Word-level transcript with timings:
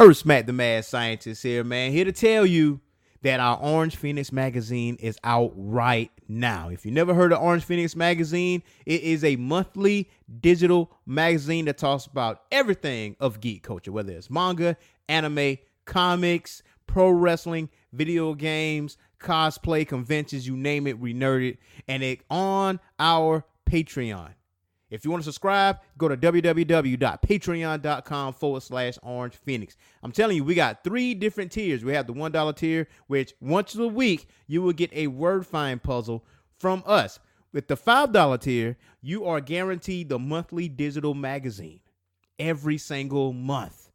Earth 0.00 0.16
Smack 0.16 0.46
the 0.46 0.52
Mad 0.52 0.84
Scientist 0.84 1.44
here, 1.44 1.62
man. 1.62 1.92
Here 1.92 2.04
to 2.04 2.10
tell 2.10 2.44
you 2.44 2.80
that 3.22 3.38
our 3.38 3.56
Orange 3.58 3.94
Phoenix 3.94 4.32
magazine 4.32 4.96
is 4.96 5.16
out 5.22 5.52
right 5.54 6.10
now. 6.26 6.68
If 6.68 6.84
you 6.84 6.90
never 6.90 7.14
heard 7.14 7.32
of 7.32 7.40
Orange 7.40 7.62
Phoenix 7.62 7.94
magazine, 7.94 8.64
it 8.86 9.02
is 9.02 9.22
a 9.22 9.36
monthly 9.36 10.10
digital 10.40 10.90
magazine 11.06 11.66
that 11.66 11.78
talks 11.78 12.06
about 12.06 12.42
everything 12.50 13.14
of 13.20 13.40
geek 13.40 13.62
culture, 13.62 13.92
whether 13.92 14.12
it's 14.12 14.28
manga, 14.30 14.76
anime, 15.08 15.58
comics, 15.84 16.64
pro 16.88 17.10
wrestling, 17.10 17.68
video 17.92 18.34
games, 18.34 18.96
cosplay, 19.20 19.86
conventions, 19.86 20.44
you 20.44 20.56
name 20.56 20.88
it, 20.88 20.98
we 20.98 21.14
nerd 21.14 21.50
it, 21.50 21.58
and 21.86 22.02
it 22.02 22.20
on 22.28 22.80
our 22.98 23.44
Patreon. 23.70 24.30
If 24.94 25.04
you 25.04 25.10
want 25.10 25.24
to 25.24 25.24
subscribe, 25.24 25.80
go 25.98 26.06
to 26.06 26.16
www.patreon.com 26.16 28.34
forward 28.34 28.62
slash 28.62 28.96
orange 29.02 29.34
phoenix. 29.34 29.76
I'm 30.04 30.12
telling 30.12 30.36
you, 30.36 30.44
we 30.44 30.54
got 30.54 30.84
three 30.84 31.14
different 31.14 31.50
tiers. 31.50 31.84
We 31.84 31.94
have 31.94 32.06
the 32.06 32.12
$1 32.12 32.56
tier, 32.56 32.86
which 33.08 33.34
once 33.40 33.74
a 33.74 33.88
week 33.88 34.28
you 34.46 34.62
will 34.62 34.72
get 34.72 34.92
a 34.92 35.08
word 35.08 35.48
find 35.48 35.82
puzzle 35.82 36.24
from 36.60 36.84
us. 36.86 37.18
With 37.52 37.66
the 37.66 37.76
$5 37.76 38.40
tier, 38.40 38.76
you 39.02 39.26
are 39.26 39.40
guaranteed 39.40 40.08
the 40.08 40.20
monthly 40.20 40.68
digital 40.68 41.14
magazine 41.14 41.80
every 42.38 42.78
single 42.78 43.32
month. 43.32 43.90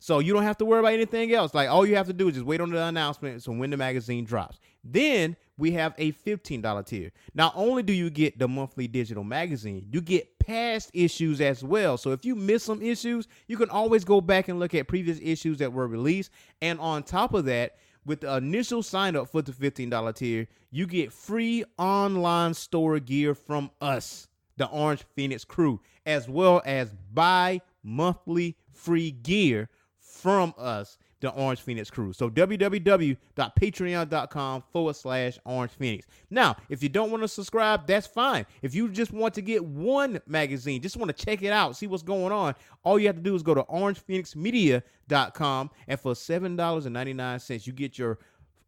So 0.00 0.18
you 0.18 0.34
don't 0.34 0.42
have 0.42 0.58
to 0.58 0.66
worry 0.66 0.80
about 0.80 0.92
anything 0.92 1.32
else. 1.32 1.54
Like 1.54 1.70
all 1.70 1.86
you 1.86 1.96
have 1.96 2.08
to 2.08 2.12
do 2.12 2.28
is 2.28 2.34
just 2.34 2.44
wait 2.44 2.60
on 2.60 2.68
the 2.70 2.82
announcement 2.82 3.42
so 3.42 3.52
when 3.52 3.70
the 3.70 3.78
magazine 3.78 4.26
drops. 4.26 4.60
Then 4.84 5.34
we 5.58 5.72
have 5.72 5.94
a 5.98 6.12
$15 6.12 6.86
tier. 6.86 7.12
Not 7.34 7.52
only 7.56 7.82
do 7.82 7.92
you 7.92 8.10
get 8.10 8.38
the 8.38 8.48
monthly 8.48 8.86
digital 8.86 9.24
magazine, 9.24 9.86
you 9.90 10.00
get 10.00 10.38
past 10.38 10.90
issues 10.92 11.40
as 11.40 11.64
well. 11.64 11.96
So 11.96 12.12
if 12.12 12.24
you 12.24 12.34
miss 12.34 12.64
some 12.64 12.82
issues, 12.82 13.26
you 13.48 13.56
can 13.56 13.70
always 13.70 14.04
go 14.04 14.20
back 14.20 14.48
and 14.48 14.58
look 14.58 14.74
at 14.74 14.88
previous 14.88 15.18
issues 15.22 15.58
that 15.58 15.72
were 15.72 15.88
released. 15.88 16.30
And 16.60 16.78
on 16.80 17.02
top 17.02 17.34
of 17.34 17.46
that, 17.46 17.76
with 18.04 18.20
the 18.20 18.36
initial 18.36 18.82
sign 18.82 19.16
up 19.16 19.28
for 19.28 19.42
the 19.42 19.52
$15 19.52 20.14
tier, 20.14 20.46
you 20.70 20.86
get 20.86 21.12
free 21.12 21.64
online 21.78 22.54
store 22.54 23.00
gear 23.00 23.34
from 23.34 23.70
us, 23.80 24.28
the 24.56 24.68
Orange 24.68 25.04
Phoenix 25.14 25.44
crew, 25.44 25.80
as 26.04 26.28
well 26.28 26.62
as 26.64 26.94
bi 27.12 27.60
monthly 27.82 28.56
free 28.72 29.10
gear 29.10 29.68
from 29.98 30.54
us, 30.56 30.98
the 31.20 31.30
Orange 31.30 31.60
Phoenix 31.60 31.90
crew. 31.90 32.12
So 32.12 32.28
www.patreon.com 32.28 34.64
forward 34.72 34.96
slash 34.96 35.38
Orange 35.44 35.72
Phoenix. 35.72 36.06
Now, 36.30 36.56
if 36.68 36.82
you 36.82 36.88
don't 36.88 37.10
want 37.10 37.22
to 37.22 37.28
subscribe, 37.28 37.86
that's 37.86 38.06
fine. 38.06 38.46
If 38.62 38.74
you 38.74 38.88
just 38.88 39.12
want 39.12 39.34
to 39.34 39.42
get 39.42 39.64
one 39.64 40.20
magazine, 40.26 40.82
just 40.82 40.96
want 40.96 41.16
to 41.16 41.24
check 41.24 41.42
it 41.42 41.52
out, 41.52 41.76
see 41.76 41.86
what's 41.86 42.02
going 42.02 42.32
on, 42.32 42.54
all 42.84 42.98
you 42.98 43.06
have 43.06 43.16
to 43.16 43.22
do 43.22 43.34
is 43.34 43.42
go 43.42 43.54
to 43.54 43.62
orangephoenixmedia.com 43.64 45.70
and 45.88 46.00
for 46.00 46.12
$7.99, 46.12 47.66
you 47.66 47.72
get 47.72 47.98
your 47.98 48.18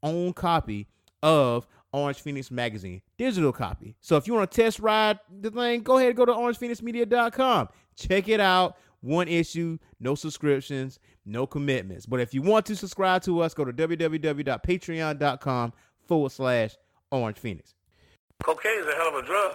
own 0.03 0.33
copy 0.33 0.89
of 1.23 1.67
Orange 1.93 2.21
Phoenix 2.21 2.51
magazine, 2.51 3.01
digital 3.17 3.53
copy. 3.53 3.95
So 4.01 4.17
if 4.17 4.27
you 4.27 4.35
want 4.35 4.51
to 4.51 4.63
test 4.63 4.79
ride 4.79 5.19
the 5.41 5.51
thing, 5.51 5.83
go 5.83 5.97
ahead 5.97 6.09
and 6.09 6.17
go 6.17 6.27
to 6.27 6.33
orangephoenixmedia.com. 6.33 7.69
Check 7.97 8.29
it 8.29 8.41
out. 8.41 8.77
One 9.01 9.29
issue, 9.29 9.79
no 10.01 10.17
subscriptions, 10.17 10.99
no 11.29 11.47
commitments. 11.47 12.07
But 12.07 12.21
if 12.21 12.35
you 12.35 12.43
want 12.43 12.67
to 12.67 12.77
subscribe 12.77 13.23
to 13.23 13.41
us, 13.41 13.55
go 13.55 13.65
to 13.65 13.73
www.patreon.com 13.73 15.73
forward 16.07 16.33
slash 16.33 16.77
Orange 17.11 17.39
Phoenix. 17.39 17.75
Cocaine 18.43 18.81
is 18.81 18.87
a 18.87 18.95
hell 18.95 19.09
of 19.09 19.15
a 19.15 19.23
drug. 19.27 19.53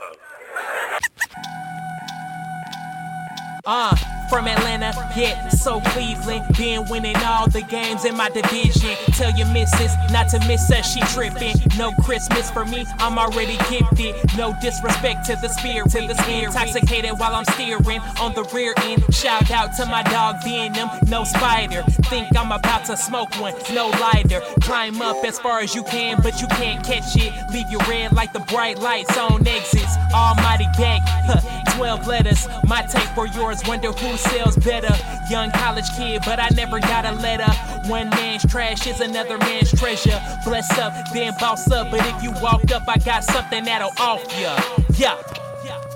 Uh, 3.65 3.95
from 4.33 4.47
Atlanta, 4.47 4.91
yeah, 5.15 5.47
so 5.49 5.79
Cleveland. 5.91 6.43
Been 6.57 6.85
winning 6.89 7.15
all 7.17 7.47
the 7.47 7.61
games 7.61 8.03
in 8.03 8.17
my 8.17 8.29
division. 8.31 8.95
Tell 9.13 9.29
your 9.37 9.45
missus 9.53 9.93
not 10.11 10.27
to 10.29 10.39
miss 10.47 10.71
us, 10.71 10.91
she 10.91 11.01
tripping. 11.13 11.55
No 11.77 11.91
Christmas 12.03 12.49
for 12.49 12.65
me, 12.65 12.83
I'm 12.97 13.19
already 13.19 13.57
gifted. 13.69 14.15
No 14.35 14.55
disrespect 14.59 15.27
to 15.27 15.35
the 15.35 15.49
spirit, 15.49 15.91
to 15.91 16.07
the 16.07 16.15
spirit. 16.23 16.45
Intoxicated 16.45 17.11
while 17.19 17.35
I'm 17.35 17.45
steering 17.45 18.01
on 18.19 18.33
the 18.33 18.43
rear 18.51 18.73
end. 18.81 19.03
Shout 19.13 19.51
out 19.51 19.75
to 19.77 19.85
my 19.85 20.01
dog 20.01 20.43
Venom, 20.43 20.89
no 21.07 21.23
spider. 21.25 21.83
Think 22.09 22.35
I'm 22.35 22.51
about 22.51 22.85
to 22.85 22.97
smoke 22.97 23.39
one, 23.39 23.53
no 23.71 23.89
lighter. 24.01 24.41
Climb 24.61 24.99
up 25.03 25.23
as 25.23 25.37
far 25.37 25.59
as 25.59 25.75
you 25.75 25.83
can, 25.83 26.19
but 26.23 26.41
you 26.41 26.47
can't 26.47 26.83
catch 26.83 27.15
it. 27.17 27.31
Leave 27.51 27.69
your 27.69 27.81
red 27.81 28.13
like 28.13 28.33
the 28.33 28.39
bright 28.51 28.79
lights 28.79 29.15
on 29.15 29.47
exits. 29.47 29.95
Almighty 30.11 30.67
gang, 30.75 31.01
huh, 31.03 31.75
12 31.77 32.07
letters. 32.07 32.47
My 32.65 32.81
tape 32.81 33.09
for 33.13 33.27
yours, 33.27 33.61
wonder 33.67 33.91
who 33.91 34.17
sells 34.29 34.57
better. 34.57 34.95
Young 35.29 35.51
college 35.51 35.89
kid, 35.97 36.21
but 36.25 36.39
I 36.39 36.49
never 36.55 36.79
got 36.79 37.05
a 37.05 37.13
letter. 37.13 37.51
One 37.89 38.09
man's 38.09 38.45
trash 38.49 38.87
is 38.87 38.99
another 38.99 39.37
man's 39.37 39.71
treasure. 39.71 40.19
Bless 40.45 40.69
up, 40.77 40.93
then 41.13 41.33
boss 41.39 41.69
up. 41.71 41.91
But 41.91 42.05
if 42.05 42.23
you 42.23 42.31
walk 42.41 42.71
up, 42.71 42.83
I 42.87 42.97
got 42.97 43.23
something 43.23 43.63
that'll 43.65 43.91
off 43.99 44.23
ya. 44.39 44.59
Yeah. 44.95 45.17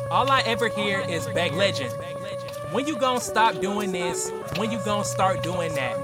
All 0.10 0.32
I 0.32 0.42
ever 0.46 0.70
hear 0.70 1.02
is 1.02 1.28
back 1.28 1.52
legend. 1.52 1.94
When 2.72 2.88
you 2.88 2.96
gonna 2.96 3.20
stop 3.20 3.60
doing 3.60 3.92
this? 3.92 4.32
When 4.56 4.72
you 4.72 4.80
gonna 4.86 5.04
start 5.04 5.44
doing 5.44 5.74
that? 5.76 5.96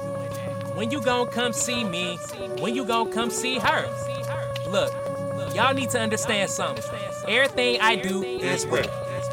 When 0.76 0.92
you 0.92 1.02
gonna 1.02 1.30
come 1.30 1.54
see 1.54 1.84
me? 1.86 2.18
When 2.60 2.76
you 2.76 2.84
gonna 2.84 3.12
come 3.12 3.30
see 3.30 3.60
her? 3.60 3.88
Look, 4.70 4.94
y'all 5.56 5.74
need 5.74 5.90
to 5.92 6.00
understand 6.02 6.50
something. 6.50 6.84
Everything 7.28 7.80
I 7.80 7.96
do 7.96 8.24
is 8.24 8.66
rare. 8.66 8.84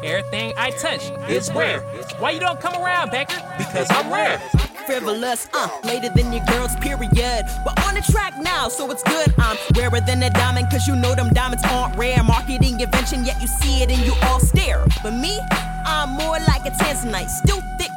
Everything 0.03 0.53
I 0.57 0.71
touch 0.71 1.11
is 1.29 1.51
rare. 1.53 1.81
Why 2.17 2.31
you 2.31 2.39
don't 2.39 2.59
come 2.59 2.73
around, 2.81 3.11
Becker? 3.11 3.39
Because 3.57 3.87
I'm 3.91 4.11
rare. 4.11 4.39
frivolous, 4.85 5.47
uh, 5.53 5.69
later 5.83 6.09
than 6.09 6.33
your 6.33 6.43
girl's 6.45 6.75
period. 6.77 7.45
But 7.63 7.79
on 7.85 7.93
the 7.93 8.01
track 8.11 8.33
now, 8.41 8.67
so 8.67 8.89
it's 8.89 9.03
good. 9.03 9.33
I'm 9.37 9.57
rarer 9.75 10.01
than 10.01 10.23
a 10.23 10.29
diamond, 10.31 10.69
cause 10.71 10.87
you 10.87 10.95
know 10.95 11.13
them 11.13 11.29
diamonds 11.33 11.63
aren't 11.65 11.95
rare. 11.95 12.23
Marketing 12.23 12.79
invention, 12.79 13.23
yet 13.23 13.39
you 13.41 13.47
see 13.47 13.83
it 13.83 13.91
and 13.91 14.01
you 14.05 14.13
all 14.23 14.39
stare. 14.39 14.83
But 15.03 15.11
me, 15.11 15.39
I'm 15.85 16.09
more 16.09 16.39
like 16.47 16.65
a 16.65 16.71
tanzanite, 16.71 17.29
still 17.29 17.61
thick 17.77 17.91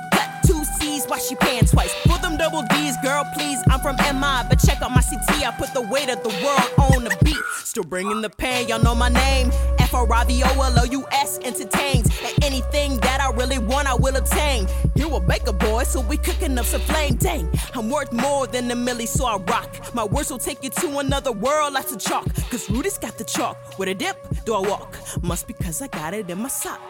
wash 1.09 1.31
your 1.31 1.38
pants 1.38 1.72
twice. 1.72 1.92
For 2.06 2.19
them 2.19 2.37
double 2.37 2.62
D's, 2.70 2.97
girl, 3.03 3.25
please, 3.34 3.59
I'm 3.69 3.81
from 3.81 3.97
MI, 3.97 4.42
but 4.48 4.56
check 4.65 4.81
out 4.82 4.91
my 4.91 5.03
CT, 5.03 5.47
I 5.47 5.50
put 5.56 5.72
the 5.75 5.82
weight 5.82 6.09
of 6.09 6.22
the 6.22 6.31
world 6.44 6.92
on 6.94 7.04
the 7.04 7.16
beat. 7.25 7.37
Still 7.62 7.84
bringing 7.84 8.20
the 8.22 8.31
pain, 8.31 8.69
y'all 8.69 8.82
know 8.82 8.94
my 8.94 9.09
name. 9.09 9.50
F 9.78 9.94
R 9.94 10.12
I 10.12 10.25
V 10.25 10.42
O 10.44 10.62
L 10.62 10.78
O 10.78 10.84
U 10.84 11.06
S 11.12 11.38
entertains. 11.42 12.06
And 12.22 12.44
anything 12.44 12.98
that 12.98 13.20
I 13.20 13.31
really 13.32 13.59
want, 13.59 13.88
I 13.88 13.94
will 13.94 14.16
obtain. 14.16 14.66
You 14.94 15.15
a 15.15 15.20
baker 15.20 15.53
boy, 15.53 15.84
so 15.84 16.00
we 16.00 16.16
cooking 16.16 16.59
up 16.59 16.66
some 16.66 16.81
flame. 16.82 17.15
Dang, 17.15 17.48
I'm 17.75 17.91
worth 17.91 18.12
more 18.12 18.47
than 18.47 18.71
a 18.71 18.76
milli, 18.76 19.06
so 19.06 19.26
I 19.26 19.36
rock. 19.36 19.94
My 19.94 20.04
words 20.04 20.31
will 20.31 20.38
take 20.38 20.62
you 20.62 20.71
to 20.71 20.98
another 20.98 21.32
world 21.32 21.75
like 21.75 21.91
a 21.91 21.97
chalk. 21.97 22.26
Cause 22.50 22.71
Rudy's 22.71 22.98
got 22.98 23.19
the 23.19 23.25
chalk. 23.25 23.78
With 23.78 23.88
a 23.88 23.94
dip, 23.94 24.16
do 24.44 24.54
I 24.54 24.60
walk? 24.60 24.97
Must 25.22 25.47
be 25.47 25.54
cause 25.54 25.82
I 25.82 25.88
got 25.88 26.15
it 26.15 26.31
in 26.31 26.38
my 26.38 26.48
sock. 26.48 26.81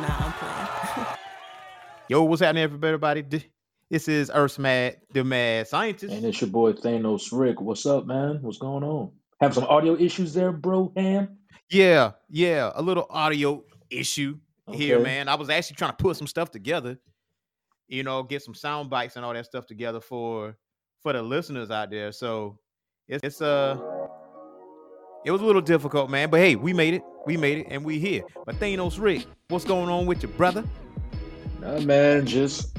Nah, 0.00 0.08
I'm 0.08 0.32
playing. 0.32 1.06
Yo, 2.08 2.24
what's 2.24 2.42
happening, 2.42 2.64
everybody? 2.64 3.22
Th- 3.90 4.00
This 4.00 4.08
is 4.08 4.30
Earth 4.32 4.58
Mad, 4.58 4.96
the 5.12 5.24
Mad 5.24 5.68
Scientist. 5.68 6.14
And 6.14 6.24
it's 6.24 6.40
your 6.40 6.50
boy 6.50 6.72
Thanos 6.72 7.28
Rick. 7.32 7.60
What's 7.60 7.86
up, 7.86 8.06
man? 8.06 8.38
What's 8.40 8.58
going 8.58 8.84
on? 8.84 9.10
Have 9.40 9.54
some 9.54 9.64
audio 9.64 9.96
issues 9.96 10.34
there, 10.34 10.52
bro, 10.52 10.92
Ham? 10.96 11.36
Yeah, 11.70 12.12
yeah, 12.28 12.72
a 12.74 12.82
little 12.82 13.06
audio 13.10 13.64
issue 13.90 14.38
here, 14.70 15.00
man. 15.00 15.28
I 15.28 15.34
was 15.34 15.50
actually 15.50 15.76
trying 15.76 15.92
to 15.92 15.96
put 15.96 16.16
some 16.16 16.26
stuff 16.26 16.50
together, 16.50 16.98
you 17.88 18.02
know, 18.02 18.22
get 18.22 18.42
some 18.42 18.54
sound 18.54 18.90
bites 18.90 19.16
and 19.16 19.24
all 19.24 19.32
that 19.34 19.46
stuff 19.46 19.66
together 19.66 20.00
for 20.00 20.56
for 21.02 21.12
the 21.12 21.22
listeners 21.22 21.70
out 21.70 21.90
there. 21.90 22.12
So 22.12 22.58
it's, 23.08 23.24
it's 23.24 23.40
uh 23.40 23.78
it 25.24 25.30
was 25.30 25.40
a 25.40 25.44
little 25.44 25.62
difficult, 25.62 26.10
man. 26.10 26.28
But 26.30 26.40
hey, 26.40 26.56
we 26.56 26.72
made 26.72 26.94
it. 26.94 27.02
We 27.26 27.36
made 27.36 27.58
it, 27.58 27.66
and 27.70 27.84
we 27.84 27.98
here. 27.98 28.22
But 28.46 28.56
Thanos 28.56 29.00
Rick, 29.00 29.26
what's 29.48 29.64
going 29.64 29.88
on 29.88 30.06
with 30.06 30.22
your 30.22 30.32
brother? 30.32 30.64
Nah, 31.60 31.80
man, 31.80 32.26
just 32.26 32.76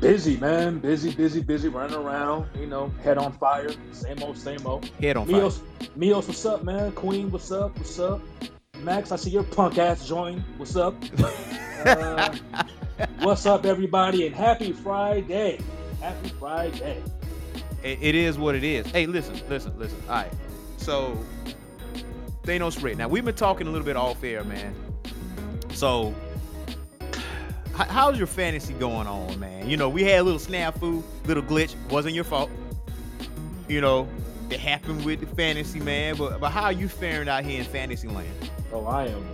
busy, 0.00 0.36
man. 0.38 0.78
Busy, 0.78 1.12
busy, 1.12 1.40
busy, 1.40 1.68
running 1.68 1.96
around, 1.96 2.46
you 2.58 2.66
know, 2.66 2.92
head 3.02 3.18
on 3.18 3.32
fire. 3.32 3.70
Same 3.92 4.22
old, 4.22 4.36
same 4.36 4.66
old. 4.66 4.86
Head 5.00 5.16
on 5.16 5.26
fire. 5.26 5.42
Mios, 5.42 5.60
Mios, 5.96 6.26
what's 6.26 6.44
up, 6.46 6.64
man? 6.64 6.92
Queen, 6.92 7.30
what's 7.30 7.52
up? 7.52 7.76
What's 7.76 7.98
up? 7.98 8.20
Max, 8.78 9.12
I 9.12 9.16
see 9.16 9.30
your 9.30 9.42
punk 9.44 9.78
ass 9.78 10.08
join. 10.08 10.40
What's 10.56 10.76
up? 10.76 10.94
Uh, 11.80 12.36
what's 13.20 13.46
up, 13.46 13.64
everybody? 13.64 14.26
And 14.26 14.36
happy 14.36 14.70
Friday. 14.70 15.58
Happy 16.02 16.28
Friday. 16.38 17.02
it, 17.82 18.14
is 18.14 18.36
what 18.36 18.54
it 18.54 18.62
is. 18.62 18.86
Hey, 18.88 19.06
listen, 19.06 19.40
listen, 19.48 19.72
listen. 19.78 19.98
All 20.06 20.16
right. 20.16 20.32
So 20.76 21.18
Thanos 22.42 22.82
Rick. 22.82 22.98
Now 22.98 23.08
we've 23.08 23.24
been 23.24 23.34
talking 23.34 23.66
a 23.66 23.70
little 23.70 23.86
bit 23.86 23.96
off 23.96 24.22
air, 24.22 24.44
man. 24.44 24.74
So 25.72 26.14
how's 27.88 28.18
your 28.18 28.26
fantasy 28.26 28.74
going 28.74 29.06
on, 29.06 29.38
man? 29.38 29.68
You 29.68 29.76
know, 29.76 29.88
we 29.88 30.02
had 30.02 30.20
a 30.20 30.22
little 30.22 30.40
snafu, 30.40 31.02
little 31.26 31.42
glitch. 31.42 31.74
Wasn't 31.90 32.14
your 32.14 32.24
fault. 32.24 32.50
You 33.68 33.80
know, 33.80 34.08
it 34.50 34.60
happened 34.60 35.04
with 35.04 35.20
the 35.20 35.26
fantasy, 35.26 35.80
man. 35.80 36.16
But 36.16 36.40
but 36.40 36.50
how 36.50 36.64
are 36.64 36.72
you 36.72 36.88
faring 36.88 37.28
out 37.28 37.44
here 37.44 37.60
in 37.60 37.64
fantasy 37.66 38.08
land? 38.08 38.50
Oh, 38.72 38.86
I 38.86 39.06
am. 39.06 39.26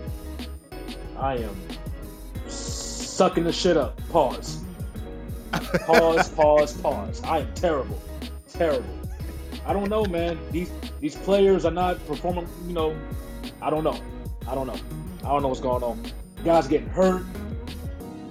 I 1.17 1.37
am 1.37 1.55
sucking 2.47 3.43
the 3.43 3.51
shit 3.51 3.77
up. 3.77 3.99
Pause. 4.09 4.63
Pause, 5.51 6.29
pause, 6.35 6.73
pause. 6.81 7.21
I 7.23 7.39
am 7.39 7.53
terrible. 7.55 7.99
Terrible. 8.49 8.85
I 9.65 9.73
don't 9.73 9.89
know, 9.89 10.05
man. 10.05 10.37
These 10.51 10.71
these 10.99 11.15
players 11.15 11.65
are 11.65 11.71
not 11.71 12.05
performing, 12.07 12.47
you 12.67 12.73
know, 12.73 12.95
I 13.61 13.69
don't 13.69 13.83
know. 13.83 13.99
I 14.47 14.55
don't 14.55 14.67
know. 14.67 14.79
I 15.23 15.29
don't 15.29 15.41
know 15.41 15.47
what's 15.49 15.59
going 15.59 15.83
on. 15.83 16.01
Guys 16.43 16.67
getting 16.67 16.89
hurt. 16.89 17.23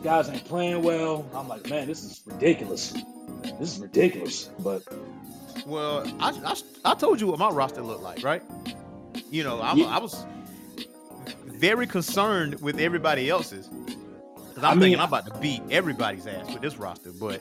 Guys 0.03 0.29
ain't 0.29 0.45
playing 0.45 0.83
well. 0.83 1.29
I'm 1.35 1.49
like, 1.49 1.69
man, 1.69 1.87
this 1.87 2.05
is 2.05 2.23
ridiculous. 2.27 2.95
This 3.59 3.75
is 3.75 3.79
ridiculous. 3.81 4.51
But 4.61 4.83
Well, 5.67 6.07
I, 6.21 6.31
I, 6.31 6.91
I 6.93 6.95
told 6.95 7.21
you 7.21 7.27
what 7.27 7.39
my 7.39 7.49
roster 7.51 7.83
looked 7.83 8.03
like, 8.03 8.23
right? 8.23 8.43
You 9.31 9.43
know, 9.45 9.61
I'm, 9.61 9.79
Yeah. 9.79 9.87
I 9.87 9.99
was 9.99 10.25
very 11.45 11.87
concerned 11.87 12.61
with 12.61 12.79
everybody 12.79 13.29
else's. 13.31 13.67
Because 13.69 14.59
I'm 14.59 14.65
I 14.65 14.71
mean- 14.75 14.81
thinking 14.81 15.01
I'm 15.01 15.09
about 15.09 15.27
to 15.33 15.39
beat 15.41 15.63
everybody's 15.71 16.27
ass 16.27 16.53
with 16.53 16.63
this 16.63 16.77
roster. 16.77 17.11
But 17.13 17.41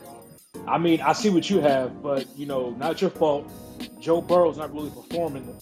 I 0.67 0.77
mean, 0.77 1.01
I 1.01 1.13
see 1.13 1.29
what 1.29 1.49
you 1.49 1.59
have, 1.59 2.01
but 2.01 2.25
you 2.37 2.45
know, 2.45 2.71
not 2.71 3.01
your 3.01 3.09
fault. 3.11 3.51
Joe 3.99 4.21
Burrow's 4.21 4.57
not 4.57 4.73
really 4.73 4.89
performing 4.89 5.55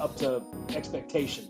up 0.00 0.16
to 0.16 0.42
expectation. 0.70 1.46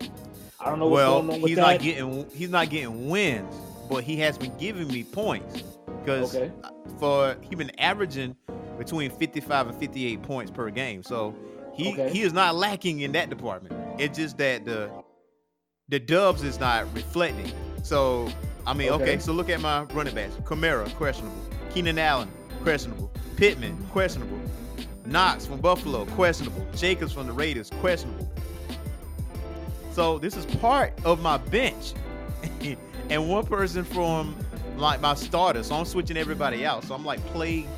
I 0.60 0.66
don't 0.70 0.78
know 0.78 0.86
what's 0.86 0.96
well, 0.98 1.20
going 1.22 1.34
on 1.34 1.40
with 1.42 1.48
he's 1.48 1.56
that. 1.56 1.62
not 1.62 1.80
getting 1.80 2.30
he's 2.30 2.50
not 2.50 2.70
getting 2.70 3.08
wins, 3.08 3.54
but 3.88 4.04
he 4.04 4.16
has 4.16 4.36
been 4.38 4.56
giving 4.58 4.88
me 4.88 5.04
points. 5.04 5.62
Because 6.00 6.34
Okay. 6.34 6.52
Uh, 6.62 6.70
for 6.98 7.36
he's 7.42 7.56
been 7.58 7.78
averaging 7.80 8.36
between 8.78 9.10
55 9.10 9.68
and 9.68 9.78
58 9.78 10.22
points 10.22 10.50
per 10.50 10.68
game. 10.70 11.02
So 11.02 11.34
he 11.74 11.92
Okay. 11.92 12.10
he 12.10 12.22
is 12.22 12.32
not 12.32 12.54
lacking 12.54 13.00
in 13.00 13.12
that 13.12 13.30
department. 13.30 13.74
It's 14.00 14.16
just 14.18 14.38
that 14.38 14.64
the 14.64 14.90
the 15.88 15.98
dubs 16.00 16.42
is 16.42 16.58
not 16.60 16.92
reflecting. 16.94 17.52
So 17.82 18.28
I 18.66 18.72
mean, 18.72 18.88
okay, 18.90 19.02
Okay. 19.02 19.18
so 19.18 19.32
look 19.32 19.50
at 19.50 19.60
my 19.60 19.82
running 19.92 20.14
backs. 20.14 20.34
Kamara, 20.44 20.88
questionable. 20.94 21.36
Keenan 21.72 21.98
Allen, 21.98 22.30
questionable. 22.62 23.10
Pittman, 23.36 23.76
questionable. 23.92 24.38
Knox 25.06 25.44
from 25.44 25.60
Buffalo, 25.60 26.06
questionable. 26.06 26.66
Jacobs 26.74 27.12
from 27.12 27.26
the 27.26 27.32
Raiders, 27.32 27.68
questionable. 27.80 28.30
So 29.92 30.18
this 30.18 30.36
is 30.36 30.46
part 30.56 30.92
of 31.04 31.20
my 31.20 31.36
bench. 31.36 31.92
and 33.10 33.28
one 33.28 33.46
person 33.46 33.84
from 33.84 34.34
like 34.76 35.00
my 35.00 35.14
starter. 35.14 35.62
So 35.62 35.74
I'm 35.76 35.84
switching 35.84 36.16
everybody 36.16 36.64
out. 36.66 36.84
So 36.84 36.94
I'm 36.94 37.04
like 37.04 37.24
plagued 37.26 37.68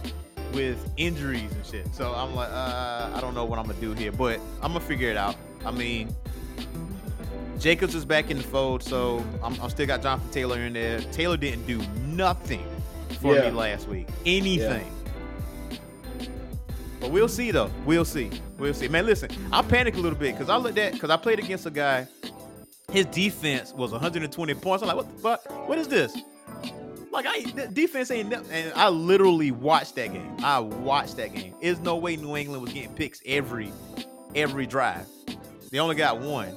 with 0.54 0.78
injuries 0.96 1.50
and 1.52 1.66
shit. 1.66 1.94
So 1.94 2.14
I'm 2.14 2.34
like, 2.34 2.48
uh, 2.50 3.10
I 3.14 3.20
don't 3.20 3.34
know 3.34 3.44
what 3.44 3.58
I'm 3.58 3.66
gonna 3.66 3.80
do 3.80 3.92
here, 3.92 4.12
but 4.12 4.40
I'm 4.62 4.72
gonna 4.72 4.80
figure 4.80 5.10
it 5.10 5.16
out. 5.16 5.36
I 5.64 5.70
mean, 5.70 6.14
Jacobs 7.58 7.94
is 7.94 8.04
back 8.04 8.30
in 8.30 8.36
the 8.38 8.42
fold, 8.42 8.82
so 8.82 9.24
I'm, 9.42 9.58
I'm 9.60 9.70
still 9.70 9.86
got 9.86 10.02
Jonathan 10.02 10.30
Taylor 10.30 10.58
in 10.60 10.72
there. 10.72 11.00
Taylor 11.00 11.36
didn't 11.36 11.66
do 11.66 11.78
nothing 12.06 12.64
for 13.20 13.34
Yeah. 13.34 13.50
me 13.50 13.50
last 13.50 13.88
week. 13.88 14.08
Anything. 14.24 14.86
But 17.00 17.10
we'll 17.10 17.28
see 17.28 17.50
though. 17.50 17.70
We'll 17.84 18.04
see. 18.04 18.30
We'll 18.58 18.74
see. 18.74 18.88
Man, 18.88 19.04
listen, 19.04 19.30
I 19.52 19.62
panicked 19.62 19.98
a 19.98 20.00
little 20.00 20.18
bit 20.18 20.32
because 20.34 20.48
I 20.48 20.56
looked 20.56 20.78
at 20.78 20.92
because 20.92 21.10
I 21.10 21.16
played 21.16 21.38
against 21.38 21.66
a 21.66 21.70
guy. 21.70 22.06
His 22.92 23.06
defense 23.06 23.72
was 23.72 23.92
120 23.92 24.54
points. 24.54 24.82
I'm 24.82 24.86
like, 24.88 24.96
what 24.96 25.10
the 25.14 25.20
fuck? 25.22 25.68
What 25.68 25.78
is 25.78 25.88
this? 25.88 26.16
Like, 27.10 27.26
I 27.28 27.42
defense 27.72 28.10
ain't. 28.10 28.28
ne- 28.28 28.42
And 28.50 28.72
I 28.74 28.88
literally 28.88 29.50
watched 29.50 29.96
that 29.96 30.12
game. 30.12 30.36
I 30.42 30.58
watched 30.60 31.16
that 31.16 31.34
game. 31.34 31.54
There's 31.60 31.80
no 31.80 31.96
way 31.96 32.16
New 32.16 32.36
England 32.36 32.62
was 32.62 32.72
getting 32.72 32.94
picks 32.94 33.20
every 33.26 33.72
every 34.34 34.66
drive. 34.66 35.06
They 35.70 35.78
only 35.78 35.96
got 35.96 36.20
one. 36.20 36.54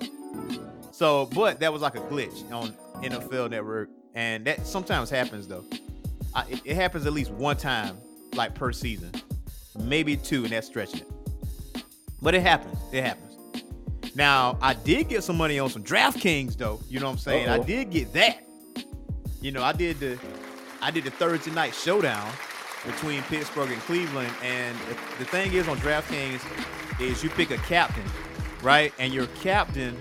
So, 0.91 1.27
but 1.27 1.59
that 1.61 1.71
was 1.71 1.81
like 1.81 1.95
a 1.95 2.01
glitch 2.01 2.49
on 2.51 2.73
NFL 3.01 3.49
Network, 3.49 3.89
and 4.13 4.45
that 4.45 4.67
sometimes 4.67 5.09
happens 5.09 5.47
though. 5.47 5.63
I, 6.35 6.45
it, 6.49 6.61
it 6.65 6.75
happens 6.75 7.05
at 7.05 7.13
least 7.13 7.31
one 7.31 7.55
time, 7.57 7.97
like 8.35 8.53
per 8.53 8.71
season, 8.73 9.11
maybe 9.79 10.15
two, 10.17 10.43
and 10.43 10.51
that's 10.51 10.67
stretching 10.67 11.01
it. 11.01 11.83
But 12.21 12.35
it 12.35 12.41
happens. 12.41 12.77
It 12.91 13.03
happens. 13.03 13.28
Now, 14.19 14.57
I 14.61 14.73
did 14.73 15.07
get 15.07 15.23
some 15.23 15.37
money 15.37 15.59
on 15.59 15.69
some 15.69 15.81
DraftKings 15.81 16.57
though. 16.57 16.81
You 16.89 16.99
know 16.99 17.05
what 17.05 17.13
I'm 17.13 17.17
saying? 17.19 17.47
I 17.47 17.57
Uh-oh. 17.57 17.63
did 17.63 17.89
get 17.89 18.11
that. 18.11 18.43
You 19.39 19.51
know, 19.53 19.63
I 19.63 19.71
did 19.71 19.97
the 20.01 20.19
I 20.81 20.91
did 20.91 21.05
the 21.05 21.11
Thursday 21.11 21.51
night 21.51 21.73
showdown 21.73 22.29
between 22.85 23.21
Pittsburgh 23.23 23.71
and 23.71 23.81
Cleveland, 23.83 24.33
and 24.43 24.77
the, 24.89 24.95
the 25.19 25.25
thing 25.25 25.53
is 25.53 25.69
on 25.69 25.77
DraftKings 25.77 26.41
is 26.99 27.23
you 27.23 27.29
pick 27.29 27.51
a 27.51 27.57
captain, 27.59 28.03
right? 28.61 28.91
And 28.99 29.13
your 29.13 29.27
captain 29.41 29.95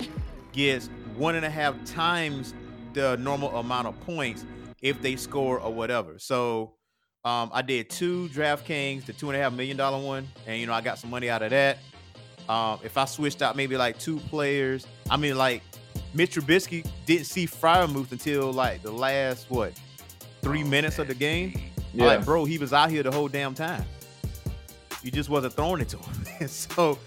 gets 0.51 0.89
one 1.15 1.37
and 1.37 1.47
a 1.47 1.51
half 1.51 1.77
times 1.85 2.55
the 2.95 3.17
normal 3.19 3.55
amount 3.57 3.87
of 3.87 4.01
points 4.01 4.45
if 4.83 5.01
they 5.01 5.15
score 5.15 5.61
or 5.61 5.73
whatever. 5.73 6.19
So 6.19 6.75
um, 7.25 7.51
I 7.53 7.63
did 7.63 7.89
two 7.89 8.29
DraftKings, 8.31 9.05
the 9.05 9.13
two 9.13 9.31
and 9.31 9.39
a 9.39 9.41
half 9.41 9.53
million 9.53 9.77
dollar 9.77 10.05
one, 10.05 10.27
and 10.45 10.59
you 10.61 10.67
know 10.67 10.73
I 10.73 10.81
got 10.81 10.99
some 10.99 11.11
money 11.11 11.31
out 11.31 11.43
of 11.43 11.51
that. 11.51 11.79
Um, 12.49 12.81
if 12.83 12.97
I 12.97 13.05
switched 13.05 13.43
out 13.43 13.57
maybe 13.57 13.77
like 13.77 13.99
two 13.99 14.19
players, 14.19 14.87
I 15.11 15.17
mean 15.17 15.37
like 15.37 15.63
Mitch 16.15 16.35
Trubisky 16.35 16.89
didn't 17.07 17.27
see 17.27 17.47
Freiermuth 17.47 18.13
until 18.13 18.53
like 18.53 18.83
the 18.83 18.91
last 18.91 19.51
what 19.51 19.73
three 20.41 20.65
minutes 20.65 20.99
of 20.99 21.09
the 21.09 21.15
game. 21.15 21.61
I'm 21.95 21.99
Like, 22.07 22.25
bro, 22.25 22.45
he 22.45 22.59
was 22.59 22.73
out 22.73 22.91
here 22.91 23.03
the 23.03 23.11
whole 23.11 23.29
damn 23.29 23.55
time. 23.55 23.85
You 25.03 25.11
just 25.11 25.29
wasn't 25.29 25.55
throwing 25.55 25.81
it 25.81 25.89
to 25.91 25.99
him. 25.99 26.15
And 26.41 26.49
so 26.49 26.99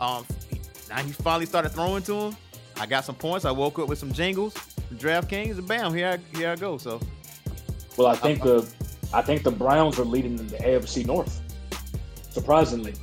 um, 0.00 0.24
now 0.88 1.02
he 1.02 1.10
finally 1.10 1.46
started 1.46 1.70
throwing 1.70 2.02
to 2.04 2.14
him. 2.14 2.36
I 2.78 2.86
got 2.86 3.04
some 3.04 3.16
points. 3.16 3.44
I 3.44 3.50
woke 3.50 3.78
up 3.80 3.88
with 3.88 3.98
some 3.98 4.12
jingles, 4.12 4.56
from 4.56 4.98
DraftKings, 4.98 5.58
and 5.58 5.66
bam, 5.66 5.92
here 5.92 6.08
I 6.08 6.36
here 6.36 6.50
I 6.50 6.56
go. 6.56 6.78
So 6.78 7.00
Well, 7.96 8.06
I 8.06 8.14
think 8.14 8.42
the 8.42 8.68
I 9.12 9.22
think 9.22 9.42
the 9.42 9.50
Browns 9.50 9.98
are 9.98 10.04
leading 10.04 10.38
in 10.38 10.46
the 10.46 10.58
AFC 10.58 11.04
North. 11.04 11.40
Surprisingly, 12.30 12.94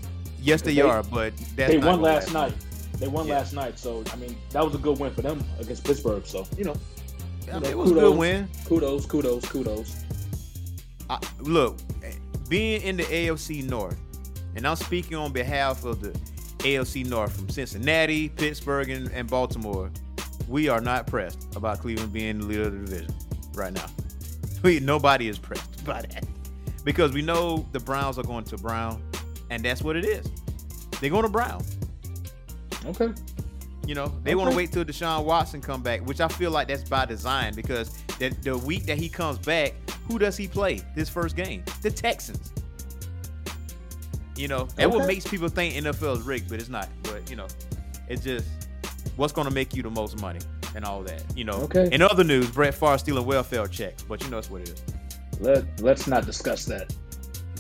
yes, 0.44 0.62
they, 0.62 0.76
They- 0.76 0.82
are, 0.82 1.04
but 1.04 1.34
that's 1.56 1.72
they 1.72 1.78
won 1.78 2.02
last 2.02 2.32
last 2.32 2.34
night. 2.34 2.54
They 3.00 3.08
won 3.08 3.28
Yeah. 3.28 3.38
last 3.38 3.54
night, 3.54 3.80
so 3.80 4.04
I 4.12 4.16
mean 4.18 4.36
that 4.52 4.64
was 4.64 4.76
a 4.76 4.78
good 4.78 5.00
win 5.00 5.12
for 5.14 5.22
them 5.22 5.44
against 5.60 5.84
Pittsburgh. 5.84 6.26
So 6.26 6.46
you 6.58 6.64
know, 6.66 6.76
I 7.52 7.60
mean, 7.60 7.66
it 7.72 7.78
was 7.78 7.92
a 7.92 7.96
good 7.96 8.18
win. 8.18 8.48
kudos, 8.66 9.06
kudos, 9.06 9.46
kudos. 9.46 9.96
I, 11.10 11.20
look, 11.40 11.80
being 12.50 12.82
in 12.82 12.98
the 12.98 13.04
AFC 13.04 13.68
North, 13.68 13.98
and 14.56 14.66
I'm 14.68 14.76
speaking 14.76 15.18
on 15.18 15.32
behalf 15.34 15.84
of 15.86 16.02
the 16.02 16.12
AFC 16.60 17.06
North 17.06 17.36
from 17.36 17.50
Cincinnati, 17.50 18.30
Pittsburgh, 18.30 18.90
and, 18.90 19.12
and 19.12 19.30
Baltimore, 19.30 19.92
we 20.48 20.70
are 20.70 20.80
not 20.80 21.08
pressed 21.08 21.48
about 21.56 21.80
Cleveland 21.80 22.14
being 22.14 22.40
the 22.40 22.46
leader 22.46 22.64
of 22.68 22.72
the 22.74 22.86
division 22.86 23.14
right 23.54 23.74
now. 23.74 23.86
We, 24.64 24.80
nobody 24.80 25.28
is 25.28 25.38
pressed 25.38 25.84
by 25.86 26.04
that 26.04 26.24
because 26.86 27.12
we 27.12 27.22
know 27.22 27.68
the 27.74 27.82
Browns 27.82 28.18
are 28.18 28.24
going 28.24 28.46
to 28.46 28.58
Brown, 28.58 29.04
and 29.50 29.64
that's 29.64 29.82
what 29.82 29.96
it 29.96 30.06
is. 30.06 30.26
They're 31.00 31.10
going 31.10 31.24
to 31.24 31.30
Brown. 31.30 31.64
Okay. 32.86 33.10
You 33.86 33.96
know, 33.96 34.14
they 34.24 34.36
want 34.36 34.50
to 34.50 34.56
wait 34.56 34.72
till 34.72 34.86
Deshaun 34.86 35.26
Watson 35.26 35.60
come 35.62 35.84
back, 35.84 36.06
which 36.08 36.22
I 36.22 36.30
feel 36.30 36.52
like 36.52 36.70
that's 36.70 36.88
by 36.88 37.06
design 37.06 37.54
because 37.54 37.92
the, 38.20 38.30
the 38.42 38.58
week 38.58 38.86
that 38.86 38.98
he 38.98 39.10
comes 39.10 39.38
back, 39.38 39.74
who 40.08 40.18
does 40.18 40.38
he 40.38 40.48
play 40.48 40.82
this 40.96 41.10
first 41.10 41.36
game? 41.36 41.64
The 41.82 41.92
Texans. 41.92 42.54
You 44.36 44.48
know, 44.48 44.68
that 44.76 44.90
what 44.90 45.06
makes 45.06 45.28
people 45.28 45.48
think 45.48 45.76
NFL 45.76 46.18
is 46.18 46.22
rigged, 46.24 46.50
but 46.50 46.60
it's 46.60 46.70
not. 46.70 46.88
But 47.04 47.30
you 47.30 47.36
know, 47.36 47.48
it's 48.08 48.24
just 48.24 48.48
what's 49.16 49.34
going 49.34 49.48
to 49.48 49.54
make 49.54 49.76
you 49.76 49.84
the 49.84 49.92
most 49.92 50.20
money 50.22 50.40
and 50.76 50.86
all 50.86 51.04
that. 51.04 51.24
You 51.36 51.44
know. 51.44 51.62
Okay. 51.64 51.90
In 51.92 52.02
other 52.02 52.24
news, 52.24 52.50
Brett 52.50 52.74
Favre 52.74 52.98
stealing 52.98 53.26
welfare 53.26 53.68
checks, 53.68 54.04
but 54.04 54.24
you 54.24 54.30
know 54.30 54.38
that's 54.38 54.50
what 54.50 54.62
it 54.62 54.70
is. 54.70 54.84
Let 55.40 55.82
Let's 55.82 56.08
not 56.08 56.26
discuss 56.26 56.66
that. 56.66 56.96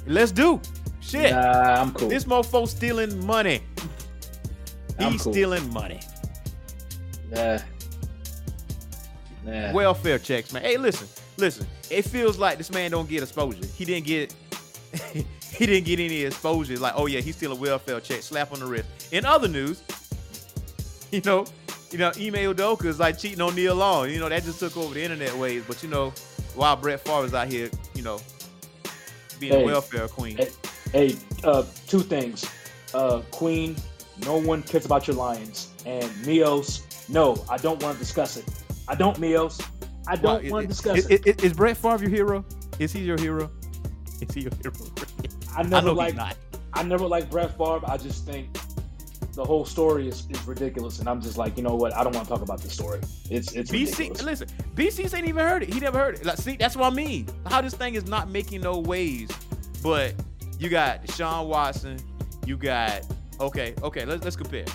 Let's 0.07 0.31
do 0.31 0.59
shit. 1.03 1.31
Nah, 1.31 1.81
I'm 1.81 1.91
cool. 1.93 2.09
This 2.09 2.25
mofo 2.25 2.67
stealing 2.67 3.25
money. 3.25 3.61
I'm 4.99 5.13
He's 5.13 5.23
cool. 5.23 5.33
stealing 5.33 5.71
money. 5.73 5.99
Nah. 7.29 7.59
Nah. 9.45 9.73
welfare 9.73 10.19
checks, 10.19 10.53
man. 10.53 10.61
Hey, 10.63 10.77
listen, 10.77 11.07
listen. 11.37 11.67
It 11.89 12.03
feels 12.03 12.37
like 12.37 12.57
this 12.57 12.71
man 12.71 12.91
don't 12.91 13.09
get 13.09 13.23
exposure. 13.23 13.65
He 13.75 13.83
didn't 13.83 14.05
get 14.05 14.33
he 15.13 15.65
didn't 15.65 15.85
get 15.85 15.99
any 15.99 16.21
exposure. 16.21 16.77
Like, 16.77 16.93
oh 16.95 17.07
yeah, 17.07 17.19
he's 17.19 17.35
still 17.35 17.51
a 17.51 17.55
welfare 17.55 17.99
check, 17.99 18.21
slap 18.21 18.53
on 18.53 18.59
the 18.59 18.65
wrist. 18.65 18.87
In 19.11 19.25
other 19.25 19.47
news, 19.47 19.83
you 21.11 21.21
know, 21.25 21.45
you 21.91 21.97
know, 21.97 22.07
Ime 22.09 22.53
Udoka 22.53 22.85
is 22.85 22.99
like 22.99 23.17
cheating 23.17 23.41
on 23.41 23.55
Nia 23.55 23.73
Long. 23.73 24.09
You 24.09 24.19
know, 24.19 24.29
that 24.29 24.43
just 24.43 24.59
took 24.59 24.77
over 24.77 24.93
the 24.93 25.03
internet 25.03 25.33
waves. 25.35 25.65
But 25.67 25.83
you 25.83 25.89
know, 25.89 26.13
while 26.55 26.75
Brett 26.75 27.01
Favre 27.01 27.25
is 27.25 27.33
out 27.33 27.47
here, 27.47 27.69
you 27.95 28.03
know, 28.03 28.19
being 29.39 29.53
a 29.53 29.65
welfare 29.65 30.07
queen. 30.07 30.37
Hey, 30.37 30.49
hey, 30.93 31.15
uh, 31.43 31.63
two 31.87 31.99
things. 31.99 32.49
Uh, 32.93 33.21
Queen, 33.31 33.75
no 34.25 34.37
one 34.37 34.61
cares 34.63 34.85
about 34.85 35.07
your 35.07 35.15
Lions. 35.15 35.71
And 35.85 36.05
Mios, 36.25 37.09
no, 37.09 37.43
I 37.49 37.57
don't 37.57 37.81
want 37.83 37.95
to 37.95 37.99
discuss 37.99 38.37
it. 38.37 38.45
I 38.87 38.95
don't, 38.95 39.17
Mios. 39.17 39.65
I 40.07 40.15
don't 40.15 40.45
i- 40.45 40.49
want 40.49 40.63
to 40.63 40.67
discuss 40.67 40.99
is, 40.99 41.09
it. 41.09 41.27
is- 41.27 41.35
is 41.43 41.53
Brett 41.53 41.75
Favre 41.75 42.03
your 42.03 42.09
hero? 42.09 42.45
Is 42.79 42.93
he 42.93 43.01
your 43.01 43.19
hero? 43.19 43.49
Is 44.21 44.33
he 44.33 44.41
your 44.41 44.51
hero? 44.61 44.73
I 45.55 45.59
I 45.59 45.63
never 45.63 45.87
know 45.87 45.93
like 45.93 46.13
he's 46.13 46.17
not. 46.17 46.37
I 46.73 46.83
never 46.83 47.05
liked 47.07 47.29
Brett 47.31 47.57
Favre. 47.57 47.81
I 47.85 47.97
just 47.97 48.25
think 48.25 48.57
the 49.33 49.43
whole 49.43 49.65
story 49.65 50.07
is, 50.07 50.27
is 50.29 50.45
ridiculous, 50.47 50.99
and 50.99 51.07
I'm 51.09 51.21
just 51.21 51.37
like, 51.37 51.57
you 51.57 51.63
know 51.63 51.75
what? 51.75 51.95
I 51.95 52.03
don't 52.03 52.15
want 52.15 52.27
to 52.27 52.33
talk 52.33 52.41
about 52.41 52.61
this 52.61 52.73
story. 52.73 52.99
It's 53.29 53.51
it's 53.53 53.71
BC, 53.71 53.97
ridiculous. 53.99 54.23
listen, 54.23 54.47
BC's 54.75 55.13
ain't 55.13 55.27
even 55.27 55.43
heard 55.45 55.63
it. 55.63 55.73
He 55.73 55.79
never 55.79 55.97
heard 55.97 56.15
it. 56.15 56.25
Like, 56.25 56.37
see, 56.37 56.55
that's 56.55 56.75
what 56.75 56.91
I 56.91 56.95
mean. 56.95 57.27
How 57.47 57.61
this 57.61 57.73
thing 57.73 57.95
is 57.95 58.05
not 58.07 58.29
making 58.29 58.61
no 58.61 58.79
waves, 58.79 59.35
but 59.81 60.13
you 60.59 60.69
got 60.69 61.09
Sean 61.11 61.47
Watson, 61.47 61.99
you 62.45 62.57
got 62.57 63.03
okay, 63.39 63.73
okay. 63.81 64.05
Let's 64.05 64.23
let's 64.23 64.35
compare 64.35 64.65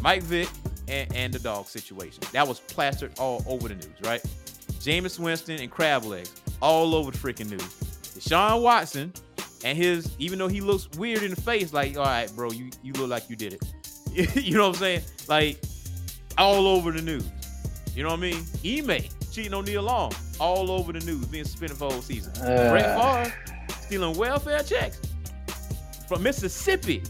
Mike 0.00 0.22
Vick 0.22 0.48
and, 0.88 1.12
and 1.14 1.32
the 1.32 1.38
dog 1.38 1.66
situation. 1.66 2.22
That 2.32 2.46
was 2.46 2.60
plastered 2.60 3.18
all 3.18 3.44
over 3.46 3.68
the 3.68 3.74
news, 3.74 4.00
right? 4.02 4.22
Jameis 4.80 5.18
Winston 5.18 5.60
and 5.60 5.70
crab 5.70 6.04
legs 6.04 6.32
all 6.62 6.94
over 6.94 7.10
the 7.10 7.18
freaking 7.18 7.50
news. 7.50 7.62
Deshaun 8.16 8.62
Watson 8.62 9.12
and 9.64 9.76
his, 9.76 10.10
even 10.18 10.38
though 10.38 10.48
he 10.48 10.60
looks 10.60 10.88
weird 10.96 11.22
in 11.22 11.30
the 11.30 11.40
face, 11.40 11.72
like, 11.72 11.96
all 11.96 12.04
right, 12.04 12.30
bro, 12.34 12.50
you 12.50 12.70
you 12.82 12.92
look 12.94 13.10
like 13.10 13.28
you 13.28 13.36
did 13.36 13.54
it. 13.54 14.36
you 14.36 14.56
know 14.56 14.68
what 14.68 14.76
I'm 14.76 14.80
saying? 14.80 15.02
Like, 15.28 15.62
all 16.38 16.66
over 16.66 16.90
the 16.90 17.02
news. 17.02 17.28
You 17.94 18.02
know 18.02 18.10
what 18.10 18.18
I 18.18 18.22
mean? 18.22 18.44
Ime 18.64 19.04
cheating 19.30 19.54
on 19.54 19.64
Nia 19.64 19.82
Long, 19.82 20.12
all 20.38 20.70
over 20.70 20.92
the 20.92 21.00
news, 21.00 21.26
being 21.26 21.44
suspended 21.44 21.76
for 21.76 21.90
whole 21.90 22.02
season. 22.02 22.32
Uh. 22.42 22.70
Brett 22.70 22.98
Favre 22.98 23.34
stealing 23.90 24.16
welfare 24.16 24.62
checks 24.62 25.00
from 26.06 26.22
Mississippi. 26.22 27.02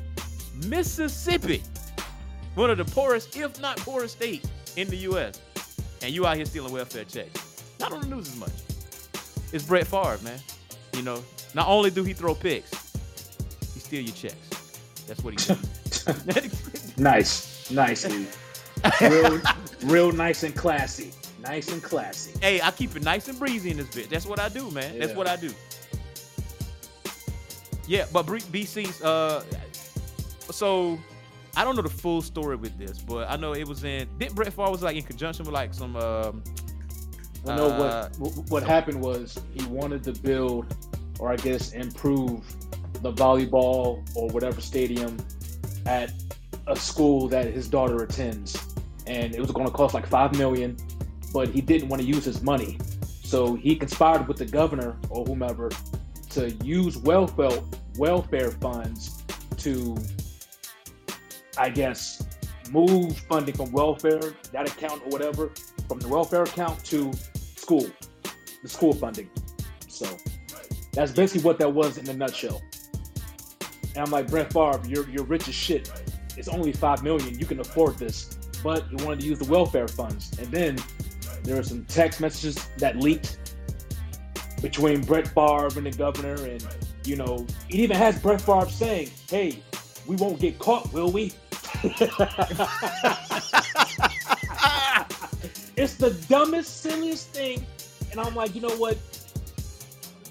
Mississippi. 0.66 1.62
One 2.54 2.70
of 2.70 2.78
the 2.78 2.86
poorest, 2.86 3.36
if 3.36 3.60
not 3.60 3.76
poorest 3.76 4.16
state 4.16 4.48
in 4.76 4.88
the 4.88 4.96
U.S. 4.96 5.42
And 6.00 6.14
you 6.14 6.26
out 6.26 6.36
here 6.36 6.46
stealing 6.46 6.72
welfare 6.72 7.04
checks. 7.04 7.62
Not 7.78 7.92
on 7.92 8.00
the 8.00 8.06
news 8.06 8.28
as 8.28 8.36
much. 8.36 8.52
It's 9.52 9.62
Brett 9.62 9.88
Favre, 9.88 10.16
man. 10.24 10.38
You 10.94 11.02
know, 11.02 11.22
not 11.52 11.68
only 11.68 11.90
do 11.90 12.02
he 12.02 12.14
throw 12.14 12.34
picks, 12.34 12.70
he 13.74 13.80
steal 13.80 14.00
your 14.00 14.14
checks. 14.14 15.04
That's 15.06 15.22
what 15.22 15.38
he 15.38 15.54
does. 15.54 16.96
nice, 16.96 17.70
nicely, 17.70 18.26
real, 19.02 19.40
real 19.82 20.12
nice 20.12 20.44
and 20.44 20.56
classy, 20.56 21.10
nice 21.42 21.70
and 21.70 21.82
classy. 21.82 22.32
hey, 22.40 22.62
I 22.62 22.70
keep 22.70 22.96
it 22.96 23.02
nice 23.02 23.28
and 23.28 23.38
breezy 23.38 23.70
in 23.70 23.76
this 23.76 23.88
bitch. 23.88 24.08
That's 24.08 24.24
what 24.24 24.40
I 24.40 24.48
do, 24.48 24.70
man. 24.70 24.98
That's 24.98 25.12
what 25.12 25.28
I 25.28 25.36
do. 25.36 25.50
Yeah, 27.90 28.06
but 28.12 28.24
BC's 28.24 29.02
uh 29.02 29.42
so 30.52 30.96
I 31.56 31.64
don't 31.64 31.74
know 31.74 31.82
the 31.82 31.88
full 31.88 32.22
story 32.22 32.54
with 32.54 32.78
this, 32.78 32.98
but 33.00 33.28
I 33.28 33.34
know 33.36 33.52
it 33.52 33.66
was 33.66 33.82
in 33.82 34.06
did 34.16 34.32
Brett 34.32 34.52
Favre 34.52 34.70
was 34.70 34.80
like 34.84 34.96
in 34.96 35.02
conjunction 35.02 35.44
with 35.44 35.52
like 35.52 35.74
some 35.74 35.96
um 35.96 36.44
I 37.48 37.56
know 37.56 37.66
Uh, 37.66 38.08
what 38.20 38.36
what- 38.36 38.50
what 38.50 38.62
happened 38.62 39.00
was 39.00 39.36
he 39.52 39.66
wanted 39.66 40.04
to 40.04 40.12
build, 40.12 40.66
or 41.18 41.32
I 41.32 41.36
guess 41.36 41.72
improve, 41.72 42.44
the 43.02 43.12
volleyball 43.12 44.06
or 44.14 44.28
whatever 44.28 44.60
stadium 44.60 45.16
at 45.84 46.12
a 46.68 46.76
school 46.76 47.26
that 47.34 47.46
his 47.52 47.66
daughter 47.66 48.04
attends, 48.04 48.56
and 49.08 49.34
it 49.34 49.40
was 49.40 49.50
going 49.50 49.66
to 49.66 49.72
cost 49.72 49.94
like 49.94 50.06
five 50.06 50.38
million, 50.38 50.76
but 51.32 51.48
he 51.48 51.60
didn't 51.60 51.88
want 51.88 52.00
to 52.02 52.06
use 52.06 52.24
his 52.24 52.40
money, 52.40 52.78
so 53.24 53.56
he 53.56 53.74
conspired 53.74 54.28
with 54.28 54.36
the 54.36 54.46
governor 54.46 54.96
or 55.08 55.24
whomever 55.24 55.70
to 56.30 56.50
use 56.64 56.96
welfare 56.96 57.50
welfare 57.96 58.50
funds 58.52 59.22
to, 59.58 59.96
I 61.58 61.68
guess, 61.70 62.26
move 62.70 63.18
funding 63.18 63.54
from 63.54 63.72
welfare 63.72 64.20
that 64.52 64.68
account 64.68 65.02
or 65.04 65.08
whatever 65.10 65.50
from 65.88 65.98
the 65.98 66.08
welfare 66.08 66.44
account 66.44 66.84
to 66.84 67.12
school, 67.34 67.90
the 68.62 68.68
school 68.68 68.92
funding. 68.92 69.28
So 69.88 70.06
that's 70.92 71.12
basically 71.12 71.42
what 71.42 71.58
that 71.58 71.72
was 71.72 71.98
in 71.98 72.08
a 72.08 72.14
nutshell. 72.14 72.60
And 73.94 73.98
I'm 73.98 74.10
like, 74.10 74.28
Brett 74.28 74.52
Favre, 74.52 74.80
you're 74.86 75.08
you're 75.08 75.24
rich 75.24 75.48
as 75.48 75.54
shit. 75.54 75.90
It's 76.36 76.48
only 76.48 76.72
five 76.72 77.02
million. 77.02 77.38
You 77.38 77.44
can 77.44 77.60
afford 77.60 77.98
this, 77.98 78.38
but 78.62 78.90
you 78.90 79.04
wanted 79.04 79.20
to 79.20 79.26
use 79.26 79.40
the 79.40 79.50
welfare 79.50 79.88
funds. 79.88 80.38
And 80.38 80.48
then 80.48 80.78
there 81.42 81.56
were 81.56 81.62
some 81.62 81.84
text 81.86 82.20
messages 82.20 82.54
that 82.78 82.96
leaked 82.96 83.38
between 84.62 85.00
Brett 85.02 85.28
Favre 85.28 85.66
and 85.76 85.86
the 85.86 85.90
governor, 85.96 86.34
and 86.34 86.66
you 87.04 87.16
know, 87.16 87.46
it 87.68 87.74
even 87.76 87.96
has 87.96 88.18
Brett 88.20 88.40
Favre 88.40 88.68
saying, 88.68 89.10
"Hey, 89.28 89.62
we 90.06 90.16
won't 90.16 90.40
get 90.40 90.58
caught, 90.58 90.92
will 90.92 91.10
we?" 91.10 91.32
it's 95.76 95.94
the 95.94 96.10
dumbest, 96.28 96.82
silliest 96.82 97.28
thing. 97.30 97.64
And 98.10 98.20
I'm 98.20 98.34
like, 98.34 98.54
you 98.54 98.60
know 98.60 98.74
what? 98.76 98.98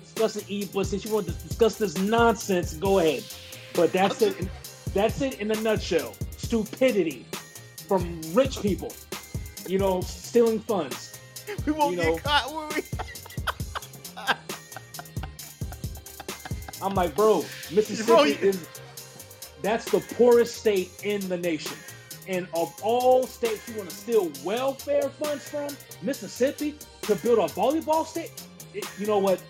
Discuss 0.02 0.36
it, 0.36 0.50
Eve, 0.50 0.72
but 0.74 0.86
since 0.86 1.06
you 1.06 1.14
want 1.14 1.28
to 1.28 1.32
discuss 1.32 1.76
this 1.76 1.98
nonsense, 1.98 2.74
go 2.74 3.00
ahead. 3.00 3.24
But 3.74 3.94
that's 3.94 4.22
it. 4.22 4.36
That's 4.94 5.22
it 5.22 5.40
in 5.40 5.50
a 5.52 5.56
nutshell. 5.62 6.14
Stupidity 6.38 7.26
from 7.88 8.22
rich 8.34 8.62
people. 8.62 8.92
You 9.68 9.80
know, 9.80 10.02
stealing 10.02 10.60
funds. 10.60 11.18
we 11.66 11.72
won't 11.72 11.96
You 11.96 12.04
know- 12.04 12.14
get 12.16 12.24
caught, 12.24 12.52
will 12.52 12.68
we? 12.76 12.82
I'm 16.82 16.96
like, 16.96 17.16
bro, 17.16 17.52
Mississippi 17.72 18.12
Bro, 18.14 18.24
is 18.42 18.68
that's 19.62 19.90
the 19.90 20.00
poorest 20.02 20.56
state 20.58 20.94
in 21.04 21.28
the 21.30 21.38
nation. 21.38 21.78
And 22.28 22.48
of 22.54 22.74
all 22.82 23.28
states 23.28 23.68
you 23.68 23.76
want 23.76 23.90
to 23.90 23.96
steal 23.96 24.32
welfare 24.44 25.10
funds 25.10 25.50
from, 25.50 25.78
Mississippi 26.02 26.78
to 27.04 27.16
build 27.16 27.40
a 27.40 27.44
volleyball 27.54 28.06
state, 28.06 28.32
it- 28.74 28.86
you 28.98 29.08
know 29.08 29.20
what? 29.20 29.42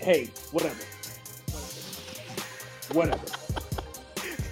Hey, 0.00 0.32
whatever. 0.52 0.84
Whatever. 2.92 3.26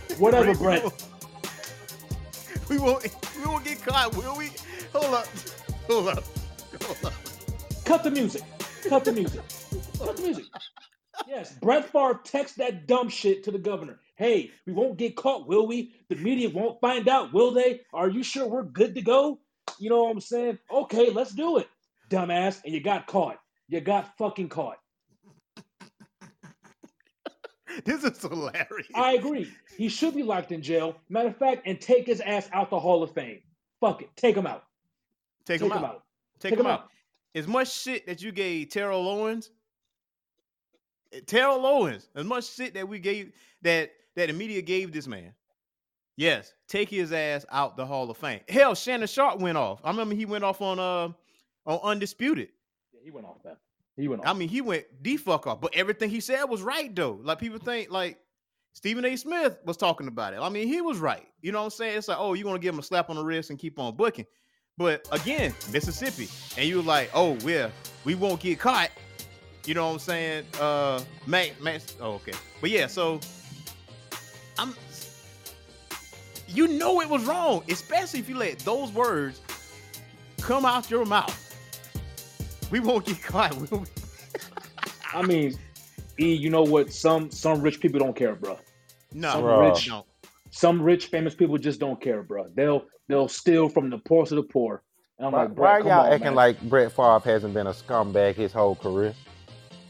Whatever, 0.19 0.55
Brett. 0.55 0.89
We 2.69 2.79
won't 2.79 3.05
we 3.37 3.47
won't 3.47 3.65
get 3.65 3.83
caught, 3.83 4.17
will 4.17 4.37
we? 4.37 4.53
Hold 4.93 5.15
up. 5.15 5.27
Hold 5.89 6.09
up. 6.09 6.25
Hold 6.85 7.05
up. 7.05 7.15
Cut 7.85 8.05
the 8.05 8.11
music. 8.11 8.43
Cut 8.89 9.05
the 9.05 9.13
music. 9.13 9.43
Cut 10.05 10.17
the 10.17 10.23
music. 10.23 10.47
Yes, 11.29 11.53
Brett 11.61 11.91
Favre 11.91 12.21
text 12.25 12.57
that 12.59 12.87
dumb 12.87 13.09
shit 13.09 13.45
to 13.45 13.51
the 13.51 13.59
governor. 13.59 14.01
Hey, 14.17 14.51
we 14.67 14.73
won't 14.73 14.97
get 14.99 15.17
caught, 15.17 15.47
will 15.49 15.67
we? 15.67 15.95
The 16.09 16.17
media 16.17 16.49
won't 16.51 16.81
find 16.81 17.09
out, 17.09 17.33
will 17.33 17.51
they? 17.53 17.81
Are 17.93 18.09
you 18.09 18.23
sure 18.23 18.47
we're 18.47 18.63
good 18.63 18.95
to 18.95 19.03
go? 19.03 19.41
You 19.79 19.91
know 19.91 20.05
what 20.05 20.13
I'm 20.13 20.21
saying? 20.21 20.59
Okay, 20.71 21.11
let's 21.11 21.33
do 21.33 21.59
it, 21.59 21.69
dumbass. 22.11 22.63
And 22.65 22.73
you 22.75 22.81
got 22.81 23.07
caught. 23.07 23.39
You 23.69 23.81
got 23.81 24.17
fucking 24.19 24.49
caught. 24.49 24.79
This 27.85 28.05
is 28.05 28.23
hilarious. 28.23 28.87
I 28.95 29.15
agree. 29.15 29.51
He 29.77 29.89
should 29.89 30.15
be 30.15 30.23
locked 30.23 30.53
in 30.53 30.63
jail. 30.63 30.95
Matter 31.09 31.29
of 31.31 31.37
fact, 31.37 31.63
and 31.67 31.81
take 31.81 32.07
his 32.07 32.21
ass 32.21 32.49
out 32.53 32.71
the 32.71 32.79
Hall 32.79 33.03
of 33.03 33.13
Fame. 33.13 33.41
Fuck 33.81 34.03
it. 34.03 34.11
Take 34.17 34.37
him 34.37 34.47
out. 34.47 34.63
Take, 35.45 35.59
Take 35.59 35.71
him, 35.73 35.77
him 35.79 35.85
out. 35.85 35.91
out. 35.97 36.03
Take, 36.39 36.51
Take 36.51 36.61
him 36.61 36.67
him 36.67 36.73
out. 36.73 36.81
out. 36.83 36.89
As 37.35 37.49
much 37.49 37.73
shit 37.73 38.07
that 38.07 38.23
you 38.23 38.31
gave 38.31 38.69
Terrell 38.69 39.09
Owens, 39.09 39.51
Terrell 41.27 41.65
Owens, 41.65 42.09
as 42.15 42.25
much 42.25 42.47
shit 42.47 42.75
that 42.75 42.89
we 42.89 42.99
gave 42.99 43.33
that 43.63 43.93
that 44.17 44.27
the 44.29 44.33
media 44.33 44.63
gave 44.63 44.93
this 44.93 45.07
man. 45.07 45.33
Yes, 46.17 46.55
take 46.69 46.89
his 46.89 47.13
ass 47.13 47.45
out 47.51 47.77
the 47.77 47.85
Hall 47.85 48.09
of 48.09 48.17
Fame. 48.17 48.41
Hell, 48.49 48.75
Shannon 48.75 49.09
Sharpe 49.09 49.41
went 49.41 49.59
off. 49.59 49.81
I 49.83 49.91
remember 49.91 50.15
he 50.15 50.27
went 50.27 50.45
off 50.45 50.61
on 50.61 50.79
uh 50.79 51.09
on 51.67 51.81
Undisputed. 51.83 52.49
Yeah, 52.93 53.01
he 53.03 53.11
went 53.11 53.27
off 53.27 53.43
that. 53.45 53.59
He 53.97 54.09
went 54.09 54.23
off. 54.23 54.29
I 54.29 54.33
mean, 54.33 54.49
he 54.49 54.61
went 54.61 54.85
the 55.03 55.17
fuck 55.17 55.47
off, 55.47 55.61
but 55.61 55.75
everything 55.75 56.11
he 56.11 56.21
said 56.21 56.45
was 56.45 56.63
right 56.63 56.95
though. 56.95 57.19
Like 57.23 57.39
people 57.39 57.59
think 57.59 57.91
like 57.91 58.19
Stephen 58.75 59.05
A. 59.05 59.17
Smith 59.17 59.59
was 59.65 59.77
talking 59.77 60.09
about 60.09 60.35
it. 60.35 60.41
I 60.41 60.49
mean, 60.49 60.69
he 60.69 60.81
was 60.81 60.99
right. 60.99 61.27
You 61.43 61.53
know 61.53 61.59
what 61.59 61.65
I'm 61.65 61.71
saying? 61.71 61.99
It's 61.99 62.09
like, 62.09 62.19
oh, 62.19 62.35
you're 62.35 62.45
gonna 62.45 62.59
give 62.59 62.75
him 62.75 62.81
a 62.81 62.85
slap 62.85 63.11
on 63.11 63.17
the 63.17 63.25
wrist 63.25 63.51
and 63.51 63.59
keep 63.59 63.79
on 63.79 63.97
booking. 63.97 64.27
But 64.77 65.07
again, 65.13 65.55
Mississippi, 65.73 66.29
and 66.59 66.69
you're 66.69 66.83
like, 66.83 67.11
oh, 67.15 67.39
well, 67.45 67.71
we 68.05 68.17
won't 68.17 68.41
get 68.41 68.59
caught. 68.59 68.91
You 69.65 69.75
know 69.75 69.87
what 69.87 69.93
I'm 69.95 69.99
saying? 69.99 70.45
Uh, 70.61 71.01
Max, 71.27 71.59
Max. 71.61 71.97
Oh, 72.01 72.13
okay. 72.15 72.33
But 72.61 72.71
yeah, 72.71 72.87
so 72.87 73.21
I'm. 74.59 74.75
You 76.49 76.69
know 76.69 77.01
it 77.01 77.09
was 77.09 77.25
wrong, 77.25 77.65
especially 77.69 78.21
if 78.21 78.29
you 78.29 78.37
let 78.37 78.59
those 78.61 78.93
words 78.93 79.41
come 80.41 80.65
out 80.65 80.91
your 80.91 81.05
mouth. 81.05 81.41
We 82.71 82.81
won't 82.81 83.07
get 83.07 83.23
caught, 83.23 83.57
will 83.71 83.79
we? 83.81 83.87
I 85.13 85.23
mean, 85.23 85.55
E, 86.21 86.33
you 86.35 86.51
know 86.51 86.63
what? 86.63 86.93
Some 86.93 87.31
some 87.31 87.61
rich 87.61 87.81
people 87.81 87.99
don't 87.99 88.15
care, 88.17 88.35
bro. 88.35 88.59
No, 89.13 89.33
Some 89.33 89.41
bro. 89.43 89.71
rich- 89.71 89.89
No. 89.89 90.05
Some 90.51 90.81
rich 90.83 91.07
famous 91.07 91.35
people 91.35 91.59
just 91.59 91.81
don't 91.81 92.01
care, 92.01 92.23
bro. 92.23 92.47
They'll 92.55 92.85
they'll 93.09 93.29
steal 93.29 93.69
from 93.69 93.91
the 93.91 93.99
poorest 93.99 94.31
of 94.33 94.37
the 94.37 94.43
poor. 94.45 94.83
And 95.19 95.27
I'm 95.27 95.33
Why, 95.33 95.43
like, 95.45 95.55
bro, 95.55 95.65
why 95.65 95.71
are 95.71 95.79
come 95.81 95.89
y'all 95.89 96.01
on, 96.07 96.13
acting 96.13 96.25
man. 96.27 96.35
like 96.35 96.61
Brett 96.63 96.93
Favre 96.93 97.21
hasn't 97.25 97.55
been 97.55 97.67
a 97.67 97.73
scumbag 97.73 98.35
his 98.35 98.53
whole 98.53 98.77
career? 98.77 99.15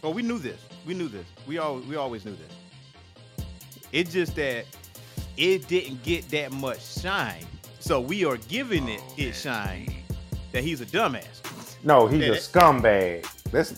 Oh, 0.04 0.10
we 0.10 0.20
knew 0.20 0.38
this. 0.38 0.60
We 0.86 0.92
knew 0.92 1.08
this. 1.08 1.26
We 1.48 1.56
all 1.56 1.78
we 1.78 1.96
always 1.96 2.26
knew 2.26 2.36
this. 2.36 3.46
It's 3.90 4.12
just 4.12 4.36
that 4.36 4.66
it 5.38 5.66
didn't 5.66 6.02
get 6.02 6.28
that 6.30 6.52
much 6.52 6.84
shine. 7.00 7.46
So 7.80 8.00
we 8.00 8.24
are 8.26 8.36
giving 8.36 8.88
it 8.88 9.00
its 9.16 9.46
oh, 9.46 9.50
shine 9.50 9.94
that 10.52 10.62
he's 10.62 10.82
a 10.82 10.86
dumbass. 10.86 11.42
No, 11.82 12.06
he's 12.06 12.20
Yeah, 12.20 12.26
a 12.26 12.30
that- 12.32 12.40
scumbag. 12.42 13.26
That's 13.50 13.72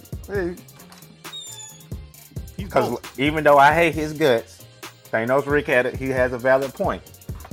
because 2.57 2.99
even 3.19 3.45
though 3.45 3.59
I 3.59 3.73
hate 3.73 3.95
his 3.95 4.13
guts, 4.13 4.65
Thanos 5.13 5.47
Rick 5.47 5.67
had 5.67 5.87
it. 5.87 5.97
He 5.97 6.09
has 6.09 6.33
a 6.33 6.39
valid 6.39 6.75
point. 6.75 7.03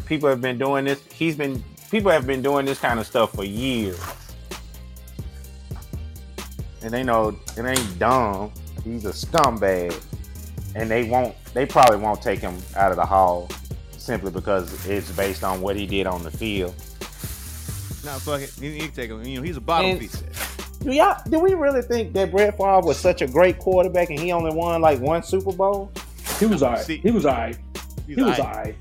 people 0.08 0.30
have 0.30 0.42
been 0.42 0.58
doing 0.58 0.86
this. 0.86 1.04
He's 1.14 1.36
been 1.36 1.64
people 1.92 2.10
have 2.10 2.26
been 2.26 2.42
doing 2.42 2.66
this 2.66 2.80
kind 2.80 3.00
of 3.00 3.06
stuff 3.06 3.34
for 3.34 3.44
years, 3.44 4.00
and 6.82 6.92
they 6.92 7.04
know 7.04 7.38
it 7.56 7.66
ain't 7.66 8.00
dumb. 8.00 8.52
He's 8.84 9.06
a 9.06 9.10
scumbag, 9.12 9.94
and 10.76 10.90
they 10.90 11.04
won't. 11.10 11.36
They 11.54 11.66
probably 11.66 11.98
won't 11.98 12.22
take 12.22 12.40
him 12.40 12.58
out 12.76 12.92
of 12.92 12.98
the 12.98 13.06
hall 13.06 13.50
simply 13.98 14.32
because 14.32 14.86
it's 14.88 15.12
based 15.12 15.44
on 15.44 15.62
what 15.62 15.76
he 15.76 15.86
did 15.86 16.08
on 16.08 16.24
the 16.24 16.32
field. 16.32 16.76
Nah, 18.04 18.18
fuck 18.20 18.42
it. 18.42 18.54
You, 18.60 18.70
you 18.72 18.82
can 18.82 18.92
take 18.92 19.10
him. 19.10 19.24
You 19.24 19.38
know, 19.38 19.44
he's 19.44 19.58
a 19.58 19.62
bottom 19.62 19.92
And- 19.92 20.00
feeder. 20.10 20.30
Do 20.82 20.92
y'all? 20.92 21.18
Do 21.30 21.40
we 21.40 21.54
really 21.54 21.82
think 21.82 22.12
that 22.14 22.32
Brett 22.32 22.58
Favre 22.58 22.82
was 22.82 23.00
such 23.00 23.22
a 23.22 23.28
great 23.28 23.58
quarterback 23.58 24.10
and 24.10 24.20
he 24.20 24.34
only 24.34 24.54
won 24.54 24.82
like 24.82 25.00
one 25.00 25.24
Super 25.24 25.54
Bowl? 25.54 25.90
He 26.40 26.46
was 26.46 26.62
alright. 26.62 26.84
See- 26.84 26.98
He 26.98 27.10
was 27.12 27.26
alright. 27.26 27.58
He 28.06 28.16
was 28.16 28.38
alright. 28.38 28.40
alright. 28.42 28.76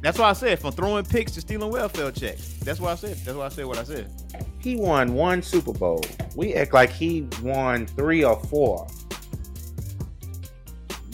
That's 0.00 0.18
why 0.18 0.30
I 0.30 0.32
said 0.32 0.58
from 0.58 0.72
throwing 0.72 1.04
picks 1.04 1.32
to 1.32 1.42
stealing 1.42 1.70
welfare 1.70 2.10
checks. 2.12 2.54
That's 2.62 2.80
why 2.80 2.92
I 2.92 2.94
said. 2.94 3.16
That's 3.18 3.36
why 3.36 3.44
I 3.44 3.48
said 3.50 3.66
what 3.66 3.76
I 3.76 3.84
said. 3.84 4.10
He 4.58 4.76
won 4.76 5.12
one 5.12 5.42
Super 5.42 5.72
Bowl. 5.74 6.02
We 6.34 6.54
act 6.54 6.72
like 6.72 6.88
he 6.90 7.28
won 7.42 7.86
three 7.86 8.24
or 8.24 8.36
four. 8.46 8.86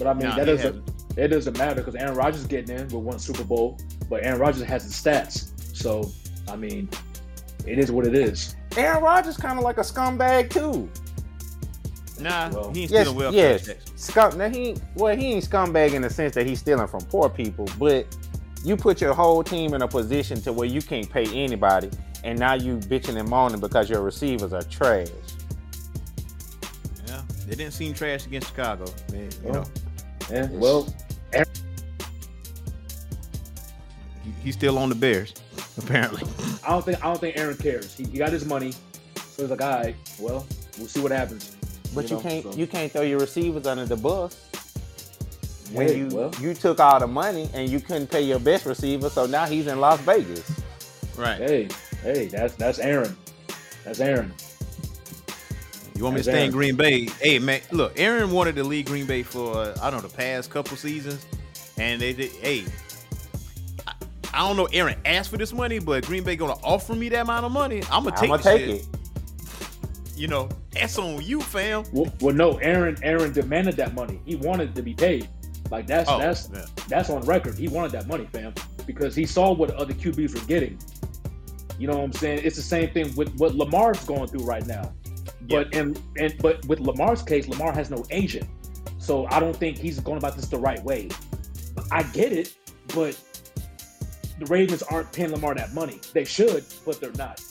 But 0.00 0.08
I 0.08 0.14
mean, 0.14 0.28
Nah, 0.30 0.36
that 0.36 0.46
doesn't 0.46 0.90
it 1.16 1.28
doesn't 1.28 1.58
matter 1.58 1.76
because 1.82 1.94
Aaron 1.94 2.14
Rodgers 2.14 2.46
getting 2.46 2.74
in 2.76 2.84
with 2.84 2.94
one 2.94 3.18
Super 3.18 3.44
Bowl, 3.44 3.78
but 4.08 4.24
Aaron 4.24 4.40
Rodgers 4.40 4.62
has 4.62 4.84
the 4.88 5.10
stats. 5.10 5.50
So 5.76 6.10
I 6.50 6.56
mean, 6.56 6.88
it 7.66 7.78
is 7.78 7.92
what 7.92 8.06
it 8.06 8.14
is. 8.14 8.56
Aaron 8.78 9.02
Rodgers 9.02 9.36
kind 9.36 9.58
of 9.58 9.64
like 9.64 9.76
a 9.76 9.82
scumbag 9.82 10.48
too. 10.50 10.88
Nah, 12.18 12.50
Well, 12.50 12.72
he 12.72 12.82
ain't 12.82 12.90
Yes, 12.90 13.06
stealing 13.08 13.18
welfare 13.18 13.52
yes. 13.52 13.66
checks. 13.66 13.84
Scum. 13.96 14.38
Now 14.38 14.48
he 14.48 14.74
well 14.94 15.14
he 15.14 15.32
ain't 15.32 15.44
scumbag 15.48 15.92
in 15.92 16.00
the 16.02 16.10
sense 16.10 16.34
that 16.34 16.46
he's 16.46 16.60
stealing 16.60 16.86
from 16.86 17.00
poor 17.02 17.28
people, 17.28 17.66
but 17.78 18.06
you 18.64 18.76
put 18.76 19.00
your 19.02 19.12
whole 19.14 19.42
team 19.44 19.74
in 19.74 19.82
a 19.82 19.88
position 19.88 20.40
to 20.42 20.52
where 20.54 20.66
you 20.68 20.80
can't 20.80 21.10
pay 21.10 21.24
anybody, 21.26 21.90
and 22.24 22.38
now 22.38 22.54
you 22.54 22.76
bitching 22.76 23.18
and 23.18 23.28
moaning 23.28 23.60
because 23.60 23.90
your 23.90 24.00
receivers 24.02 24.54
are 24.54 24.62
trash. 24.62 25.08
Yeah, 27.06 27.22
they 27.46 27.56
didn't 27.56 27.72
seem 27.72 27.94
trash 27.94 28.26
against 28.26 28.48
Chicago. 28.48 28.84
Man, 29.12 29.22
you 29.22 29.30
Well, 29.44 29.54
know, 29.62 29.64
Yeah, 30.30 30.48
well, 30.52 30.86
he, 34.24 34.30
he's 34.42 34.54
still 34.54 34.78
on 34.78 34.88
the 34.88 34.94
Bears, 34.94 35.34
apparently. 35.78 36.22
I 36.66 36.70
don't 36.70 36.84
think 36.84 36.98
I 37.04 37.06
don't 37.08 37.20
think 37.20 37.36
Aaron 37.38 37.56
cares. 37.56 37.94
He, 37.96 38.04
he 38.04 38.18
got 38.18 38.32
his 38.32 38.44
money, 38.44 38.72
so 38.72 39.42
he's 39.42 39.50
like, 39.50 39.62
all 39.62 39.70
right, 39.82 39.96
well, 40.18 40.46
we'll 40.78 40.86
see 40.88 41.00
what 41.00 41.12
happens. 41.12 41.56
But 41.94 42.08
you, 42.10 42.16
know, 42.16 42.22
can't 42.22 42.44
so- 42.44 42.52
you 42.52 42.66
can't 42.66 42.92
throw 42.92 43.02
your 43.02 43.18
receivers 43.18 43.66
under 43.66 43.84
the 43.86 43.96
bus. 43.96 44.46
When 45.72 45.86
Hey, 45.86 45.98
you 45.98 46.08
well. 46.08 46.32
you 46.40 46.52
took 46.54 46.80
all 46.80 46.98
the 46.98 47.06
money 47.06 47.48
and 47.54 47.68
you 47.68 47.80
couldn't 47.80 48.08
pay 48.08 48.22
your 48.22 48.40
best 48.40 48.66
receiver, 48.66 49.08
so 49.08 49.26
now 49.26 49.46
he's 49.46 49.68
in 49.68 49.78
Las 49.80 50.00
Vegas. 50.00 50.50
Right. 51.16 51.38
Hey, 51.38 51.68
hey, 52.02 52.26
that's 52.26 52.54
that's 52.56 52.78
Aaron. 52.80 53.16
That's 53.84 54.00
Aaron. 54.00 54.32
You 56.00 56.04
want 56.04 56.16
me 56.16 56.22
to 56.22 56.30
stay 56.30 56.46
in 56.46 56.50
Green 56.50 56.76
Bay? 56.76 57.04
Hey 57.20 57.38
man, 57.38 57.60
look, 57.72 57.92
Aaron 58.00 58.30
wanted 58.30 58.56
to 58.56 58.64
leave 58.64 58.86
Green 58.86 59.04
Bay 59.04 59.22
for 59.22 59.54
uh, 59.54 59.76
I 59.82 59.90
don't 59.90 60.02
know 60.02 60.08
the 60.08 60.16
past 60.16 60.48
couple 60.48 60.74
seasons, 60.78 61.26
and 61.76 62.00
they 62.00 62.14
did. 62.14 62.30
Hey, 62.30 62.64
I, 63.86 63.92
I 64.32 64.38
don't 64.38 64.56
know. 64.56 64.66
Aaron 64.72 64.98
asked 65.04 65.28
for 65.28 65.36
this 65.36 65.52
money, 65.52 65.78
but 65.78 66.06
Green 66.06 66.24
Bay 66.24 66.36
gonna 66.36 66.58
offer 66.64 66.94
me 66.94 67.10
that 67.10 67.20
amount 67.20 67.44
of 67.44 67.52
money. 67.52 67.82
I'm 67.90 68.04
gonna 68.04 68.16
I'm 68.16 68.20
take, 68.22 68.30
gonna 68.30 68.42
take 68.42 68.60
shit. 68.60 68.70
it. 68.76 68.86
You 70.16 70.28
know, 70.28 70.48
that's 70.72 70.96
on 70.96 71.20
you, 71.20 71.42
fam. 71.42 71.84
Well, 71.92 72.10
well, 72.22 72.34
no, 72.34 72.56
Aaron 72.60 72.96
Aaron 73.02 73.34
demanded 73.34 73.76
that 73.76 73.92
money. 73.92 74.22
He 74.24 74.36
wanted 74.36 74.74
to 74.76 74.82
be 74.82 74.94
paid. 74.94 75.28
Like 75.70 75.86
that's 75.86 76.08
Oh, 76.08 76.18
that's 76.18 76.48
yeah. 76.50 76.64
that's 76.88 77.10
on 77.10 77.20
record. 77.26 77.58
He 77.58 77.68
wanted 77.68 77.92
that 77.92 78.06
money, 78.08 78.26
fam, 78.32 78.54
because 78.86 79.14
he 79.14 79.26
saw 79.26 79.52
what 79.52 79.70
other 79.72 79.92
QBs 79.92 80.32
were 80.32 80.46
getting. 80.46 80.78
You 81.78 81.88
know 81.88 81.98
what 81.98 82.04
I'm 82.04 82.12
saying? 82.14 82.40
It's 82.42 82.56
the 82.56 82.62
same 82.62 82.88
thing 82.90 83.14
with 83.16 83.34
what 83.36 83.54
Lamar's 83.54 84.02
going 84.06 84.28
through 84.28 84.44
right 84.44 84.66
now. 84.66 84.94
But 85.48 85.72
in 85.74 85.96
and 86.18 86.34
but 86.40 86.64
with 86.66 86.80
Lamar's 86.80 87.22
case, 87.22 87.48
Lamar 87.48 87.72
has 87.72 87.90
no 87.90 88.04
agent, 88.10 88.48
so 88.98 89.26
I 89.26 89.40
don't 89.40 89.56
think 89.56 89.78
he's 89.78 89.98
going 90.00 90.18
about 90.18 90.36
this 90.36 90.48
the 90.48 90.58
right 90.58 90.82
way. 90.84 91.08
I 91.90 92.02
get 92.04 92.32
it, 92.32 92.54
but 92.94 93.18
the 94.38 94.46
Ravens 94.46 94.82
aren't 94.82 95.12
paying 95.12 95.30
Lamar 95.32 95.54
that 95.54 95.72
money. 95.74 96.00
They 96.12 96.24
should, 96.24 96.64
but 96.84 97.00
they're 97.00 97.12
not. 97.12 97.42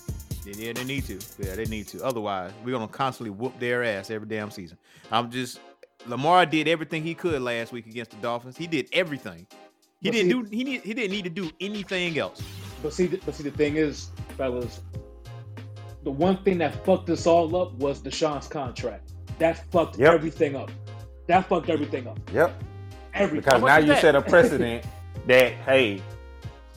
Yeah, 0.45 0.53
yeah, 0.57 0.73
they 0.73 0.83
need 0.85 1.05
to. 1.05 1.19
Yeah, 1.37 1.55
they 1.55 1.65
need 1.65 1.87
to. 1.89 2.03
Otherwise, 2.03 2.51
we're 2.63 2.71
gonna 2.71 2.87
constantly 2.87 3.31
whoop 3.31 3.59
their 3.59 3.83
ass 3.83 4.09
every 4.09 4.27
damn 4.27 4.49
season. 4.51 4.77
I'm 5.11 5.29
just 5.29 5.59
Lamar 6.07 6.45
did 6.45 6.67
everything 6.67 7.03
he 7.03 7.13
could 7.13 7.41
last 7.41 7.71
week 7.73 7.85
against 7.87 8.11
the 8.11 8.17
Dolphins. 8.17 8.55
He 8.55 8.67
did 8.67 8.87
everything. 8.93 9.45
He 10.01 10.09
But 10.09 10.13
didn't 10.13 10.31
see- 10.31 10.49
do. 10.49 10.55
He 10.57 10.63
need, 10.63 10.81
He 10.81 10.93
didn't 10.93 11.11
need 11.11 11.23
to 11.25 11.29
do 11.29 11.51
anything 11.59 12.17
else. 12.17 12.41
But 12.81 12.93
see, 12.93 13.07
but 13.07 13.35
see, 13.35 13.43
the 13.43 13.51
thing 13.51 13.75
is, 13.75 14.07
fellas, 14.37 14.79
the 16.03 16.11
one 16.11 16.37
thing 16.43 16.57
that 16.59 16.85
fucked 16.85 17.09
us 17.09 17.27
all 17.27 17.55
up 17.55 17.73
was 17.73 18.01
Deshaun's 18.01 18.47
contract. 18.47 19.11
That 19.39 19.69
fucked 19.71 19.97
yep. 19.97 20.13
everything 20.13 20.55
up. 20.55 20.71
That 21.27 21.47
fucked 21.47 21.69
everything 21.69 22.07
up. 22.07 22.19
Yep. 22.33 22.63
Everything. 23.13 23.43
Because 23.43 23.61
now 23.61 23.77
you 23.77 23.95
set 23.99 24.15
a 24.15 24.21
precedent 24.33 24.85
that 25.27 25.53
hey, 25.53 26.01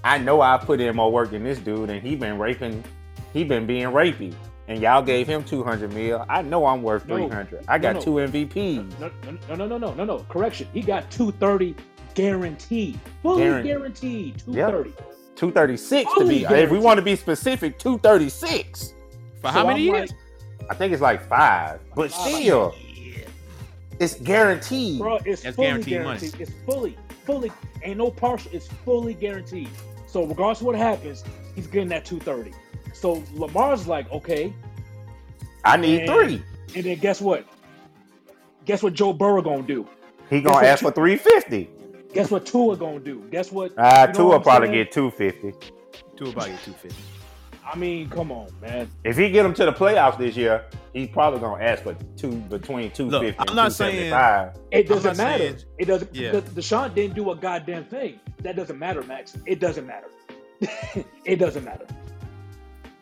I 0.05 0.19
know 0.19 0.41
I 0.41 0.59
put 0.59 0.81
in 0.81 0.95
more 0.97 1.13
work 1.13 1.31
than 1.31 1.45
this 1.45 1.59
dude, 1.59 1.91
and 1.91 2.03
he 2.03 2.17
been 2.17 2.39
raping, 2.39 2.83
he 3.33 3.45
been 3.45 3.67
being 3.67 3.89
rapey, 3.89 4.35
and 4.69 4.81
y'all 4.81 5.03
gave 5.03 5.27
him 5.27 5.45
two 5.45 5.63
hundred 5.63 5.93
mil. 5.93 6.25
I 6.29 6.43
know 6.43 6.67
I'm 6.67 6.83
worth 6.83 7.07
no, 7.07 7.17
three 7.17 7.29
hundred. 7.29 7.65
I 7.69 7.79
got 7.79 7.97
no, 7.97 8.01
two 8.01 8.11
MVPs. 8.13 8.99
No, 8.99 9.11
no, 9.25 9.55
no, 9.55 9.67
no, 9.67 9.79
no, 9.79 9.95
no, 9.95 10.05
no. 10.05 10.19
Correction. 10.29 10.69
He 10.73 10.83
got 10.83 11.11
two 11.11 11.33
thirty 11.33 11.75
guaranteed, 12.15 12.99
fully 13.23 13.43
guaranteed, 13.43 13.73
guaranteed 13.73 14.39
two 14.39 14.53
thirty. 14.55 14.91
Yep. 14.91 15.09
236 15.35 16.13
to 16.19 16.29
be. 16.29 16.45
If 16.45 16.71
we 16.71 16.79
want 16.79 16.99
to 16.99 17.03
be 17.03 17.17
specific, 17.17 17.79
236. 17.79 18.93
For 19.43 19.49
so 19.49 19.53
how 19.53 19.67
many 19.67 19.89
I'm 19.89 19.95
years? 19.95 20.11
Like, 20.61 20.71
I 20.71 20.75
think 20.75 20.93
it's 20.93 21.03
like 21.03 21.29
five, 21.29 21.81
but 21.97 22.13
five. 22.13 22.35
still, 22.35 22.75
yeah. 22.95 23.25
it's 23.99 24.15
guaranteed. 24.15 25.01
Bro, 25.01 25.19
it's 25.27 25.43
That's 25.43 25.57
fully 25.57 25.69
guaranteed. 25.69 25.93
guaranteed. 25.95 26.41
It's 26.41 26.53
fully, 26.65 26.97
fully, 27.27 27.53
ain't 27.83 27.99
no 27.99 28.11
partial. 28.11 28.51
It's 28.55 28.69
fully 28.69 29.15
guaranteed. 29.15 29.69
So 30.07 30.25
regardless 30.25 30.61
of 30.61 30.67
what 30.67 30.77
happens, 30.77 31.25
he's 31.57 31.67
getting 31.67 31.89
that 31.89 32.05
two 32.05 32.21
thirty. 32.21 32.53
So 32.95 33.25
Lamar's 33.35 33.89
like, 33.89 34.11
okay, 34.13 34.53
I 35.65 35.77
need 35.77 36.03
and, 36.03 36.11
three. 36.11 36.43
And 36.77 36.85
then 36.85 36.99
guess 36.99 37.21
what? 37.21 37.45
Guess 38.65 38.85
what 38.85 38.95
Joe 38.95 39.13
Burrow 39.13 39.43
gonna 39.43 39.63
do? 39.63 39.89
He 40.31 40.41
gonna 40.41 40.65
ask 40.65 40.81
two, 40.81 40.87
for 40.87 40.93
three 40.93 41.17
fifty. 41.17 41.69
Guess 42.15 42.31
what 42.31 42.47
Tua 42.47 42.77
gonna 42.77 43.01
do? 43.01 43.27
Guess 43.33 43.51
what? 43.51 43.73
Ah, 43.77 43.83
uh, 43.83 44.01
you 44.03 44.07
know 44.07 44.13
Tua 44.13 44.27
what 44.29 44.43
probably 44.45 44.69
saying? 44.69 44.85
get 44.85 44.93
two 44.93 45.11
fifty. 45.11 45.53
Tua 46.17 46.33
probably 46.33 46.53
get 46.53 46.63
two 46.63 46.73
fifty. 46.75 47.03
I 47.65 47.77
mean, 47.77 48.09
come 48.11 48.33
on, 48.33 48.49
man. 48.61 48.91
If 49.05 49.17
he 49.17 49.31
get 49.31 49.47
him 49.47 49.55
to 49.55 49.65
the 49.65 49.73
playoffs 49.73 50.19
this 50.19 50.37
year, 50.37 50.65
he's 50.93 51.09
probably 51.09 51.41
gonna 51.41 51.63
ask 51.63 51.83
for 51.85 51.95
two 52.17 52.33
between 52.33 52.91
two 52.91 53.09
I'm 53.39 53.47
and 53.49 53.57
not 53.57 53.73
saying- 53.73 54.11
It 54.73 54.89
doesn't 54.89 55.17
matter. 55.17 55.39
saying- 55.45 55.57
It 55.79 55.85
doesn't. 55.87 56.15
Yeah. 56.15 56.33
Deshaun 56.33 56.95
didn't 56.95 57.15
do 57.15 57.31
a 57.31 57.37
goddamn 57.37 57.85
thing. 57.85 58.19
That 58.43 58.57
doesn't 58.57 58.79
matter, 58.79 59.03
Max. 59.05 59.37
It 59.47 59.61
doesn't 59.61 59.87
matter. 59.87 60.09
it 61.25 61.37
doesn't 61.37 61.65
matter. 61.65 61.87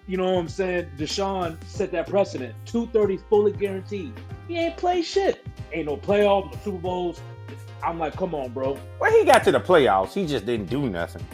You 0.06 0.16
know 0.16 0.32
what 0.32 0.40
I'm 0.40 0.48
saying? 0.48 0.90
Deshaun 0.98 1.56
set 1.64 1.92
that 1.92 2.08
precedent. 2.08 2.54
Two 2.66 2.86
thirty 2.88 3.16
fully 3.28 3.52
guaranteed. 3.52 4.12
He 4.48 4.56
ain't 4.58 4.76
play 4.76 5.02
shit. 5.02 5.46
Ain't 5.72 5.86
no 5.86 5.96
playoffs, 5.96 6.52
no 6.52 6.58
Super 6.64 6.78
Bowls. 6.78 7.20
I'm 7.82 7.98
like, 7.98 8.14
come 8.16 8.34
on, 8.34 8.50
bro. 8.50 8.76
Well, 9.00 9.12
he 9.12 9.24
got 9.24 9.42
to 9.44 9.52
the 9.52 9.60
playoffs. 9.60 10.12
He 10.12 10.26
just 10.26 10.44
didn't 10.44 10.66
do 10.68 10.90
nothing. 10.90 11.24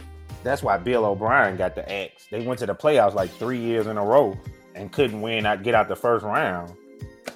That's 0.47 0.63
why 0.63 0.79
Bill 0.79 1.05
O'Brien 1.05 1.57
got 1.57 1.75
the 1.75 1.91
axe. 1.93 2.29
They 2.31 2.41
went 2.47 2.61
to 2.61 2.67
the 2.67 2.75
playoffs 2.75 3.15
like 3.15 3.31
three 3.33 3.59
years 3.59 3.89
in 3.89 3.97
a 3.97 4.05
row 4.05 4.39
and 4.77 4.93
couldn't 4.93 5.21
win 5.21 5.45
out 5.45 5.65
get 5.65 5.75
out 5.75 5.89
the 5.89 5.97
first 5.97 6.25
round. 6.25 6.73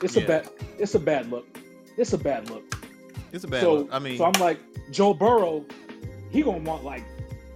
It's 0.01 0.15
Yeah. 0.15 0.23
a 0.23 0.27
bad. 0.29 0.49
It's 0.79 0.95
a 0.95 1.01
bad 1.01 1.29
look. 1.29 1.59
It's 1.97 2.13
a 2.13 2.19
bad 2.19 2.49
look. 2.51 2.63
It's 3.33 3.43
a 3.43 3.49
bad 3.49 3.63
so, 3.63 3.75
look. 3.75 3.89
I 3.91 3.99
mean, 3.99 4.17
so 4.17 4.27
I'm 4.27 4.41
like, 4.41 4.61
Joe 4.93 5.13
Burrow, 5.13 5.65
he 6.31 6.43
gonna 6.43 6.59
want 6.59 6.85
like 6.85 7.03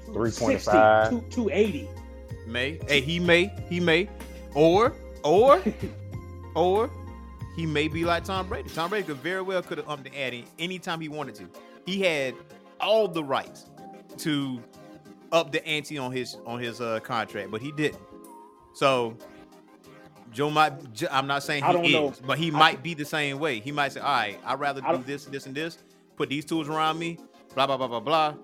325. 0.06 1.10
260, 1.10 1.30
280. 1.30 1.88
may. 2.48 2.80
Hey, 2.88 3.00
he 3.00 3.20
may. 3.20 3.52
He 3.68 3.78
may. 3.78 4.08
Or, 4.54 4.92
or, 5.22 5.62
or, 6.56 6.90
he 7.54 7.64
may 7.64 7.86
be 7.86 8.04
like 8.04 8.24
Tom 8.24 8.48
Brady. 8.48 8.70
Tom 8.70 8.90
Brady 8.90 9.06
could 9.06 9.18
very 9.18 9.42
well 9.42 9.62
could 9.62 9.78
have 9.78 9.88
upped 9.88 10.02
the 10.02 10.14
ante 10.16 10.46
anytime 10.58 11.00
he 11.00 11.08
wanted 11.08 11.36
to. 11.36 11.48
He 11.86 12.00
had 12.00 12.34
all 12.80 13.06
the 13.06 13.22
rights 13.22 13.66
to 14.18 14.60
up 15.34 15.52
the 15.52 15.66
ante 15.66 15.98
on 15.98 16.12
his 16.12 16.36
on 16.46 16.58
his 16.60 16.80
uh, 16.80 17.00
contract, 17.00 17.50
but 17.50 17.60
he 17.60 17.72
didn't. 17.72 18.00
So 18.74 19.16
Joe 20.32 20.50
might. 20.50 20.72
I'm 21.10 21.26
not 21.26 21.42
saying 21.42 21.64
he 21.64 21.88
is, 21.88 21.92
know. 21.92 22.14
but 22.26 22.38
he 22.38 22.48
I- 22.48 22.50
might 22.50 22.82
be 22.82 22.94
the 22.94 23.04
same 23.04 23.38
way. 23.38 23.60
He 23.60 23.72
might 23.72 23.92
say, 23.92 24.00
"All 24.00 24.06
right, 24.08 24.38
I'd 24.44 24.58
rather 24.58 24.80
do 24.80 24.98
this, 25.04 25.26
this, 25.26 25.46
and 25.46 25.54
this. 25.54 25.78
Put 26.16 26.28
these 26.30 26.44
tools 26.44 26.68
around 26.68 26.98
me. 26.98 27.18
Blah 27.54 27.66
blah 27.66 27.76
blah 27.76 27.88
blah 27.88 28.00
blah, 28.00 28.34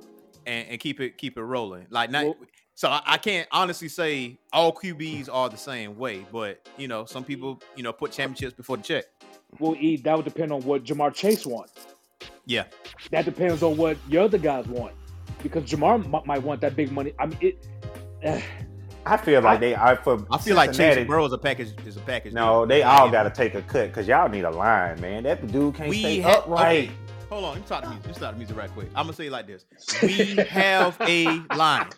and, 0.47 0.69
and 0.69 0.81
keep 0.81 1.01
it 1.01 1.17
keep 1.17 1.39
it 1.39 1.43
rolling. 1.43 1.87
Like 1.89 2.11
not. 2.11 2.25
Well- 2.27 2.37
so 2.77 2.89
I, 2.89 3.03
I 3.05 3.19
can't 3.19 3.47
honestly 3.53 3.89
say 3.89 4.39
all 4.55 4.73
QBs 4.73 5.29
are 5.31 5.51
the 5.51 5.57
same 5.59 5.99
way, 5.99 6.25
but 6.33 6.67
you 6.79 6.89
know, 6.89 7.05
some 7.05 7.25
people 7.25 7.61
you 7.77 7.83
know 7.83 7.93
put 7.93 8.11
championships 8.13 8.55
before 8.55 8.79
the 8.79 8.83
check. 8.83 9.05
Well, 9.59 9.75
E, 9.79 9.97
that 9.99 10.17
would 10.17 10.25
depend 10.25 10.51
on 10.53 10.63
what 10.63 10.85
Ja'Marr 10.85 11.13
Chase 11.15 11.45
wants. 11.45 11.73
Yeah, 12.47 12.65
That 13.11 13.25
depends 13.27 13.63
on 13.63 13.77
what 13.77 13.99
your 14.09 14.23
other 14.23 14.39
guys 14.39 14.67
want. 14.67 14.95
Because 15.43 15.65
Jamar 15.65 16.05
m- 16.05 16.23
might 16.27 16.43
want 16.43 16.61
that 16.63 16.77
big 16.77 16.91
money. 16.93 17.13
I 17.19 17.27
mean, 17.27 17.39
it. 17.41 17.67
eh, 18.23 18.41
I 19.07 19.17
feel 19.17 19.41
like 19.41 19.59
I- 19.59 19.61
they 19.61 19.75
are 19.75 19.97
for. 19.97 20.25
I 20.31 20.39
feel 20.39 20.57
like 20.57 20.71
Cincinnati- 20.71 21.01
Chase 21.03 21.09
Burrow 21.09 21.25
is 21.25 21.33
a 21.33 21.39
package. 21.39 21.73
Is 21.87 21.97
a 21.97 22.01
package. 22.01 22.33
No, 22.35 22.61
deal. 22.61 22.67
they 22.67 22.83
all 22.83 23.07
Yeah. 23.07 23.13
got 23.13 23.23
to 23.25 23.31
take 23.31 23.55
a 23.55 23.63
cut 23.63 23.89
because 23.89 24.07
y'all 24.07 24.29
need 24.29 24.45
a 24.45 24.51
line, 24.51 25.01
man. 25.01 25.23
That 25.23 25.47
dude 25.51 25.75
can't 25.75 25.89
We 25.91 25.99
stay 26.01 26.21
ha- 26.21 26.39
upright. 26.41 26.89
okay, 26.89 26.91
Hold 27.31 27.45
on, 27.45 27.53
let 27.53 27.61
me 27.63 27.67
talk 27.69 27.83
to 27.85 27.89
music. 27.91 28.05
Let 28.07 28.09
me 28.11 28.15
start 28.17 28.35
the 28.35 28.39
music 28.39 28.57
right 28.57 28.71
quick. 28.73 28.89
I'm 28.95 29.05
gonna 29.05 29.13
say 29.13 29.27
it 29.27 29.31
like 29.33 29.47
this: 29.47 29.65
We 30.03 30.35
have 30.49 30.97
a 31.01 31.27
line. 31.55 31.89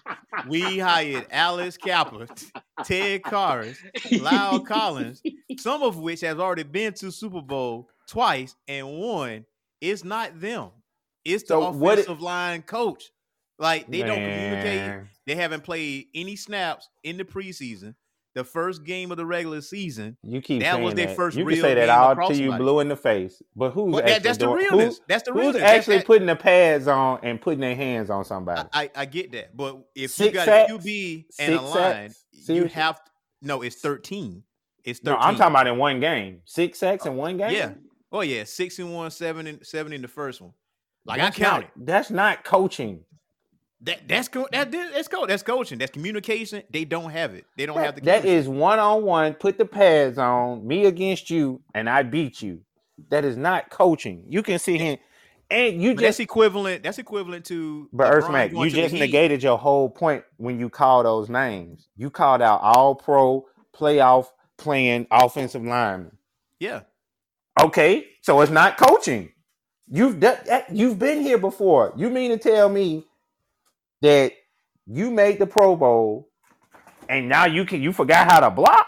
We 0.46 0.78
hired 0.78 1.26
Alex 1.30 1.76
Cappa, 1.78 2.26
Ted 2.84 3.22
Karras, 3.22 3.76
La'el 4.10 4.64
Collins, 4.66 5.22
some 5.58 5.82
of 5.82 5.96
which 5.98 6.20
has 6.20 6.38
already 6.38 6.64
been 6.64 6.92
to 6.94 7.10
Super 7.10 7.40
Bowl 7.40 7.88
twice 8.06 8.54
and 8.68 8.86
won. 8.98 9.44
It's 9.80 10.04
not 10.04 10.38
them. 10.40 10.68
It's 11.24 11.44
the 11.44 11.48
So 11.48 11.70
what 11.70 11.98
it- 11.98 12.02
offensive 12.02 12.20
line 12.22 12.62
coach. 12.62 13.10
Like 13.58 13.88
they 13.88 14.02
don't 14.02 14.16
communicate. 14.16 15.06
They 15.26 15.34
haven't 15.36 15.62
played 15.62 16.06
any 16.14 16.36
snaps 16.36 16.88
in 17.04 17.16
the 17.16 17.24
preseason. 17.24 17.94
The 18.34 18.44
first 18.44 18.82
game 18.84 19.10
of 19.10 19.18
the 19.18 19.26
regular 19.26 19.60
season. 19.60 20.16
You 20.22 20.40
keep 20.40 20.62
That 20.62 20.72
saying 20.72 20.84
was 20.84 20.94
their 20.94 21.08
that. 21.08 21.16
first 21.16 21.36
You 21.36 21.44
real 21.44 21.56
can 21.56 21.62
say 21.64 21.74
that 21.74 21.90
all 21.90 22.14
to 22.16 22.34
you 22.34 22.46
somebody. 22.46 22.62
blue 22.64 22.80
in 22.80 22.88
the 22.88 22.96
face, 22.96 23.42
but 23.54 23.72
who's 23.72 23.92
But 23.92 24.04
actually 24.04 24.12
that, 24.14 24.22
that's 24.22 24.38
the 24.38 24.46
doing, 24.46 24.56
realness. 24.56 24.96
Who, 24.96 25.04
that's 25.06 25.22
the 25.24 25.32
who's 25.32 25.40
realness. 25.40 25.60
That's- 25.60 25.78
actually 25.78 26.02
putting 26.04 26.26
the 26.26 26.36
pads 26.36 26.88
on 26.88 27.20
and 27.22 27.38
putting 27.38 27.60
their 27.60 27.76
hands 27.76 28.08
on 28.08 28.24
somebody? 28.24 28.66
I, 28.72 28.90
I 28.96 29.04
get 29.04 29.32
that, 29.32 29.54
but 29.54 29.86
if 29.94 30.12
Six 30.12 30.28
you 30.28 30.32
got 30.32 30.46
sacks? 30.46 30.72
a 30.72 30.78
QB 30.78 31.24
and 31.40 31.54
a 31.56 31.60
line, 31.60 32.14
you 32.48 32.64
have 32.64 32.98
no. 33.42 33.60
It's 33.60 33.76
thirteen. 33.76 34.44
It's 34.82 35.04
no. 35.04 35.14
I'm 35.16 35.36
talking 35.36 35.52
about 35.52 35.66
in 35.66 35.76
one 35.76 36.00
game. 36.00 36.40
Six 36.46 36.78
sacks 36.78 37.04
in 37.04 37.12
oh, 37.12 37.16
one 37.16 37.36
game. 37.36 37.52
Yeah. 37.52 37.72
Oh 38.10 38.22
yeah, 38.22 38.44
six 38.44 38.78
and 38.78 38.94
one, 38.94 39.10
seven 39.10 39.46
and 39.46 39.64
seven 39.66 39.92
in 39.92 40.00
the 40.00 40.08
first 40.08 40.40
one. 40.40 40.54
Like 41.04 41.18
That's 41.20 41.36
I 41.38 41.44
counted. 41.44 41.68
Not, 41.76 41.86
that's 41.86 42.10
not 42.10 42.44
coaching. 42.44 43.04
That 43.84 44.06
that's 44.08 44.28
co- 44.28 44.48
that 44.52 44.70
that's 44.70 45.08
coach. 45.08 45.28
That's 45.28 45.42
coaching. 45.42 45.78
That's 45.78 45.90
communication. 45.90 46.62
They 46.70 46.84
don't 46.84 47.10
have 47.10 47.34
it. 47.34 47.46
They 47.56 47.66
don't 47.66 47.78
have 47.78 47.96
the. 47.96 48.02
That 48.02 48.24
is 48.24 48.48
one 48.48 48.78
on 48.78 49.02
one. 49.02 49.34
Put 49.34 49.58
the 49.58 49.64
pads 49.64 50.18
on. 50.18 50.66
Me 50.66 50.86
against 50.86 51.30
you, 51.30 51.60
and 51.74 51.90
I 51.90 52.04
beat 52.04 52.40
you. 52.40 52.60
That 53.10 53.24
is 53.24 53.36
not 53.36 53.70
coaching. 53.70 54.24
You 54.28 54.42
can 54.44 54.60
see 54.60 54.78
him, 54.78 54.98
and 55.50 55.82
you 55.82 55.94
But 55.94 56.02
just 56.02 56.18
that's 56.18 56.20
equivalent. 56.20 56.84
That's 56.84 56.98
equivalent 56.98 57.44
to. 57.46 57.88
But 57.92 58.12
LeBron 58.12 58.14
Earth 58.14 58.30
Mac, 58.30 58.52
you 58.52 58.70
just 58.70 58.94
Heat. 58.94 59.00
negated 59.00 59.42
your 59.42 59.58
whole 59.58 59.90
point 59.90 60.22
when 60.36 60.60
you 60.60 60.70
call 60.70 61.02
those 61.02 61.28
names. 61.28 61.88
You 61.96 62.08
called 62.10 62.40
out 62.40 62.60
all 62.62 62.94
pro 62.94 63.46
playoff 63.76 64.26
playing 64.58 65.08
offensive 65.10 65.64
linemen. 65.64 66.16
Yeah. 66.60 66.82
Okay, 67.60 68.06
so 68.20 68.40
it's 68.40 68.52
not 68.52 68.78
coaching. 68.78 69.30
You've 69.88 70.20
that, 70.20 70.42
eh, 70.42 70.44
that- 70.46 70.74
you've 70.76 70.98
been 71.00 71.20
here 71.20 71.38
before. 71.38 71.92
You 71.96 72.10
mean 72.10 72.30
to 72.30 72.38
tell 72.38 72.68
me 72.68 73.06
that 74.02 74.32
you 74.86 75.10
made 75.10 75.40
the 75.40 75.46
Pro 75.46 75.76
Bowl 75.76 76.28
and 77.08 77.28
now 77.28 77.46
you 77.46 77.64
can 77.64 77.82
you 77.82 77.92
forgot 77.92 78.30
how 78.30 78.40
to 78.40 78.50
block? 78.50 78.86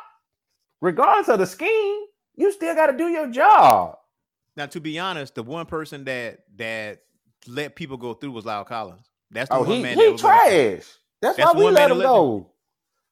Regardless 0.81 1.29
of 1.29 1.39
the 1.41 1.47
scheme, 1.47 2.03
you 2.37 2.53
still 2.53 2.75
got 2.75 2.89
to 2.89 2.99
do 2.99 3.09
your 3.09 3.29
job. 3.31 3.97
Now, 4.57 4.67
to 4.67 4.81
be 4.81 4.99
honest, 4.99 5.35
the 5.35 5.43
one 5.43 5.67
person 5.67 6.05
that 6.05 6.41
that 6.57 7.01
let 7.49 7.77
people 7.77 7.97
go 7.97 8.15
through 8.15 8.33
was 8.33 8.45
La'el 8.45 8.67
Collins. 8.67 9.07
That's 9.31 9.51
the 9.51 9.57
Oh, 9.57 9.61
one 9.61 9.71
he 9.71 9.83
man. 9.83 9.97
that 9.97 10.05
he 10.05 10.11
was 10.11 10.21
trash. 10.21 10.85
That's, 11.23 11.37
That's 11.39 11.55
why 11.55 11.59
we 11.59 11.71
let 11.71 11.91
him 11.91 11.99
that 11.99 12.05
go. 12.05 12.53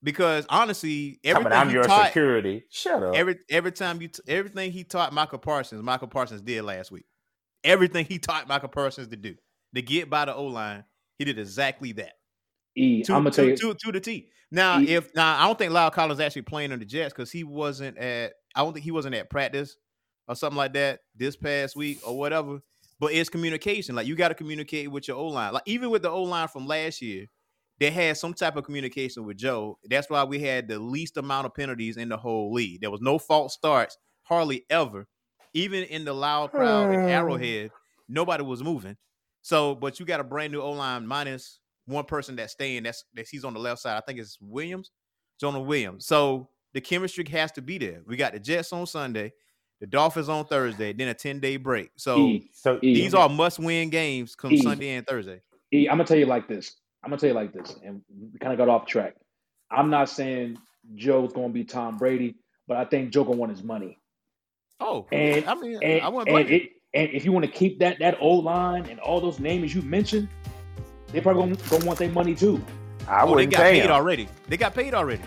because 0.02 0.46
honestly, 0.50 1.20
everything 1.24 1.52
I'm 1.52 1.68
he 1.68 1.74
your 1.74 1.84
taught, 1.84 2.06
security. 2.08 2.64
Shut 2.70 3.02
up. 3.02 3.14
every 3.14 3.38
every 3.50 3.72
time 3.72 4.02
you 4.02 4.08
t- 4.08 4.22
everything 4.28 4.72
he 4.72 4.84
taught 4.84 5.12
Michael 5.12 5.38
Parsons, 5.38 5.82
Michael 5.82 6.08
Parsons 6.08 6.42
did 6.42 6.62
last 6.64 6.90
week. 6.92 7.06
Everything 7.64 8.04
he 8.06 8.18
taught 8.18 8.48
Michael 8.48 8.68
Parsons 8.68 9.08
to 9.08 9.16
do 9.16 9.36
to 9.74 9.82
get 9.82 10.10
by 10.10 10.26
the 10.26 10.34
O 10.34 10.44
line, 10.46 10.84
he 11.18 11.24
did 11.24 11.38
exactly 11.38 11.92
that. 11.92 12.14
E, 12.76 13.02
To, 13.02 13.14
I'm 13.14 13.24
gonna 13.24 13.30
to, 13.30 13.36
tell 13.36 13.44
you. 13.46 13.56
to, 13.56 13.74
to 13.74 13.92
the 13.92 14.00
T. 14.00 14.30
Now, 14.50 14.80
E- 14.80 14.88
if 14.88 15.14
now 15.14 15.38
I 15.42 15.46
don't 15.46 15.58
think 15.58 15.72
La'el 15.72 15.92
Collins 15.92 16.20
actually 16.20 16.42
playing 16.42 16.72
on 16.72 16.78
the 16.78 16.84
Jets 16.84 17.12
because 17.12 17.30
he 17.30 17.44
wasn't 17.44 17.98
at 17.98 18.34
I 18.54 18.62
don't 18.62 18.72
think 18.72 18.84
he 18.84 18.90
wasn't 18.90 19.14
at 19.14 19.30
practice 19.30 19.76
or 20.28 20.34
something 20.36 20.56
like 20.56 20.72
that 20.74 21.00
this 21.14 21.36
past 21.36 21.76
week 21.76 21.98
or 22.06 22.18
whatever. 22.18 22.60
But 22.98 23.12
it's 23.12 23.28
communication. 23.28 23.94
Like 23.96 24.06
you 24.06 24.14
got 24.14 24.28
to 24.28 24.34
communicate 24.34 24.90
with 24.90 25.08
your 25.08 25.16
O 25.16 25.26
line. 25.26 25.52
Like 25.52 25.64
even 25.66 25.90
with 25.90 26.02
the 26.02 26.10
O 26.10 26.22
line 26.22 26.48
from 26.48 26.66
last 26.66 27.02
year, 27.02 27.26
they 27.78 27.90
had 27.90 28.16
some 28.16 28.32
type 28.34 28.56
of 28.56 28.64
communication 28.64 29.24
with 29.24 29.36
Joe. 29.38 29.78
That's 29.84 30.08
why 30.08 30.22
we 30.24 30.38
had 30.38 30.68
the 30.68 30.78
least 30.78 31.16
amount 31.16 31.46
of 31.46 31.54
penalties 31.54 31.96
in 31.96 32.08
the 32.08 32.16
whole 32.16 32.52
league. 32.52 32.80
There 32.80 32.90
was 32.90 33.00
no 33.00 33.18
false 33.18 33.54
starts, 33.54 33.98
hardly 34.22 34.64
ever. 34.70 35.08
Even 35.54 35.82
in 35.84 36.04
the 36.04 36.12
loud 36.12 36.52
crowd 36.52 36.90
in 36.90 37.00
Arrowhead, 37.08 37.72
nobody 38.08 38.44
was 38.44 38.62
moving. 38.62 38.96
So, 39.42 39.74
but 39.74 40.00
you 40.00 40.06
got 40.06 40.20
a 40.20 40.24
brand 40.24 40.52
new 40.52 40.60
O 40.60 40.70
line 40.72 41.06
minus 41.06 41.58
one 41.86 42.04
person 42.04 42.36
that's 42.36 42.52
staying. 42.52 42.84
That's 42.84 43.04
that 43.14 43.28
he's 43.28 43.44
on 43.44 43.54
the 43.54 43.60
left 43.60 43.80
side. 43.80 43.96
I 43.96 44.00
think 44.00 44.18
it's 44.18 44.38
Williams, 44.40 44.90
Jonah 45.40 45.60
Williams. 45.60 46.06
So 46.06 46.48
the 46.72 46.80
chemistry 46.80 47.24
has 47.30 47.52
to 47.52 47.62
be 47.62 47.76
there. 47.78 48.02
We 48.06 48.16
got 48.16 48.32
the 48.32 48.38
Jets 48.40 48.72
on 48.72 48.86
Sunday, 48.86 49.32
the 49.80 49.86
Dolphins 49.86 50.28
on 50.28 50.44
Thursday, 50.46 50.92
then 50.92 51.08
a 51.08 51.14
ten 51.14 51.40
day 51.40 51.56
break. 51.56 51.90
So 51.96 52.18
E, 52.18 52.50
So 52.52 52.78
E, 52.82 52.94
these 52.94 53.14
are 53.14 53.28
must 53.28 53.58
win 53.58 53.90
games 53.90 54.34
come 54.36 54.52
E. 54.52 54.62
Sunday 54.62 54.90
and 54.94 55.06
Thursday. 55.06 55.42
E, 55.74 55.88
I'm 55.88 55.96
gonna 55.96 56.04
tell 56.04 56.18
you 56.18 56.26
like 56.26 56.46
this. 56.48 56.76
I'm 57.02 57.10
gonna 57.10 57.18
tell 57.20 57.28
you 57.30 57.34
like 57.34 57.52
this, 57.52 57.76
and 57.84 58.00
we 58.16 58.38
kind 58.38 58.52
of 58.52 58.58
got 58.58 58.68
off 58.68 58.86
track. 58.86 59.14
I'm 59.72 59.90
not 59.90 60.08
saying 60.08 60.56
Joe's 60.94 61.32
gonna 61.32 61.48
be 61.48 61.64
Tom 61.64 61.98
Brady, 61.98 62.36
but 62.68 62.76
I 62.76 62.84
think 62.84 63.10
Joe 63.10 63.24
gonna 63.24 63.38
want 63.38 63.50
his 63.50 63.64
money. 63.64 63.98
Oh, 64.78 65.06
And- 65.10 65.44
I 65.46 65.54
mean, 65.54 65.78
And, 65.82 66.02
I 66.02 66.08
wouldn't 66.08 66.28
blame 66.28 66.46
it, 66.48 66.72
and 66.94 67.08
if 67.10 67.24
you 67.24 67.32
want 67.32 67.44
to 67.44 67.50
keep 67.50 67.78
that 67.78 67.98
that 67.98 68.16
O 68.20 68.28
line 68.30 68.86
and 68.86 69.00
all 69.00 69.20
those 69.20 69.40
names 69.40 69.74
you 69.74 69.82
mentioned, 69.82 70.28
they 71.08 71.20
probably 71.20 71.54
gonna, 71.54 71.68
gonna 71.70 71.86
want 71.86 71.98
their 71.98 72.10
money 72.10 72.34
too. 72.34 72.62
I 73.08 73.22
Oh, 73.22 73.26
they 73.26 73.32
wouldn't 73.34 73.52
got 73.52 73.62
pay 73.62 73.72
paid 73.80 73.84
him. 73.86 73.90
already. 73.92 74.28
They 74.48 74.56
got 74.56 74.74
paid 74.74 74.94
already. 74.94 75.22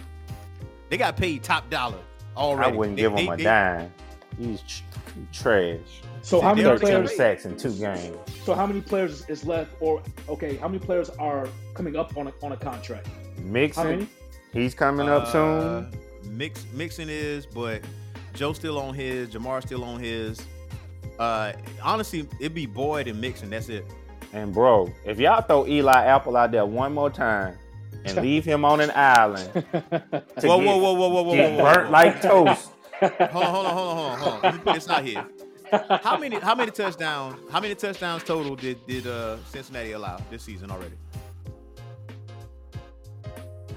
They 0.89 0.97
got 0.97 1.17
paid 1.17 1.43
top 1.43 1.69
dollar 1.69 1.99
already. 2.37 2.71
I 2.71 2.75
wouldn't 2.75 2.95
They- 2.97 3.01
give 3.03 3.11
him 3.13 3.25
they- 3.25 3.31
a 3.33 3.37
they- 3.37 3.43
dime. 3.43 3.91
He's 4.37 4.61
tr- 4.61 4.83
trash. 5.31 5.79
So 6.21 6.41
how 6.41 6.53
many 6.53 6.77
players? 6.79 7.15
Sacks 7.15 7.45
in 7.45 7.55
two 7.55 7.71
games. 7.73 8.17
So 8.43 8.53
how 8.53 8.65
many 8.65 8.81
players 8.81 9.27
is 9.29 9.45
left? 9.45 9.71
Or 9.79 10.01
okay, 10.27 10.55
how 10.57 10.67
many 10.67 10.79
players 10.79 11.09
are 11.11 11.47
coming 11.73 11.95
up 11.95 12.17
on 12.17 12.27
a 12.27 12.33
on 12.43 12.51
a 12.51 12.57
contract? 12.57 13.07
How 13.07 13.41
Mixon, 13.43 13.87
many? 13.87 14.07
he's 14.51 14.73
coming 14.73 15.07
up 15.07 15.27
soon. 15.27 15.59
Uh, 15.59 15.91
Mix 16.25 16.65
Mixon 16.73 17.07
is, 17.09 17.45
but 17.45 17.81
Joe's 18.33 18.57
still 18.57 18.77
on 18.79 18.93
his. 18.93 19.29
Ja'Marr 19.29 19.61
still 19.61 19.83
on 19.83 19.99
his. 19.99 20.41
Uh, 21.19 21.53
honestly, 21.83 22.27
it'd 22.39 22.53
be 22.53 22.65
Boyd 22.65 23.07
and 23.07 23.19
Mixon. 23.19 23.49
That's 23.49 23.69
it. 23.69 23.85
And 24.33 24.53
bro, 24.53 24.91
if 25.05 25.19
y'all 25.19 25.41
throw 25.41 25.65
Eli 25.65 26.05
Apple 26.05 26.35
out 26.35 26.51
there 26.51 26.65
one 26.65 26.93
more 26.93 27.09
time 27.09 27.57
and 28.03 28.17
leave 28.17 28.43
him 28.43 28.65
on 28.65 28.81
an 28.81 28.91
island 28.93 29.51
to 29.53 29.61
Whoa, 29.61 30.59
get, 30.59 30.65
whoa, 30.65 30.77
whoa, 30.77 30.93
whoa, 30.93 31.09
whoa, 31.09 31.23
whoa, 31.23 31.35
get 31.35 31.51
whoa, 31.51 31.57
whoa, 31.57 31.73
burnt 31.73 31.85
whoa. 31.85 31.91
like 31.91 32.21
toast, 32.21 32.69
Hold 33.01 33.11
on, 33.21 33.29
hold 33.31 33.45
on, 33.45 33.51
hold 33.53 33.65
on, 33.65 33.75
hold 33.75 33.97
on, 33.97 34.19
hold 34.19 34.33
on. 34.33 34.41
Let 34.41 34.53
me 34.55 34.59
put 34.61 34.73
this 34.75 34.89
out 34.89 35.03
here. 35.03 35.25
How 36.01 36.17
many 36.17 36.37
how 36.39 36.53
many 36.55 36.71
touchdowns 36.71 37.37
how 37.51 37.59
many 37.59 37.75
touchdowns 37.75 38.23
total 38.23 38.55
did 38.55 38.85
did 38.87 39.07
uh 39.07 39.37
Cincinnati 39.45 39.93
allow 39.93 40.17
this 40.29 40.43
season 40.43 40.69
already? 40.71 40.95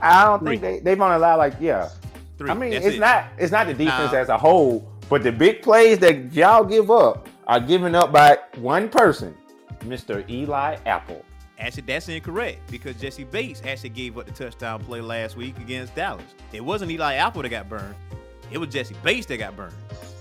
I 0.01 0.25
don't 0.25 0.45
think 0.45 0.61
they, 0.61 0.79
they've 0.81 1.01
only 1.01 1.17
allowed 1.17 1.37
like 1.39 1.55
yeah. 1.61 1.89
Three. 2.37 2.51
I 2.51 2.55
mean, 2.55 2.71
That's 2.71 2.87
it's 2.87 2.97
it. 2.97 3.01
not 3.01 3.27
it's 3.39 3.51
not 3.53 3.67
the 3.67 3.75
defense 3.75 4.13
Nah. 4.13 4.19
as 4.19 4.29
a 4.29 4.39
whole, 4.39 4.89
but 5.09 5.23
the 5.23 5.33
big 5.33 5.63
plays 5.63 5.99
that 6.01 6.33
y'all 6.33 6.65
give 6.65 6.91
up 6.91 7.29
are 7.47 7.61
given 7.61 7.95
up 7.95 8.13
by 8.13 8.39
one 8.57 8.89
person, 8.89 9.35
Mr. 9.81 10.29
Eli 10.29 10.77
Apple. 10.87 11.25
Actually, 11.59 11.83
that's 11.83 12.09
incorrect 12.09 12.61
because 12.71 12.97
Jessie 13.01 13.25
Bates 13.25 13.63
actually 13.65 13.89
gave 13.89 14.17
up 14.17 14.27
the 14.27 14.33
touchdown 14.33 14.81
play 14.81 15.01
last 15.01 15.37
week 15.37 15.57
against 15.59 15.95
Dallas. 15.95 16.23
It 16.53 16.65
wasn't 16.65 16.91
Eli 16.91 17.15
Apple 17.15 17.43
that 17.43 17.49
got 17.49 17.69
burned. 17.69 17.95
It 18.51 18.59
was 18.59 18.69
Jessie 18.69 18.95
Bates 19.03 19.27
that 19.27 19.39
got 19.39 19.57
burned. 19.57 19.75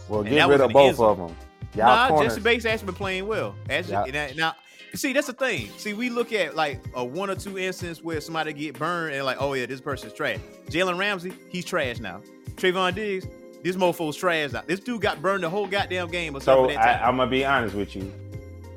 Well, 0.08 0.22
And 0.22 0.30
get 0.30 0.48
rid 0.48 0.62
of 0.62 0.72
both 0.72 1.00
of 1.00 1.18
them. 1.18 1.36
Y'all 1.76 1.86
nah, 1.86 2.08
corners, 2.08 2.34
Jessie 2.34 2.42
Bates 2.42 2.66
actually 2.66 2.88
been 2.88 2.96
playing 2.96 3.28
well. 3.28 3.56
Actually, 3.70 4.12
now, 4.12 4.28
now, 4.36 4.56
see, 4.96 5.14
that's 5.14 5.28
the 5.28 5.34
thing. 5.34 5.70
See, 5.78 5.94
we 5.94 6.10
look 6.10 6.34
at 6.34 6.56
like 6.56 6.84
a 6.96 7.06
one 7.06 7.30
or 7.30 7.36
two 7.36 7.60
instances 7.60 8.04
where 8.04 8.20
somebody 8.20 8.54
get 8.54 8.80
burned 8.80 9.14
and 9.14 9.24
like, 9.24 9.38
oh 9.40 9.54
yeah, 9.54 9.68
this 9.68 9.82
person's 9.82 10.14
trash. 10.14 10.40
Jalen 10.70 10.98
Ramsey, 10.98 11.34
he's 11.50 11.66
trash 11.66 12.00
now. 12.00 12.22
Trevon 12.56 12.96
Diggs, 12.96 13.28
this 13.64 13.76
mofo's 13.76 14.16
trash 14.16 14.52
now. 14.52 14.64
This 14.66 14.80
dude 14.80 15.02
got 15.02 15.22
burned 15.22 15.44
the 15.44 15.50
whole 15.50 15.68
goddamn 15.68 16.10
game 16.10 16.36
or 16.36 16.40
so 16.40 16.64
something 16.64 16.76
that 16.76 17.02
I, 17.02 17.08
I'm 17.08 17.18
gonna 17.18 17.30
be 17.30 17.46
honest 17.46 17.76
with 17.76 17.96
you. 17.96 18.14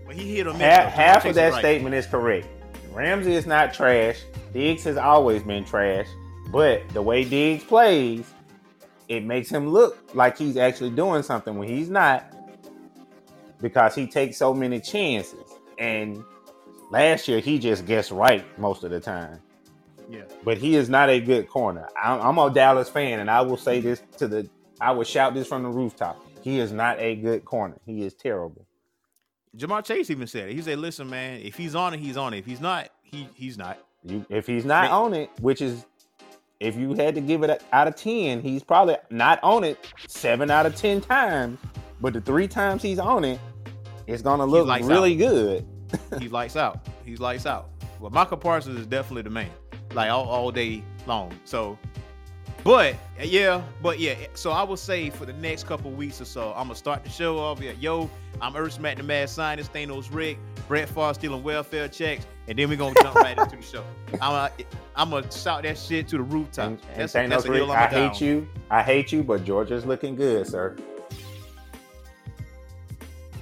but 0.06 0.16
he 0.16 0.36
hit 0.36 0.46
him. 0.46 0.54
Half, 0.54 0.92
half 0.92 1.24
of 1.24 1.34
that 1.34 1.54
statement 1.54 1.94
is 1.94 2.06
correct. 2.06 2.46
Ramsey 2.92 3.34
is 3.34 3.46
not 3.46 3.72
trash. 3.72 4.18
Diggs 4.52 4.82
has 4.84 4.96
always 4.96 5.42
been 5.42 5.64
trash, 5.64 6.08
but 6.50 6.88
the 6.90 7.00
way 7.00 7.24
Diggs 7.24 7.62
plays, 7.62 8.26
it 9.08 9.24
makes 9.24 9.48
him 9.48 9.68
look 9.68 9.98
like 10.14 10.36
he's 10.36 10.56
actually 10.56 10.90
doing 10.90 11.22
something 11.22 11.56
when 11.56 11.68
he's 11.68 11.88
not, 11.88 12.34
because 13.60 13.94
he 13.94 14.06
takes 14.06 14.36
so 14.36 14.52
many 14.52 14.80
chances. 14.80 15.44
And 15.78 16.24
last 16.90 17.28
year 17.28 17.38
he 17.38 17.58
just 17.60 17.86
guessed 17.86 18.10
right 18.10 18.44
most 18.58 18.82
of 18.82 18.90
the 18.90 18.98
time. 18.98 19.40
Yeah. 20.10 20.22
But 20.44 20.58
he 20.58 20.74
is 20.74 20.88
not 20.88 21.08
a 21.08 21.20
good 21.20 21.48
corner. 21.48 21.88
I'm, 22.02 22.20
I'm 22.20 22.38
a 22.38 22.52
Dallas 22.52 22.88
fan, 22.88 23.20
and 23.20 23.30
I 23.30 23.42
will 23.42 23.56
say 23.56 23.80
this 23.80 24.02
to 24.16 24.26
the, 24.26 24.48
I 24.80 24.92
would 24.92 25.06
shout 25.06 25.34
this 25.34 25.46
from 25.46 25.62
the 25.62 25.68
rooftop. 25.68 26.20
He 26.42 26.58
is 26.58 26.72
not 26.72 26.98
a 26.98 27.14
good 27.16 27.44
corner. 27.44 27.76
He 27.84 28.02
is 28.02 28.14
terrible. 28.14 28.66
Ja'Marr 29.56 29.84
Chase 29.84 30.10
even 30.10 30.26
said 30.26 30.48
it. 30.48 30.54
He 30.54 30.62
said, 30.62 30.78
"Listen, 30.78 31.10
man, 31.10 31.40
if 31.40 31.56
he's 31.56 31.74
on 31.74 31.92
it, 31.94 32.00
he's 32.00 32.16
on 32.16 32.34
it. 32.34 32.38
If 32.38 32.46
he's 32.46 32.60
not, 32.60 32.88
he 33.02 33.28
he's 33.34 33.58
not." 33.58 33.78
You, 34.02 34.24
if 34.30 34.46
he's 34.46 34.64
not 34.64 34.84
Man. 34.84 34.92
on 34.92 35.14
it, 35.14 35.30
which 35.40 35.60
is, 35.60 35.84
if 36.58 36.74
you 36.76 36.94
had 36.94 37.14
to 37.16 37.20
give 37.20 37.42
it 37.42 37.50
a, 37.50 37.58
out 37.70 37.86
of 37.86 37.96
ten, 37.96 38.40
he's 38.40 38.62
probably 38.62 38.96
not 39.10 39.38
on 39.42 39.62
it 39.62 39.92
seven 40.06 40.50
out 40.50 40.64
of 40.64 40.74
ten 40.74 41.02
times. 41.02 41.58
But 42.00 42.14
the 42.14 42.20
three 42.22 42.48
times 42.48 42.80
he's 42.80 42.98
on 42.98 43.24
it, 43.24 43.38
it's 44.06 44.22
gonna 44.22 44.46
look 44.46 44.68
really 44.86 45.16
good. 45.16 45.66
He 46.18 46.28
lights 46.28 46.56
out. 46.56 46.86
He's 47.04 47.20
lights 47.20 47.44
out. 47.44 47.68
Well, 47.98 48.10
Michael 48.10 48.38
Parsons 48.38 48.78
is 48.78 48.86
definitely 48.86 49.22
the 49.22 49.30
man, 49.30 49.50
like 49.92 50.10
all, 50.10 50.24
all 50.26 50.50
day 50.50 50.82
long. 51.06 51.38
So, 51.44 51.76
but 52.64 52.96
yeah, 53.22 53.62
but 53.82 53.98
yeah. 53.98 54.14
So 54.34 54.50
I 54.50 54.62
will 54.62 54.76
say 54.76 55.10
for 55.10 55.26
the 55.26 55.32
next 55.34 55.66
couple 55.66 55.90
weeks 55.90 56.20
or 56.20 56.24
so, 56.24 56.50
I'm 56.50 56.64
gonna 56.64 56.74
start 56.74 57.04
the 57.04 57.10
show 57.10 57.38
off. 57.38 57.60
Yeah, 57.60 57.72
yo, 57.80 58.10
I'm 58.40 58.56
Earth 58.56 58.74
Smack 58.74 58.96
the 58.96 59.02
Mad 59.02 59.30
Scientist, 59.30 59.72
Thanos 59.72 60.12
Rick, 60.12 60.38
Brett 60.68 60.88
Favre 60.88 61.14
stealing 61.14 61.42
welfare 61.42 61.88
checks, 61.88 62.26
and 62.48 62.58
then 62.58 62.68
we're 62.68 62.76
gonna 62.76 62.94
jump 63.02 63.16
right 63.16 63.38
into 63.38 63.56
the 63.56 63.62
show. 63.62 63.84
I'm 64.14 64.18
gonna, 64.18 64.52
I'm 64.96 65.10
gonna 65.10 65.32
shout 65.32 65.62
that 65.62 65.78
shit 65.78 66.08
to 66.08 66.16
the 66.16 66.22
rooftop. 66.22 66.66
And, 66.66 66.80
and 66.90 67.00
that's, 67.00 67.14
Thanos 67.14 67.28
that's 67.28 67.48
Rick, 67.48 67.68
I 67.70 67.86
hate 67.86 68.12
down. 68.12 68.14
you. 68.20 68.48
I 68.70 68.82
hate 68.82 69.12
you, 69.12 69.22
but 69.22 69.44
Georgia's 69.44 69.86
looking 69.86 70.14
good, 70.16 70.46
sir. 70.46 70.76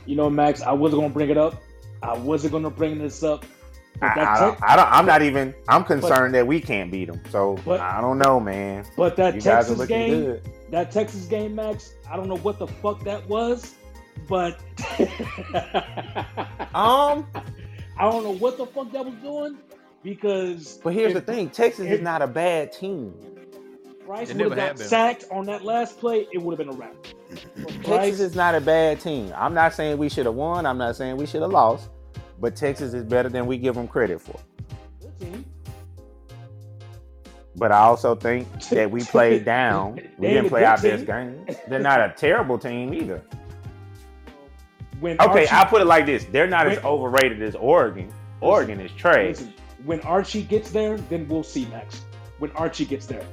You 0.07 0.17
know, 0.17 0.31
Max, 0.31 0.63
I 0.63 0.73
wasn't 0.73 1.03
gonna 1.03 1.15
bring 1.15 1.31
it 1.31 1.39
up. 1.39 1.63
I 2.03 2.17
wasn't 2.17 2.53
gonna 2.53 2.71
bring 2.71 2.99
this 2.99 3.23
up. 3.23 3.45
But 4.01 4.17
I, 4.19 4.39
don't, 4.41 4.59
I 4.63 4.77
don't, 4.77 4.89
I'm 4.93 5.07
not 5.07 5.23
even. 5.23 5.55
I'm 5.69 5.83
concerned 5.85 6.35
that 6.35 6.47
we 6.47 6.61
can't 6.61 6.91
beat 6.91 7.07
them. 7.07 7.21
So 7.31 7.59
But- 7.65 7.81
I 7.81 8.01
don't 8.01 8.19
know, 8.19 8.39
man. 8.39 8.85
but 8.97 9.17
that 9.17 9.35
You 9.35 9.41
guys 9.41 9.67
are 9.71 9.75
Texas 9.75 9.87
game, 9.89 10.11
good. 10.25 10.43
that 10.71 10.91
Texas 10.93 11.25
game, 11.27 11.55
Max, 11.55 11.95
I 12.09 12.17
don't 12.17 12.29
know 12.29 12.37
what 12.39 12.59
the 12.59 12.67
fuck 12.67 13.03
that 13.05 13.29
was, 13.29 13.75
but 14.29 14.61
Um, 16.75 17.27
I 17.97 18.11
don't 18.11 18.23
know 18.25 18.35
what 18.39 18.57
the 18.59 18.67
fuck 18.67 18.93
that 18.93 19.05
was 19.05 19.15
doing 19.17 19.57
because. 20.03 20.79
but 20.85 20.93
here's 20.93 21.15
if 21.15 21.27
the 21.27 21.33
thing: 21.33 21.51
Texas 21.51 21.87
is 21.87 22.01
not 22.01 22.23
a 22.23 22.27
bad 22.27 22.73
team. 22.73 23.15
Bryce 24.07 24.29
would 24.33 24.41
have 24.41 24.51
have 24.53 24.59
got 24.59 24.77
been. 24.79 24.87
sacked 24.89 25.25
on 25.31 25.45
that 25.47 25.65
last 25.65 25.99
play, 25.99 26.27
it 26.33 26.39
would 26.41 26.59
have 26.59 26.67
been 26.67 26.75
a 26.75 26.79
wrap. 26.79 26.95
Texas 27.29 27.87
Bryce, 27.87 28.21
is 28.21 28.35
not 28.35 28.55
a 28.55 28.61
bad 28.61 29.01
team. 29.01 29.33
I'm 29.37 29.53
not 29.53 29.75
saying 29.75 29.99
we 29.99 30.09
should 30.09 30.25
have 30.27 30.35
won. 30.35 30.65
I'm 30.67 30.79
not 30.79 30.97
saying 30.97 31.17
we 31.17 31.27
should 31.27 31.43
have 31.43 31.51
lost. 31.51 31.91
But 32.41 32.55
Texas 32.57 32.95
is 32.95 33.05
better 33.05 33.29
than 33.29 33.47
we 33.47 33.59
give 33.59 33.75
them 33.75 33.89
credit 33.89 34.21
for. 34.21 34.39
good 35.01 35.19
team. 35.21 35.45
But 37.57 37.73
I 37.73 37.79
also 37.79 38.15
think 38.15 38.49
that 38.71 38.91
we 38.91 39.03
played 39.03 39.45
down. 39.57 39.95
We 40.19 40.29
ain't 40.29 40.37
didn't 40.37 40.49
play 40.49 40.61
good 40.61 40.67
our 40.67 40.77
team. 40.77 40.91
best 40.91 41.07
game. 41.07 41.47
They're 41.69 41.81
not 41.81 42.01
a 42.01 42.15
terrible 42.17 42.59
team 42.59 42.95
either. 42.95 43.23
When 45.01 45.21
Okay, 45.21 45.41
Archie, 45.41 45.49
I'll 45.49 45.67
put 45.67 45.81
it 45.81 45.87
like 45.87 46.07
this: 46.07 46.25
They're 46.25 46.47
not 46.49 46.67
as 46.69 46.79
overrated 46.85 47.43
as 47.43 47.55
Oregon. 47.55 48.13
Oregon 48.41 48.81
is 48.81 48.91
trash. 48.93 49.29
listen, 49.29 49.53
when 49.85 50.01
Archie 50.01 50.43
gets 50.43 50.71
there, 50.71 50.97
then 50.97 51.27
we'll 51.29 51.43
see, 51.45 51.67
Max. 51.67 52.03
When 52.39 52.51
Archie 52.53 52.85
gets 52.85 53.07
there, 53.07 53.25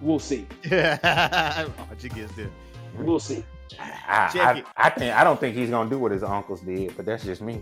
we'll 0.00 0.18
see. 0.18 0.46
Yeah, 0.70 1.66
Archie 1.90 2.08
gets 2.10 2.32
there. 2.32 2.50
We'll 2.98 3.20
see. 3.20 3.44
I, 3.78 4.64
I. 4.76 4.86
I 4.86 4.90
think 4.90 5.14
I 5.14 5.24
don't 5.24 5.38
think 5.40 5.54
he's 5.56 5.70
gonna 5.70 5.88
do 5.88 5.98
what 5.98 6.12
his 6.12 6.22
uncles 6.22 6.60
did, 6.62 6.96
but 6.96 7.06
that's 7.06 7.24
just 7.24 7.40
me. 7.40 7.60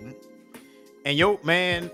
And 1.09 1.17
yo, 1.17 1.41
man, 1.43 1.91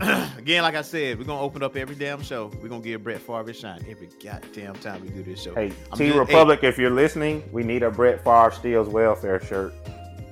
again, 0.36 0.64
like 0.64 0.74
I 0.74 0.82
said, 0.82 1.16
we're 1.16 1.24
gonna 1.24 1.40
open 1.40 1.62
up 1.62 1.76
every 1.76 1.94
damn 1.94 2.20
show. 2.24 2.50
We're 2.60 2.68
gonna 2.68 2.82
give 2.82 3.04
Brett 3.04 3.20
Favre 3.20 3.48
a 3.50 3.54
shine 3.54 3.84
every 3.88 4.08
goddamn 4.20 4.74
time 4.80 5.00
we 5.00 5.10
do 5.10 5.22
this 5.22 5.40
show. 5.40 5.54
Hey, 5.54 5.70
I'm 5.92 5.98
T 5.98 6.06
just- 6.08 6.18
Republic, 6.18 6.64
if 6.64 6.76
you're 6.76 6.90
listening, 6.90 7.48
we 7.52 7.62
need 7.62 7.84
a 7.84 7.90
Brett 7.92 8.24
Favre 8.24 8.50
steals 8.52 8.88
welfare 8.88 9.38
shirt. 9.44 9.72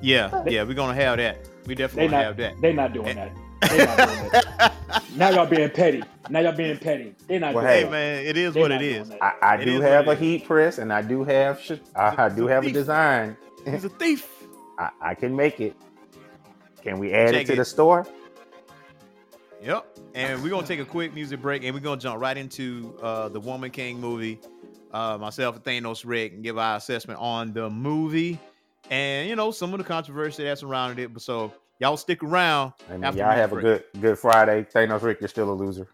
Yeah, 0.02 0.42
yeah, 0.48 0.64
we're 0.64 0.74
gonna 0.74 0.94
have 0.96 1.18
that. 1.18 1.38
We 1.66 1.76
definitely 1.76 2.08
gonna 2.08 2.24
have 2.24 2.36
not. 2.36 2.54
that. 2.54 2.60
They 2.60 2.72
not 2.72 2.92
doing 2.92 3.14
that. 3.14 3.32
They 3.70 3.78
not 3.86 3.96
doing 3.96 4.30
that. 4.32 4.72
Now 5.14 5.30
y'all 5.30 5.46
being 5.46 5.70
petty. 5.70 6.02
Now 6.28 6.40
y'all 6.40 6.50
being 6.56 6.78
petty. 6.78 7.14
They're 7.28 7.38
not 7.38 7.54
Well, 7.54 7.62
doing 7.62 7.74
hey 7.76 7.82
that. 7.84 7.90
man, 7.92 8.26
it 8.26 8.36
is 8.36 8.54
They 8.54 8.60
what 8.60 8.72
not 8.72 8.82
it 8.82 8.88
doing 8.88 9.02
is. 9.02 9.08
that. 9.10 9.22
I, 9.22 9.34
I 9.40 9.54
It 9.58 9.66
do 9.66 9.76
is 9.76 9.82
have 9.82 10.04
a 10.04 10.06
what 10.08 10.16
it 10.18 10.22
is. 10.24 10.26
heat 10.40 10.46
press, 10.48 10.78
and 10.78 10.92
I 10.92 11.00
do 11.00 11.22
have 11.22 11.60
sh- 11.60 11.72
I, 11.94 12.24
I 12.24 12.28
do 12.28 12.48
have 12.48 12.64
a 12.64 12.66
Thief. 12.66 12.74
design. 12.74 13.36
He's 13.64 13.84
a 13.84 13.88
thief. 13.88 14.28
I, 14.80 14.90
I 15.00 15.14
can 15.14 15.34
make 15.36 15.60
it. 15.60 15.76
Can 16.82 16.98
we 17.00 17.12
add 17.12 17.32
Check 17.32 17.42
it 17.42 17.46
to 17.48 17.52
it. 17.54 17.56
the 17.56 17.64
store? 17.64 18.06
Yep. 19.62 19.98
And 20.14 20.42
we're 20.42 20.50
gonna 20.50 20.66
take 20.66 20.80
a 20.80 20.84
quick 20.84 21.14
music 21.14 21.40
break, 21.40 21.64
and 21.64 21.74
we're 21.74 21.80
gonna 21.80 22.00
jump 22.00 22.20
right 22.20 22.36
into 22.36 22.96
uh, 23.02 23.28
the 23.28 23.40
Woman 23.40 23.70
King 23.70 24.00
movie. 24.00 24.38
Uh, 24.92 25.18
myself 25.18 25.56
and 25.56 25.64
Thanos 25.64 26.04
Rick 26.06 26.34
and 26.34 26.42
give 26.42 26.56
our 26.56 26.76
assessment 26.76 27.20
on 27.20 27.52
the 27.52 27.68
movie, 27.68 28.38
and 28.90 29.28
you 29.28 29.36
know 29.36 29.50
some 29.50 29.74
of 29.74 29.78
the 29.78 29.84
controversy 29.84 30.44
that 30.44 30.58
surrounded 30.58 31.02
it. 31.02 31.12
But 31.12 31.22
so 31.22 31.52
y'all 31.80 31.96
stick 31.96 32.22
around. 32.22 32.72
And 32.88 33.02
y'all 33.02 33.30
have 33.30 33.52
a 33.52 33.60
good 33.60 33.84
good 34.00 34.18
Friday. 34.18 34.66
Thanos 34.72 35.02
Rick, 35.02 35.20
you're 35.20 35.28
still 35.28 35.50
a 35.50 35.54
loser. 35.54 35.88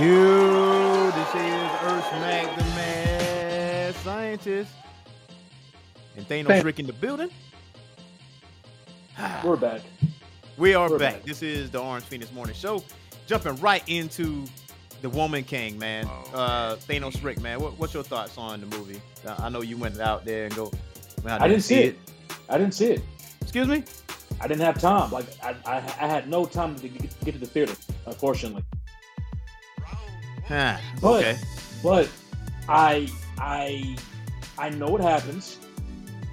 You, 0.00 1.10
this 1.12 1.34
is 1.34 1.70
Earth 1.82 2.10
Mac, 2.12 2.56
the 2.56 2.64
mad 2.64 3.94
scientist, 3.96 4.72
and 6.16 6.26
Thanos 6.26 6.46
Thank- 6.46 6.64
Rick 6.64 6.80
in 6.80 6.86
the 6.86 6.94
building. 6.94 7.28
We're 9.44 9.56
back. 9.56 9.82
We 10.56 10.74
are 10.74 10.88
We're 10.88 10.98
back. 10.98 11.14
back. 11.16 11.24
This 11.24 11.42
is 11.42 11.70
the 11.70 11.78
Orange 11.78 12.04
Phoenix 12.06 12.32
Morning 12.32 12.54
Show. 12.54 12.82
Jumping 13.26 13.56
right 13.56 13.82
into 13.86 14.46
the 15.02 15.10
Woman 15.10 15.44
King, 15.44 15.78
man. 15.78 16.06
Uh, 16.32 16.76
Thanos 16.76 17.22
Rick, 17.22 17.42
man. 17.42 17.60
What, 17.60 17.78
what's 17.78 17.92
your 17.92 18.02
thoughts 18.02 18.38
on 18.38 18.60
the 18.60 18.66
movie? 18.78 19.00
I 19.26 19.50
know 19.50 19.60
you 19.60 19.76
went 19.76 20.00
out 20.00 20.24
there 20.24 20.46
and 20.46 20.54
go. 20.56 20.72
went 21.22 21.28
out 21.34 21.42
I 21.42 21.48
didn't 21.48 21.64
see 21.64 21.82
it. 21.82 21.98
I 22.48 22.56
didn't 22.56 22.72
see 22.74 22.92
it. 22.92 23.02
Excuse 23.42 23.68
me. 23.68 23.84
I 24.40 24.48
didn't 24.48 24.62
have 24.62 24.80
time. 24.80 25.10
Like 25.10 25.26
I, 25.42 25.54
I, 25.66 25.76
I 25.76 26.06
had 26.08 26.30
no 26.30 26.46
time 26.46 26.76
to 26.76 26.88
get, 26.88 27.24
get 27.24 27.32
to 27.32 27.38
the 27.38 27.46
theater, 27.46 27.74
unfortunately. 28.06 28.64
Huh, 30.52 30.76
But- 31.00 31.20
okay. 31.24 31.38
But 31.82 32.08
I, 32.68 33.08
I, 33.38 33.96
I 34.58 34.68
know 34.70 34.88
what 34.88 35.00
happens, 35.00 35.58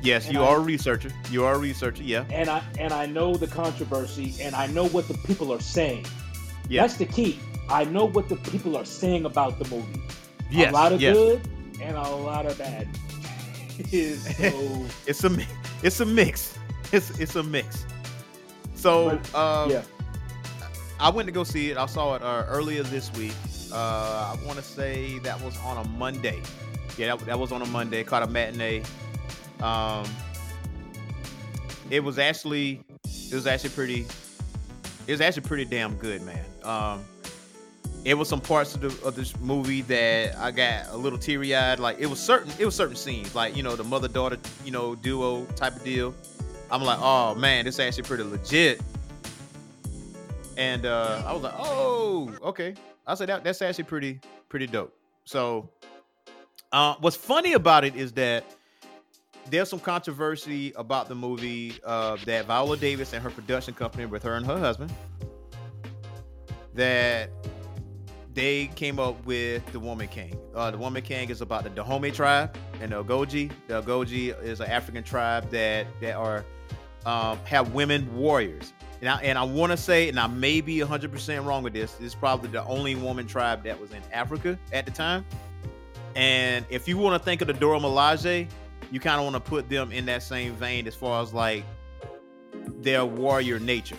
Yes, 0.01 0.31
you 0.31 0.41
I- 0.41 0.47
are 0.47 0.57
a 0.57 0.59
researcher. 0.61 1.11
You 1.31 1.43
are 1.45 1.55
a 1.55 1.57
researcher. 1.57 2.03
Yeah. 2.03 2.23
and 2.31 2.49
I 2.49 2.61
and 2.79 2.93
I 2.93 3.05
know 3.05 3.35
the 3.35 3.47
controversy, 3.47 4.33
and 4.41 4.55
I 4.55 4.67
know 4.67 4.87
what 4.87 5.07
the 5.09 5.13
people 5.27 5.51
are 5.51 5.59
saying. 5.59 6.05
Yeah. 6.69 6.83
That's 6.83 6.95
the 6.95 7.05
key. 7.05 7.39
I 7.69 7.83
know 7.83 8.05
what 8.05 8.29
the 8.29 8.37
people 8.37 8.77
are 8.77 8.85
saying 8.85 9.25
about 9.25 9.59
the 9.59 9.65
movie. 9.75 9.99
Yes. 10.49 10.71
a 10.71 10.73
lot 10.73 10.93
of 10.93 11.01
yes. 11.01 11.15
good 11.15 11.41
and 11.81 11.97
a 11.97 12.09
lot 12.15 12.45
of 12.45 12.57
bad. 12.57 12.87
is 13.91 14.23
so. 14.37 14.85
It's 15.07 15.23
a 15.23 15.45
it's 15.83 15.99
a 15.99 16.05
mix. 16.05 16.57
It's 16.93 17.09
it's 17.19 17.35
a 17.35 17.43
mix. 17.43 17.85
So 18.75 19.19
But, 19.31 19.35
um, 19.35 19.69
yeah. 19.71 19.81
I 20.99 21.09
went 21.09 21.27
to 21.27 21.31
go 21.33 21.43
see 21.43 21.71
it. 21.71 21.77
I 21.77 21.85
saw 21.87 22.15
it 22.15 22.21
uh, 22.21 22.45
earlier 22.47 22.83
this 22.83 23.11
week. 23.13 23.33
Uh, 23.71 24.35
I 24.35 24.45
want 24.45 24.57
to 24.57 24.63
say 24.63 25.19
that 25.19 25.39
was 25.41 25.57
on 25.63 25.77
a 25.77 25.87
Monday. 25.89 26.41
Yeah, 26.97 27.15
that, 27.15 27.25
that 27.25 27.39
was 27.39 27.51
on 27.51 27.61
a 27.61 27.65
Monday. 27.67 28.03
Caught 28.03 28.23
a 28.23 28.27
matinee. 28.27 28.83
Um, 29.61 30.05
it 31.89 32.03
was 32.03 32.19
actually 32.19 32.81
it 33.05 33.33
was 33.33 33.47
actually 33.47 33.71
pretty 33.71 34.05
it 35.07 35.11
was 35.11 35.21
actually 35.21 35.43
pretty 35.43 35.65
damn 35.65 35.95
good, 35.95 36.21
man. 36.21 36.45
Um, 36.63 37.03
it 38.05 38.13
was 38.13 38.29
some 38.29 38.39
parts 38.39 38.75
of, 38.75 38.81
the, 38.81 39.07
of 39.07 39.15
this 39.15 39.37
movie 39.39 39.81
that 39.83 40.37
I 40.37 40.51
got 40.51 40.87
a 40.89 40.97
little 40.97 41.19
teary 41.19 41.55
eyed. 41.55 41.79
Like 41.79 41.99
it 41.99 42.05
was 42.05 42.19
certain 42.19 42.51
it 42.59 42.65
was 42.65 42.75
certain 42.75 42.95
scenes, 42.95 43.35
like 43.35 43.55
you 43.55 43.63
know 43.63 43.75
the 43.75 43.83
mother 43.83 44.07
daughter 44.07 44.37
you 44.63 44.71
know 44.71 44.95
duo 44.95 45.45
type 45.55 45.75
of 45.75 45.83
deal. 45.83 46.15
I'm 46.71 46.83
like, 46.83 46.99
oh 47.01 47.35
man, 47.35 47.65
this 47.65 47.79
actually 47.79 48.03
pretty 48.03 48.23
legit. 48.23 48.81
And 50.57 50.85
uh, 50.85 51.23
I 51.25 51.33
was 51.33 51.41
like, 51.41 51.53
oh, 51.57 52.31
okay. 52.43 52.75
I 53.09 53.15
said 53.15 53.29
that 53.29 53.43
that's 53.43 53.61
actually 53.61 53.85
pretty 53.85 54.19
pretty 54.49 54.67
dope. 54.67 54.93
So, 55.25 55.69
uh, 56.71 56.95
what's 56.99 57.15
funny 57.15 57.53
about 57.53 57.83
it 57.83 57.95
is 57.95 58.11
that 58.13 58.43
there's 59.49 59.67
some 59.69 59.79
controversy 59.79 60.73
about 60.75 61.09
the 61.09 61.15
movie 61.15 61.73
uh, 61.83 62.17
that 62.25 62.45
Viola 62.45 62.77
Davis 62.77 63.13
and 63.13 63.23
her 63.23 63.31
production 63.31 63.73
company, 63.73 64.05
with 64.05 64.21
her 64.21 64.35
and 64.35 64.45
her 64.45 64.59
husband, 64.59 64.93
that 66.75 67.31
they 68.35 68.67
came 68.75 68.99
up 68.99 69.25
with 69.25 69.65
the 69.71 69.79
Woman 69.79 70.07
King. 70.07 70.37
Uh, 70.53 70.69
the 70.69 70.77
Woman 70.77 71.01
King 71.01 71.31
is 71.31 71.41
about 71.41 71.63
the 71.63 71.71
Dahomey 71.71 72.11
tribe 72.11 72.55
and 72.79 72.91
the 72.91 73.03
Agojie. 73.03 73.51
The 73.67 73.81
Agojie 73.81 74.39
is 74.43 74.59
an 74.59 74.69
African 74.69 75.03
tribe 75.03 75.49
that 75.49 75.87
that 75.99 76.13
are 76.13 76.45
um, 77.07 77.39
have 77.45 77.73
women 77.73 78.15
warriors. 78.15 78.71
And 79.01 79.09
I, 79.09 79.21
and 79.21 79.37
I 79.37 79.43
want 79.43 79.71
to 79.71 79.77
say, 79.77 80.09
and 80.09 80.19
I 80.19 80.27
may 80.27 80.61
be 80.61 80.77
100% 80.77 81.45
wrong 81.45 81.63
with 81.63 81.73
this, 81.73 81.93
this 81.93 82.07
is 82.07 82.15
probably 82.15 82.49
the 82.49 82.63
only 82.65 82.95
woman 82.95 83.27
tribe 83.27 83.63
that 83.63 83.79
was 83.79 83.91
in 83.91 84.01
Africa 84.11 84.59
at 84.73 84.85
the 84.85 84.91
time. 84.91 85.25
And 86.15 86.65
if 86.69 86.87
you 86.87 86.97
want 86.97 87.21
to 87.21 87.23
think 87.23 87.41
of 87.41 87.47
the 87.47 87.53
Dora 87.53 87.79
Milaje, 87.79 88.47
you 88.91 88.99
kind 88.99 89.19
of 89.19 89.23
want 89.23 89.35
to 89.35 89.49
put 89.49 89.69
them 89.69 89.91
in 89.91 90.05
that 90.07 90.23
same 90.23 90.53
vein 90.55 90.87
as 90.87 90.95
far 90.95 91.21
as 91.21 91.33
like 91.33 91.63
their 92.81 93.05
warrior 93.05 93.59
nature. 93.59 93.97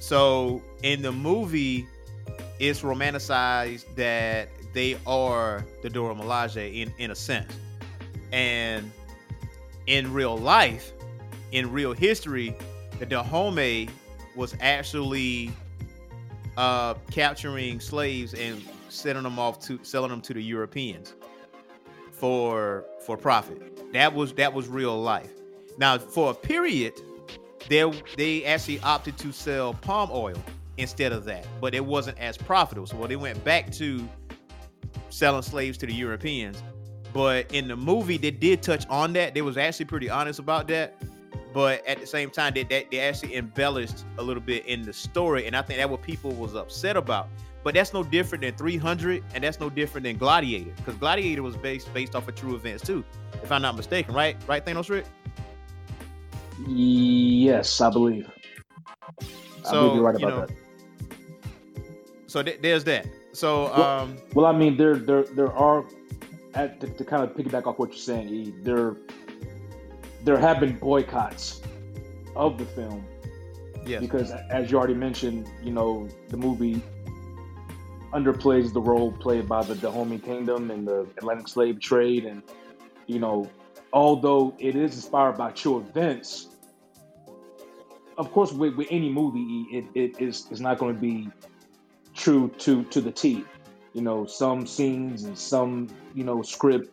So 0.00 0.62
in 0.82 1.02
the 1.02 1.12
movie, 1.12 1.86
it's 2.58 2.80
romanticized 2.80 3.94
that 3.94 4.48
they 4.72 4.98
are 5.06 5.64
the 5.82 5.90
Dora 5.90 6.14
Milaje 6.14 6.74
in, 6.74 6.92
in 6.98 7.10
a 7.10 7.14
sense. 7.14 7.52
And 8.32 8.90
in 9.86 10.12
real 10.12 10.36
life, 10.36 10.92
in 11.52 11.70
real 11.70 11.92
history, 11.92 12.56
the 13.02 13.06
Dahomey 13.06 13.88
was 14.36 14.54
actually 14.60 15.50
uh, 16.56 16.94
capturing 17.10 17.80
slaves 17.80 18.32
and 18.32 18.62
selling 18.90 19.24
them 19.24 19.40
off 19.40 19.58
to 19.66 19.80
selling 19.82 20.10
them 20.10 20.20
to 20.20 20.32
the 20.32 20.40
Europeans 20.40 21.16
for 22.12 22.84
for 23.04 23.16
profit. 23.16 23.92
That 23.92 24.14
was 24.14 24.32
that 24.34 24.54
was 24.54 24.68
real 24.68 25.02
life. 25.02 25.32
Now, 25.78 25.98
for 25.98 26.30
a 26.30 26.34
period, 26.34 26.92
they 27.68 27.92
they 28.16 28.44
actually 28.44 28.78
opted 28.82 29.18
to 29.18 29.32
sell 29.32 29.74
palm 29.74 30.10
oil 30.12 30.40
instead 30.76 31.10
of 31.10 31.24
that, 31.24 31.44
but 31.60 31.74
it 31.74 31.84
wasn't 31.84 32.20
as 32.20 32.38
profitable. 32.38 32.86
So 32.86 33.04
they 33.08 33.16
went 33.16 33.42
back 33.42 33.72
to 33.72 34.08
selling 35.10 35.42
slaves 35.42 35.76
to 35.78 35.86
the 35.86 35.92
Europeans. 35.92 36.62
But 37.12 37.52
in 37.52 37.66
the 37.66 37.76
movie, 37.76 38.16
they 38.16 38.30
did 38.30 38.62
touch 38.62 38.86
on 38.88 39.12
that. 39.14 39.34
They 39.34 39.42
was 39.42 39.56
actually 39.56 39.86
pretty 39.86 40.08
honest 40.08 40.38
about 40.38 40.68
that. 40.68 41.02
But 41.52 41.86
at 41.86 42.00
the 42.00 42.06
same 42.06 42.30
time, 42.30 42.54
they, 42.54 42.62
they, 42.64 42.86
they 42.90 43.00
actually 43.00 43.36
embellished 43.36 44.04
a 44.18 44.22
little 44.22 44.42
bit 44.42 44.64
in 44.66 44.82
the 44.82 44.92
story, 44.92 45.46
and 45.46 45.54
I 45.56 45.62
think 45.62 45.78
that 45.78 45.90
what 45.90 46.02
people 46.02 46.32
was 46.32 46.54
upset 46.54 46.96
about. 46.96 47.28
But 47.64 47.74
that's 47.74 47.92
no 47.92 48.02
different 48.02 48.42
than 48.42 48.54
300, 48.54 49.22
and 49.34 49.44
that's 49.44 49.60
no 49.60 49.70
different 49.70 50.04
than 50.04 50.16
Gladiator, 50.16 50.72
because 50.76 50.94
Gladiator 50.96 51.42
was 51.42 51.56
based 51.56 51.92
based 51.94 52.14
off 52.16 52.26
of 52.26 52.34
true 52.34 52.54
events 52.56 52.84
too, 52.84 53.04
if 53.42 53.52
I'm 53.52 53.62
not 53.62 53.76
mistaken, 53.76 54.14
right? 54.14 54.36
Right, 54.48 54.64
Thanos 54.64 54.88
Rick? 54.90 55.04
Yes, 56.66 57.80
I 57.80 57.90
believe. 57.90 58.28
I 59.20 59.24
So 59.64 59.70
believe 59.72 59.94
you're 59.96 60.04
right 60.04 60.18
you 60.20 60.26
about 60.28 60.40
know, 60.40 60.46
that. 60.46 61.10
so 62.26 62.42
th- 62.42 62.60
there's 62.62 62.84
that. 62.84 63.06
So 63.32 63.64
Well- 63.64 63.82
um, 63.82 64.16
Well, 64.34 64.46
I 64.46 64.52
mean, 64.52 64.76
there 64.76 64.96
there 64.96 65.22
there 65.24 65.52
are 65.52 65.84
at 66.54 66.80
to, 66.80 66.88
to 66.88 67.04
kind 67.04 67.22
of 67.22 67.34
piggyback 67.36 67.66
off 67.66 67.78
what 67.78 67.90
you're 67.90 67.98
saying. 67.98 68.54
There 68.62 68.96
there 70.24 70.38
have 70.38 70.60
been 70.60 70.76
boycotts 70.78 71.60
of 72.36 72.58
the 72.58 72.64
film 72.64 73.04
yes, 73.84 74.00
because, 74.00 74.30
as 74.50 74.70
you 74.70 74.78
already 74.78 74.94
mentioned, 74.94 75.48
you 75.62 75.72
know 75.72 76.08
the 76.28 76.36
movie 76.36 76.80
underplays 78.12 78.72
the 78.72 78.80
role 78.80 79.10
played 79.12 79.48
by 79.48 79.62
the 79.62 79.74
Dahomey 79.74 80.18
Kingdom 80.18 80.70
and 80.70 80.86
the 80.86 81.06
Atlantic 81.18 81.48
slave 81.48 81.80
trade, 81.80 82.24
and 82.24 82.42
you 83.06 83.18
know, 83.18 83.50
although 83.92 84.54
it 84.58 84.76
is 84.76 84.94
inspired 84.94 85.36
by 85.36 85.50
true 85.50 85.78
events, 85.78 86.48
of 88.18 88.30
course, 88.32 88.52
with, 88.52 88.74
with 88.76 88.88
any 88.90 89.10
movie, 89.10 89.66
it, 89.72 89.84
it 89.94 90.20
is 90.20 90.46
is 90.50 90.60
not 90.60 90.78
going 90.78 90.94
to 90.94 91.00
be 91.00 91.28
true 92.14 92.48
to 92.58 92.84
to 92.84 93.00
the 93.00 93.10
T. 93.10 93.44
You 93.92 94.02
know, 94.02 94.24
some 94.24 94.66
scenes 94.66 95.24
and 95.24 95.36
some 95.36 95.88
you 96.14 96.24
know 96.24 96.42
script 96.42 96.90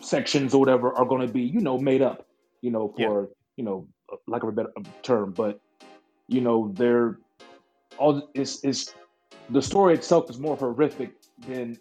sections 0.00 0.54
or 0.54 0.60
whatever 0.60 0.92
are 0.92 1.04
going 1.04 1.26
to 1.26 1.32
be 1.32 1.42
you 1.42 1.60
know 1.60 1.78
made 1.78 2.02
up. 2.02 2.26
You 2.62 2.70
know, 2.70 2.92
for 2.96 3.30
you 3.56 3.64
know 3.64 3.86
like 4.26 4.42
a 4.42 4.52
better 4.52 4.70
um, 4.76 4.84
term, 5.02 5.32
but 5.32 5.60
you 6.28 6.40
know 6.40 6.72
they're 6.74 7.18
all 7.98 8.28
is 8.34 8.60
is 8.64 8.92
the 9.50 9.62
story 9.62 9.94
itself 9.94 10.30
is 10.30 10.38
more 10.38 10.56
horrific 10.56 11.12
than 11.46 11.78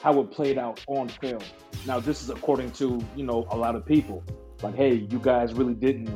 how 0.00 0.20
it 0.20 0.30
played 0.30 0.58
out 0.58 0.82
on 0.86 1.08
film. 1.08 1.42
Now, 1.86 1.98
this 2.00 2.22
is 2.22 2.30
according 2.30 2.72
to 2.72 3.00
you 3.16 3.24
know 3.24 3.46
a 3.50 3.56
lot 3.56 3.74
of 3.74 3.84
people. 3.84 4.22
Like, 4.62 4.74
hey, 4.74 5.06
you 5.10 5.18
guys 5.18 5.54
really 5.54 5.74
didn't 5.74 6.10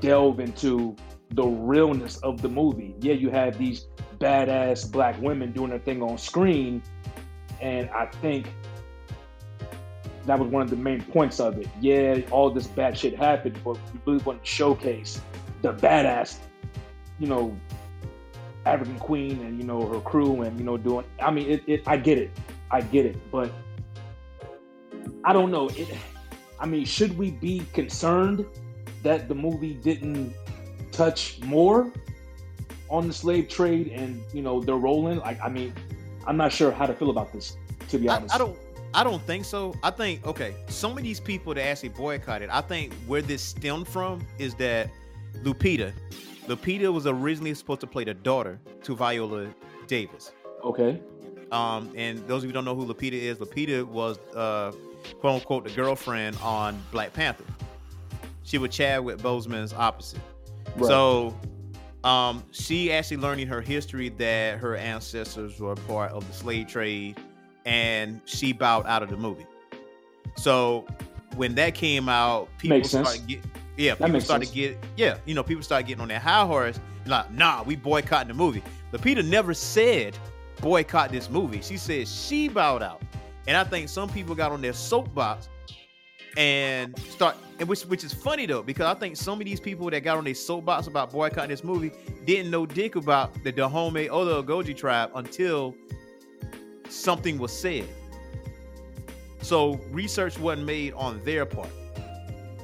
delve 0.00 0.40
into 0.40 0.96
the 1.30 1.44
realness 1.44 2.18
of 2.18 2.42
the 2.42 2.48
movie. 2.48 2.94
Yeah, 3.00 3.14
you 3.14 3.30
had 3.30 3.58
these 3.58 3.86
badass 4.18 4.90
black 4.90 5.20
women 5.20 5.52
doing 5.52 5.70
their 5.70 5.78
thing 5.78 6.02
on 6.02 6.18
screen, 6.18 6.82
and 7.60 7.88
I 7.90 8.06
think 8.06 8.48
that 10.26 10.38
was 10.38 10.48
one 10.48 10.62
of 10.62 10.70
the 10.70 10.76
main 10.76 11.02
points 11.02 11.40
of 11.40 11.58
it. 11.58 11.68
Yeah, 11.80 12.20
all 12.30 12.50
this 12.50 12.66
bad 12.66 12.96
shit 12.96 13.16
happened, 13.16 13.58
but 13.64 13.78
we 13.92 14.00
really 14.12 14.24
want 14.24 14.42
to 14.44 14.48
showcase 14.48 15.20
the 15.62 15.72
badass, 15.72 16.38
you 17.18 17.26
know, 17.26 17.56
African 18.66 18.98
queen 18.98 19.40
and 19.40 19.58
you 19.58 19.64
know 19.64 19.86
her 19.86 20.00
crew 20.00 20.42
and 20.42 20.58
you 20.58 20.64
know 20.64 20.76
doing. 20.76 21.06
I 21.20 21.30
mean, 21.30 21.48
it. 21.50 21.62
it 21.66 21.82
I 21.86 21.96
get 21.96 22.18
it. 22.18 22.30
I 22.70 22.82
get 22.82 23.06
it, 23.06 23.16
but 23.30 23.50
I 25.24 25.32
don't 25.32 25.50
know. 25.50 25.68
It. 25.70 25.88
I 26.58 26.66
mean, 26.66 26.84
should 26.84 27.16
we 27.16 27.30
be 27.30 27.62
concerned 27.72 28.44
that 29.02 29.28
the 29.28 29.34
movie 29.34 29.74
didn't 29.74 30.34
touch 30.92 31.40
more 31.42 31.90
on 32.90 33.06
the 33.06 33.14
slave 33.14 33.48
trade 33.48 33.88
and 33.88 34.22
you 34.34 34.42
know 34.42 34.60
their 34.60 34.76
role 34.76 35.08
in? 35.08 35.18
Like, 35.18 35.40
I 35.42 35.48
mean, 35.48 35.72
I'm 36.26 36.36
not 36.36 36.52
sure 36.52 36.70
how 36.70 36.86
to 36.86 36.94
feel 36.94 37.10
about 37.10 37.32
this. 37.32 37.56
To 37.88 37.98
be 37.98 38.08
I, 38.08 38.16
honest, 38.16 38.34
I 38.34 38.38
don't. 38.38 38.56
I 38.92 39.04
don't 39.04 39.22
think 39.22 39.44
so. 39.44 39.74
I 39.82 39.90
think 39.90 40.26
okay. 40.26 40.54
Some 40.68 40.96
of 40.96 41.02
these 41.04 41.20
people 41.20 41.54
that 41.54 41.64
actually 41.64 41.90
boycotted, 41.90 42.50
I 42.50 42.60
think 42.60 42.92
where 43.06 43.22
this 43.22 43.42
stemmed 43.42 43.86
from 43.86 44.26
is 44.38 44.54
that 44.56 44.90
Lupita, 45.42 45.92
Lupita 46.46 46.92
was 46.92 47.06
originally 47.06 47.54
supposed 47.54 47.80
to 47.80 47.86
play 47.86 48.04
the 48.04 48.14
daughter 48.14 48.58
to 48.82 48.96
Viola 48.96 49.48
Davis. 49.86 50.32
Okay. 50.64 51.00
Um, 51.52 51.92
and 51.96 52.18
those 52.26 52.38
of 52.38 52.44
you 52.44 52.48
who 52.48 52.52
don't 52.52 52.64
know 52.64 52.74
who 52.74 52.86
Lupita 52.86 53.12
is, 53.12 53.38
Lupita 53.38 53.84
was 53.86 54.18
uh, 54.34 54.72
quote 55.20 55.34
unquote 55.40 55.64
the 55.64 55.70
girlfriend 55.70 56.36
on 56.42 56.82
Black 56.90 57.12
Panther. 57.12 57.44
She 58.42 58.58
was 58.58 58.74
Chadwick 58.74 59.18
Boseman's 59.18 59.72
opposite. 59.72 60.20
Right. 60.76 60.86
So 60.86 61.36
um, 62.02 62.42
she 62.50 62.92
actually 62.92 63.18
learning 63.18 63.46
her 63.48 63.60
history 63.60 64.08
that 64.10 64.58
her 64.58 64.76
ancestors 64.76 65.60
were 65.60 65.74
part 65.76 66.12
of 66.12 66.26
the 66.26 66.32
slave 66.32 66.68
trade, 66.68 67.16
and 67.70 68.20
she 68.24 68.52
bowed 68.52 68.84
out 68.86 69.00
of 69.02 69.08
the 69.08 69.16
movie. 69.16 69.46
So 70.34 70.84
when 71.36 71.54
that 71.54 71.74
came 71.74 72.08
out, 72.08 72.48
people 72.58 72.78
Makes 72.78 72.90
sense. 72.90 73.08
started 73.08 73.26
get 73.28 73.40
yeah, 73.76 73.94
people 73.94 74.20
started 74.20 74.46
sense. 74.46 74.54
get 74.54 74.78
yeah, 74.96 75.16
you 75.24 75.34
know, 75.34 75.44
people 75.44 75.62
started 75.62 75.86
getting 75.86 76.02
on 76.02 76.08
their 76.08 76.18
high 76.18 76.44
horse, 76.44 76.80
like, 77.06 77.30
nah, 77.30 77.62
we 77.62 77.76
boycotting 77.76 78.28
the 78.28 78.34
movie. 78.34 78.62
Lupita 78.92 79.26
never 79.26 79.54
said 79.54 80.18
boycott 80.60 81.12
this 81.12 81.30
movie. 81.30 81.62
She 81.62 81.76
said 81.76 82.08
she 82.08 82.48
bowed 82.48 82.82
out. 82.82 83.00
And 83.46 83.56
I 83.56 83.62
think 83.62 83.88
some 83.88 84.10
people 84.10 84.34
got 84.34 84.50
on 84.50 84.60
their 84.60 84.72
soapbox 84.72 85.48
and 86.36 86.96
start 86.98 87.36
and 87.60 87.68
which 87.68 87.82
which 87.82 88.02
is 88.02 88.12
funny 88.12 88.46
though, 88.46 88.62
because 88.62 88.86
I 88.86 88.98
think 88.98 89.16
some 89.16 89.40
of 89.40 89.44
these 89.44 89.60
people 89.60 89.88
that 89.90 90.00
got 90.00 90.18
on 90.18 90.24
their 90.24 90.34
soapbox 90.34 90.88
about 90.88 91.12
boycotting 91.12 91.50
this 91.50 91.62
movie 91.62 91.92
didn't 92.24 92.50
know 92.50 92.66
dick 92.66 92.96
about 92.96 93.44
the 93.44 93.52
Dahomey 93.52 94.08
or 94.08 94.24
the 94.24 94.42
Agojie 94.42 94.76
tribe 94.76 95.12
until 95.14 95.76
something 96.90 97.38
was 97.38 97.56
said. 97.56 97.88
So 99.42 99.80
research 99.90 100.38
wasn't 100.38 100.66
made 100.66 100.92
on 100.94 101.22
their 101.24 101.46
part. 101.46 101.70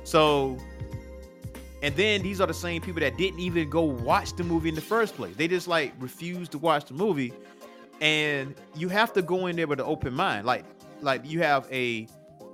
So, 0.04 0.56
and 1.82 1.94
then 1.96 2.22
these 2.22 2.40
are 2.40 2.46
the 2.46 2.54
same 2.54 2.80
people 2.82 3.00
that 3.00 3.16
didn't 3.16 3.40
even 3.40 3.70
go 3.70 3.82
watch 3.82 4.34
the 4.34 4.44
movie 4.44 4.68
in 4.68 4.74
the 4.74 4.80
first 4.80 5.16
place. 5.16 5.34
They 5.36 5.48
just 5.48 5.68
like 5.68 5.92
refused 5.98 6.52
to 6.52 6.58
watch 6.58 6.86
the 6.86 6.94
movie. 6.94 7.32
And 8.00 8.54
you 8.74 8.88
have 8.88 9.12
to 9.14 9.22
go 9.22 9.46
in 9.46 9.56
there 9.56 9.66
with 9.66 9.80
an 9.80 9.86
open 9.86 10.14
mind. 10.14 10.46
Like, 10.46 10.64
like 11.00 11.24
you 11.24 11.40
have 11.42 11.66
a 11.72 12.06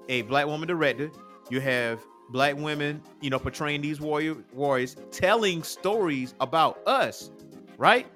a 0.08 0.22
black 0.22 0.46
woman 0.46 0.68
director, 0.68 1.10
you 1.50 1.60
have 1.60 2.00
black 2.30 2.56
women, 2.56 3.02
you 3.20 3.30
know, 3.30 3.38
portraying 3.38 3.80
these 3.80 4.00
warrior 4.00 4.36
warriors, 4.52 4.96
telling 5.10 5.62
stories 5.62 6.34
about 6.40 6.80
us, 6.86 7.30
right? 7.76 8.06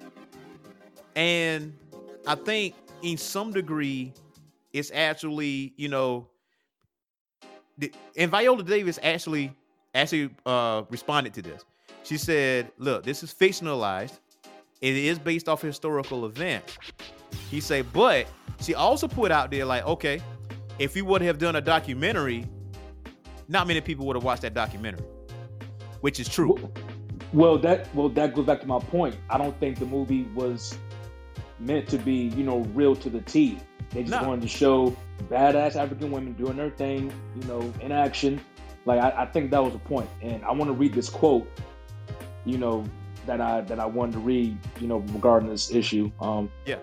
And 1.15 1.73
I 2.25 2.35
think 2.35 2.75
in 3.01 3.17
some 3.17 3.51
degree, 3.51 4.13
it's 4.73 4.91
actually, 4.93 5.73
you 5.77 5.89
know, 5.89 6.27
and 8.17 8.31
Viola 8.31 8.63
Davis 8.63 8.99
actually 9.03 9.53
actually 9.93 10.29
uh 10.45 10.83
responded 10.89 11.33
to 11.35 11.41
this. 11.41 11.63
She 12.03 12.17
said, 12.17 12.71
"Look, 12.77 13.03
this 13.03 13.23
is 13.23 13.33
fictionalized. 13.33 14.19
It 14.81 14.95
is 14.95 15.19
based 15.19 15.47
off 15.47 15.61
historical 15.61 16.25
events." 16.25 16.77
He 17.49 17.61
said, 17.61 17.85
but 17.93 18.27
she 18.59 18.75
also 18.75 19.07
put 19.07 19.31
out 19.31 19.51
there 19.51 19.65
like, 19.65 19.85
okay, 19.85 20.21
if 20.79 20.95
we 20.95 21.01
would 21.01 21.21
have 21.21 21.37
done 21.37 21.55
a 21.55 21.61
documentary, 21.61 22.45
not 23.47 23.67
many 23.67 23.81
people 23.81 24.05
would 24.05 24.15
have 24.15 24.23
watched 24.23 24.41
that 24.41 24.53
documentary, 24.53 25.05
which 26.01 26.19
is 26.19 26.27
true. 26.27 26.57
Well, 27.33 27.57
that 27.59 27.93
well 27.95 28.09
that 28.09 28.33
goes 28.33 28.45
back 28.45 28.61
to 28.61 28.67
my 28.67 28.79
point. 28.79 29.15
I 29.29 29.37
don't 29.37 29.57
think 29.59 29.79
the 29.79 29.85
movie 29.85 30.23
was 30.33 30.77
meant 31.59 31.87
to 31.89 31.97
be, 31.97 32.13
you 32.13 32.43
know, 32.43 32.59
real 32.73 32.95
to 32.95 33.09
the 33.09 33.21
T. 33.21 33.59
They 33.91 34.03
just 34.03 34.25
wanted 34.25 34.41
to 34.41 34.47
show 34.47 34.95
badass 35.29 35.75
African 35.75 36.11
women 36.11 36.33
doing 36.33 36.57
their 36.57 36.69
thing, 36.69 37.11
you 37.35 37.43
know, 37.47 37.73
in 37.81 37.91
action. 37.91 38.41
Like 38.85 39.01
I, 39.01 39.23
I 39.23 39.25
think 39.25 39.51
that 39.51 39.63
was 39.63 39.73
the 39.73 39.79
point. 39.79 40.09
And 40.21 40.43
I 40.43 40.51
want 40.51 40.69
to 40.69 40.73
read 40.73 40.93
this 40.93 41.09
quote, 41.09 41.47
you 42.45 42.57
know, 42.57 42.85
that 43.25 43.41
I 43.41 43.61
that 43.61 43.79
I 43.79 43.85
wanted 43.85 44.13
to 44.13 44.19
read, 44.19 44.57
you 44.79 44.87
know, 44.87 44.97
regarding 44.97 45.49
this 45.49 45.71
issue. 45.71 46.11
Um, 46.19 46.49
Yeah. 46.65 46.79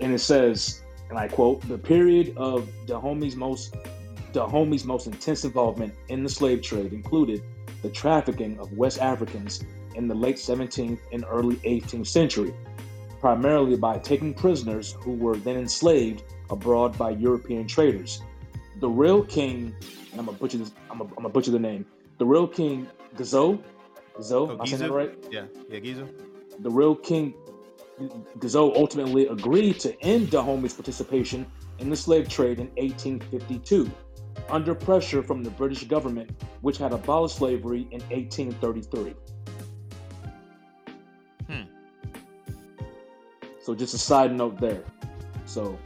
And 0.00 0.14
it 0.14 0.20
says, 0.20 0.82
and 1.10 1.18
I 1.18 1.28
quote, 1.28 1.66
the 1.68 1.76
period 1.76 2.34
of 2.36 2.68
Dahomey's 2.86 3.36
most 3.36 3.76
Dahomey's 4.32 4.84
most 4.84 5.06
intense 5.06 5.44
involvement 5.44 5.92
in 6.08 6.22
the 6.22 6.28
slave 6.28 6.62
trade 6.62 6.92
included 6.92 7.42
the 7.82 7.90
trafficking 7.90 8.58
of 8.58 8.72
West 8.72 9.00
Africans 9.00 9.62
in 9.94 10.06
the 10.06 10.14
late 10.14 10.36
17th 10.36 10.98
and 11.12 11.24
early 11.28 11.56
18th 11.56 12.06
century, 12.06 12.54
primarily 13.20 13.76
by 13.76 13.98
taking 13.98 14.32
prisoners 14.34 14.96
who 15.00 15.12
were 15.12 15.36
then 15.36 15.56
enslaved 15.56 16.22
abroad 16.50 16.96
by 16.98 17.10
European 17.10 17.66
traders. 17.66 18.22
The 18.80 18.88
real 18.88 19.22
king, 19.24 19.74
and 20.10 20.20
I'm 20.20 20.26
gonna 20.26 20.38
butcher 20.38 20.58
this, 20.58 20.72
I'm 20.90 20.98
gonna, 20.98 21.10
I'm 21.10 21.16
gonna 21.16 21.28
butcher 21.28 21.50
the 21.50 21.58
name. 21.58 21.84
The 22.18 22.26
real 22.26 22.48
king 22.48 22.88
Gazo, 23.16 23.62
Gazo, 24.18 24.48
Oh, 24.48 24.52
am 24.52 24.60
I 24.60 24.64
saying 24.66 24.82
that 24.82 24.92
right? 24.92 25.12
Yeah, 25.30 25.44
yeah, 25.68 25.78
Giza. 25.80 26.08
the 26.60 26.70
real 26.70 26.94
king 26.94 27.34
Gazo 28.38 28.74
ultimately 28.74 29.26
agreed 29.26 29.78
to 29.80 30.00
end 30.02 30.30
Dahomey's 30.30 30.72
participation 30.72 31.44
in 31.78 31.90
the 31.90 31.96
slave 31.96 32.28
trade 32.28 32.58
in 32.58 32.68
1852, 32.76 33.90
under 34.48 34.74
pressure 34.74 35.22
from 35.22 35.42
the 35.44 35.50
British 35.50 35.84
government, 35.84 36.30
which 36.62 36.78
had 36.78 36.92
abolished 36.92 37.36
slavery 37.36 37.82
in 37.90 38.00
1833. 38.08 39.14
So 43.70 43.74
just 43.76 43.94
a 43.94 43.98
side 43.98 44.32
note 44.34 44.58
there. 44.60 44.82
So 45.46 45.78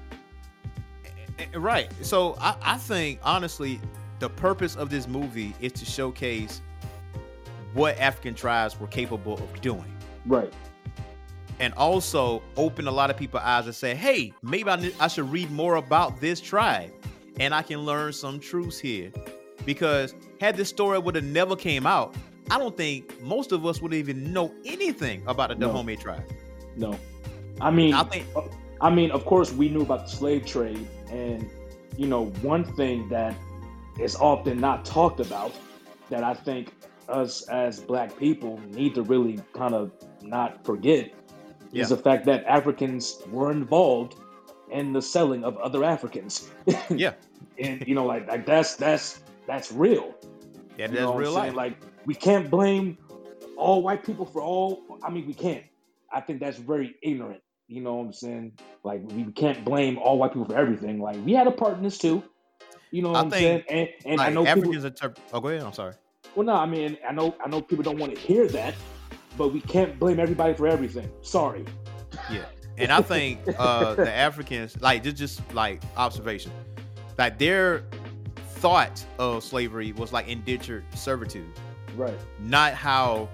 Eh, 1.39 1.45
Right. 1.55 1.91
So 2.01 2.35
I, 2.41 2.57
I 2.62 2.78
think 2.78 3.18
honestly, 3.22 3.78
the 4.20 4.30
purpose 4.30 4.74
of 4.74 4.89
this 4.89 5.07
movie 5.07 5.55
is 5.61 5.72
to 5.72 5.85
showcase 5.85 6.62
what 7.74 7.99
African 7.99 8.35
tribes 8.35 8.80
were 8.80 8.87
capable 8.87 9.35
of 9.35 9.61
doing. 9.61 9.85
right, 10.24 10.51
and 11.61 11.74
also 11.74 12.43
open 12.57 12.87
a 12.89 12.91
lot 12.91 13.11
of 13.11 13.18
people's 13.18 13.43
eyes 13.43 13.66
and 13.66 13.74
say, 13.74 13.95
hey, 13.95 14.32
maybe 14.43 14.70
I, 14.70 14.91
I 14.99 15.09
should 15.09 15.30
read 15.30 15.51
more 15.51 15.74
about 15.76 16.20
this 16.22 16.41
tribe 16.41 16.91
and 17.39 17.55
I 17.55 17.61
can 17.61 17.80
learn 17.80 18.14
some 18.14 18.41
truths 18.41 18.78
here. 18.78 19.12
Because 19.66 20.14
had 20.41 20.57
this 20.57 20.70
story 20.70 20.99
would 20.99 21.16
have 21.16 21.24
never 21.24 21.55
came 21.55 21.87
out, 21.87 22.14
I 22.51 22.59
don't 22.59 22.76
think 22.76 23.20
most 23.20 23.53
of 23.53 23.66
us 23.66 23.82
would 23.82 23.93
even 23.93 24.32
know 24.32 24.55
anything 24.64 25.22
about 25.26 25.51
the 25.51 25.57
No. 25.57 25.66
Dahomey 25.66 25.97
tribe. 25.97 26.24
no. 26.76 26.99
I 27.61 27.71
mean, 27.71 27.95
I 27.95 28.03
think 28.05 28.27
uh, 28.37 28.43
I 28.81 28.91
mean, 28.91 29.11
of 29.11 29.25
course, 29.25 29.53
we 29.53 29.69
knew 29.69 29.83
about 29.83 30.07
the 30.07 30.11
slave 30.13 30.45
trade, 30.47 30.87
and 31.11 31.49
you 31.97 32.07
know, 32.07 32.27
one 32.43 32.65
thing 32.65 33.09
that 33.09 33.35
is 33.99 34.17
often 34.17 34.61
not 34.61 34.85
talked 34.85 35.21
about 35.21 35.53
that 36.11 36.25
I 36.25 36.35
think 36.35 36.73
us 37.09 37.47
as 37.49 37.81
Black 37.81 38.17
people 38.19 38.61
need 38.71 38.95
to 38.97 39.03
really 39.03 39.41
kind 39.53 39.75
of 39.75 39.93
not 40.23 40.65
forget 40.65 41.13
Yeah. 41.71 41.83
is 41.83 41.89
the 41.91 41.97
fact 41.97 42.25
that 42.27 42.45
Africans 42.47 43.21
were 43.31 43.51
involved 43.53 44.17
in 44.71 44.93
the 44.93 45.03
selling 45.03 45.45
of 45.45 45.57
other 45.59 45.85
Africans, 45.85 46.51
yeah, 46.91 47.13
and 47.59 47.87
you 47.87 47.95
know, 47.95 48.07
like 48.07 48.27
like 48.27 48.45
that's 48.47 48.75
that's 48.77 49.21
that's 49.47 49.71
real. 49.71 50.15
yeah, 50.79 50.89
that's 50.89 51.15
real 51.15 51.33
life. 51.33 51.55
Like 51.55 51.77
we 52.07 52.15
can't 52.15 52.51
blame 52.51 52.99
all 53.57 53.83
white 53.83 54.03
people 54.05 54.27
for 54.27 54.43
all. 54.43 54.83
I 55.05 55.11
mean, 55.11 55.27
we 55.27 55.35
can't. 55.35 55.63
I 56.13 56.21
think 56.21 56.41
that's 56.41 56.59
very 56.59 56.97
ignorant. 57.03 57.43
You 57.67 57.81
know 57.81 57.95
what 57.95 58.05
I'm 58.07 58.12
saying? 58.12 58.53
Like 58.83 59.03
we 59.11 59.25
can't 59.33 59.65
blame 59.65 59.99
all 59.99 60.19
white 60.19 60.33
people 60.33 60.47
for 60.47 60.57
everything. 60.57 61.01
Like 61.01 61.17
we 61.25 61.33
had 61.33 61.47
a 61.47 61.51
part 61.51 61.77
in 61.77 61.83
this 61.83 61.99
too. 61.99 62.23
You 62.91 63.03
know 63.03 63.11
what 63.11 63.19
I 63.19 63.21
I'm 63.23 63.31
saying? 63.31 63.62
And 63.69 63.89
and 64.05 64.21
I 64.21 64.25
like 64.27 64.35
know 64.35 64.45
people. 64.45 64.61
Africans 64.62 64.85
interpret. 64.85 65.27
Oh, 65.33 65.41
go 65.41 65.49
ahead. 65.49 65.62
I'm 65.62 65.73
sorry. 65.73 65.95
Well, 66.35 66.47
no, 66.47 66.55
I 66.55 66.67
mean 66.67 66.99
I 67.09 67.12
know 67.12 67.35
I 67.45 67.49
know 67.49 67.61
people 67.61 67.83
don't 67.83 67.99
want 67.99 68.15
to 68.15 68.21
hear 68.21 68.47
that, 68.49 68.75
but 69.37 69.53
we 69.53 69.61
can't 69.61 69.99
blame 69.99 70.21
everybody 70.21 70.55
for 70.55 70.67
everything. 70.69 71.11
Sorry. 71.23 71.65
Yeah, 72.31 72.45
and 72.77 72.93
I 72.93 73.03
think 73.03 73.41
uh 73.59 73.95
the 73.95 74.12
Africans, 74.12 74.81
like 74.81 75.03
this, 75.03 75.15
just 75.15 75.41
like 75.55 75.83
observation, 75.97 76.53
like 77.19 77.39
their 77.39 77.85
thought 78.57 79.05
of 79.19 79.43
slavery 79.43 79.93
was 79.93 80.12
like 80.12 80.29
indentured 80.29 80.85
servitude. 80.95 81.51
Right. 81.97 82.19
not 82.41 82.75
how 82.75 83.29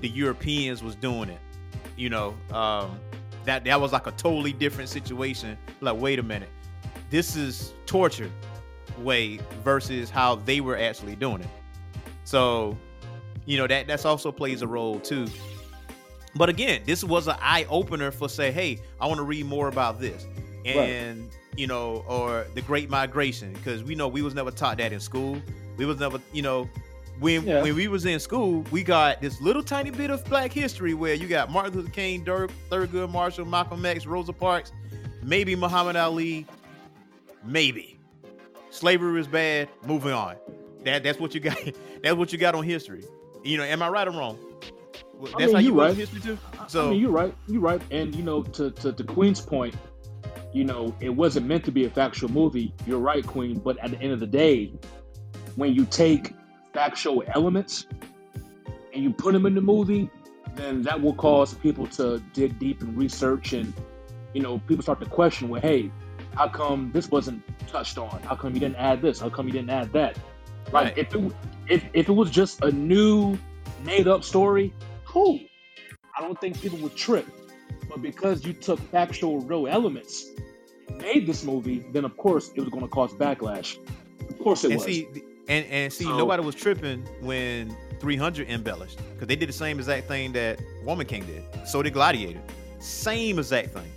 the 0.00 0.08
Europeans 0.08 0.82
was 0.82 0.94
doing 0.94 1.28
it. 1.28 1.40
You 1.96 2.08
know, 2.10 2.34
um, 2.52 2.98
that 3.48 3.64
that 3.64 3.80
was 3.80 3.92
like 3.92 4.06
a 4.06 4.12
totally 4.12 4.52
different 4.52 4.88
situation. 4.88 5.56
Like, 5.80 6.00
wait 6.00 6.18
a 6.18 6.22
minute, 6.22 6.50
this 7.10 7.36
is 7.36 7.72
torture 7.86 8.30
way 8.98 9.38
versus 9.64 10.10
how 10.10 10.36
they 10.36 10.60
were 10.60 10.76
actually 10.76 11.16
doing 11.16 11.40
it. 11.40 11.48
So, 12.24 12.76
you 13.46 13.56
know, 13.56 13.66
that 13.66 13.86
that's 13.86 14.04
also 14.04 14.30
plays 14.30 14.62
a 14.62 14.66
role 14.66 15.00
too. 15.00 15.26
But 16.34 16.48
again, 16.48 16.82
this 16.84 17.02
was 17.02 17.26
an 17.26 17.36
eye 17.40 17.66
opener 17.70 18.10
for 18.10 18.28
say, 18.28 18.52
hey, 18.52 18.78
I 19.00 19.06
want 19.06 19.18
to 19.18 19.24
read 19.24 19.46
more 19.46 19.68
about 19.68 19.98
this, 19.98 20.26
and 20.64 21.30
you 21.56 21.66
know, 21.66 22.04
or 22.06 22.46
the 22.54 22.62
Great 22.62 22.90
Migration, 22.90 23.52
because 23.54 23.82
we 23.82 23.94
know 23.94 24.08
we 24.08 24.22
was 24.22 24.34
never 24.34 24.50
taught 24.50 24.78
that 24.78 24.92
in 24.92 25.00
school. 25.00 25.40
We 25.76 25.86
was 25.86 25.98
never, 25.98 26.20
you 26.32 26.42
know, 26.42 26.68
when 27.20 27.46
Yeah. 27.46 27.62
when 27.62 27.74
we 27.74 27.88
was 27.88 28.04
in 28.06 28.20
school, 28.20 28.64
we 28.70 28.82
got 28.82 29.20
this 29.20 29.40
little 29.40 29.62
tiny 29.62 29.90
bit 29.90 30.10
of 30.10 30.24
Black 30.26 30.52
history 30.52 30.94
where 30.94 31.14
you 31.14 31.26
got 31.28 31.50
Martin 31.50 31.74
Luther 31.74 31.90
King, 31.90 32.24
Dirk, 32.24 32.50
Thurgood 32.70 33.10
Marshall, 33.10 33.44
Malcolm 33.46 33.84
X, 33.84 34.06
Rosa 34.06 34.32
Parks, 34.32 34.72
maybe 35.22 35.54
Muhammad 35.56 35.96
Ali, 35.96 36.46
maybe. 37.44 37.98
Slavery 38.70 39.12
was 39.12 39.26
bad. 39.26 39.68
Moving 39.86 40.12
on. 40.12 40.36
That 40.84 41.02
that's 41.02 41.18
what 41.18 41.34
you 41.34 41.40
got. 41.40 41.58
That's 42.02 42.14
what 42.16 42.32
you 42.32 42.38
got 42.38 42.54
on 42.54 42.62
history. 42.62 43.02
You 43.42 43.58
know, 43.58 43.64
am 43.64 43.82
I 43.82 43.88
right 43.88 44.06
or 44.06 44.12
wrong? 44.12 44.38
Well, 45.14 45.32
I 45.34 45.38
That's 45.40 45.46
mean, 45.46 45.54
how 45.54 45.58
you 45.60 45.72
you 45.74 45.80
right. 45.80 45.96
history 45.96 46.20
too. 46.20 46.38
I 46.60 46.68
So 46.68 46.90
mean, 46.90 47.00
you're 47.00 47.10
right. 47.10 47.34
You're 47.48 47.60
right. 47.60 47.82
And 47.90 48.14
you 48.14 48.22
know, 48.22 48.44
to 48.44 48.70
to 48.70 48.92
the 48.92 49.02
Queen's 49.02 49.40
point, 49.40 49.74
you 50.52 50.62
know, 50.62 50.94
it 51.00 51.08
wasn't 51.08 51.46
meant 51.46 51.64
to 51.64 51.72
be 51.72 51.84
a 51.86 51.90
factual 51.90 52.30
movie. 52.30 52.72
You're 52.86 53.00
right, 53.00 53.26
Queen. 53.26 53.58
But 53.58 53.78
at 53.78 53.90
the 53.90 54.00
end 54.00 54.12
of 54.12 54.20
the 54.20 54.28
day, 54.28 54.72
when 55.56 55.74
you 55.74 55.84
take 55.86 56.34
factual 56.72 57.22
elements 57.34 57.86
and 58.92 59.02
you 59.02 59.12
put 59.12 59.32
them 59.32 59.46
in 59.46 59.54
the 59.54 59.60
movie, 59.60 60.10
then 60.54 60.82
that 60.82 61.00
will 61.00 61.14
cause 61.14 61.54
people 61.54 61.86
to 61.86 62.20
dig 62.32 62.58
deep 62.58 62.80
and 62.82 62.96
research, 62.96 63.52
and 63.52 63.72
you 64.34 64.42
know, 64.42 64.58
people 64.66 64.82
start 64.82 65.00
to 65.00 65.06
question, 65.06 65.48
well, 65.48 65.60
hey, 65.60 65.90
how 66.34 66.48
come 66.48 66.90
this 66.92 67.10
wasn't 67.10 67.42
touched 67.68 67.98
on? 67.98 68.20
How 68.22 68.34
come 68.34 68.54
you 68.54 68.60
didn't 68.60 68.76
add 68.76 69.02
this? 69.02 69.20
How 69.20 69.28
come 69.28 69.46
you 69.46 69.52
didn't 69.52 69.70
add 69.70 69.92
that? 69.92 70.16
Like 70.72 70.96
Right. 70.96 70.98
if 70.98 71.14
it 71.14 71.32
if 71.68 71.84
if 71.94 72.08
it 72.08 72.12
was 72.12 72.30
just 72.30 72.62
a 72.62 72.70
new 72.70 73.38
made 73.84 74.06
up 74.06 74.22
story, 74.24 74.72
cool. 75.06 75.40
I 76.16 76.20
don't 76.20 76.38
think 76.40 76.60
people 76.60 76.78
would 76.78 76.96
trip. 76.96 77.26
But 77.88 78.02
because 78.02 78.44
you 78.44 78.52
took 78.52 78.78
factual 78.90 79.40
real 79.40 79.66
elements 79.66 80.26
and 80.88 80.98
made 80.98 81.26
this 81.26 81.44
movie, 81.44 81.86
then 81.92 82.04
of 82.04 82.16
course 82.16 82.50
it 82.54 82.60
was 82.60 82.68
going 82.68 82.82
to 82.82 82.88
cause 82.88 83.12
backlash. 83.14 83.78
Of 84.28 84.38
course 84.38 84.64
it 84.64 84.72
and 84.72 84.76
was. 84.76 84.84
see 84.84 85.08
and 85.48 85.66
and 85.66 85.92
see 85.92 86.04
So- 86.04 86.16
nobody 86.16 86.42
was 86.42 86.54
tripping 86.54 87.02
when 87.20 87.74
300 88.00 88.48
embellished 88.48 88.98
because 89.14 89.26
they 89.28 89.36
did 89.36 89.48
the 89.48 89.52
same 89.52 89.78
exact 89.78 90.06
thing 90.08 90.32
that 90.32 90.60
Woman 90.84 91.06
King 91.06 91.24
did. 91.26 91.42
So 91.66 91.82
did 91.82 91.92
Gladiator. 91.94 92.40
Same 92.78 93.38
exact 93.38 93.70
thing. 93.70 93.90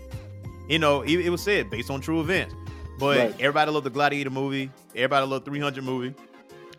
You 0.67 0.79
know, 0.79 1.01
it, 1.01 1.19
it 1.19 1.29
was 1.29 1.41
said 1.41 1.69
based 1.69 1.89
on 1.91 2.01
true 2.01 2.19
events. 2.21 2.55
But 2.99 3.17
Right. 3.17 3.33
everybody 3.39 3.71
loved 3.71 3.85
the 3.85 3.89
Gladiator 3.89 4.29
movie. 4.29 4.69
Everybody 4.95 5.25
loved 5.25 5.45
300 5.45 5.83
movie. 5.83 6.13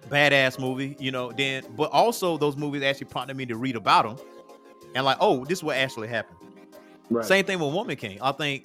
Badass 0.09 0.59
movie, 0.59 0.97
you 0.99 1.11
know. 1.11 1.31
Then, 1.33 1.65
but 1.77 1.91
also 1.93 2.37
those 2.37 2.57
movies 2.57 2.83
actually 2.83 3.07
prompted 3.07 3.37
me 3.37 3.47
to 3.47 3.57
read 3.57 3.77
about 3.77 4.05
them, 4.17 4.27
and 4.95 5.05
like, 5.05 5.17
oh, 5.21 5.45
this 5.45 5.59
is 5.59 5.65
what 5.65 5.77
actually 5.77 6.09
happened. 6.09 6.39
Right. 7.09 7.25
Same 7.25 7.45
thing 7.45 7.59
with 7.61 7.73
Woman 7.73 7.97
King. 7.97 8.19
I 8.21 8.33
think, 8.33 8.65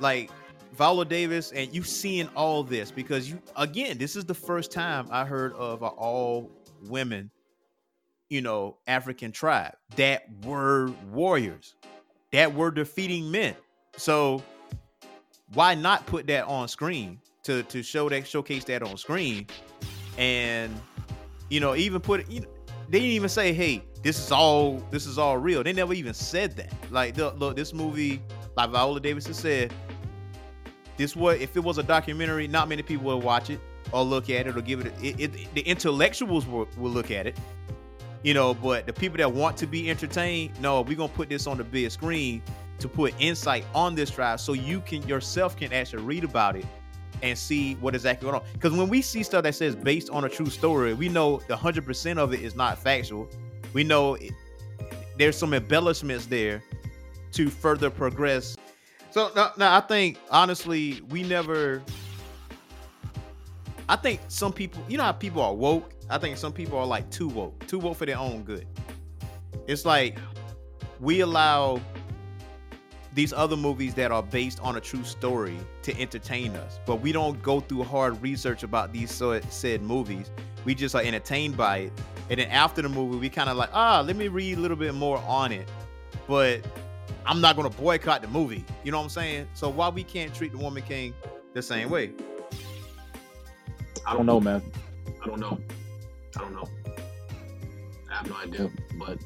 like 0.00 0.30
Viola 0.78 1.04
Davis, 1.04 1.50
and 1.50 1.74
you 1.74 1.82
seeing 1.82 2.28
all 2.36 2.62
this 2.62 2.92
because 2.92 3.28
you 3.28 3.42
again, 3.56 3.98
this 3.98 4.14
is 4.14 4.24
the 4.24 4.34
first 4.34 4.70
time 4.70 5.08
I 5.10 5.24
heard 5.24 5.52
of 5.54 5.82
all 5.82 6.52
women, 6.86 7.32
you 8.28 8.42
know, 8.42 8.76
African 8.86 9.32
tribe 9.32 9.74
that 9.96 10.26
were 10.44 10.92
warriors, 11.10 11.74
that 12.30 12.54
were 12.54 12.70
defeating 12.70 13.28
men. 13.28 13.56
So 13.96 14.40
why 15.52 15.74
not 15.74 16.06
put 16.06 16.28
that 16.28 16.44
on 16.44 16.68
screen 16.68 17.18
to 17.42 17.64
to 17.64 17.82
show 17.82 18.08
that 18.10 18.28
showcase 18.28 18.62
that 18.64 18.84
on 18.84 18.96
screen, 18.96 19.48
and 20.16 20.80
you 21.50 21.58
know, 21.58 21.74
even 21.74 22.00
put. 22.00 22.30
You 22.30 22.42
know, 22.42 22.48
they 22.88 23.00
didn't 23.00 23.14
even 23.14 23.28
say, 23.28 23.52
"Hey, 23.52 23.82
this 24.04 24.16
is 24.16 24.30
all 24.30 24.76
this 24.92 25.06
is 25.06 25.18
all 25.18 25.38
real." 25.38 25.64
They 25.64 25.72
never 25.72 25.92
even 25.92 26.14
said 26.14 26.56
that. 26.56 26.72
Like, 26.92 27.16
look, 27.16 27.36
look 27.40 27.56
this 27.56 27.74
movie, 27.74 28.22
like 28.56 28.70
Viola 28.70 29.00
Davis 29.00 29.24
said, 29.24 29.74
this 30.98 31.16
was 31.16 31.40
if 31.40 31.56
it 31.56 31.60
was 31.60 31.78
a 31.78 31.82
documentary, 31.82 32.46
not 32.46 32.68
many 32.68 32.82
people 32.82 33.06
would 33.06 33.24
watch 33.24 33.48
it 33.48 33.60
or 33.92 34.02
look 34.02 34.28
at 34.28 34.46
it 34.46 34.56
or 34.56 34.60
give 34.60 34.84
it. 34.84 34.92
It, 35.02 35.18
it 35.20 35.54
the 35.54 35.62
intellectuals 35.62 36.46
will, 36.46 36.68
will 36.76 36.90
look 36.90 37.10
at 37.10 37.26
it, 37.26 37.38
you 38.22 38.34
know, 38.34 38.52
but 38.52 38.84
the 38.84 38.92
people 38.92 39.16
that 39.18 39.32
want 39.32 39.56
to 39.58 39.66
be 39.66 39.88
entertained, 39.88 40.60
no, 40.60 40.82
we're 40.82 40.96
gonna 40.96 41.08
put 41.08 41.30
this 41.30 41.46
on 41.46 41.56
the 41.56 41.64
big 41.64 41.90
screen 41.90 42.42
to 42.80 42.88
put 42.88 43.14
insight 43.18 43.64
on 43.74 43.94
this 43.94 44.10
tribe 44.10 44.38
so 44.38 44.52
you 44.52 44.80
can 44.80 45.02
yourself 45.08 45.56
can 45.56 45.72
actually 45.72 46.02
read 46.02 46.24
about 46.24 46.56
it 46.56 46.66
and 47.22 47.36
see 47.36 47.74
what 47.76 47.94
exactly 47.94 48.28
going 48.28 48.40
on. 48.40 48.46
Because 48.52 48.72
when 48.72 48.88
we 48.88 49.00
see 49.02 49.22
stuff 49.22 49.42
that 49.44 49.54
says 49.54 49.74
based 49.74 50.10
on 50.10 50.24
a 50.24 50.28
true 50.28 50.46
story, 50.50 50.94
we 50.94 51.08
know 51.08 51.40
the 51.48 51.56
hundred 51.56 51.86
percent 51.86 52.18
of 52.18 52.34
it 52.34 52.40
is 52.40 52.54
not 52.54 52.78
factual. 52.78 53.28
We 53.72 53.84
know 53.84 54.14
it, 54.14 54.32
there's 55.16 55.36
some 55.36 55.54
embellishments 55.54 56.26
there 56.26 56.62
to 57.32 57.50
further 57.50 57.90
progress. 57.90 58.56
So 59.10 59.30
now, 59.34 59.52
now 59.56 59.76
I 59.76 59.80
think 59.80 60.18
honestly, 60.30 61.02
we 61.08 61.22
never. 61.22 61.82
I 63.88 63.96
think 63.96 64.20
some 64.28 64.52
people, 64.52 64.82
you 64.86 64.98
know 64.98 65.04
how 65.04 65.12
people 65.12 65.40
are 65.40 65.54
woke. 65.54 65.92
I 66.10 66.18
think 66.18 66.36
some 66.36 66.52
people 66.52 66.78
are 66.78 66.86
like 66.86 67.10
too 67.10 67.28
woke, 67.28 67.66
too 67.66 67.78
woke 67.78 67.96
for 67.96 68.06
their 68.06 68.18
own 68.18 68.42
good. 68.42 68.66
It's 69.66 69.84
like 69.84 70.18
we 71.00 71.20
allow 71.20 71.80
these 73.14 73.32
other 73.32 73.56
movies 73.56 73.94
that 73.94 74.12
are 74.12 74.22
based 74.22 74.60
on 74.60 74.76
a 74.76 74.80
true 74.80 75.04
story 75.04 75.58
to 75.82 75.98
entertain 76.00 76.54
us, 76.56 76.78
but 76.86 76.96
we 76.96 77.12
don't 77.12 77.42
go 77.42 77.60
through 77.60 77.82
hard 77.84 78.20
research 78.22 78.62
about 78.62 78.92
these 78.92 79.10
so 79.10 79.40
said 79.48 79.82
movies. 79.82 80.30
We 80.64 80.74
just 80.74 80.94
are 80.94 81.02
entertained 81.02 81.56
by 81.56 81.78
it, 81.78 81.92
and 82.30 82.38
then 82.38 82.48
after 82.50 82.82
the 82.82 82.88
movie, 82.88 83.16
we 83.16 83.28
kind 83.30 83.48
of 83.48 83.56
like, 83.56 83.70
ah, 83.72 84.02
let 84.06 84.16
me 84.16 84.28
read 84.28 84.58
a 84.58 84.60
little 84.60 84.76
bit 84.76 84.94
more 84.94 85.18
on 85.26 85.52
it. 85.52 85.68
But 86.26 86.60
I'm 87.26 87.40
not 87.40 87.56
gonna 87.56 87.70
boycott 87.70 88.22
the 88.22 88.28
movie. 88.28 88.64
You 88.84 88.92
know 88.92 88.98
what 88.98 89.04
I'm 89.04 89.10
saying? 89.10 89.48
So 89.54 89.68
why 89.68 89.88
we 89.88 90.02
can't 90.02 90.34
treat 90.34 90.52
the 90.52 90.58
Woman 90.58 90.82
King 90.82 91.14
the 91.54 91.62
same 91.62 91.90
way? 91.90 92.12
I 94.06 94.14
don't 94.14 94.26
know, 94.26 94.40
man. 94.40 94.62
I 95.22 95.26
don't 95.26 95.40
know. 95.40 95.58
I 96.36 96.40
don't 96.40 96.54
know. 96.54 96.68
I 98.10 98.16
have 98.16 98.28
no 98.28 98.36
idea. 98.36 98.70
But 98.98 99.18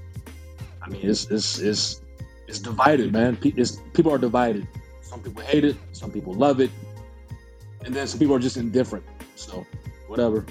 I 0.82 0.88
mean, 0.88 1.00
it's 1.08 1.30
it's 1.30 1.58
it's 1.58 2.00
it's 2.48 2.58
divided, 2.58 3.12
man. 3.12 3.38
It's, 3.42 3.80
people 3.94 4.12
are 4.12 4.18
divided. 4.18 4.66
Some 5.00 5.20
people 5.20 5.42
hate 5.42 5.64
it. 5.64 5.76
Some 5.92 6.10
people 6.10 6.34
love 6.34 6.60
it, 6.60 6.70
and 7.84 7.94
then 7.94 8.06
some 8.06 8.18
people 8.18 8.34
are 8.34 8.40
just 8.40 8.56
indifferent. 8.56 9.04
So, 9.36 9.66
whatever. 10.08 10.44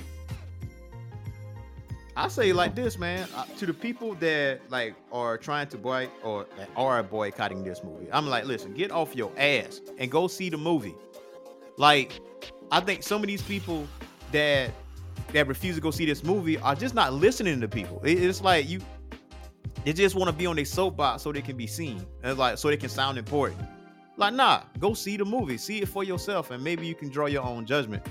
I 2.15 2.27
say 2.27 2.51
like 2.53 2.75
this, 2.75 2.97
man. 2.97 3.27
Uh, 3.35 3.45
to 3.57 3.65
the 3.65 3.73
people 3.73 4.15
that 4.15 4.59
like 4.69 4.95
are 5.11 5.37
trying 5.37 5.67
to 5.69 5.77
boy 5.77 6.09
or 6.23 6.45
are 6.75 7.03
boycotting 7.03 7.63
this 7.63 7.83
movie, 7.83 8.07
I'm 8.11 8.27
like, 8.27 8.45
listen, 8.45 8.73
get 8.73 8.91
off 8.91 9.15
your 9.15 9.31
ass 9.37 9.81
and 9.97 10.11
go 10.11 10.27
see 10.27 10.49
the 10.49 10.57
movie. 10.57 10.95
Like, 11.77 12.19
I 12.71 12.81
think 12.81 13.03
some 13.03 13.21
of 13.21 13.27
these 13.27 13.41
people 13.41 13.87
that 14.31 14.71
that 15.33 15.47
refuse 15.47 15.75
to 15.75 15.81
go 15.81 15.91
see 15.91 16.05
this 16.05 16.23
movie 16.23 16.57
are 16.57 16.75
just 16.75 16.93
not 16.93 17.13
listening 17.13 17.61
to 17.61 17.67
people. 17.67 18.01
It- 18.03 18.21
it's 18.21 18.41
like 18.41 18.67
you, 18.67 18.81
they 19.85 19.93
just 19.93 20.15
want 20.15 20.29
to 20.29 20.35
be 20.35 20.45
on 20.45 20.57
their 20.57 20.65
soapbox 20.65 21.23
so 21.23 21.31
they 21.31 21.41
can 21.41 21.55
be 21.55 21.67
seen, 21.67 22.05
and 22.23 22.37
like 22.37 22.57
so 22.57 22.67
they 22.67 22.77
can 22.77 22.89
sound 22.89 23.17
important. 23.17 23.61
Like, 24.17 24.33
nah, 24.33 24.63
go 24.79 24.93
see 24.93 25.15
the 25.15 25.23
movie, 25.23 25.57
see 25.57 25.81
it 25.81 25.87
for 25.87 26.03
yourself, 26.03 26.51
and 26.51 26.61
maybe 26.61 26.85
you 26.85 26.93
can 26.93 27.09
draw 27.09 27.27
your 27.27 27.43
own 27.43 27.65
judgment 27.65 28.05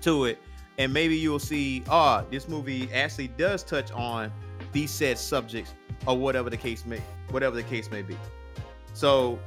to 0.00 0.24
it 0.24 0.38
and 0.78 0.92
maybe 0.92 1.16
you'll 1.16 1.38
see 1.38 1.82
oh 1.88 2.24
this 2.30 2.48
movie 2.48 2.90
actually 2.92 3.28
does 3.28 3.62
touch 3.62 3.90
on 3.92 4.32
these 4.72 4.90
said 4.90 5.18
subjects 5.18 5.74
or 6.06 6.16
whatever 6.16 6.50
the 6.50 6.56
case 6.56 6.84
may 6.84 7.00
whatever 7.30 7.56
the 7.56 7.62
case 7.62 7.90
may 7.90 8.02
be. 8.02 8.16
So 8.92 9.38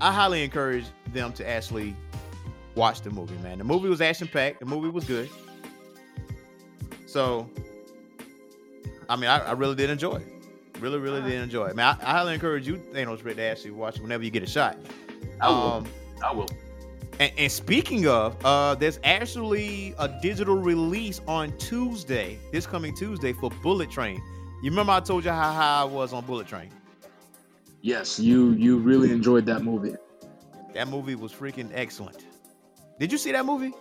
i 0.00 0.12
highly 0.12 0.42
encourage 0.42 0.86
them 1.12 1.32
to 1.34 1.48
actually 1.48 1.96
watch 2.74 3.02
the 3.02 3.10
movie 3.10 3.36
man. 3.38 3.58
The 3.58 3.64
movie 3.64 3.88
was 3.88 4.00
action 4.00 4.28
packed. 4.28 4.60
The 4.60 4.66
movie 4.66 4.88
was 4.88 5.04
good. 5.04 5.28
So 7.06 7.48
i 9.08 9.16
mean 9.16 9.28
i, 9.28 9.38
I 9.38 9.52
really 9.52 9.74
did 9.74 9.90
enjoy 9.90 10.16
it. 10.16 10.26
Really 10.80 10.98
really 10.98 11.20
did 11.22 11.42
enjoy 11.42 11.66
it. 11.66 11.76
Man 11.76 11.96
I, 12.00 12.10
I 12.10 12.12
highly 12.12 12.34
encourage 12.34 12.66
you 12.66 12.76
thanos 12.76 13.24
Rick, 13.24 13.36
to 13.36 13.42
actually 13.42 13.72
watch 13.72 13.96
it 13.96 14.02
whenever 14.02 14.24
you 14.24 14.30
get 14.30 14.42
a 14.42 14.46
shot. 14.46 14.78
I 15.40 15.48
will. 15.48 15.56
um 15.56 15.86
I 16.24 16.32
will. 16.32 16.48
And, 17.20 17.32
and 17.36 17.52
speaking 17.52 18.08
of, 18.08 18.34
uh, 18.44 18.74
there's 18.74 18.98
actually 19.04 19.94
a 19.98 20.08
digital 20.08 20.56
release 20.56 21.20
on 21.28 21.56
Tuesday, 21.58 22.38
this 22.50 22.66
coming 22.66 22.96
Tuesday 22.96 23.34
for 23.34 23.50
Bullet 23.62 23.90
Train. 23.90 24.22
You 24.62 24.70
remember 24.70 24.92
I 24.92 25.00
told 25.00 25.24
you 25.24 25.30
how 25.30 25.52
high 25.52 25.82
I 25.82 25.84
was 25.84 26.14
on 26.14 26.24
Bullet 26.24 26.48
Train? 26.48 26.70
Yes, 27.82 28.18
you 28.18 28.52
you 28.52 28.78
really 28.78 29.10
enjoyed 29.10 29.44
that 29.46 29.62
movie. 29.62 29.94
That 30.72 30.88
movie 30.88 31.14
was 31.14 31.30
freaking 31.32 31.70
excellent. 31.74 32.24
Did 32.98 33.12
you 33.12 33.18
see 33.18 33.32
that 33.32 33.44
movie? 33.44 33.72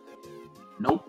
Nope. 0.80 1.08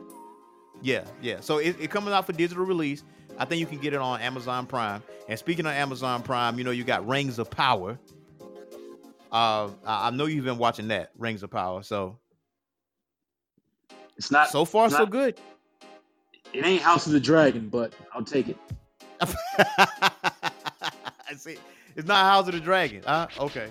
Yeah, 0.83 1.05
yeah. 1.21 1.41
So 1.41 1.59
it, 1.59 1.77
it 1.81 1.91
coming 1.91 2.15
out 2.15 2.27
for 2.27 2.33
digital 2.33 2.65
release. 2.65 3.03
I 3.39 3.45
think 3.45 3.59
you 3.59 3.67
can 3.67 3.79
get 3.79 3.93
it 3.93 4.01
on 4.01 4.21
Amazon 4.21 4.67
Prime. 4.67 5.03
And 5.29 5.39
speaking 5.39 5.67
of 5.67 5.73
Amazon 5.73 6.23
Prime, 6.23 6.59
you 6.59 6.65
know 6.65 6.71
you 6.71 6.85
got 6.85 7.07
Rings 7.09 7.41
of 7.41 7.51
Power. 7.51 7.99
Uh, 9.33 9.71
I 9.85 10.09
I 10.09 10.11
know 10.11 10.27
you've 10.27 10.45
been 10.45 10.59
watching 10.59 10.89
that 10.89 11.11
Rings 11.19 11.43
of 11.43 11.51
Power. 11.51 11.83
So 11.83 12.20
It's 14.21 14.31
not. 14.31 14.51
so 14.51 14.67
far 14.67 14.85
it's 14.85 14.97
so 14.97 15.07
good. 15.07 15.41
It 16.53 16.67
ain't 16.67 16.83
House 16.83 17.07
of 17.07 17.13
the 17.13 17.21
Dragon, 17.21 17.71
but 17.71 17.95
I'll 18.13 18.23
take 18.23 18.49
it. 18.49 18.59
I 19.19 20.51
see. 21.39 21.57
It's 21.97 22.07
not 22.07 22.27
House 22.27 22.47
of 22.47 22.53
the 22.53 22.61
Dragon. 22.61 23.03
Huh? 23.07 23.29
Okay. 23.39 23.69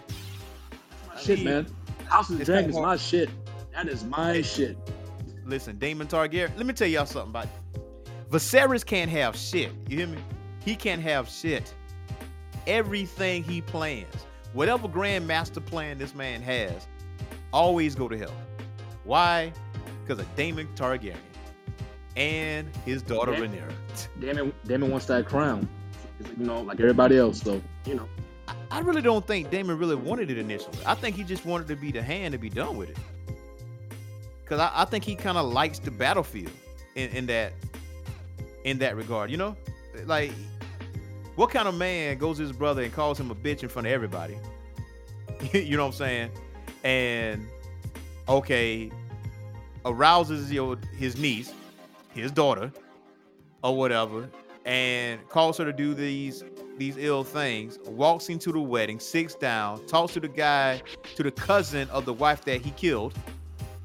Shit, 1.20 1.44
man. 1.44 1.68
House 2.08 2.32
of 2.32 2.38
the 2.38 2.42
It's 2.42 2.50
Dragon 2.50 2.72
is 2.72 2.78
my 2.78 2.98
shit. 2.98 3.30
That 3.76 3.88
is 3.88 4.04
my 4.04 4.42
shit. 4.42 4.76
Listen, 5.46 5.78
Daemon 5.78 6.08
Targaryen. 6.08 6.50
Let 6.58 6.66
me 6.66 6.74
tell 6.74 6.88
y'all 6.88 7.06
something 7.06 7.30
about 7.30 7.48
Viserys 8.32 8.84
can't 8.84 9.12
have 9.12 9.36
shit. 9.36 9.72
You 9.88 9.98
hear 9.98 10.08
me? 10.08 10.18
He 10.66 10.76
can't 10.76 11.04
have 11.04 11.30
shit. 11.30 11.76
Everything 12.66 13.44
he 13.44 13.62
plans, 13.62 14.26
whatever 14.54 14.88
grand 14.88 15.28
master 15.28 15.62
plan 15.62 16.00
this 16.00 16.16
man 16.16 16.42
has, 16.42 16.88
always 17.54 17.94
go 17.94 18.08
to 18.08 18.18
hell. 18.18 18.34
Why? 19.04 19.54
Because 20.10 20.26
of 20.26 20.36
Daemon 20.36 20.68
Targaryen 20.76 21.16
and 22.18 22.68
his 22.84 23.04
daughter 23.04 23.32
Okay. 23.32 23.44
Rhaenyra. 23.44 23.72
Daemon, 24.20 24.54
Daemon 24.66 24.90
wants 24.90 25.06
that 25.06 25.28
crown. 25.28 25.70
You 26.36 26.46
know, 26.48 26.62
like 26.62 26.80
everybody 26.80 27.16
else. 27.16 27.42
So 27.42 27.62
you 27.86 27.94
know, 27.94 28.10
I- 28.48 28.56
I 28.72 28.80
really 28.80 29.04
don't 29.04 29.28
think 29.28 29.52
Daemon 29.52 29.78
really 29.78 29.96
wanted 29.96 30.32
it 30.32 30.40
initially. 30.40 30.80
I 30.84 30.96
think 30.96 31.16
he 31.16 31.24
just 31.24 31.46
wanted 31.46 31.68
to 31.68 31.76
be 31.76 31.92
the 31.92 32.02
hand 32.02 32.32
to 32.32 32.40
be 32.40 32.50
done 32.50 32.76
with 32.76 32.90
it. 32.90 32.98
Cause 34.48 34.60
I, 34.60 34.72
I 34.74 34.86
think 34.86 35.04
he 35.04 35.16
kind 35.16 35.38
of 35.38 35.46
likes 35.46 35.78
the 35.78 35.92
battlefield 35.92 36.54
in, 36.96 37.12
in 37.12 37.26
that 37.28 37.54
in 38.64 38.80
that 38.80 38.96
regard. 38.96 39.30
You 39.30 39.38
know, 39.38 39.56
like 40.06 40.32
what 41.36 41.52
kind 41.52 41.68
of 41.68 41.76
man 41.76 42.18
goes 42.18 42.38
to 42.38 42.42
his 42.42 42.52
brother 42.52 42.82
and 42.82 42.92
calls 42.92 43.20
him 43.20 43.30
a 43.30 43.36
bitch 43.36 43.62
in 43.62 43.70
front 43.70 43.86
of 43.86 43.94
everybody? 43.94 44.40
you 45.54 45.78
know 45.78 45.84
what 45.86 45.94
I'm 45.94 45.98
saying? 46.00 46.32
And 46.84 47.48
okay, 48.28 48.92
arouses 49.90 50.50
his 50.98 51.18
niece, 51.18 51.54
his 52.14 52.32
daughter, 52.32 52.72
or 53.64 53.76
whatever, 53.76 54.30
and 54.66 55.28
calls 55.30 55.58
her 55.58 55.66
to 55.66 55.74
do 55.74 55.94
these 55.94 56.44
these 56.78 56.96
ill 56.98 57.26
things, 57.26 57.78
walks 57.88 58.30
into 58.30 58.54
the 58.54 58.60
wedding, 58.60 59.02
sits 59.02 59.36
down, 59.36 59.86
talks 59.86 60.14
to 60.14 60.22
the 60.22 60.30
guy, 60.30 60.82
to 61.16 61.24
the 61.24 61.32
cousin 61.32 61.90
of 61.90 62.06
the 62.06 62.14
wife 62.14 62.46
that 62.46 62.62
he 62.62 62.72
killed, 62.72 63.14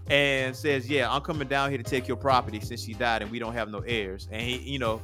and 0.09 0.55
says, 0.55 0.89
"Yeah, 0.89 1.13
I'm 1.13 1.23
coming 1.23 1.49
down 1.49 1.71
here 1.71 1.79
to 1.79 1.85
take 1.85 2.07
your 2.07 2.17
property 2.17 2.61
since 2.61 2.85
she 2.85 2.95
died 2.95 3.23
and 3.23 3.33
we 3.33 3.41
don't 3.41 3.55
have 3.55 3.69
no 3.69 3.81
heirs." 3.81 4.29
And 4.31 4.41
he, 4.41 4.59
you 4.59 4.79
know, 4.79 5.03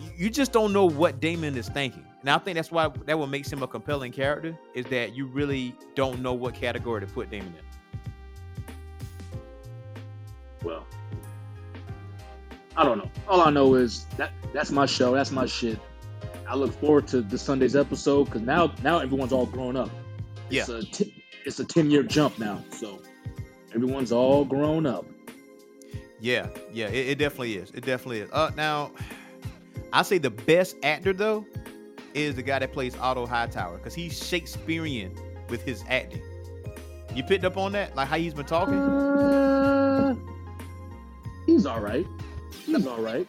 you- 0.00 0.12
you 0.16 0.30
just 0.30 0.50
don't 0.50 0.72
know 0.72 0.86
what 0.86 1.20
Daemon 1.20 1.58
is 1.58 1.68
thinking. 1.68 2.04
And 2.20 2.30
I 2.30 2.38
think 2.38 2.56
that's 2.56 2.72
why 2.72 2.88
that 3.04 3.18
what 3.18 3.28
makes 3.28 3.52
him 3.52 3.62
a 3.62 3.68
compelling 3.68 4.12
character 4.12 4.58
is 4.74 4.86
that 4.86 5.14
you 5.14 5.26
really 5.26 5.74
don't 5.94 6.20
know 6.20 6.32
what 6.32 6.54
category 6.54 7.02
to 7.02 7.06
put 7.06 7.30
Daemon 7.30 7.48
in. 7.48 7.67
Well, 10.62 10.86
I 12.76 12.84
don't 12.84 12.98
know. 12.98 13.10
All 13.26 13.40
I 13.40 13.50
know 13.50 13.74
is 13.74 14.04
that 14.16 14.32
that's 14.52 14.70
my 14.70 14.86
show. 14.86 15.14
That's 15.14 15.30
my 15.30 15.46
shit. 15.46 15.78
I 16.48 16.54
look 16.54 16.72
forward 16.80 17.06
to 17.08 17.20
this 17.20 17.42
Sunday's 17.42 17.76
episode 17.76 18.24
because 18.24 18.42
now 18.42 18.72
now 18.82 18.98
everyone's 18.98 19.32
all 19.32 19.46
grown 19.46 19.76
up. 19.76 19.90
Yeah. 20.50 20.62
It's 20.62 20.68
a 20.68 20.82
t- 20.84 21.24
it's 21.44 21.60
a 21.60 21.64
ten 21.64 21.90
year 21.90 22.02
jump 22.02 22.38
now, 22.38 22.62
so 22.70 23.00
everyone's 23.74 24.12
all 24.12 24.44
grown 24.44 24.86
up. 24.86 25.06
Yeah, 26.20 26.48
yeah, 26.72 26.86
it, 26.86 27.08
it 27.08 27.18
definitely 27.18 27.56
is. 27.56 27.70
It 27.70 27.84
definitely 27.84 28.20
is. 28.20 28.30
Uh, 28.32 28.50
now, 28.56 28.92
I 29.92 30.02
say 30.02 30.18
the 30.18 30.30
best 30.30 30.76
actor 30.82 31.12
though 31.12 31.46
is 32.14 32.34
the 32.34 32.42
guy 32.42 32.58
that 32.58 32.72
plays 32.72 32.96
Otto 32.96 33.26
Hightower 33.26 33.78
because 33.78 33.94
he's 33.94 34.26
Shakespearean 34.26 35.16
with 35.48 35.62
his 35.62 35.84
acting. 35.88 36.22
You 37.14 37.22
picked 37.22 37.44
up 37.44 37.56
on 37.56 37.72
that, 37.72 37.96
like 37.96 38.08
how 38.08 38.16
he's 38.16 38.34
been 38.34 38.46
talking. 38.46 38.74
Uh, 38.74 40.14
he's 41.48 41.66
all 41.66 41.80
right. 41.80 42.06
He's 42.66 42.86
all 42.86 43.00
right. 43.00 43.26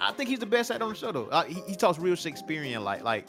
I 0.00 0.12
think 0.12 0.28
he's 0.28 0.40
the 0.40 0.46
best 0.46 0.70
actor 0.70 0.84
on 0.84 0.90
the 0.90 0.96
show 0.96 1.12
though. 1.12 1.26
Uh, 1.26 1.44
he, 1.44 1.60
he 1.66 1.74
talks 1.74 1.98
real 1.98 2.14
Shakespearean, 2.14 2.84
like 2.84 3.02
like 3.02 3.26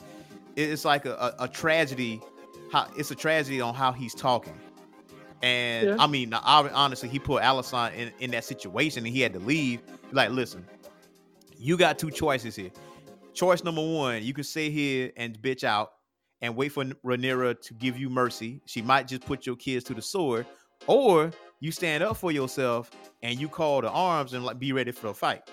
it's 0.55 0.85
like 0.85 1.05
a, 1.05 1.13
a, 1.13 1.43
a 1.43 1.47
tragedy. 1.47 2.21
How 2.71 2.87
it's 2.97 3.11
a 3.11 3.15
tragedy 3.15 3.61
on 3.61 3.73
how 3.73 3.91
he's 3.91 4.13
talking. 4.13 4.59
And 5.41 5.89
Yeah. 5.89 5.95
I 5.99 6.07
mean, 6.07 6.33
I, 6.33 6.69
honestly, 6.73 7.09
he 7.09 7.17
put 7.17 7.41
Alicent 7.41 7.95
in, 7.95 8.11
in 8.19 8.31
that 8.31 8.43
situation 8.43 9.05
and 9.05 9.15
he 9.15 9.21
had 9.21 9.33
to 9.33 9.39
leave. 9.39 9.81
Like, 10.11 10.31
listen, 10.31 10.65
you 11.57 11.77
got 11.77 11.97
two 11.97 12.11
choices 12.11 12.55
here. 12.55 12.71
Choice 13.33 13.63
number 13.63 13.81
one, 13.81 14.21
you 14.21 14.33
can 14.33 14.43
sit 14.43 14.71
here 14.71 15.11
and 15.15 15.39
bitch 15.41 15.63
out 15.63 15.91
and 16.41 16.55
wait 16.55 16.71
for 16.71 16.83
Rhaenyra 17.05 17.61
to 17.61 17.73
give 17.75 17.97
you 17.97 18.09
mercy. 18.09 18.61
She 18.65 18.81
might 18.81 19.07
just 19.07 19.25
put 19.25 19.45
your 19.45 19.55
kids 19.55 19.85
to 19.85 19.93
the 19.93 20.01
sword, 20.01 20.45
or 20.87 21.31
you 21.59 21.71
stand 21.71 22.03
up 22.03 22.17
for 22.17 22.31
yourself 22.31 22.91
and 23.21 23.39
you 23.39 23.49
call 23.49 23.81
to 23.81 23.89
arms 23.89 24.33
and 24.33 24.43
like 24.45 24.59
be 24.59 24.71
ready 24.71 24.91
for 24.91 25.07
a 25.07 25.13
fight. 25.13 25.49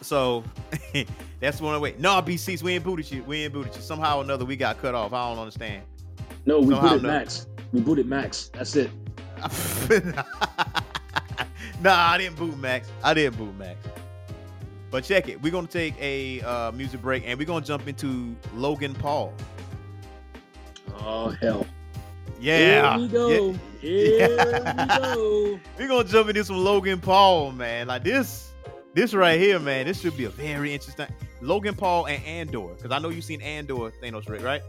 So 0.00 0.42
that's 1.40 1.60
one 1.60 1.78
way. 1.80 1.94
No, 1.98 2.22
BCs, 2.22 2.62
we 2.62 2.74
ain't 2.74 2.84
booted 2.84 3.10
you. 3.10 3.22
We 3.24 3.44
ain't 3.44 3.52
booted 3.52 3.76
you. 3.76 3.82
Somehow 3.82 4.18
or 4.18 4.24
another, 4.24 4.44
we 4.44 4.56
got 4.56 4.80
cut 4.80 4.94
off. 4.94 5.12
I 5.12 5.28
don't 5.28 5.38
understand. 5.38 5.82
No, 6.46 6.60
we 6.60 6.74
Somehow 6.74 6.94
booted. 6.94 7.02
Max. 7.02 7.46
We 7.72 7.80
booted 7.80 8.06
Max. 8.06 8.50
That's 8.54 8.74
it. 8.76 8.90
nah, 11.82 11.94
I 11.94 12.18
didn't 12.18 12.36
boot 12.36 12.56
Max. 12.58 12.90
I 13.04 13.12
didn't 13.14 13.36
boot 13.36 13.54
Max. 13.56 13.78
But 14.90 15.04
check 15.04 15.28
it. 15.28 15.40
We're 15.42 15.52
gonna 15.52 15.66
take 15.66 15.94
a 16.00 16.40
uh, 16.40 16.72
music 16.72 17.02
break 17.02 17.24
and 17.26 17.38
we're 17.38 17.44
gonna 17.44 17.64
jump 17.64 17.86
into 17.86 18.34
Logan 18.54 18.94
Paul. 18.94 19.34
Oh 21.00 21.28
hell. 21.42 21.66
Yeah. 22.40 22.96
Here 22.96 23.06
we 23.06 23.08
go. 23.08 23.28
Yeah. 23.28 23.56
Here 23.80 24.18
Yeah. 24.28 24.98
we 25.08 25.14
go. 25.14 25.60
We're 25.78 25.88
gonna 25.88 26.08
jump 26.08 26.28
into 26.28 26.44
some 26.44 26.56
Logan 26.58 27.00
Paul, 27.00 27.52
man. 27.52 27.86
Like 27.88 28.04
this, 28.04 28.52
this 28.94 29.14
right 29.14 29.38
here, 29.38 29.58
man. 29.58 29.86
This 29.86 30.00
should 30.00 30.16
be 30.16 30.24
a 30.24 30.30
very 30.30 30.72
interesting 30.74 31.06
Logan 31.40 31.74
Paul 31.74 32.06
and 32.06 32.22
Andor, 32.24 32.74
because 32.74 32.90
I 32.90 32.98
know 32.98 33.08
you've 33.10 33.24
seen 33.24 33.40
Andor, 33.42 33.92
Thanos 34.02 34.28
Rick, 34.28 34.42
right? 34.42 34.62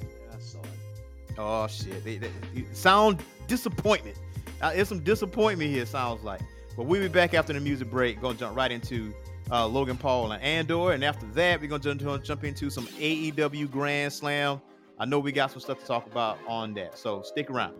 Yeah, 0.00 0.34
I 0.34 0.38
saw 0.40 0.58
it. 0.60 1.38
Oh 1.38 1.66
shit! 1.66 2.04
They, 2.04 2.18
they- 2.18 2.30
sound 2.72 3.22
disappointment. 3.46 4.16
Uh, 4.60 4.72
there's 4.74 4.88
some 4.88 5.00
disappointment 5.00 5.70
here. 5.70 5.86
Sounds 5.86 6.22
like. 6.22 6.40
But 6.76 6.86
we'll 6.86 7.00
be 7.02 7.08
back 7.08 7.34
after 7.34 7.52
the 7.52 7.60
music 7.60 7.90
break. 7.90 8.20
Gonna 8.20 8.38
jump 8.38 8.56
right 8.56 8.70
into 8.70 9.12
uh, 9.50 9.66
Logan 9.66 9.96
Paul 9.96 10.32
and 10.32 10.42
Andor, 10.42 10.92
and 10.92 11.02
after 11.04 11.26
that, 11.34 11.60
we're 11.60 11.66
gonna 11.68 11.94
jump, 11.96 12.22
jump 12.24 12.44
into 12.44 12.70
some 12.70 12.86
AEW 12.88 13.70
Grand 13.70 14.12
Slam. 14.12 14.60
I 15.00 15.06
know 15.06 15.18
we 15.18 15.32
got 15.32 15.50
some 15.50 15.60
stuff 15.60 15.80
to 15.80 15.86
talk 15.86 16.04
about 16.04 16.38
on 16.46 16.74
that, 16.74 16.98
so 16.98 17.22
stick 17.22 17.48
around. 17.48 17.74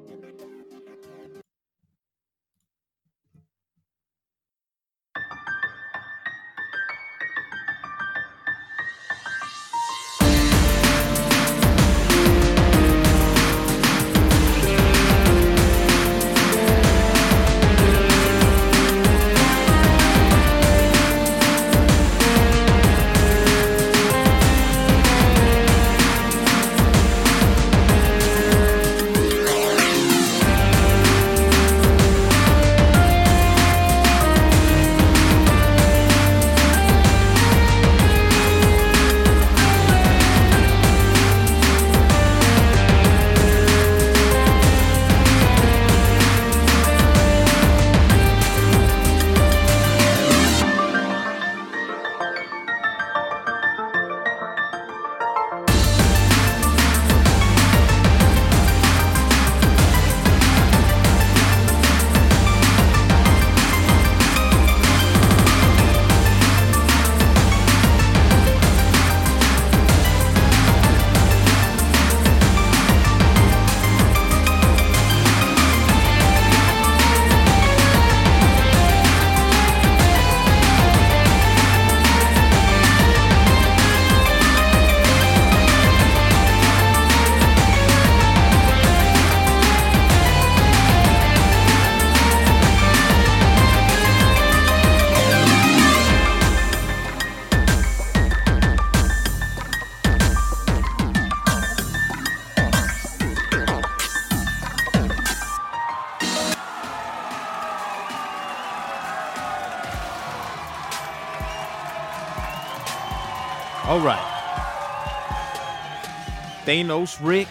Thanos 116.71 117.19
Rick, 117.21 117.49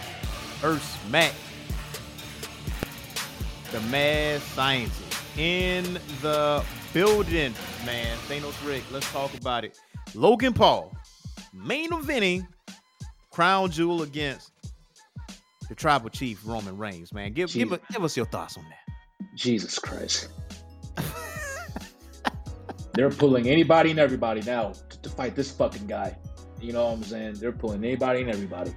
Earth 0.63 0.97
Mac, 1.11 1.33
the 3.73 3.81
mad 3.89 4.39
scientist 4.39 5.37
in 5.37 5.99
the 6.21 6.63
building, 6.93 7.53
man. 7.85 8.17
Thanos 8.29 8.65
Rick, 8.65 8.81
let's 8.93 9.11
talk 9.11 9.33
about 9.33 9.65
it. 9.65 9.77
Logan 10.15 10.53
Paul, 10.53 10.95
main 11.53 11.89
eventing, 11.89 12.47
crown 13.29 13.69
jewel 13.69 14.03
against 14.03 14.53
the 15.67 15.75
tribal 15.75 16.09
chief 16.09 16.39
Roman 16.45 16.77
Reigns, 16.77 17.13
man. 17.13 17.33
Give 17.33 17.51
give, 17.51 17.77
give 17.91 18.05
us 18.05 18.15
your 18.15 18.25
thoughts 18.25 18.55
on 18.55 18.63
that. 18.69 19.35
Jesus 19.35 19.77
Christ. 19.77 20.29
They're 22.93 23.11
pulling 23.11 23.49
anybody 23.49 23.89
and 23.91 23.99
everybody 23.99 24.43
now 24.43 24.71
to, 24.71 25.01
to 25.01 25.09
fight 25.09 25.35
this 25.35 25.51
fucking 25.51 25.87
guy. 25.87 26.15
You 26.61 26.71
know 26.71 26.85
what 26.85 26.93
I'm 26.93 27.03
saying? 27.03 27.33
They're 27.33 27.51
pulling 27.51 27.83
anybody 27.83 28.21
and 28.21 28.29
everybody. 28.29 28.73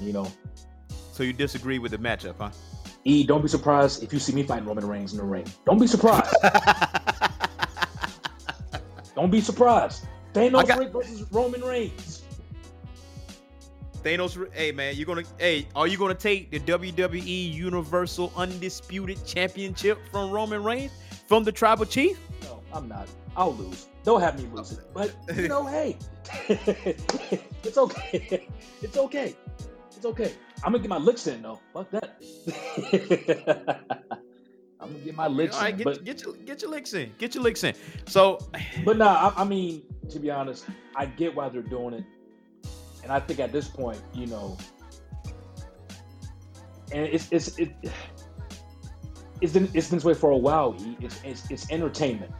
You 0.00 0.12
know, 0.12 0.26
So 1.12 1.22
you 1.22 1.32
disagree 1.32 1.78
with 1.78 1.92
the 1.92 1.98
matchup, 1.98 2.36
huh? 2.38 2.50
E, 3.04 3.24
don't 3.24 3.42
be 3.42 3.48
surprised 3.48 4.02
if 4.02 4.12
you 4.12 4.18
see 4.18 4.32
me 4.32 4.42
fighting 4.42 4.66
Roman 4.66 4.86
Reigns 4.86 5.12
in 5.12 5.18
the 5.18 5.24
ring. 5.24 5.46
Don't 5.66 5.78
be 5.78 5.86
surprised. 5.86 6.34
don't 9.14 9.30
be 9.30 9.40
surprised. 9.40 10.06
Thanos 10.34 10.66
got- 10.66 10.92
versus 10.92 11.24
Roman 11.30 11.62
Reigns. 11.62 12.22
Thanos, 14.02 14.48
hey 14.54 14.72
man, 14.72 14.96
you're 14.96 15.04
gonna 15.06 15.24
hey, 15.38 15.68
are 15.76 15.86
you 15.86 15.98
gonna 15.98 16.14
take 16.14 16.50
the 16.50 16.58
WWE 16.60 17.52
Universal 17.52 18.32
Undisputed 18.34 19.24
Championship 19.26 19.98
from 20.10 20.30
Roman 20.30 20.64
Reigns 20.64 20.92
from 21.26 21.44
the 21.44 21.52
Tribal 21.52 21.84
Chief? 21.84 22.18
No, 22.44 22.62
I'm 22.72 22.88
not. 22.88 23.08
I'll 23.36 23.54
lose. 23.54 23.88
They'll 24.04 24.16
have 24.18 24.42
me 24.42 24.48
lose 24.54 24.72
it. 24.72 24.80
But 24.94 25.14
you 25.36 25.48
know, 25.48 25.66
hey, 25.66 25.98
it's 26.48 27.76
okay. 27.76 28.46
It's 28.82 28.96
okay. 28.96 29.36
It's 29.96 30.06
okay. 30.06 30.32
I'm 30.64 30.72
gonna 30.72 30.82
get 30.82 30.88
my 30.88 30.98
licks 30.98 31.26
in 31.26 31.42
though. 31.42 31.60
Fuck 31.72 31.90
that. 31.90 32.16
I'm 34.80 34.92
gonna 34.92 35.04
get 35.04 35.14
my 35.14 35.26
licks 35.26 35.56
All 35.56 35.62
right, 35.62 35.72
in. 35.72 35.78
get, 35.78 35.84
but 35.84 36.04
get 36.04 36.22
your 36.22 36.34
get 36.34 36.62
your 36.62 36.70
licks 36.70 36.94
in. 36.94 37.12
Get 37.18 37.34
your 37.34 37.44
licks 37.44 37.64
in. 37.64 37.74
So 38.06 38.38
but 38.84 38.96
nah, 38.96 39.32
I, 39.36 39.42
I 39.42 39.44
mean, 39.44 39.82
to 40.10 40.18
be 40.18 40.30
honest, 40.30 40.64
I 40.96 41.06
get 41.06 41.34
why 41.34 41.48
they're 41.48 41.62
doing 41.62 41.94
it, 41.94 42.04
and 43.02 43.12
I 43.12 43.20
think 43.20 43.40
at 43.40 43.52
this 43.52 43.68
point, 43.68 44.00
you 44.14 44.26
know, 44.26 44.56
and 46.92 47.06
it's 47.06 47.28
it's 47.30 47.58
it, 47.58 47.72
it's 49.40 49.52
been 49.52 49.68
it's 49.74 49.88
been 49.88 49.98
this 49.98 50.04
way 50.04 50.14
for 50.14 50.30
a 50.30 50.36
while. 50.36 50.76
It's 51.00 51.20
it's, 51.24 51.50
it's 51.50 51.70
entertainment, 51.70 52.32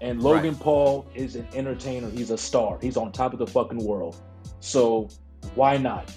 and 0.00 0.22
Logan 0.22 0.56
Paul 0.56 1.06
is 1.14 1.36
an 1.36 1.46
entertainer. 1.54 2.10
He's 2.10 2.30
a 2.30 2.38
star. 2.38 2.78
He's 2.80 2.96
on 2.96 3.12
top 3.12 3.32
of 3.32 3.38
the 3.38 3.46
fucking 3.46 3.84
world. 3.84 4.16
So 4.60 5.08
why 5.54 5.76
not? 5.76 6.10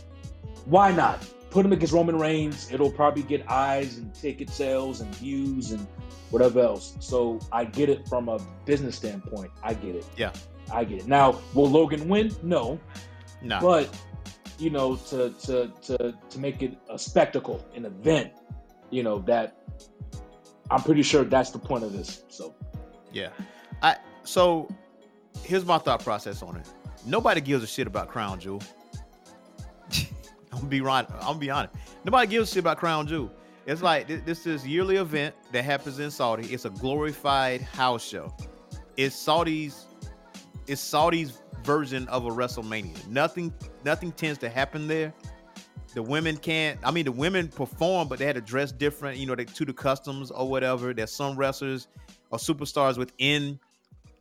Why 0.67 0.91
not? 0.91 1.25
Put 1.49 1.65
him 1.65 1.71
against 1.71 1.93
Roman 1.93 2.19
Reigns. 2.19 2.69
It'll 2.71 2.91
probably 2.91 3.23
get 3.23 3.49
eyes 3.49 3.97
and 3.97 4.13
ticket 4.13 4.49
sales 4.49 4.99
and 4.99 5.15
views 5.15 5.71
and 5.71 5.87
whatever 6.29 6.59
else. 6.59 6.97
So 6.99 7.39
I 7.53 7.63
get 7.63 7.87
it 7.89 8.05
from 8.09 8.27
a 8.27 8.37
business 8.65 8.97
standpoint. 8.97 9.51
I 9.63 9.73
get 9.73 9.95
it. 9.95 10.05
Yeah. 10.17 10.33
I 10.71 10.83
get 10.83 10.99
it. 10.99 11.07
Now, 11.07 11.39
will 11.53 11.69
Logan 11.69 12.09
win? 12.09 12.35
No. 12.43 12.77
no, 13.41 13.61
But 13.61 13.97
you 14.59 14.69
know, 14.69 14.97
to 14.97 15.29
to 15.29 15.71
to 15.83 16.13
to 16.29 16.39
make 16.39 16.61
it 16.61 16.77
a 16.89 16.99
spectacle, 16.99 17.65
an 17.73 17.85
event, 17.85 18.33
you 18.89 19.03
know, 19.03 19.19
that 19.19 19.55
I'm 20.69 20.81
pretty 20.81 21.03
sure 21.03 21.23
that's 21.23 21.51
the 21.51 21.59
point 21.59 21.85
of 21.85 21.93
this. 21.93 22.23
So 22.27 22.53
yeah. 23.13 23.29
I 23.81 23.95
so 24.23 24.67
here's 25.43 25.63
my 25.63 25.77
thought 25.77 26.03
process 26.03 26.43
on 26.43 26.57
it. 26.57 26.67
Nobody 27.05 27.39
gives 27.39 27.63
a 27.63 27.67
shit 27.67 27.87
about 27.87 28.09
Crown 28.09 28.37
Jewel. 28.37 28.61
Gonna 30.57 30.69
be 30.69 30.81
right. 30.81 31.05
I'm 31.15 31.19
gonna 31.19 31.39
be 31.39 31.49
honest. 31.49 31.75
Nobody 32.03 32.27
gives 32.27 32.49
a 32.49 32.53
shit 32.53 32.61
about 32.61 32.77
Crown 32.77 33.07
Jewel. 33.07 33.31
It's 33.65 33.81
like 33.81 34.07
thi- 34.07 34.17
this 34.17 34.45
is 34.47 34.65
yearly 34.65 34.95
event 34.95 35.35
that 35.51 35.63
happens 35.63 35.99
in 35.99 36.09
Saudi. 36.09 36.47
It's 36.53 36.65
a 36.65 36.69
glorified 36.69 37.61
house 37.61 38.03
show. 38.03 38.33
It's 38.95 39.15
Saudi's. 39.15 39.85
It's 40.67 40.81
Saudi's 40.81 41.41
version 41.63 42.07
of 42.07 42.25
a 42.25 42.29
WrestleMania. 42.29 43.07
Nothing. 43.07 43.53
Nothing 43.83 44.11
tends 44.11 44.39
to 44.39 44.49
happen 44.49 44.87
there. 44.87 45.13
The 45.93 46.03
women 46.03 46.37
can't. 46.37 46.79
I 46.83 46.91
mean, 46.91 47.05
the 47.05 47.11
women 47.11 47.47
perform, 47.47 48.07
but 48.07 48.19
they 48.19 48.25
had 48.25 48.35
to 48.35 48.41
dress 48.41 48.71
different. 48.71 49.17
You 49.17 49.25
know, 49.25 49.35
they, 49.35 49.45
to 49.45 49.65
the 49.65 49.73
customs 49.73 50.31
or 50.31 50.47
whatever. 50.47 50.93
There's 50.93 51.11
some 51.11 51.35
wrestlers 51.35 51.87
or 52.29 52.37
superstars 52.37 52.97
within 52.97 53.59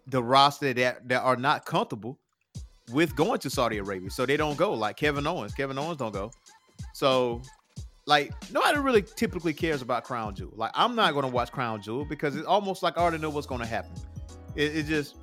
the 0.06 0.22
roster 0.22 0.72
that 0.72 1.08
that 1.08 1.22
are 1.22 1.36
not 1.36 1.64
comfortable 1.64 2.18
with 2.92 3.14
going 3.16 3.38
to 3.40 3.50
Saudi 3.50 3.78
Arabia, 3.78 4.10
so 4.10 4.26
they 4.26 4.36
don't 4.36 4.56
go. 4.56 4.72
Like 4.72 4.96
Kevin 4.96 5.26
Owens, 5.26 5.54
Kevin 5.54 5.78
Owens 5.78 5.98
don't 5.98 6.12
go. 6.12 6.30
So, 6.92 7.42
like 8.06 8.32
nobody 8.52 8.78
really 8.78 9.02
typically 9.02 9.52
cares 9.52 9.82
about 9.82 10.04
Crown 10.04 10.34
Jewel. 10.34 10.52
Like 10.54 10.70
I'm 10.74 10.94
not 10.94 11.12
to 11.24 11.30
watch 11.30 11.50
Crown 11.50 11.82
Jewel 11.82 12.04
because 12.04 12.36
it's 12.36 12.46
almost 12.46 12.82
like 12.82 12.96
I 12.96 13.02
already 13.02 13.18
know 13.18 13.30
what's 13.30 13.46
to 13.60 13.66
happen. 13.66 13.92
It, 14.54 14.76
it 14.76 14.86
just 14.86 15.16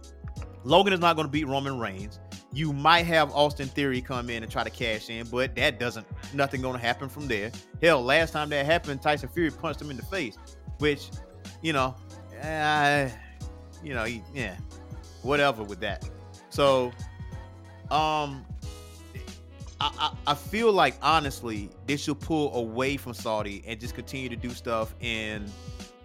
Logan 0.63 0.93
is 0.93 0.99
not 0.99 1.15
to 1.25 1.31
beat 1.31 1.47
Roman 1.47 1.79
Reigns. 1.79 2.19
You 2.53 2.71
might 2.71 3.05
have 3.07 3.31
Austin 3.31 3.67
Theory 3.67 3.99
come 4.01 4.29
in 4.29 4.43
and 4.43 4.51
try 4.51 4.63
to 4.63 4.69
cash 4.69 5.09
in, 5.09 5.25
but 5.27 5.55
that 5.55 5.79
doesn't. 5.79 6.05
Nothing 6.33 6.61
to 6.77 6.85
happen 6.85 7.09
from 7.09 7.27
there. 7.27 7.51
Hell, 7.81 8.03
last 8.03 8.31
time 8.31 8.49
that 8.49 8.65
happened, 8.65 9.01
Tyson 9.01 9.29
Fury 9.29 9.49
punched 9.49 9.81
him 9.81 9.89
in 9.89 9.97
the 9.97 10.03
face, 10.03 10.37
which, 10.77 11.09
you 11.63 11.73
know, 11.73 11.95
uh, 12.43 13.09
you 13.83 13.93
know, 13.93 14.05
yeah, 14.05 14.55
whatever 15.23 15.63
with 15.63 15.79
that. 15.79 16.07
So, 16.49 16.91
um, 17.93 18.45
I, 19.79 20.13
I 20.27 20.33
feel 20.33 20.71
like 20.71 20.95
honestly 21.01 21.69
they 21.85 21.97
should 21.97 22.19
pull 22.19 22.55
away 22.55 22.97
from 22.97 23.13
Saudi 23.13 23.63
and 23.67 23.79
just 23.79 23.95
continue 23.95 24.29
to 24.29 24.35
do 24.35 24.49
stuff 24.49 24.95
in 25.01 25.45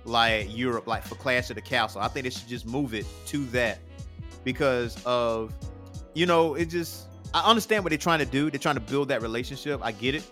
like 0.05 0.55
Europe, 0.57 0.87
like 0.87 1.05
for 1.05 1.15
Clash 1.15 1.51
of 1.51 1.57
the 1.57 1.63
Castle. 1.63 2.01
I 2.01 2.09
think 2.09 2.25
they 2.25 2.31
should 2.31 2.49
just 2.49 2.67
move 2.67 2.95
it 2.95 3.07
to 3.27 3.45
that 3.47 3.79
because 4.45 5.03
of 5.05 5.53
you 6.15 6.27
know 6.27 6.55
it 6.55 6.67
just 6.67 7.07
I 7.35 7.49
understand 7.49 7.85
what 7.85 7.91
they're 7.91 7.99
trying 7.99 8.21
to 8.21 8.27
do. 8.27 8.51
They're 8.51 8.59
trying 8.59 8.77
to 8.77 8.81
build 8.81 9.09
that 9.09 9.23
relationship. 9.23 9.81
I 9.83 9.93
get 9.93 10.15
it. 10.15 10.25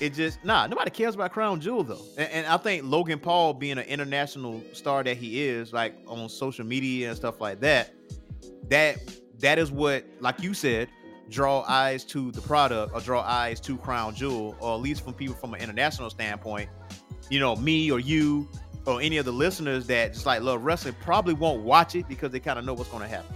It 0.00 0.14
just 0.14 0.44
nah, 0.44 0.66
nobody 0.66 0.90
cares 0.90 1.14
about 1.14 1.32
Crown 1.32 1.60
Jewel 1.60 1.84
though, 1.84 2.02
and, 2.16 2.30
and 2.30 2.46
I 2.46 2.56
think 2.56 2.82
Logan 2.84 3.20
Paul 3.20 3.54
being 3.54 3.78
an 3.78 3.84
international 3.84 4.62
star 4.72 5.04
that 5.04 5.16
he 5.16 5.44
is, 5.44 5.72
like 5.72 5.94
on 6.08 6.28
social 6.28 6.64
media 6.64 7.08
and 7.10 7.16
stuff 7.16 7.40
like 7.40 7.60
that, 7.60 7.92
that 8.68 8.98
that 9.44 9.58
is 9.58 9.70
what, 9.70 10.06
like 10.20 10.42
you 10.42 10.54
said, 10.54 10.88
draw 11.28 11.64
eyes 11.68 12.02
to 12.04 12.32
the 12.32 12.40
product 12.40 12.94
or 12.94 13.00
draw 13.00 13.20
eyes 13.20 13.60
to 13.60 13.76
Crown 13.76 14.14
Jewel, 14.14 14.56
or 14.58 14.74
at 14.74 14.80
least 14.80 15.04
from 15.04 15.12
people 15.12 15.34
from 15.34 15.52
an 15.52 15.60
international 15.60 16.08
standpoint. 16.08 16.70
You 17.28 17.40
know, 17.40 17.54
me 17.54 17.90
or 17.90 18.00
you 18.00 18.48
or 18.86 19.02
any 19.02 19.18
of 19.18 19.26
the 19.26 19.32
listeners 19.32 19.86
that 19.88 20.14
just 20.14 20.24
like 20.24 20.40
love 20.40 20.62
wrestling 20.62 20.94
probably 21.00 21.34
won't 21.34 21.62
watch 21.62 21.94
it 21.94 22.08
because 22.08 22.32
they 22.32 22.40
kind 22.40 22.58
of 22.58 22.64
know 22.64 22.72
what's 22.72 22.88
going 22.88 23.02
to 23.02 23.08
happen. 23.08 23.34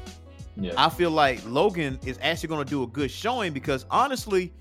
yeah, 0.56 0.72
I 0.78 0.88
feel 0.88 1.10
like 1.10 1.44
Logan 1.44 1.98
is 2.06 2.18
actually 2.22 2.48
going 2.48 2.64
to 2.64 2.70
do 2.70 2.82
a 2.84 2.86
good 2.86 3.10
showing 3.10 3.52
because 3.52 3.84
honestly, 3.90 4.52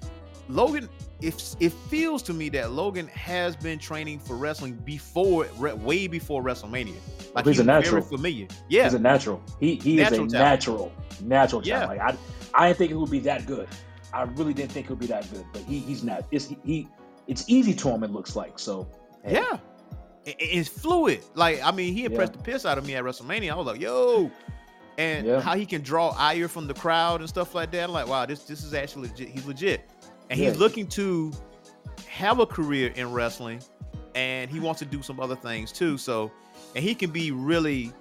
Logan, 0.50 0.88
if 1.22 1.56
it 1.60 1.72
feels 1.90 2.22
to 2.24 2.34
me 2.34 2.50
that 2.50 2.72
Logan 2.72 3.08
has 3.10 3.56
been 3.56 3.80
training 3.80 4.20
for 4.20 4.36
wrestling 4.38 4.76
before, 4.86 5.48
re- 5.58 5.74
way 5.74 6.08
before 6.08 6.44
WrestleMania. 6.44 6.96
Like 7.36 7.46
He's 7.46 7.60
a 7.60 7.64
very 7.64 7.82
natural. 7.82 8.02
familiar. 8.02 8.48
Yeah, 8.70 8.84
he's 8.86 8.94
a 8.94 9.00
natural. 9.00 9.42
He 9.60 9.76
he 9.76 9.96
Natural 9.98 10.26
is 10.26 10.34
a 10.34 10.38
talent. 10.38 10.52
natural, 10.62 10.92
natural 11.24 11.62
Yeah. 11.66 11.80
talent. 11.82 12.00
Like 12.00 12.16
I, 12.56 12.64
I 12.64 12.68
didn't 12.68 12.78
think 12.80 12.92
it 12.92 12.96
would 12.96 13.12
be 13.12 13.20
that 13.22 13.46
good. 13.46 13.68
I 14.14 14.24
really 14.24 14.54
didn't 14.54 14.72
think 14.72 14.86
it 14.86 14.90
would 14.90 15.00
be 15.00 15.08
that 15.08 15.30
good. 15.32 15.46
But 15.54 15.64
he 15.64 15.80
he's 15.80 16.04
not. 16.04 16.24
It's 16.32 16.48
he. 16.64 16.88
It's 17.28 17.44
easy 17.50 17.74
to 17.74 17.90
him. 17.90 18.04
It 18.04 18.12
looks 18.12 18.36
like 18.36 18.58
so. 18.58 18.88
hey, 19.24 19.34
Yeah. 19.34 19.58
I- 20.26 20.30
I- 20.30 20.36
It's 20.40 20.70
fluid. 20.70 21.22
Like, 21.36 21.62
I 21.64 21.72
mean, 21.72 21.94
he 21.94 22.02
Yeah. 22.04 22.08
impressed 22.10 22.34
the 22.34 22.40
piss 22.40 22.66
out 22.66 22.78
of 22.78 22.86
me 22.86 22.96
at 22.96 23.04
WrestleMania. 23.04 23.52
I 23.52 23.56
was 23.56 23.68
like, 23.68 23.82
yo. 23.82 24.32
And 24.98 25.28
Yeah. 25.28 25.42
how 25.42 25.56
he 25.56 25.66
can 25.66 25.82
draw 25.82 26.16
ire 26.18 26.48
from 26.48 26.66
the 26.68 26.74
crowd 26.74 27.20
and 27.20 27.30
stuff 27.30 27.54
like 27.54 27.70
that. 27.72 27.84
I'm 27.84 27.92
like, 27.92 28.08
wow, 28.08 28.26
this 28.26 28.44
this 28.46 28.64
is 28.64 28.74
actually 28.74 29.10
legit. 29.10 29.30
He's 29.30 29.46
legit. 29.46 29.82
And 30.30 30.40
he's 30.40 30.54
Yeah. 30.54 30.60
looking 30.60 30.88
to 30.88 31.32
have 32.08 32.40
a 32.40 32.46
career 32.46 32.92
in 32.96 33.12
wrestling 33.12 33.62
and 34.16 34.50
he 34.50 34.60
wants 34.60 34.80
to 34.80 34.86
do 34.86 35.02
some 35.02 35.20
other 35.20 35.36
things 35.36 35.72
too. 35.72 35.98
So, 35.98 36.32
and 36.76 36.84
he 36.84 36.96
can 36.96 37.12
be 37.12 37.32
really 37.32 37.94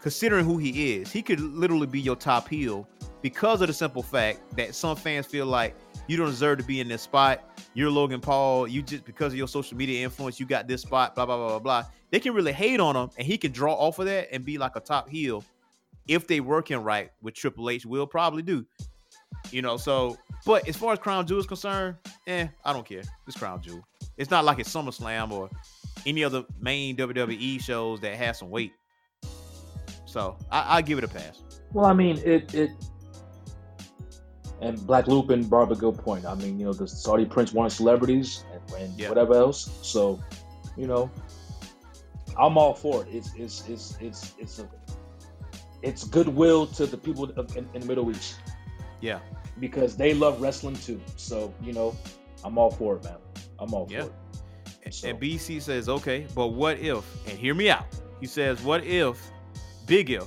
considering 0.00 0.44
who 0.44 0.58
he 0.58 0.94
is, 0.94 1.10
he 1.10 1.22
could 1.22 1.40
literally 1.40 1.86
be 1.86 2.00
your 2.00 2.16
top 2.16 2.48
heel 2.48 2.88
because 3.22 3.60
of 3.60 3.68
the 3.68 3.72
simple 3.72 4.02
fact 4.02 4.40
that 4.56 4.74
some 4.74 4.96
fans 4.96 5.26
feel 5.26 5.46
like 5.46 5.76
you 6.08 6.16
don't 6.16 6.26
deserve 6.26 6.58
to 6.58 6.64
be 6.64 6.80
in 6.80 6.88
this 6.88 7.02
spot. 7.02 7.60
You're 7.74 7.90
Logan 7.90 8.20
Paul. 8.20 8.66
You 8.66 8.82
just 8.82 9.04
because 9.04 9.32
of 9.32 9.38
your 9.38 9.48
social 9.48 9.76
media 9.76 10.04
influence, 10.04 10.40
you 10.40 10.46
got 10.46 10.66
this 10.66 10.82
spot. 10.82 11.14
Blah 11.14 11.26
blah 11.26 11.36
blah 11.36 11.48
blah 11.48 11.58
blah. 11.58 11.84
They 12.10 12.20
can 12.20 12.34
really 12.34 12.52
hate 12.52 12.80
on 12.80 12.94
him, 12.96 13.10
and 13.16 13.26
he 13.26 13.38
can 13.38 13.52
draw 13.52 13.72
off 13.74 13.98
of 13.98 14.06
that 14.06 14.28
and 14.32 14.44
be 14.44 14.58
like 14.58 14.76
a 14.76 14.80
top 14.80 15.08
heel 15.08 15.44
if 16.08 16.26
they 16.26 16.40
working 16.40 16.78
right. 16.78 17.10
With 17.22 17.34
Triple 17.34 17.70
H, 17.70 17.86
will 17.86 18.06
probably 18.06 18.42
do. 18.42 18.66
You 19.50 19.62
know, 19.62 19.76
so 19.76 20.16
but 20.44 20.68
as 20.68 20.76
far 20.76 20.92
as 20.92 20.98
Crown 20.98 21.26
Jewel 21.26 21.40
is 21.40 21.46
concerned, 21.46 21.96
eh, 22.26 22.48
I 22.64 22.72
don't 22.72 22.86
care. 22.86 23.02
It's 23.26 23.36
Crown 23.36 23.62
Jewel. 23.62 23.82
It's 24.16 24.30
not 24.30 24.44
like 24.44 24.58
it's 24.58 24.72
SummerSlam 24.72 25.30
or 25.30 25.48
any 26.06 26.24
other 26.24 26.44
main 26.60 26.96
WWE 26.96 27.60
shows 27.60 28.00
that 28.00 28.16
has 28.16 28.38
some 28.38 28.50
weight. 28.50 28.72
So 30.04 30.36
I, 30.50 30.78
I 30.78 30.82
give 30.82 30.98
it 30.98 31.04
a 31.04 31.08
pass. 31.08 31.42
Well, 31.72 31.86
I 31.86 31.92
mean, 31.92 32.18
it 32.18 32.54
it 32.54 32.70
and 34.60 34.84
Black 34.86 35.08
Lupin 35.08 35.44
brought 35.44 35.64
up 35.64 35.70
a 35.72 35.74
good 35.76 35.98
point. 35.98 36.24
I 36.24 36.34
mean, 36.34 36.58
you 36.58 36.66
know, 36.66 36.72
the 36.72 36.86
Saudi 36.86 37.24
Prince 37.24 37.52
wanted 37.52 37.70
celebrities 37.70 38.44
and, 38.52 38.98
and 38.98 39.08
whatever 39.08 39.34
else. 39.34 39.70
So, 39.82 40.22
you 40.76 40.86
know, 40.86 41.10
I'm 42.38 42.56
all 42.56 42.74
for 42.74 43.04
it. 43.04 43.08
It's 43.10 43.34
it's 43.34 43.68
it's 43.68 43.96
it's 44.00 44.34
it's 44.38 44.58
a 44.60 44.68
it's 45.82 46.04
goodwill 46.04 46.66
to 46.66 46.86
the 46.86 46.96
people 46.96 47.28
in, 47.30 47.68
in 47.74 47.80
the 47.80 47.86
Middle 47.86 48.10
East 48.10 48.36
Yeah. 49.02 49.18
because 49.60 49.96
they 49.96 50.14
love 50.14 50.40
wrestling 50.40 50.76
too. 50.76 50.98
So, 51.16 51.52
you 51.62 51.74
know, 51.74 51.94
I'm 52.42 52.56
all 52.56 52.70
for 52.70 52.96
it, 52.96 53.04
man. 53.04 53.16
I'm 53.58 53.74
all 53.74 53.86
Yeah. 53.90 54.04
for 54.04 54.12
it. 54.86 54.94
So- 54.94 55.08
And 55.08 55.20
BC 55.20 55.60
says, 55.60 55.88
okay, 55.88 56.26
but 56.34 56.48
what 56.48 56.78
if, 56.78 57.04
and 57.28 57.38
hear 57.38 57.54
me 57.54 57.68
out. 57.68 57.84
He 58.20 58.26
says, 58.26 58.60
what 58.62 58.84
if, 58.84 59.30
big 59.86 60.10
if, 60.10 60.24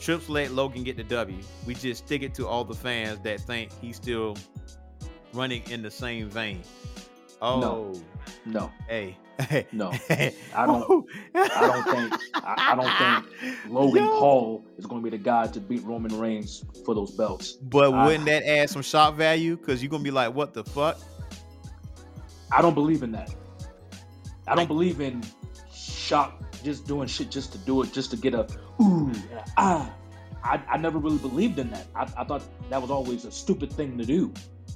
Trips 0.00 0.28
let 0.28 0.52
Logan 0.52 0.84
get 0.84 0.96
the 0.96 1.02
W? 1.04 1.38
We 1.66 1.74
just 1.74 2.04
stick 2.06 2.22
it 2.22 2.32
to 2.34 2.46
all 2.46 2.64
the 2.64 2.74
fans 2.74 3.18
that 3.24 3.40
think 3.40 3.70
he's 3.80 3.96
still 3.96 4.36
running 5.34 5.62
in 5.70 5.82
the 5.82 5.90
same 5.90 6.28
vein. 6.30 6.62
Oh, 7.40 7.60
No, 7.60 7.92
no. 8.46 8.72
hey. 8.88 9.16
hey. 9.38 9.66
no. 9.72 9.92
I 10.10 10.66
don't- 10.66 11.06
I 11.34 11.48
don't 11.60 11.84
think 11.84 12.22
I, 12.34 12.72
I 12.72 12.74
don't 12.74 13.22
think 13.42 13.58
Logan 13.72 14.04
Yo. 14.04 14.18
Paul 14.18 14.64
is 14.76 14.86
going 14.86 15.02
to 15.02 15.10
be 15.10 15.16
the 15.16 15.22
guy 15.22 15.46
to 15.46 15.60
beat 15.60 15.82
Roman 15.84 16.18
Reigns 16.18 16.64
for 16.84 16.94
those 16.94 17.12
belts. 17.12 17.52
But 17.52 17.92
I- 17.94 18.06
wouldn't 18.06 18.24
that 18.26 18.42
add 18.44 18.70
some 18.70 18.82
shock 18.82 19.14
value? 19.14 19.56
Because 19.56 19.82
you're 19.82 19.90
going 19.90 20.02
to 20.02 20.04
be 20.04 20.10
like, 20.10 20.34
what 20.34 20.52
the 20.54 20.64
fuck? 20.64 20.98
I 22.50 22.62
don't 22.62 22.74
believe 22.74 23.02
in 23.02 23.12
that. 23.12 23.32
I 24.46 24.54
don't 24.54 24.66
believe 24.68 25.00
in 25.00 25.22
shock, 25.72 26.40
just 26.64 26.86
doing 26.86 27.06
shit 27.06 27.30
just 27.30 27.52
to 27.52 27.58
do 27.58 27.82
it, 27.82 27.92
just 27.92 28.10
to 28.10 28.16
get 28.16 28.34
a 28.34 28.46
ooh, 28.80 29.12
ah. 29.56 29.92
I, 30.42 30.62
I 30.68 30.76
never 30.78 30.98
really 30.98 31.18
believed 31.18 31.58
in 31.58 31.68
that. 31.72 31.86
I, 31.96 32.02
I 32.16 32.24
thought 32.24 32.42
that 32.70 32.80
was 32.80 32.90
always 32.92 33.24
a 33.24 33.32
stupid 33.32 33.72
thing 33.72 33.98
to 33.98 34.04
do. 34.06 34.32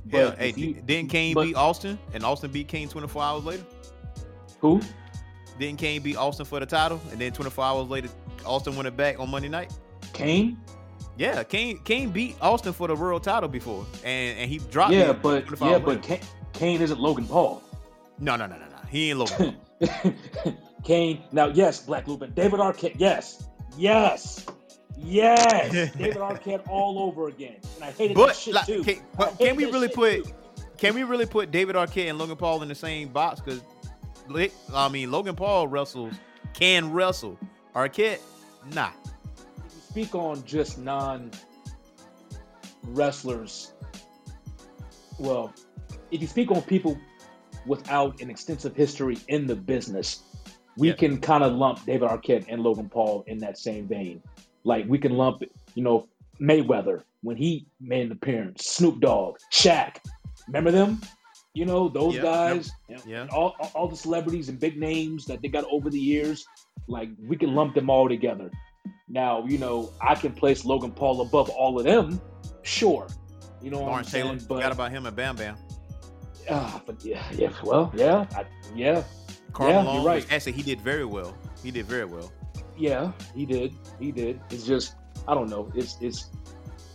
Yeah, 0.06 0.30
But 0.30 0.38
hey, 0.38 0.52
you- 0.56 0.74
didn't 0.74 1.10
Kane 1.10 1.34
but- 1.34 1.44
beat 1.44 1.54
Austin 1.56 1.98
and 2.12 2.24
Austin 2.24 2.50
beat 2.50 2.68
Kane 2.68 2.88
24 2.88 3.22
hours 3.22 3.44
later? 3.44 3.64
Who? 4.60 4.80
Didn't 5.58 5.78
Kane 5.78 6.02
beat 6.02 6.16
Austin 6.16 6.44
for 6.46 6.58
the 6.60 6.66
title 6.66 7.00
and 7.10 7.20
then 7.20 7.32
24 7.32 7.64
hours 7.64 7.88
later 7.88 8.08
Austin 8.44 8.74
won 8.74 8.86
it 8.86 8.96
back 8.96 9.20
on 9.20 9.30
Monday 9.30 9.48
night? 9.48 9.72
Kane? 10.12 10.58
Yeah, 11.16 11.42
Kane 11.44 11.78
Kane 11.84 12.10
beat 12.10 12.36
Austin 12.40 12.72
for 12.72 12.88
the 12.88 12.94
world 12.94 13.22
title 13.22 13.48
before 13.48 13.84
and 14.04 14.38
and 14.38 14.50
he 14.50 14.58
dropped 14.58 14.92
Yeah, 14.92 15.12
but 15.12 15.44
yeah, 15.60 15.78
but. 15.78 16.02
Kane, 16.02 16.20
Kane 16.52 16.80
isn't 16.80 16.98
Logan 17.00 17.26
Paul. 17.26 17.62
no, 18.18 18.34
no, 18.36 18.46
no, 18.46 18.56
no, 18.56 18.66
no. 18.66 18.76
He 18.90 19.10
ain't 19.10 19.18
Logan. 19.20 19.56
Kane. 20.84 21.22
Now, 21.32 21.46
yes, 21.46 21.80
Black 21.80 22.08
Lupin. 22.08 22.32
David 22.34 22.58
Arquette. 22.60 22.94
Yes, 22.98 23.44
yes, 23.76 24.44
yes. 24.96 25.70
David 25.96 26.16
Arquette 26.16 26.66
all 26.68 26.98
over 26.98 27.28
again, 27.28 27.56
and 27.76 27.84
I 27.84 27.90
hated 27.92 28.16
that 28.16 28.36
shit 28.36 28.54
like, 28.54 28.66
too. 28.66 28.82
can, 28.84 28.96
but 29.16 29.38
can 29.38 29.56
we 29.56 29.64
really 29.66 29.88
put 29.88 30.24
too. 30.24 30.32
can 30.78 30.94
we 30.94 31.02
really 31.02 31.26
put 31.26 31.50
David 31.50 31.76
Arquette 31.76 32.08
and 32.10 32.18
Logan 32.18 32.36
Paul 32.36 32.62
in 32.62 32.68
the 32.68 32.74
same 32.74 33.08
box? 33.08 33.40
Because 33.40 33.60
I 34.74 34.88
mean 34.88 35.10
Logan 35.10 35.36
Paul 35.36 35.68
wrestles 35.68 36.14
can 36.54 36.92
wrestle. 36.92 37.38
Arquette, 37.74 38.18
nah. 38.74 38.90
If 39.66 39.74
you 39.74 39.80
speak 40.04 40.14
on 40.14 40.44
just 40.44 40.78
non 40.78 41.30
wrestlers, 42.84 43.72
well, 45.18 45.52
if 46.10 46.20
you 46.20 46.26
speak 46.26 46.50
on 46.50 46.62
people 46.62 46.98
without 47.66 48.20
an 48.20 48.28
extensive 48.28 48.74
history 48.74 49.18
in 49.28 49.46
the 49.46 49.54
business, 49.54 50.22
we 50.76 50.88
Yeah. 50.88 50.94
can 50.94 51.20
kind 51.20 51.44
of 51.44 51.52
lump 51.52 51.84
David 51.86 52.08
Arquette 52.08 52.46
and 52.48 52.62
Logan 52.62 52.88
Paul 52.88 53.24
in 53.26 53.38
that 53.38 53.56
same 53.58 53.86
vein. 53.86 54.22
Like 54.64 54.86
we 54.88 54.98
can 54.98 55.12
lump, 55.12 55.42
you 55.74 55.82
know, 55.82 56.08
Mayweather 56.40 57.02
when 57.22 57.36
he 57.36 57.66
made 57.80 58.06
an 58.06 58.12
appearance, 58.12 58.66
Snoop 58.66 59.00
Dogg, 59.00 59.36
Shaq. 59.52 59.96
Remember 60.48 60.70
them? 60.70 61.00
You 61.54 61.66
know 61.66 61.88
those 61.88 62.14
Yeah, 62.14 62.22
guys. 62.22 62.70
know, 62.88 62.96
Yeah. 63.06 63.26
all, 63.32 63.54
all- 63.74 63.88
the 63.88 63.96
celebrities 63.96 64.48
and 64.48 64.58
big 64.58 64.78
names 64.78 65.24
that 65.26 65.42
they 65.42 65.48
got 65.48 65.64
over 65.70 65.90
the 65.90 65.98
years, 66.00 66.44
like 66.88 67.10
we 67.28 67.36
can 67.36 67.54
lump 67.54 67.74
them 67.74 67.90
all 67.90 68.08
together. 68.08 68.50
Now, 69.08 69.44
you 69.44 69.58
know, 69.58 69.90
I 70.00 70.14
can 70.14 70.32
place 70.32 70.64
Logan 70.64 70.90
Paul 70.92 71.20
above 71.20 71.50
all 71.50 71.78
of 71.78 71.84
them, 71.84 72.20
sure. 72.62 73.06
You 73.60 73.70
know 73.70 73.80
Lawrence 73.80 74.10
Taylor? 74.10 74.32
But, 74.34 74.56
forgot 74.56 74.72
about 74.72 74.90
him 74.90 75.06
and 75.06 75.14
Bam 75.14 75.36
Bam. 75.36 75.56
ah, 76.50 76.82
but 76.86 77.04
yeah, 77.04 77.22
yeah, 77.32 77.52
well, 77.62 77.92
yeah, 77.94 78.26
I, 78.34 78.44
yeah, 78.74 79.04
Carl 79.52 79.70
Yeah, 79.70 79.82
Malone 79.82 79.96
you're 79.96 80.04
right. 80.04 80.32
actually 80.32 80.52
he 80.52 80.62
did 80.62 80.80
very 80.80 81.04
well. 81.04 81.36
He 81.62 81.70
did 81.70 81.86
very 81.86 82.06
well. 82.06 82.32
Yeah, 82.76 83.12
he 83.34 83.46
did, 83.46 83.74
he 83.98 84.12
did. 84.12 84.40
It's 84.50 84.64
just, 84.64 84.94
I 85.28 85.34
don't 85.34 85.48
know. 85.48 85.70
It's 85.74 85.96
it's 86.00 86.30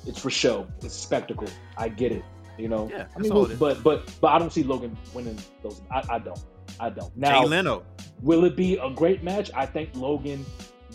it's 0.05 0.19
for 0.19 0.29
show. 0.29 0.67
It's 0.81 0.93
spectacle. 0.93 1.47
I 1.77 1.89
get 1.89 2.11
it. 2.11 2.23
You 2.57 2.69
know. 2.69 2.89
Yeah, 2.89 3.07
I 3.15 3.19
mean, 3.19 3.33
well, 3.33 3.47
but 3.59 3.83
but 3.83 4.11
but 4.19 4.27
I 4.27 4.39
don't 4.39 4.51
see 4.51 4.63
Logan 4.63 4.97
winning 5.13 5.37
those. 5.61 5.81
I, 5.91 6.03
I 6.09 6.19
don't. 6.19 6.43
I 6.79 6.89
don't. 6.89 7.15
Now, 7.15 7.41
Jay 7.41 7.47
Leno. 7.47 7.83
Will 8.21 8.45
it 8.45 8.55
be 8.55 8.77
a 8.77 8.89
great 8.89 9.23
match? 9.23 9.51
I 9.55 9.65
think 9.65 9.89
Logan 9.93 10.45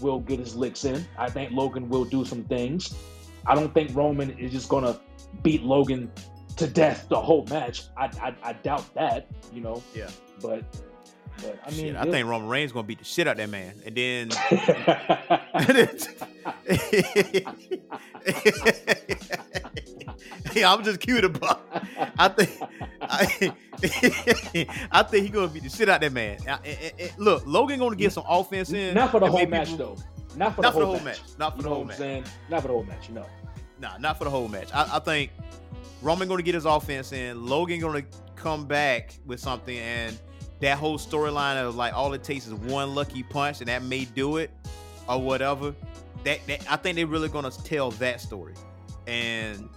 will 0.01 0.21
get 0.21 0.41
his 0.41 0.57
licks 0.57 0.85
in. 0.85 1.07
I 1.17 1.31
think 1.31 1.53
Logan 1.53 1.89
will 1.89 2.05
do 2.05 2.25
some 2.25 2.45
things. 2.45 2.95
I 3.47 3.55
don't 3.55 3.73
think 3.73 3.95
Roman 3.95 4.31
is 4.39 4.53
just 4.53 4.69
gonna 4.69 4.99
beat 5.43 5.63
Logan 5.63 6.11
to 6.57 6.67
death 6.67 7.09
the 7.09 7.21
whole 7.21 7.47
match. 7.47 7.85
I 7.97 8.07
I, 8.21 8.35
I 8.43 8.53
doubt 8.55 8.93
that. 8.95 9.27
You 9.53 9.61
know. 9.61 9.83
Yeah. 9.95 10.11
But 10.41 10.65
but 11.41 11.59
I 11.67 11.71
mean, 11.71 11.87
Shit, 11.87 11.97
I 11.97 12.05
think 12.05 12.29
Roman 12.29 12.49
Reigns 12.49 12.73
gonna 12.73 12.87
beat 12.87 12.99
the 12.99 13.05
shit 13.05 13.27
out 13.27 13.37
that 13.37 13.49
man, 13.49 13.75
and 13.85 13.95
then. 13.97 14.31
yeah, 20.55 20.73
I'm 20.73 20.83
just 20.85 21.01
cute 21.01 21.25
about. 21.25 21.63
I 22.19 22.29
think. 22.29 22.51
I, 23.01 23.53
I 24.93 25.03
think 25.03 25.25
he 25.25 25.31
gonna 25.31 25.49
beat 25.49 25.65
the 25.65 25.69
shit 25.71 25.89
out 25.89 26.01
that 26.01 26.13
man. 26.13 26.39
I- 26.47 26.53
I- 26.53 26.93
I- 27.01 27.11
look, 27.19 27.45
Logan 27.47 27.79
gonna 27.79 27.97
get 27.97 28.13
some 28.13 28.25
offense 28.29 28.73
in. 28.73 28.95
Not 28.95 29.11
for 29.11 29.21
the 29.21 29.27
whole 29.27 29.39
make 29.41 29.51
match 29.51 29.71
people- 29.71 29.97
though. 29.97 30.03
Not 30.37 30.55
for 30.57 30.63
Not 30.63 30.73
the 30.75 30.87
whole, 30.87 30.95
match. 30.95 31.05
match. 31.05 31.21
Not 31.39 31.51
for 31.53 31.57
You 31.59 31.63
the 31.65 31.69
whole 31.69 31.85
match. 31.85 31.97
Saying? 31.99 32.25
Not 32.49 32.63
for 32.63 32.69
the 32.69 32.75
whole 32.75 32.85
match. 32.85 33.11
No. 33.11 33.27
Nah, 33.81 33.99
not 33.99 34.17
for 34.17 34.25
the 34.25 34.31
whole 34.31 34.49
match. 34.49 34.69
I, 34.73 34.97
I 34.97 34.99
think 34.99 35.31
Roman 36.01 36.27
gonna 36.27 36.43
get 36.43 36.55
his 36.55 36.65
offense 36.65 37.13
in. 37.13 37.45
Logan 37.47 37.81
gonna 37.81 38.03
come 38.35 38.65
back 38.65 39.15
with 39.27 39.41
something, 39.41 39.77
and 39.77 40.19
that 40.63 40.79
whole 40.79 40.97
storyline 40.97 41.63
of 41.63 41.75
like 41.75 41.93
all 41.93 42.13
it 42.15 42.23
takes 42.23 42.47
is 42.47 42.55
one 42.55 42.95
lucky 42.95 43.23
punch, 43.25 43.61
and 43.61 43.69
that 43.69 43.83
may 43.83 44.05
do 44.07 44.39
it, 44.39 44.51
or 45.09 45.21
whatever. 45.21 45.75
That, 46.25 46.39
that 46.47 46.65
I 46.71 46.77
think 46.77 46.97
they're 46.97 47.07
really 47.07 47.29
gonna 47.29 47.51
tell 47.51 47.91
that 47.93 48.21
story, 48.21 48.55
and 49.09 49.69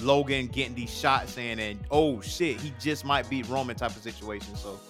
Logan 0.00 0.46
getting 0.46 0.74
these 0.74 0.90
shots 0.90 1.36
in, 1.36 1.58
and 1.58 1.78
oh 1.90 2.22
shit, 2.22 2.58
he 2.58 2.72
just 2.80 3.04
might 3.04 3.28
beat 3.28 3.46
Roman 3.48 3.76
type 3.76 3.94
of 3.94 4.02
situation. 4.02 4.56
So 4.56 4.80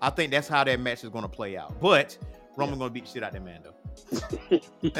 I 0.00 0.10
think 0.10 0.30
that's 0.30 0.46
how 0.46 0.62
that 0.62 0.78
match 0.78 1.02
is 1.02 1.10
gonna 1.10 1.28
play 1.28 1.56
out. 1.56 1.80
But 1.80 2.16
Roman 2.56 2.78
gonna 2.78 2.90
beat 2.90 3.08
shit 3.08 3.24
out 3.24 3.32
that 3.32 3.44
man 3.44 3.62
though. 3.64 4.60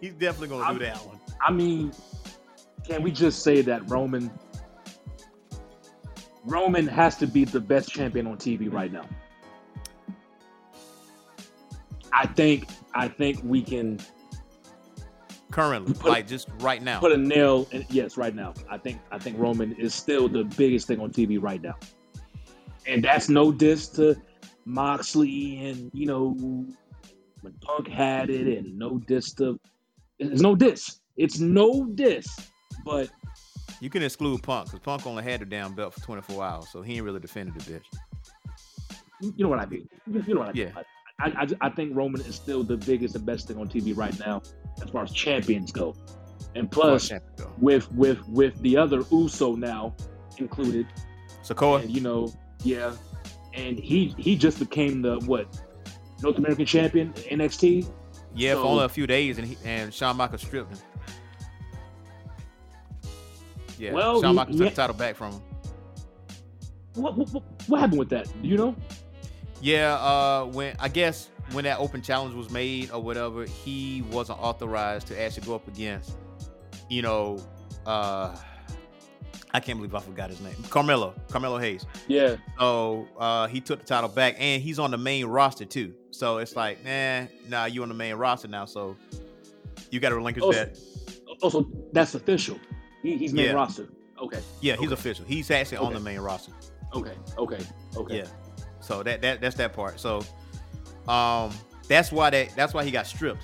He's 0.00 0.14
definitely 0.14 0.48
gonna 0.48 0.64
I'm- 0.64 0.78
do 0.78 0.84
that 0.84 0.96
one. 0.98 1.18
I 1.40 1.50
mean, 1.50 1.92
can 2.84 3.02
we 3.02 3.10
just 3.10 3.42
say 3.42 3.62
that 3.62 3.88
Roman 3.88 4.30
Roman 6.44 6.86
has 6.86 7.16
to 7.16 7.26
be 7.26 7.44
the 7.44 7.60
best 7.60 7.90
champion 7.90 8.26
on 8.26 8.36
TV 8.36 8.72
right 8.72 8.92
now? 8.92 9.06
I 12.12 12.26
think 12.26 12.68
I 12.94 13.08
think 13.08 13.40
we 13.42 13.62
can 13.62 13.98
Currently, 15.50 15.94
Put- 15.94 16.10
like 16.12 16.28
just 16.28 16.48
right 16.60 16.80
now. 16.80 17.00
put 17.00 17.10
a 17.10 17.16
nail 17.16 17.66
in 17.72 17.84
yes 17.90 18.16
right 18.16 18.34
now. 18.34 18.54
I 18.70 18.78
think 18.78 19.00
I 19.10 19.18
think 19.18 19.36
Roman 19.38 19.72
is 19.72 19.94
still 19.94 20.28
the 20.28 20.44
biggest 20.44 20.86
thing 20.86 21.00
on 21.00 21.10
TV 21.10 21.42
right 21.42 21.60
now. 21.60 21.74
And 22.86 23.02
that's 23.02 23.28
no 23.28 23.50
diss 23.50 23.88
to 23.90 24.16
Moxley 24.64 25.58
and 25.66 25.90
you 25.92 26.06
know 26.06 26.30
when 27.40 27.52
Punk 27.62 27.88
had 27.88 28.30
it 28.30 28.46
and 28.58 28.78
no 28.78 28.98
diss 28.98 29.32
to 29.34 29.58
it's 30.18 30.40
no 30.40 30.54
diss. 30.54 31.00
It's 31.16 31.40
no 31.40 31.84
diss. 31.86 32.26
But 32.84 33.10
You 33.80 33.88
can 33.90 34.02
exclude 34.02 34.42
Punk 34.42 34.66
because 34.66 34.80
Punk 34.80 35.06
only 35.06 35.22
had 35.22 35.40
the 35.40 35.46
damn 35.46 35.74
belt 35.74 35.94
for 35.94 36.00
24 36.00 36.44
hours, 36.44 36.68
so 36.68 36.82
he 36.82 36.96
ain't 36.96 37.04
really 37.04 37.20
defended 37.20 37.54
the 37.60 37.72
bitch. 37.72 37.84
you 39.20 39.44
know 39.44 39.48
what 39.48 39.58
I 39.58 39.66
mean. 39.66 39.88
You 40.06 40.34
know 40.34 40.40
what 40.40 40.50
I 40.50 40.52
mean. 40.52 40.72
Yeah. 40.74 40.82
I, 41.18 41.28
I, 41.28 41.46
I 41.60 41.70
think 41.70 41.96
Roman 41.96 42.20
is 42.22 42.34
still 42.34 42.62
the 42.62 42.76
biggest 42.76 43.14
and 43.14 43.24
best 43.24 43.48
thing 43.48 43.58
on 43.58 43.68
TV 43.68 43.96
right 43.96 44.18
now 44.18 44.42
as 44.82 44.90
far 44.90 45.04
as 45.04 45.12
champions 45.12 45.72
go. 45.72 45.94
And 46.54 46.70
plus, 46.70 47.12
with 47.58 47.90
with 47.92 48.26
with 48.28 48.60
the 48.60 48.76
other 48.76 49.02
Uso 49.12 49.54
now 49.54 49.94
included, 50.38 50.86
Sikoa, 51.44 51.82
and 51.82 51.90
you 51.90 52.00
know, 52.00 52.32
yeah, 52.64 52.94
and 53.54 53.78
he 53.78 54.14
he 54.18 54.36
just 54.36 54.58
became 54.58 55.00
the 55.00 55.20
what 55.26 55.46
North 56.22 56.38
American 56.38 56.66
champion 56.66 57.12
NXT. 57.12 57.88
yeah, 58.34 58.54
for 58.54 58.62
only 58.62 58.84
a 58.84 58.88
few 58.88 59.06
days, 59.06 59.38
and 59.38 59.46
he, 59.46 59.56
and 59.64 59.94
Shawn 59.94 60.16
Michaels 60.16 60.42
stripped 60.42 60.72
him. 60.72 60.78
Yeah, 63.80 63.92
Well, 63.94 64.20
Shawn 64.20 64.34
Michaels 64.34 64.56
yeah. 64.58 64.66
took 64.66 64.74
the 64.74 64.82
title 64.82 64.96
back 64.96 65.16
from 65.16 65.32
him. 65.32 65.42
What, 66.94 67.16
what 67.16 67.42
what- 67.66 67.80
happened 67.80 67.98
with 67.98 68.10
that? 68.10 68.26
Do 68.42 68.46
you 68.48 68.58
know? 68.58 68.76
Yeah, 69.62 69.94
uh, 69.94 70.44
when 70.46 70.76
I 70.78 70.88
guess 70.88 71.30
when 71.52 71.64
that 71.64 71.78
open 71.78 72.02
challenge 72.02 72.34
was 72.34 72.50
made 72.50 72.90
or 72.90 73.00
whatever, 73.02 73.44
he 73.46 74.02
wasn't 74.10 74.38
authorized 74.38 75.06
to 75.08 75.20
actually 75.20 75.46
go 75.46 75.54
up 75.54 75.66
against, 75.66 76.16
you 76.90 77.00
know, 77.02 77.42
uh, 77.86 78.36
I 79.52 79.60
can't 79.60 79.78
believe 79.78 79.94
I 79.94 80.00
forgot 80.00 80.28
his 80.30 80.40
name, 80.42 80.54
Carmelo, 80.68 81.14
Carmelo 81.30 81.58
Hayes. 81.58 81.86
Yeah, 82.06 82.36
So 82.58 83.08
uh, 83.18 83.48
he 83.48 83.60
took 83.60 83.80
the 83.80 83.86
title 83.86 84.08
back, 84.10 84.36
and 84.38 84.62
he's 84.62 84.78
on 84.78 84.90
the 84.90 84.98
main 84.98 85.24
roster 85.26 85.64
too. 85.64 85.94
So 86.10 86.38
it's 86.38 86.54
like, 86.54 86.84
nah, 86.84 87.26
nah, 87.48 87.64
you 87.64 87.82
on 87.82 87.88
the 87.88 87.94
main 87.94 88.14
roster 88.16 88.46
now, 88.48 88.64
so 88.66 88.96
you 89.90 90.00
got 90.00 90.10
to 90.10 90.16
relinquish 90.16 90.44
Oh, 90.46 90.52
that. 90.52 90.78
Also, 91.42 91.66
that's 91.92 92.14
official. 92.14 92.58
He, 93.02 93.16
he's 93.16 93.32
main 93.32 93.46
Yeah. 93.46 93.52
roster. 93.52 93.88
Okay, 94.20 94.40
Yeah, 94.60 94.76
he's 94.76 94.86
okay. 94.86 94.94
official. 94.94 95.24
He's 95.24 95.50
actually 95.50 95.78
on 95.78 95.94
the 95.94 96.00
main 96.00 96.20
roster. 96.20 96.52
okay, 96.94 97.14
okay, 97.38 97.58
okay. 97.96 98.18
Yeah. 98.18 98.26
So 98.80 99.02
that 99.02 99.22
that 99.22 99.40
that's 99.40 99.56
that 99.56 99.72
part. 99.72 99.98
So 100.00 100.24
um 101.08 101.52
that's 101.88 102.12
why 102.12 102.30
that 102.30 102.54
that's 102.56 102.74
why 102.74 102.84
he 102.84 102.90
got 102.90 103.06
stripped 103.06 103.42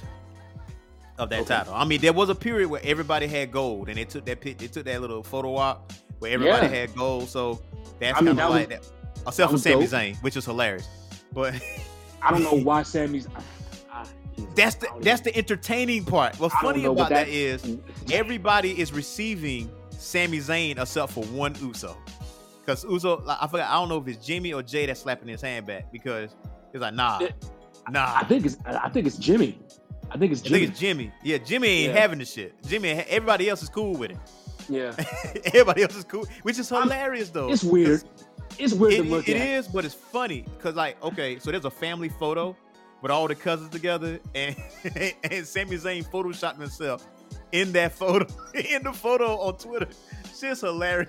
of 1.18 1.30
that 1.30 1.40
Okay. 1.40 1.48
title. 1.48 1.72
I 1.74 1.84
mean, 1.84 2.00
there 2.00 2.12
was 2.12 2.28
a 2.28 2.34
period 2.34 2.68
where 2.68 2.80
everybody 2.84 3.26
had 3.26 3.50
gold 3.50 3.88
and 3.88 3.96
they 3.96 4.04
took 4.04 4.24
that 4.26 4.40
they 4.42 4.52
took 4.54 4.84
that 4.84 5.00
little 5.00 5.22
photo 5.22 5.56
op 5.56 5.92
where 6.18 6.32
everybody 6.32 6.66
Yeah. 6.66 6.72
had 6.80 6.94
gold. 6.94 7.28
So 7.28 7.60
that's 7.98 8.18
I 8.18 8.20
mean, 8.20 8.28
kind 8.28 8.28
of 8.28 8.36
that 8.36 8.50
like 8.50 8.68
was- 8.68 8.88
that. 8.90 8.92
Except 9.28 9.50
for 9.50 9.58
Sami. 9.58 9.86
Zayn, 9.86 10.22
which 10.22 10.36
is 10.36 10.44
hilarious. 10.44 10.86
But 11.32 11.54
I 12.22 12.30
don't 12.30 12.42
know 12.44 12.54
why 12.62 12.82
Sami's. 12.84 13.26
I, 14.38 14.42
I, 14.42 14.46
that's 14.54 14.74
the 14.76 14.88
that's 15.00 15.20
the 15.22 15.36
entertaining 15.36 16.04
part. 16.04 16.38
What's 16.40 16.54
funny 16.56 16.84
about 16.84 17.08
that 17.10 17.26
that- 17.26 17.28
is 17.28 17.78
everybody 18.12 18.78
is 18.80 18.92
receiving 18.92 19.70
Sami 19.90 20.38
Zayn 20.38 20.80
except 20.80 21.12
for 21.12 21.24
one 21.26 21.54
Uso. 21.60 21.96
Because 22.60 22.84
Uso, 22.84 23.20
like, 23.24 23.38
I 23.40 23.46
forgot, 23.46 23.70
I 23.70 23.74
don't 23.74 23.88
know 23.88 23.98
if 23.98 24.08
it's 24.08 24.26
Jimmy 24.26 24.52
or 24.52 24.62
Jay 24.62 24.86
that's 24.86 25.00
slapping 25.00 25.28
his 25.28 25.40
hand 25.40 25.66
back 25.66 25.92
because 25.92 26.34
it's 26.72 26.80
like, 26.82 26.94
nah, 26.94 27.18
It- 27.20 27.34
nah. 27.90 28.12
I 28.16 28.24
think 28.24 28.44
it's 28.46 28.56
I 28.66 28.88
think 28.88 29.06
it's 29.06 29.16
Jimmy. 29.16 29.58
I 30.10 30.14
I 30.14 30.18
think 30.18 30.32
it's 30.32 30.42
I 30.42 30.44
Jimmy. 30.44 30.58
think 30.60 30.70
it's 30.70 30.80
Jimmy. 30.80 31.12
Yeah, 31.22 31.38
Jimmy 31.38 31.68
ain't 31.68 31.94
Yeah. 31.94 32.00
having 32.00 32.18
the 32.18 32.24
shit. 32.24 32.54
Jimmy, 32.66 32.90
everybody 32.90 33.48
else 33.48 33.62
is 33.62 33.68
cool 33.68 33.94
with 33.96 34.10
it. 34.12 34.18
yeah, 34.68 34.92
everybody 35.46 35.82
else 35.82 35.96
is 35.96 36.04
cool, 36.04 36.26
which 36.42 36.58
is 36.58 36.68
hilarious 36.68 37.30
though. 37.30 37.50
it's 37.52 37.62
weird. 37.64 38.02
It's 38.58 38.72
weird 38.72 38.94
It, 38.94 39.02
to 39.04 39.08
look 39.10 39.28
it 39.28 39.36
at. 39.36 39.46
is, 39.46 39.68
but 39.68 39.84
it's 39.84 39.94
funny 39.94 40.42
because 40.56 40.74
like 40.74 41.02
okay, 41.04 41.38
so 41.38 41.50
there's 41.52 41.64
a 41.66 41.70
family 41.70 42.08
photo 42.08 42.56
with 43.06 43.12
all 43.12 43.28
the 43.28 43.36
cousins 43.36 43.70
together, 43.70 44.18
and 44.34 44.56
and 45.22 45.46
Sami 45.46 45.76
Zayn 45.76 46.04
photoshopped 46.10 46.58
himself 46.58 47.06
in 47.52 47.70
that 47.70 47.92
photo, 47.92 48.26
in 48.54 48.82
the 48.82 48.92
photo 48.92 49.38
on 49.38 49.56
Twitter. 49.58 49.86
Shit's 50.36 50.62
hilarious, 50.62 51.08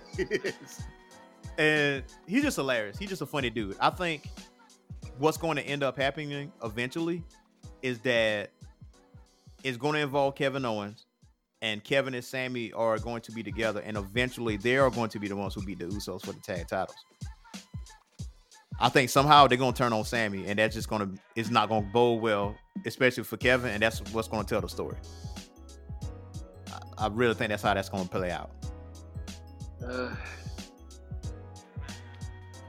and 1.58 2.04
he's 2.28 2.43
just 2.43 2.58
hilarious. 2.58 3.00
He's 3.00 3.10
just 3.10 3.24
a 3.24 3.26
funny 3.26 3.50
dude. 3.50 3.78
I 3.80 3.89
think 3.89 4.30
what's 5.18 5.38
going 5.38 5.58
to 5.58 5.64
end 5.64 5.82
up 5.82 5.98
happening 5.98 6.52
eventually 6.64 7.24
is 7.82 7.98
that 8.02 8.52
it's 9.64 9.78
going 9.78 9.95
to 9.95 10.02
involve 10.02 10.36
Kevin 10.36 10.66
Owens. 10.66 11.08
And 11.64 11.84
Kevin 11.84 12.14
and 12.14 12.24
Sami 12.24 12.72
are 12.74 13.00
going 13.00 13.22
to 13.22 13.32
be 13.32 13.41
together, 13.41 13.82
and 13.84 13.98
eventually 13.98 14.58
they 14.58 14.78
are 14.78 14.91
going 14.91 15.10
to 15.10 15.18
be 15.18 15.28
the 15.28 15.36
ones 15.36 15.56
who 15.56 15.64
beat 15.64 15.80
the 15.80 15.86
Usos 15.86 16.24
for 16.24 16.32
the 16.32 16.39
tag 16.41 16.68
titles. 16.68 17.04
I 18.80 18.90
think 18.90 19.10
somehow 19.10 19.48
they're 19.48 19.58
gonna 19.58 19.74
turn 19.74 19.92
on 19.94 20.04
Sami, 20.06 20.46
and 20.48 20.60
that's 20.60 20.76
just 20.76 20.88
gonna 20.90 21.10
it's 21.36 21.50
not 21.50 21.70
gonna 21.70 21.88
bode 21.92 22.22
well, 22.22 22.56
especially 22.86 23.24
for 23.24 23.38
Kevin, 23.38 23.72
and 23.72 23.82
that's 23.82 24.00
what's 24.14 24.28
gonna 24.28 24.44
tell 24.44 24.62
the 24.62 24.70
story. 24.70 24.98
I, 26.72 27.06
I 27.06 27.08
really 27.08 27.34
think 27.34 27.50
that's 27.50 27.64
how 27.64 27.74
that's 27.74 27.90
gonna 27.90 28.06
play 28.06 28.30
out, 28.32 28.52
Uh, 29.84 30.10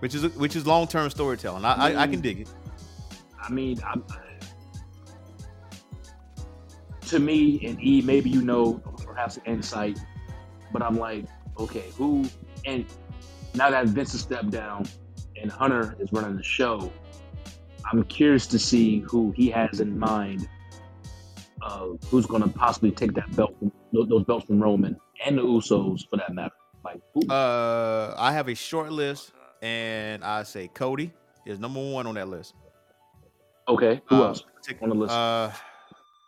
which 0.01 0.15
is 0.15 0.35
which 0.37 0.57
is 0.57 0.67
long 0.67 0.87
term 0.87 1.11
storytelling. 1.11 1.65
I, 1.65 1.73
I 1.73 2.03
I 2.03 2.07
can 2.07 2.21
Mm. 2.21 2.23
dig 2.23 2.41
it. 2.41 2.49
I 3.41 3.51
mean, 3.51 3.79
I'm, 3.87 4.05
to 7.07 7.19
me 7.19 7.65
and 7.67 7.83
E, 7.83 8.03
maybe 8.03 8.29
you 8.31 8.43
know 8.43 8.75
perhaps 9.05 9.39
insight, 9.47 9.99
but 10.73 10.83
I'm 10.83 10.99
like, 10.99 11.25
okay, 11.59 11.85
who? 11.97 12.25
And 12.67 12.85
now 13.55 13.71
that 13.71 13.87
Vince 13.87 14.13
has 14.13 14.21
stepped 14.23 14.51
down 14.51 14.87
and 15.41 15.51
Hunter 15.51 15.97
is 15.99 16.13
running 16.13 16.37
the 16.37 16.43
show, 16.43 16.93
I'm 17.91 18.05
curious 18.05 18.47
to 18.49 18.59
see 18.59 19.01
who 19.01 19.33
he 19.33 19.51
has 19.51 19.81
in 19.81 19.99
mind. 19.99 20.49
Uh, 21.61 21.89
who's 22.07 22.25
going 22.27 22.43
to 22.43 22.49
possibly 22.49 22.91
take 22.93 23.13
that 23.15 23.35
belt, 23.35 23.55
from, 23.59 23.73
those 23.93 24.25
belts 24.25 24.47
from 24.47 24.63
Roman 24.63 24.97
and 25.25 25.37
the 25.37 25.43
Usos, 25.43 26.09
for 26.09 26.17
that 26.17 26.33
matter? 26.33 26.55
Like, 26.85 27.01
who? 27.13 27.27
Uh, 27.29 28.15
I 28.17 28.33
have 28.33 28.49
a 28.49 28.55
short 28.55 28.93
list, 28.93 29.33
and 29.61 30.23
I 30.23 30.45
say 30.45 30.69
Cody 30.69 31.13
is 31.47 31.59
number 31.59 31.81
one 31.81 32.07
on 32.07 32.15
that 32.15 32.29
list. 32.29 32.55
okay, 33.67 34.01
who 34.07 34.17
uh, 34.23 34.29
else 34.29 34.45
Take- 34.63 34.81
on 34.83 34.91
the 34.91 34.95
list? 34.95 35.13
Uh, 35.13 35.51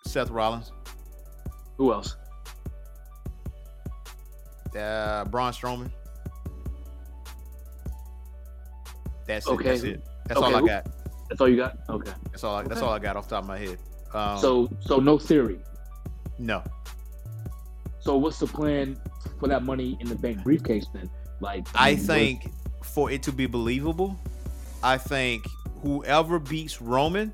Seth 0.04 0.30
Rollins, 0.30 0.72
who 1.76 1.92
else? 1.92 2.16
uh, 4.76 5.24
Braun 5.26 5.52
Strowman. 5.52 5.90
That's 9.30 9.46
it. 9.46 9.50
Okay. 9.52 9.64
That's 9.64 9.82
it. 9.84 10.04
That's 10.26 10.40
Okay, 10.40 10.52
all 10.54 10.64
I 10.64 10.66
got. 10.66 10.86
That's 11.28 11.40
all 11.40 11.48
you 11.48 11.56
got? 11.56 11.78
Okay. 11.88 12.10
That's 12.32 12.42
all. 12.42 12.56
I, 12.56 12.62
That's 12.64 12.82
all 12.82 12.90
I 12.90 12.98
got 12.98 13.16
off 13.16 13.28
the 13.28 13.36
top 13.36 13.44
of 13.44 13.48
my 13.48 13.58
head. 13.58 13.78
Um, 14.12 14.38
So, 14.38 14.68
so 14.80 14.98
no 14.98 15.16
theory. 15.18 15.60
no, 16.38 16.64
So 18.00 18.16
what's 18.16 18.40
the 18.40 18.48
plan 18.48 19.00
for 19.38 19.46
that 19.46 19.62
money 19.62 19.96
in 20.00 20.08
the 20.08 20.16
bank 20.16 20.42
briefcase 20.42 20.86
then? 20.92 21.08
Like 21.40 21.68
I 21.74 21.94
mean, 21.94 21.98
think 22.04 22.50
for 22.82 23.10
it 23.12 23.22
to 23.22 23.32
be 23.32 23.46
believable, 23.46 24.18
I 24.82 24.98
think 24.98 25.46
whoever 25.82 26.40
beats 26.40 26.82
Roman 26.82 27.32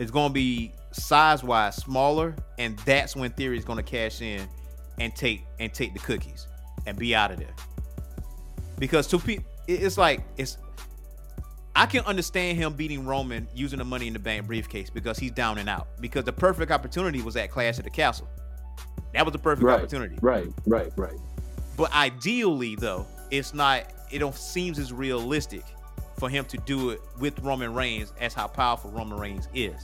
is 0.00 0.10
going 0.10 0.30
to 0.30 0.34
be 0.34 0.72
size 0.90 1.44
wise 1.44 1.76
smaller, 1.76 2.34
and 2.58 2.76
that's 2.80 3.14
when 3.14 3.30
Theory 3.30 3.56
is 3.56 3.64
going 3.64 3.76
to 3.78 3.82
cash 3.84 4.20
in 4.20 4.48
and 4.98 5.14
take 5.14 5.44
and 5.60 5.72
take 5.72 5.92
the 5.92 6.00
cookies 6.00 6.48
and 6.86 6.98
be 6.98 7.14
out 7.14 7.30
of 7.30 7.38
there. 7.38 7.54
Because 8.78 9.06
two 9.06 9.20
people, 9.20 9.44
it's 9.68 9.96
like 9.96 10.22
it's. 10.36 10.58
I 11.74 11.86
can 11.86 12.04
understand 12.04 12.58
him 12.58 12.74
beating 12.74 13.06
Roman 13.06 13.48
using 13.54 13.78
the 13.78 13.84
Money 13.84 14.06
in 14.06 14.12
the 14.12 14.18
Bank 14.18 14.46
briefcase 14.46 14.90
because 14.90 15.18
he's 15.18 15.30
down 15.30 15.58
and 15.58 15.68
out. 15.68 15.88
Because 16.00 16.24
the 16.24 16.32
perfect 16.32 16.70
opportunity 16.70 17.22
was 17.22 17.34
at 17.36 17.50
Clash 17.50 17.78
at 17.78 17.84
the 17.84 17.90
Castle. 17.90 18.28
That 19.14 19.24
was 19.24 19.32
the 19.32 19.38
perfect 19.38 19.64
Right. 19.64 19.78
opportunity. 19.78 20.18
right, 20.20 20.48
right, 20.66 20.92
right. 20.96 21.18
But 21.76 21.92
ideally, 21.94 22.76
though, 22.76 23.06
it's 23.30 23.54
not. 23.54 23.84
It 24.10 24.18
don't 24.18 24.34
seems 24.34 24.78
as 24.78 24.92
realistic 24.92 25.64
for 26.18 26.28
him 26.28 26.44
to 26.46 26.58
do 26.58 26.90
it 26.90 27.00
with 27.18 27.38
Roman 27.40 27.72
Reigns 27.74 28.12
as 28.20 28.34
how 28.34 28.46
powerful 28.46 28.90
Roman 28.90 29.18
Reigns 29.18 29.48
is, 29.54 29.74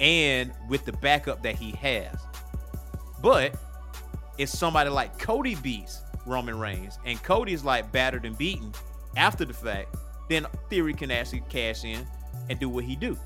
and 0.00 0.50
with 0.68 0.84
the 0.86 0.92
backup 0.92 1.42
that 1.42 1.56
he 1.56 1.72
has. 1.72 2.16
But 3.20 3.54
if 4.38 4.48
somebody 4.48 4.88
like 4.88 5.18
Cody 5.18 5.54
beats 5.56 6.00
Roman 6.26 6.58
Reigns, 6.58 6.98
and 7.04 7.22
Cody's 7.22 7.62
like 7.64 7.92
battered 7.92 8.24
and 8.24 8.36
beaten 8.38 8.72
after 9.16 9.44
the 9.44 9.52
fact, 9.54 9.94
then 10.28 10.46
Theory 10.70 10.94
can 10.94 11.10
actually 11.10 11.42
cash 11.48 11.84
in 11.84 12.06
and 12.50 12.58
do 12.58 12.68
what 12.68 12.84
he 12.84 12.96
do, 12.96 13.16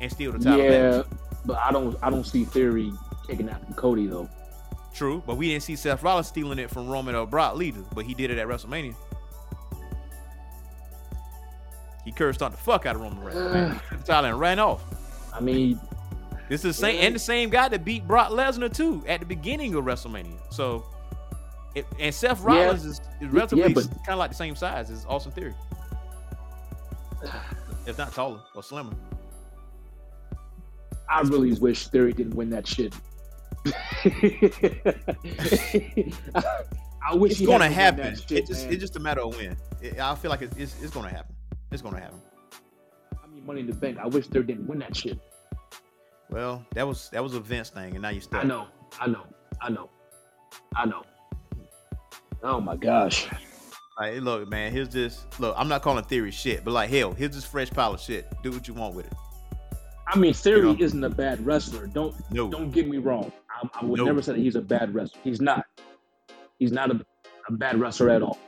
and 0.00 0.10
steal 0.10 0.32
the 0.32 0.38
title. 0.38 0.60
Yeah, 0.64 0.98
back. 0.98 1.06
but 1.44 1.58
I 1.58 1.70
don't 1.72 1.96
I 2.02 2.10
don't 2.10 2.24
see 2.26 2.44
Theory 2.44 2.92
taking 3.26 3.46
that 3.46 3.64
from 3.64 3.74
Cody 3.74 4.06
though. 4.06 4.28
True, 4.94 5.22
but 5.26 5.36
we 5.36 5.48
didn't 5.48 5.62
see 5.62 5.76
Seth 5.76 6.02
Rollins 6.02 6.26
stealing 6.28 6.58
it 6.58 6.70
from 6.70 6.88
Roman 6.88 7.14
or 7.14 7.26
Brock 7.26 7.60
either, 7.60 7.82
but 7.94 8.04
he 8.06 8.14
did 8.14 8.30
it 8.30 8.38
at 8.38 8.46
WrestleMania. 8.46 8.94
He 12.04 12.12
cursed 12.12 12.40
on 12.40 12.52
the 12.52 12.56
fuck 12.56 12.86
out 12.86 12.94
of 12.96 13.02
Roman 13.02 13.20
Reigns, 13.22 13.52
man. 13.52 13.72
He 13.90 13.96
took 13.96 13.98
the 13.98 14.12
title 14.12 14.30
and 14.30 14.40
ran 14.40 14.58
off. 14.58 14.82
I 15.34 15.40
mean, 15.40 15.80
This 16.48 16.64
is 16.64 16.76
the 16.76 16.80
same 16.82 17.00
and 17.04 17.14
the 17.14 17.18
same 17.18 17.50
guy 17.50 17.68
that 17.68 17.84
beat 17.84 18.06
Brock 18.06 18.30
Lesnar 18.30 18.72
too 18.74 19.04
at 19.08 19.20
the 19.20 19.26
beginning 19.26 19.74
of 19.74 19.84
WrestleMania. 19.84 20.38
So, 20.50 20.84
it, 21.74 21.84
and 21.98 22.14
Seth 22.14 22.40
Yeah. 22.40 22.46
Rollins 22.46 22.84
is, 22.84 23.00
is 23.20 23.28
relatively 23.28 23.74
but- 23.74 23.84
kind 23.88 24.10
of 24.10 24.18
like 24.18 24.30
the 24.30 24.36
same 24.36 24.54
size 24.56 24.90
as 24.90 25.04
Austin 25.06 25.32
Theory, 25.32 25.54
if 27.86 27.98
not 27.98 28.12
taller 28.12 28.40
or 28.54 28.62
slimmer. 28.62 28.92
I 31.08 31.20
really 31.22 31.52
wish 31.54 31.88
Theory 31.88 32.12
didn't 32.12 32.34
win 32.34 32.50
that 32.50 32.66
shit. 32.66 32.94
I, 33.94 34.94
I 37.08 37.14
wish 37.14 37.32
It's 37.32 37.46
gonna 37.46 37.70
happen. 37.70 38.16
shit, 38.16 38.30
It 38.32 38.46
just 38.46 38.66
it's 38.66 38.80
just 38.80 38.96
a 38.96 39.00
matter 39.00 39.20
of 39.20 39.36
when. 39.36 39.56
It- 39.80 39.98
I 40.00 40.14
feel 40.16 40.30
like 40.30 40.42
it's, 40.42 40.56
it's, 40.56 40.82
it's 40.82 40.92
gonna 40.92 41.08
happen. 41.08 41.34
It's 41.70 41.82
gonna 41.82 42.00
happen. 42.00 42.20
I 43.22 43.26
mean, 43.28 43.46
Money 43.46 43.60
in 43.60 43.66
the 43.66 43.74
Bank. 43.74 43.98
I 43.98 44.06
wish 44.06 44.26
Theory 44.26 44.46
didn't 44.46 44.66
win 44.66 44.80
that 44.80 44.96
shit. 44.96 45.18
Well, 46.30 46.64
that 46.74 46.86
was 46.86 47.08
that 47.10 47.22
was 47.22 47.34
a 47.34 47.40
Vince 47.40 47.70
thing, 47.70 47.92
and 47.94 48.02
now 48.02 48.08
you're 48.08 48.22
stuck. 48.22 48.44
I 48.44 48.48
know, 48.48 48.66
I 49.00 49.06
know, 49.06 49.24
I 49.60 49.70
know, 49.70 49.90
I 50.74 50.86
know. 50.86 51.02
Oh 52.42 52.60
my 52.60 52.76
gosh. 52.76 53.28
Like, 53.98 54.20
look, 54.20 54.48
man, 54.50 54.72
here's 54.72 54.90
this. 54.90 55.24
Look, 55.38 55.54
I'm 55.58 55.68
not 55.68 55.82
calling 55.82 56.04
theory 56.04 56.30
shit, 56.30 56.64
but 56.64 56.72
like, 56.72 56.90
hell, 56.90 57.12
here's 57.12 57.34
this 57.34 57.44
fresh 57.46 57.70
pile 57.70 57.94
of 57.94 58.00
shit. 58.00 58.30
Do 58.42 58.50
what 58.50 58.68
you 58.68 58.74
want 58.74 58.94
with 58.94 59.06
it. 59.06 59.12
I 60.08 60.18
mean, 60.18 60.34
Theory 60.34 60.58
You 60.68 60.76
know? 60.76 60.84
isn't 60.84 61.02
a 61.04 61.10
bad 61.10 61.44
wrestler. 61.44 61.86
Don't 61.88 62.14
No. 62.30 62.48
don't 62.48 62.70
get 62.70 62.88
me 62.88 62.98
wrong. 62.98 63.32
I, 63.50 63.68
I 63.80 63.84
would 63.84 63.98
No. 63.98 64.04
never 64.04 64.22
say 64.22 64.32
that 64.34 64.38
he's 64.40 64.54
a 64.54 64.60
bad 64.60 64.94
wrestler. 64.94 65.20
He's 65.24 65.40
not. 65.40 65.64
He's 66.58 66.70
not 66.72 66.90
a, 66.90 67.00
a 67.48 67.52
bad 67.52 67.80
wrestler 67.80 68.10
at 68.10 68.22
all. 68.22 68.38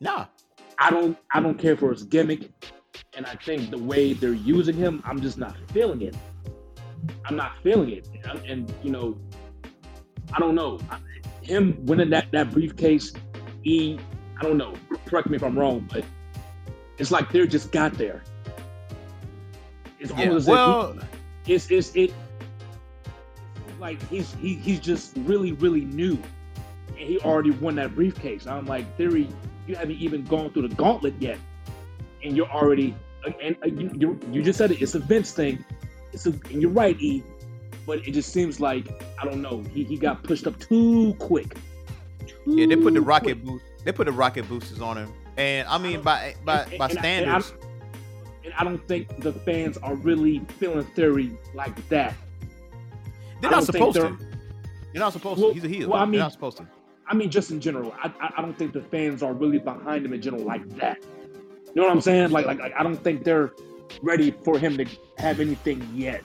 Nah. 0.00 0.26
I 0.78 0.90
don't 0.90 1.16
I 1.32 1.40
don't 1.40 1.56
care 1.58 1.76
for 1.76 1.90
his 1.92 2.02
gimmick, 2.02 2.50
and 3.16 3.24
I 3.26 3.36
think 3.36 3.70
the 3.70 3.78
way 3.78 4.12
they're 4.12 4.32
using 4.34 4.76
him, 4.76 5.02
I'm 5.06 5.20
just 5.22 5.38
not 5.38 5.56
feeling 5.72 6.02
it. 6.02 6.16
I'm 7.24 7.36
not 7.36 7.52
feeling 7.62 7.90
it, 7.90 8.08
and, 8.28 8.38
and, 8.44 8.74
you 8.82 8.90
know, 8.90 9.16
I 10.32 10.38
don't 10.40 10.54
know. 10.54 10.80
I- 10.90 10.98
Him 11.42 11.76
winning 11.86 12.10
that 12.10 12.30
that 12.32 12.50
briefcase, 12.50 13.12
he, 13.62 13.98
I 14.38 14.42
don't 14.42 14.56
know. 14.58 14.74
Correct 15.06 15.28
me 15.30 15.36
if 15.36 15.42
I'm 15.42 15.58
wrong, 15.58 15.88
but 15.92 16.04
it's 16.98 17.10
like 17.10 17.30
they 17.30 17.46
just 17.46 17.72
got 17.72 17.94
there. 17.94 18.22
It's 19.98 20.10
Yeah. 20.12 20.28
almost 20.28 20.48
as 20.48 20.48
if 20.48 20.52
he- 20.52 20.52
Well, 20.52 20.98
it's 21.46 21.70
it's 21.70 21.94
it 21.94 22.12
like 23.80 24.00
he's 24.08 24.32
he, 24.34 24.54
he's 24.54 24.80
just 24.80 25.12
really 25.18 25.52
really 25.52 25.84
new 25.84 26.18
and 26.88 26.96
he 26.98 27.18
already 27.18 27.50
won 27.50 27.74
that 27.74 27.94
briefcase 27.94 28.46
i'm 28.46 28.64
like 28.64 28.96
theory 28.96 29.28
you 29.66 29.74
haven't 29.74 29.96
even 29.96 30.24
gone 30.24 30.48
through 30.50 30.66
the 30.66 30.74
gauntlet 30.76 31.12
yet 31.20 31.38
and 32.22 32.34
you're 32.36 32.48
already 32.48 32.94
and 33.42 33.56
you, 33.66 33.90
you, 33.94 34.20
you 34.30 34.42
just 34.42 34.56
said 34.58 34.70
it 34.70 34.80
it's 34.80 34.94
a 34.94 34.98
vince 35.00 35.32
thing 35.32 35.62
it's 36.14 36.24
a, 36.26 36.30
and 36.30 36.62
you're 36.62 36.70
right 36.70 36.98
e 37.00 37.22
but 37.86 37.98
it 38.06 38.12
just 38.12 38.32
seems 38.32 38.58
like 38.60 38.88
i 39.20 39.24
don't 39.24 39.42
know 39.42 39.62
he, 39.72 39.84
he 39.84 39.98
got 39.98 40.22
pushed 40.22 40.46
up 40.46 40.58
too 40.60 41.14
quick 41.18 41.54
yeah, 42.46 42.66
they 42.66 42.76
put 42.76 42.94
the 42.94 43.00
rocket 43.02 43.34
quick. 43.34 43.44
boost. 43.44 43.64
They 43.84 43.92
put 43.92 44.06
the 44.06 44.12
rocket 44.12 44.48
boosters 44.48 44.80
on 44.80 44.96
him, 44.96 45.12
and 45.36 45.68
I 45.68 45.78
mean 45.78 46.00
by 46.02 46.34
by 46.44 46.62
And- 46.62 46.78
by 46.78 46.88
and- 46.88 46.98
and 46.98 47.06
I- 47.06 47.08
and 47.08 47.30
I- 47.30 47.40
standards. 47.40 47.54
and 48.44 48.54
I 48.58 48.64
don't 48.64 48.86
think 48.88 49.18
the 49.20 49.32
fans 49.32 49.76
are 49.78 49.94
really 49.94 50.40
feeling 50.58 50.84
theory 50.84 51.36
like 51.54 51.88
that 51.88 52.14
They're 53.40 53.50
not 53.50 53.64
supposed 53.64 53.96
to. 53.96 54.02
they're- 54.02 54.18
You're 54.92 55.00
not 55.02 55.12
supposed 55.12 55.40
Well- 55.40 55.48
to. 55.50 55.54
He's 55.54 55.64
a 55.64 55.68
heel. 55.68 55.88
well, 55.90 56.00
I 56.00 56.04
mean- 56.04 56.12
They're 56.12 56.20
not 56.20 56.32
supposed 56.32 56.56
to. 56.58 56.66
I 57.06 57.14
mean, 57.14 57.30
just 57.30 57.50
in 57.50 57.60
general, 57.60 57.92
I, 58.02 58.10
I 58.20 58.32
I 58.38 58.40
don't 58.42 58.56
think 58.56 58.72
the 58.72 58.80
fans 58.82 59.22
are 59.22 59.34
really 59.34 59.58
behind 59.58 60.06
him 60.06 60.12
in 60.14 60.22
general 60.22 60.42
like 60.44 60.66
that. 60.78 60.98
You 61.02 61.72
know 61.74 61.82
what 61.82 61.90
I'm 61.92 62.00
saying? 62.00 62.30
Like, 62.30 62.46
like, 62.46 62.58
like 62.60 62.72
I 62.78 62.82
don't 62.82 62.96
think 63.02 63.24
they're 63.24 63.52
ready 64.02 64.30
for 64.30 64.58
him 64.58 64.76
to 64.78 64.86
have 65.18 65.40
anything 65.40 65.86
yet. 65.94 66.22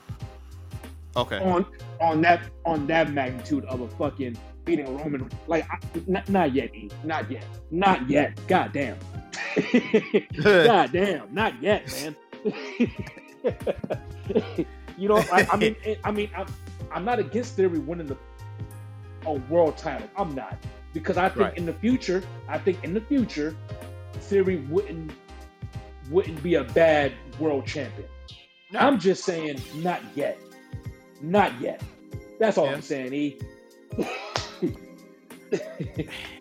Okay. 1.18 1.40
on 1.40 1.66
on 2.00 2.22
that 2.22 2.40
on 2.66 2.86
that 2.88 3.12
magnitude 3.12 3.66
of 3.66 3.82
a 3.82 3.88
fucking 3.90 4.38
beating 4.66 4.88
a 4.88 4.92
Roman. 4.92 5.30
Like, 5.48 5.66
I, 5.70 5.78
not, 6.08 6.28
not 6.30 6.54
yet, 6.54 6.74
E. 6.76 6.90
Not 7.04 7.30
yet. 7.32 7.46
Not 7.72 8.10
yet. 8.10 8.40
God 8.48 8.72
damn. 8.74 8.98
God 10.44 10.92
damn. 10.92 11.34
Not 11.34 11.62
yet, 11.62 11.86
man. 12.02 12.16
you 14.98 15.08
know, 15.10 15.18
I, 15.32 15.48
I 15.52 15.56
mean, 15.58 15.76
I 16.04 16.12
mean, 16.12 16.30
I'm, 16.36 16.48
I'm 16.92 17.06
not 17.06 17.20
against 17.20 17.56
Theory 17.56 17.80
winning 17.80 18.08
the 18.08 18.18
a 19.26 19.34
world 19.34 19.78
title. 19.78 20.10
I'm 20.18 20.34
not 20.34 20.58
because 20.94 21.18
I 21.18 21.28
think 21.30 21.40
Right. 21.40 21.58
in 21.58 21.66
the 21.66 21.74
future, 21.74 22.24
I 22.48 22.58
think 22.58 22.84
in 22.84 22.94
the 22.94 23.02
future, 23.02 23.56
Theory 24.14 24.58
wouldn't 24.70 25.12
wouldn't 26.10 26.42
be 26.42 26.56
a 26.56 26.64
bad 26.64 27.12
world 27.40 27.68
champion. 27.68 28.08
No. 28.72 28.80
I'm 28.80 29.00
just 29.00 29.24
saying, 29.26 29.62
not 29.76 30.02
yet, 30.16 30.40
not 31.22 31.60
yet. 31.62 31.82
That's 32.40 32.58
all 32.58 32.66
Yeah. 32.66 32.74
I'm 32.74 32.82
saying, 32.82 33.14
E. 33.14 33.40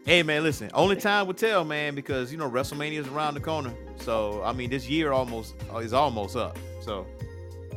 Hey 0.05 0.23
man, 0.23 0.43
listen. 0.43 0.71
Only 0.75 0.97
time 0.97 1.27
will 1.27 1.35
tell, 1.35 1.65
man, 1.65 1.95
because 1.95 2.31
you 2.33 2.39
know 2.39 2.51
WrestleMania 2.51 2.99
is 2.99 3.09
around 3.09 3.35
the 3.35 3.41
corner. 3.41 3.73
So 3.99 4.43
I 4.43 4.53
mean, 4.53 4.71
this 4.71 4.89
year 4.89 5.13
almost 5.13 5.55
uh, 5.73 5.79
is 5.79 5.93
almost 5.93 6.37
up. 6.37 6.59
So 6.81 7.07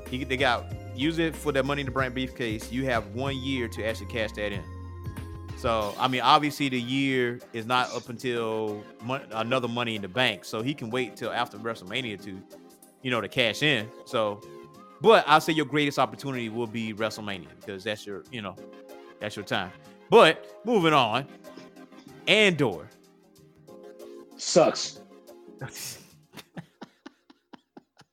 he, 0.08 0.24
they 0.24 0.38
got 0.38 0.66
use 0.96 1.20
it 1.20 1.36
for 1.36 1.52
that 1.52 1.66
Money 1.66 1.82
in 1.82 1.86
the 1.86 1.92
Bank 1.92 2.14
briefcase. 2.14 2.72
You 2.72 2.86
have 2.86 3.08
one 3.16 3.38
year 3.38 3.68
to 3.70 3.86
actually 3.86 4.08
cash 4.08 4.32
that 4.34 4.52
in. 4.52 4.64
So 5.58 5.94
I 6.00 6.08
mean, 6.08 6.22
obviously 6.22 6.70
the 6.70 6.80
year 6.80 7.40
is 7.54 7.66
not 7.66 7.94
up 7.94 8.10
until 8.10 8.84
another 9.32 9.68
Money 9.68 9.96
in 9.96 10.02
the 10.02 10.08
Bank. 10.08 10.46
So 10.46 10.62
he 10.62 10.74
can 10.74 10.90
wait 10.90 11.16
till 11.16 11.32
after 11.32 11.58
WrestleMania 11.58 12.22
to, 12.24 12.42
you 13.02 13.12
know, 13.12 13.22
to 13.22 13.28
cash 13.28 13.62
in. 13.62 13.90
So, 14.06 14.42
but 15.02 15.24
I'll 15.28 15.42
say 15.42 15.54
your 15.54 15.66
greatest 15.66 16.00
opportunity 16.00 16.50
will 16.50 16.68
be 16.68 16.94
WrestleMania 16.94 17.48
because 17.60 17.84
that's 17.84 18.06
your, 18.06 18.24
you 18.32 18.42
know, 18.42 18.56
that's 19.20 19.36
your 19.36 19.46
time. 19.46 19.72
But 20.12 20.46
moving 20.66 20.92
on, 20.92 21.26
Andor. 22.28 22.90
Sucks. 24.36 25.00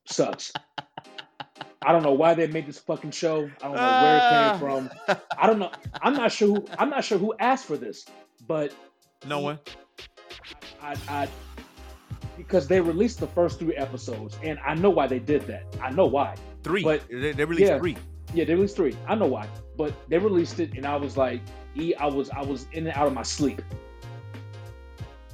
Sucks. 0.07 0.53
I 1.83 1.93
don't 1.93 2.05
know 2.05 2.13
why 2.13 2.35
they 2.35 2.47
made 2.47 2.67
this 2.67 2.79
fucking 2.79 3.11
show. 3.11 3.51
I 3.61 3.65
don't 3.65 3.75
know 3.75 4.03
where 4.03 4.17
it 4.17 4.23
Ah. 4.23 4.51
came 4.53 4.61
from. 4.61 4.91
I 5.37 5.47
don't 5.49 5.59
know. 5.59 5.73
I'm 6.01 6.15
not 6.15 6.31
sure 6.31 6.49
who. 6.55 6.67
I'm 6.79 6.89
not 6.89 7.03
sure 7.03 7.19
who 7.19 7.35
asked 7.41 7.67
for 7.67 7.77
this, 7.77 8.07
but 8.47 8.73
No 9.27 9.41
one. 9.41 9.59
I, 10.81 10.95
I 11.09 11.29
because 12.37 12.69
they 12.69 12.81
released 12.81 13.19
the 13.19 13.27
first 13.27 13.59
three 13.59 13.75
episodes, 13.75 14.39
and 14.45 14.61
I 14.65 14.75
know 14.75 14.91
why 14.91 15.09
they 15.09 15.19
did 15.19 15.49
that. 15.49 15.65
I 15.83 15.91
know 15.91 16.07
why. 16.07 16.37
Three. 16.63 16.85
But- 16.85 17.03
they, 17.11 17.33
they 17.33 17.45
released 17.45 17.71
yeah. 17.73 17.79
three. 17.81 17.97
Yeah, 18.35 18.45
they 18.45 18.55
released 18.55 18.77
three. 18.77 18.97
I 19.07 19.15
know 19.15 19.27
why, 19.27 19.49
but 19.77 19.95
they 20.09 20.19
released 20.19 20.61
it, 20.61 20.75
and 20.75 20.87
I 20.87 20.97
was 20.97 21.17
like, 21.17 21.41
E, 21.77 21.95
I 21.95 22.07
was 22.07 22.31
I 22.31 22.43
was 22.43 22.67
in 22.73 22.87
and 22.87 22.97
out 22.97 23.07
of 23.07 23.15
my 23.15 23.23
sleep. 23.23 23.63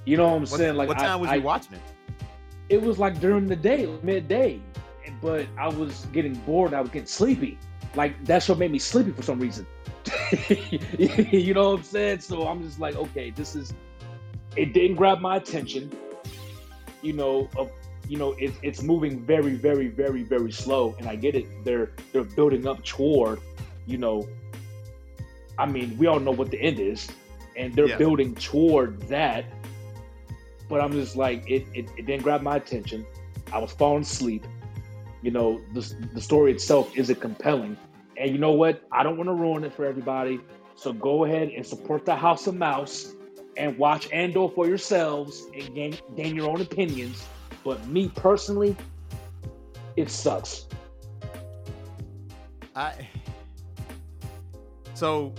You 0.05 0.17
know 0.17 0.29
what 0.29 0.35
I'm 0.35 0.41
What, 0.43 0.49
saying? 0.51 0.75
Like, 0.77 0.89
what 0.89 1.01
I- 1.01 1.07
time 1.07 1.21
was 1.21 1.31
I, 1.31 1.37
you 1.37 1.43
watching 1.43 1.75
it? 1.75 1.83
It 2.69 2.81
was 2.81 2.99
like 2.99 3.21
during 3.21 3.47
the 3.47 3.57
day, 3.57 3.87
midday, 4.03 4.61
but 5.21 5.47
I 5.59 5.69
was 5.69 6.07
getting 6.13 6.35
bored. 6.35 6.73
I 6.73 6.81
was 6.81 6.91
getting 6.91 7.07
sleepy. 7.07 7.59
Like 7.95 8.23
that 8.25 8.43
show 8.43 8.55
made 8.55 8.73
me 8.73 8.79
sleepy 8.79 9.13
for 9.13 9.23
some 9.23 9.39
reason. 9.39 9.67
you 10.49 11.55
know 11.55 11.71
what 11.71 11.79
I'm 11.79 11.85
saying? 11.85 12.21
So 12.21 12.47
I'm 12.47 12.63
just 12.63 12.79
like, 12.81 12.97
okay, 12.97 13.31
this 13.31 13.55
is. 13.55 13.73
It 14.57 14.73
didn't 14.73 14.97
grab 14.97 15.21
my 15.21 15.37
attention. 15.37 15.93
You 17.03 17.13
know, 17.13 17.49
of 17.57 17.71
you 18.09 18.19
know, 18.19 18.33
it, 18.33 18.53
it's 18.63 18.83
moving 18.83 19.21
very, 19.25 19.55
very, 19.55 19.89
very, 19.89 20.23
very 20.23 20.53
slow, 20.53 20.95
and 20.99 21.09
I 21.09 21.17
get 21.17 21.35
it. 21.35 21.47
They're 21.65 21.91
they're 22.13 22.25
building 22.25 22.67
up 22.67 22.85
toward, 22.85 23.41
you 23.87 23.99
know. 23.99 24.29
I 25.59 25.67
mean, 25.67 25.97
we 25.99 26.07
all 26.07 26.21
know 26.21 26.33
what 26.33 26.51
the 26.51 26.61
end 26.61 26.81
is, 26.81 27.09
and 27.57 27.75
they're 27.75 27.89
Yeah. 27.89 27.97
building 27.99 28.35
toward 28.35 29.01
that. 29.09 29.45
But 30.69 30.81
I'm 30.81 30.93
just 30.93 31.15
like, 31.17 31.49
it, 31.49 31.67
it, 31.75 31.89
it 31.97 32.07
didn't 32.07 32.23
grab 32.23 32.43
my 32.43 32.57
attention. 32.57 33.07
I 33.53 33.59
was 33.59 33.73
falling 33.73 34.03
asleep. 34.03 34.45
You 35.23 35.31
know, 35.31 35.61
the, 35.73 35.81
the 36.15 36.21
story 36.21 36.51
itself 36.53 36.91
isn't 36.97 37.21
compelling. 37.21 37.77
And 38.17 38.31
you 38.31 38.39
know 38.39 38.53
what? 38.53 38.83
I 38.91 39.03
don't 39.03 39.17
want 39.17 39.29
to 39.29 39.35
ruin 39.35 39.65
it 39.65 39.73
for 39.75 39.85
everybody. 39.85 40.41
So 40.75 40.93
go 40.93 41.25
ahead 41.25 41.49
and 41.51 41.65
support 41.65 42.05
the 42.05 42.17
House 42.17 42.47
of 42.47 42.55
Mouse 42.57 43.13
and 43.57 43.79
watch 43.79 44.11
Andor 44.13 44.49
for 44.49 44.67
yourselves 44.67 45.47
and 45.55 45.75
gain, 45.75 45.97
gain 46.17 46.35
your 46.35 46.51
own 46.51 46.61
opinions. 46.61 47.25
But 47.65 47.87
me 47.87 48.09
personally, 48.09 48.77
it 49.97 50.11
sucks. 50.11 50.67
I. 52.77 53.09
So, 54.95 55.33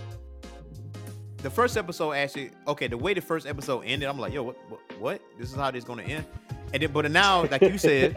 the 1.38 1.50
first 1.50 1.76
episode 1.76 2.12
actually, 2.12 2.50
okay, 2.66 2.88
the 2.88 2.98
way 2.98 3.14
the 3.14 3.20
first 3.20 3.46
episode 3.46 3.82
ended, 3.82 4.08
I'm 4.08 4.18
like, 4.18 4.32
yo, 4.32 4.42
what, 4.42 4.56
what, 4.68 4.80
what? 4.98 5.22
This 5.38 5.50
is 5.50 5.56
how 5.56 5.70
this 5.70 5.84
is 5.84 5.88
gonna 5.88 6.02
end. 6.02 6.26
And 6.74 6.82
then, 6.82 6.92
but 6.92 7.10
now, 7.10 7.46
like 7.46 7.62
you 7.62 7.78
said, 7.78 8.16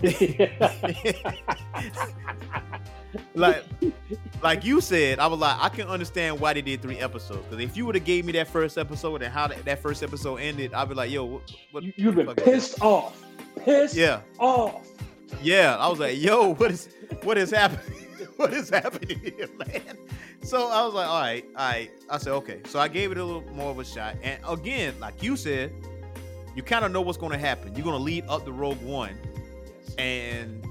like, 3.34 3.64
like 4.42 4.64
you 4.64 4.80
said, 4.80 5.18
I 5.18 5.26
was 5.26 5.40
like, 5.40 5.56
I 5.60 5.68
can 5.68 5.88
understand 5.88 6.38
why 6.40 6.52
they 6.52 6.62
did 6.62 6.82
three 6.82 6.98
episodes. 6.98 7.44
Because 7.48 7.62
if 7.64 7.76
you 7.76 7.86
would 7.86 7.94
have 7.94 8.04
gave 8.04 8.24
me 8.24 8.32
that 8.32 8.48
first 8.48 8.76
episode 8.78 9.22
and 9.22 9.32
how 9.32 9.46
that, 9.48 9.64
that 9.64 9.80
first 9.82 10.02
episode 10.02 10.36
ended, 10.36 10.74
I'd 10.74 10.88
be 10.88 10.94
like, 10.94 11.10
yo, 11.10 11.24
what? 11.24 11.52
what 11.72 11.82
You- 11.84 11.92
You've 11.96 12.14
been 12.16 12.26
the 12.26 12.34
fuck 12.34 12.46
is 12.46 12.68
pissed 12.68 12.82
off. 12.82 13.22
Pissed? 13.64 13.94
Yeah. 13.96 14.20
off. 14.38 14.86
Yeah, 15.42 15.76
I 15.76 15.88
was 15.88 15.98
like, 15.98 16.18
"Yo, 16.20 16.54
what 16.54 16.70
is 16.70 16.88
what 17.22 17.36
is 17.36 17.50
happening? 17.50 18.06
what 18.36 18.50
is 18.54 18.70
happening 18.70 19.18
here, 19.20 19.46
man?" 19.58 19.98
So 20.42 20.68
I 20.68 20.82
was 20.86 20.94
like, 20.94 21.06
"All 21.06 21.20
right, 21.20 21.44
all 21.54 21.68
right." 21.70 21.90
I 22.08 22.16
said, 22.18 22.32
"Okay." 22.32 22.60
So 22.66 22.78
I 22.80 22.88
gave 22.88 23.12
it 23.12 23.18
a 23.18 23.24
little 23.24 23.42
more 23.52 23.70
of 23.70 23.78
a 23.78 23.84
shot, 23.84 24.16
and 24.22 24.40
again, 24.48 24.94
like 25.00 25.22
you 25.22 25.36
said, 25.36 25.70
you 26.56 26.62
kind 26.62 26.82
of 26.82 26.92
know 26.92 27.02
what's 27.02 27.18
going 27.18 27.32
to 27.32 27.38
happen. 27.38 27.74
You're 27.74 27.84
going 27.84 27.98
to 27.98 28.02
lead 28.02 28.24
up 28.26 28.46
the 28.46 28.52
Rogue 28.52 28.80
One, 28.82 29.18
and 29.98 30.64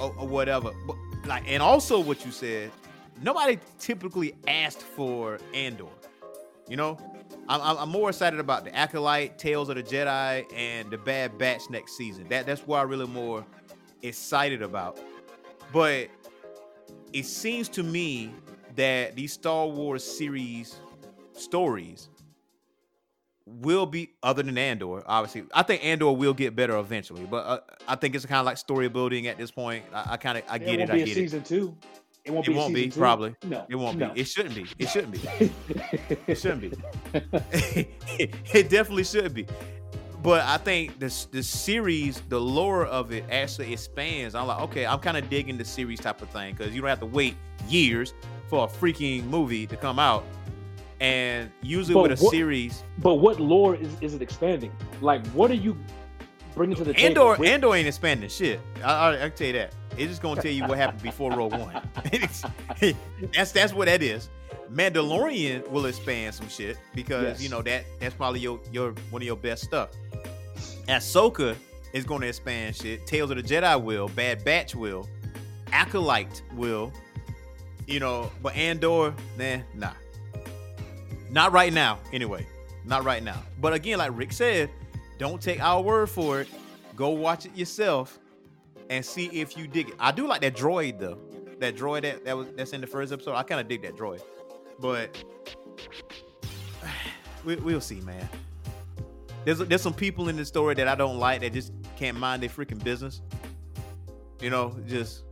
or, 0.00 0.14
or 0.16 0.28
whatever. 0.28 0.70
But 0.86 0.96
like, 1.26 1.44
and 1.46 1.62
also 1.62 2.00
what 2.00 2.24
you 2.24 2.32
said, 2.32 2.70
nobody 3.22 3.58
typically 3.78 4.34
asked 4.46 4.82
for 4.82 5.38
Andor. 5.54 5.86
You 6.68 6.76
know, 6.76 6.98
I'm, 7.48 7.78
I'm, 7.78 7.88
more 7.88 8.10
excited 8.10 8.40
about 8.40 8.64
the 8.64 8.74
Acolyte, 8.74 9.38
Tales 9.38 9.70
of 9.70 9.76
the 9.76 9.82
Jedi, 9.82 10.44
and 10.54 10.90
the 10.90 10.98
Bad 10.98 11.38
Batch 11.38 11.70
next 11.70 11.96
season. 11.96 12.28
That 12.28 12.44
that's 12.46 12.66
what 12.66 12.80
I'm 12.82 12.88
really 12.88 13.06
more 13.06 13.44
excited 14.02 14.60
about. 14.60 14.98
But 15.72 16.08
it 17.12 17.24
seems 17.24 17.68
to 17.70 17.82
me 17.82 18.34
that 18.76 19.16
these 19.16 19.32
Star 19.32 19.66
Wars 19.66 20.04
series 20.04 20.76
stories 21.32 22.10
will 23.48 23.86
be 23.86 24.10
other 24.22 24.42
than 24.42 24.56
Andor. 24.58 25.02
Obviously, 25.06 25.44
I 25.54 25.62
think 25.62 25.84
Andor 25.84 26.12
will 26.12 26.34
get 26.34 26.54
better 26.56 26.76
eventually, 26.78 27.24
but 27.24 27.46
uh, 27.46 27.60
I 27.86 27.96
think 27.96 28.14
it's 28.14 28.26
kind 28.26 28.40
of 28.40 28.46
like 28.46 28.58
story 28.58 28.88
building 28.88 29.26
at 29.26 29.38
this 29.38 29.50
point. 29.50 29.84
I, 29.92 30.12
I 30.12 30.16
kind 30.16 30.38
of 30.38 30.44
I 30.48 30.58
get 30.58 30.80
it. 30.80 30.86
be 30.88 30.92
I 30.92 30.98
get 30.98 31.08
it. 31.08 31.14
season 31.14 31.42
two. 31.42 31.76
It 32.24 32.30
won't 32.32 32.46
It 32.46 32.50
be. 32.50 32.56
won't 32.56 32.74
be 32.74 32.90
probably. 32.90 33.34
No, 33.44 33.64
It 33.70 33.76
won't 33.76 33.96
no. 33.98 34.10
be. 34.10 34.20
It 34.20 34.28
shouldn't 34.28 34.54
be. 34.54 34.66
It 34.78 34.88
shouldn't 34.88 35.12
be. 35.12 35.50
It 36.26 36.34
shouldn't 36.38 36.60
be. 36.60 36.72
it 38.12 38.68
definitely 38.68 39.04
should 39.04 39.32
be. 39.34 39.46
But 40.22 40.42
I 40.42 40.58
think 40.58 40.98
this 40.98 41.26
the 41.26 41.42
series, 41.42 42.20
the 42.28 42.40
lore 42.40 42.84
of 42.86 43.12
it 43.12 43.24
actually 43.30 43.72
expands. 43.72 44.34
I'm 44.34 44.46
like, 44.48 44.60
okay, 44.62 44.84
I'm 44.84 44.98
kind 44.98 45.16
of 45.16 45.30
digging 45.30 45.56
the 45.56 45.64
series 45.64 46.00
type 46.00 46.20
of 46.22 46.28
thing 46.30 46.54
because 46.54 46.74
you 46.74 46.80
don't 46.80 46.90
have 46.90 47.00
to 47.00 47.06
wait 47.06 47.34
years 47.68 48.12
for 48.48 48.64
a 48.64 48.68
freaking 48.68 49.24
movie 49.26 49.66
to 49.66 49.76
come 49.76 49.98
out. 49.98 50.24
And 51.00 51.50
usually 51.62 51.94
But 51.94 52.02
with 52.10 52.20
a 52.20 52.24
what- 52.24 52.30
series, 52.32 52.82
But 52.98 53.14
what 53.16 53.38
lore 53.38 53.76
is, 53.76 53.88
is 54.00 54.14
it 54.14 54.22
expanding? 54.22 54.72
Like, 55.00 55.24
what 55.28 55.50
are 55.50 55.54
you 55.54 55.76
bringing 56.54 56.76
to 56.76 56.84
the 56.84 56.92
table? 56.92 57.06
Andor, 57.22 57.38
with- 57.40 57.48
Andor 57.48 57.74
ain't 57.74 57.86
expanding 57.86 58.28
shit. 58.28 58.60
I, 58.82 58.92
I, 58.92 59.14
I 59.14 59.18
can 59.28 59.32
tell 59.32 59.46
you 59.48 59.52
that. 59.54 59.74
It's 59.96 60.10
just 60.10 60.22
gonna 60.22 60.40
tell 60.40 60.50
you 60.52 60.64
what 60.64 60.76
happened 60.78 61.02
before 61.02 61.32
Rogue 61.32 61.52
One. 61.52 61.72
that's 63.34 63.52
that's 63.52 63.72
what 63.72 63.86
that 63.86 64.02
is. 64.02 64.28
Mandalorian 64.72 65.68
will 65.70 65.86
expand 65.86 66.34
some 66.34 66.48
shit 66.48 66.76
because 66.94 67.24
Yes. 67.24 67.42
you 67.42 67.48
know 67.48 67.62
that 67.62 67.84
that's 68.00 68.14
probably 68.14 68.40
your 68.40 68.60
your 68.70 68.92
one 69.10 69.22
of 69.22 69.26
your 69.26 69.36
best 69.36 69.64
stuff. 69.64 69.90
Ahsoka 70.88 71.56
is 71.92 72.04
going 72.04 72.20
to 72.20 72.28
expand 72.28 72.76
shit. 72.76 73.06
Tales 73.06 73.30
of 73.30 73.36
the 73.38 73.42
Jedi 73.42 73.82
will. 73.82 74.08
Bad 74.08 74.44
Batch 74.44 74.74
will. 74.74 75.08
Acolyte 75.72 76.42
will. 76.54 76.92
You 77.86 78.00
know, 78.00 78.30
but 78.42 78.54
Andor, 78.54 79.14
nah, 79.38 79.56
nah. 79.74 79.92
Not 81.30 81.52
right 81.52 81.72
now, 81.72 81.98
anyway. 82.12 82.46
Not 82.84 83.04
right 83.04 83.22
now. 83.22 83.42
But 83.60 83.74
again, 83.74 83.98
like 83.98 84.12
Rick 84.14 84.32
said, 84.32 84.70
don't 85.18 85.42
take 85.42 85.62
our 85.62 85.82
word 85.82 86.08
for 86.08 86.40
it. 86.40 86.48
Go 86.96 87.10
watch 87.10 87.44
it 87.44 87.56
yourself 87.56 88.18
and 88.90 89.04
see 89.04 89.26
if 89.26 89.56
you 89.56 89.66
dig 89.66 89.90
it. 89.90 89.94
I 89.98 90.10
do 90.10 90.26
like 90.26 90.40
that 90.40 90.56
droid 90.56 90.98
though. 90.98 91.18
That 91.60 91.76
droid 91.76 92.02
that, 92.02 92.24
that 92.24 92.36
was 92.36 92.48
that's 92.56 92.72
in 92.72 92.80
the 92.80 92.86
first 92.86 93.12
episode. 93.12 93.34
I 93.34 93.42
kind 93.42 93.60
of 93.60 93.68
dig 93.68 93.82
that 93.82 93.96
droid. 93.96 94.22
But 94.78 95.22
we, 97.44 97.56
we'll 97.56 97.80
see, 97.80 98.00
man. 98.00 98.28
There's 99.44 99.58
there's 99.58 99.82
some 99.82 99.94
people 99.94 100.28
in 100.28 100.36
the 100.36 100.44
story 100.44 100.74
that 100.74 100.88
I 100.88 100.94
don't 100.94 101.18
like 101.18 101.40
that 101.42 101.52
just 101.52 101.72
can't 101.96 102.18
mind 102.18 102.42
their 102.42 102.50
freaking 102.50 102.82
business. 102.82 103.20
You 104.40 104.50
know, 104.50 104.76
just 104.86 105.24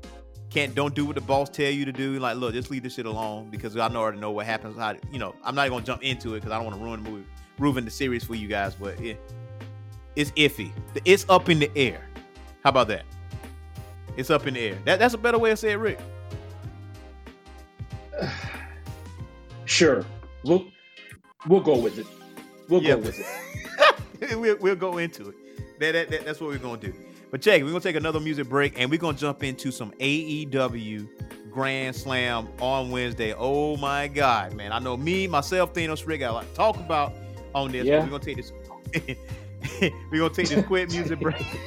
can't 0.56 0.74
don't 0.74 0.94
do 0.94 1.04
what 1.04 1.14
the 1.14 1.20
boss 1.20 1.50
tell 1.50 1.70
you 1.70 1.84
to 1.84 1.92
do. 1.92 2.18
Like, 2.18 2.38
look, 2.38 2.54
just 2.54 2.70
leave 2.70 2.82
this 2.82 2.94
shit 2.94 3.04
alone 3.04 3.50
because 3.50 3.76
I 3.76 3.88
know 3.88 4.00
already 4.00 4.18
know 4.18 4.30
what 4.30 4.46
happens. 4.46 4.78
How 4.78 4.94
you 5.12 5.18
know? 5.18 5.34
I'm 5.44 5.54
not 5.54 5.68
gonna 5.68 5.84
jump 5.84 6.02
into 6.02 6.34
it 6.34 6.38
because 6.40 6.50
I 6.50 6.56
don't 6.56 6.64
want 6.64 6.78
to 6.78 6.82
ruin 6.82 7.04
the 7.04 7.10
movie, 7.10 7.26
ruin 7.58 7.84
the 7.84 7.90
series 7.90 8.24
for 8.24 8.34
you 8.34 8.48
guys. 8.48 8.74
But 8.74 8.98
it, 8.98 9.20
it's 10.16 10.30
iffy. 10.30 10.72
It's 11.04 11.26
up 11.28 11.50
in 11.50 11.58
the 11.58 11.70
air. 11.76 12.08
How 12.64 12.70
about 12.70 12.88
that? 12.88 13.04
It's 14.16 14.30
up 14.30 14.46
in 14.46 14.54
the 14.54 14.60
air. 14.60 14.78
That, 14.86 14.98
that's 14.98 15.12
a 15.12 15.18
better 15.18 15.36
way 15.38 15.50
to 15.50 15.56
say 15.56 15.72
it, 15.72 15.76
Rick. 15.76 15.98
Sure, 19.66 20.06
we'll 20.44 20.64
we'll 21.48 21.60
go 21.60 21.76
with 21.76 21.98
it. 21.98 22.06
We'll 22.68 22.82
Yeah. 22.82 22.94
go 22.94 22.98
with 22.98 23.18
it. 23.18 24.38
we'll, 24.38 24.56
we'll 24.58 24.76
go 24.76 24.98
into 24.98 25.30
it. 25.30 25.34
That, 25.80 25.92
that, 25.92 26.08
that- 26.10 26.24
that's 26.24 26.40
what 26.40 26.50
we're 26.50 26.58
gonna 26.58 26.80
do. 26.80 26.94
But 27.30 27.42
check, 27.42 27.60
it, 27.60 27.64
we're 27.64 27.70
gonna 27.70 27.80
take 27.80 27.96
another 27.96 28.20
music 28.20 28.48
break 28.48 28.78
and 28.80 28.90
we're 28.90 28.98
gonna 28.98 29.18
jump 29.18 29.42
into 29.42 29.70
some 29.70 29.92
AEW 29.92 31.08
Grand 31.50 31.96
Slam 31.96 32.48
on 32.60 32.90
Wednesday. 32.90 33.34
Oh 33.36 33.76
my 33.76 34.08
God, 34.08 34.54
man! 34.54 34.72
I 34.72 34.78
know 34.78 34.96
me, 34.96 35.26
myself, 35.26 35.72
Thanos, 35.72 36.06
Rick 36.06 36.20
got 36.20 36.30
a 36.30 36.34
lot 36.34 36.48
to 36.48 36.54
talk 36.54 36.76
about 36.76 37.14
on 37.54 37.72
this. 37.72 37.86
Yeah. 37.86 38.04
We're 38.04 38.10
gonna 38.10 38.24
take 38.24 38.36
this. 38.36 38.52
we're 40.10 40.18
gonna 40.20 40.34
take 40.34 40.48
this 40.48 40.64
quick 40.64 40.90
music 40.90 41.18
break. 41.18 41.42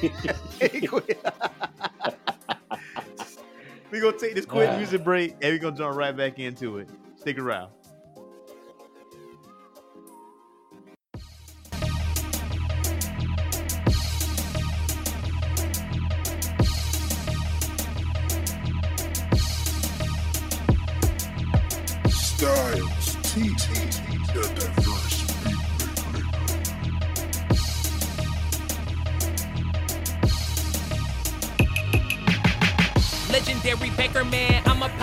we're 3.90 4.00
gonna 4.00 4.18
take 4.18 4.34
this 4.34 4.46
quick 4.46 4.76
music 4.76 5.04
break 5.04 5.32
and 5.32 5.42
we're 5.42 5.58
gonna 5.58 5.76
jump 5.76 5.96
right 5.96 6.16
back 6.16 6.38
into 6.38 6.78
it. 6.78 6.88
Stick 7.16 7.38
around. 7.38 7.70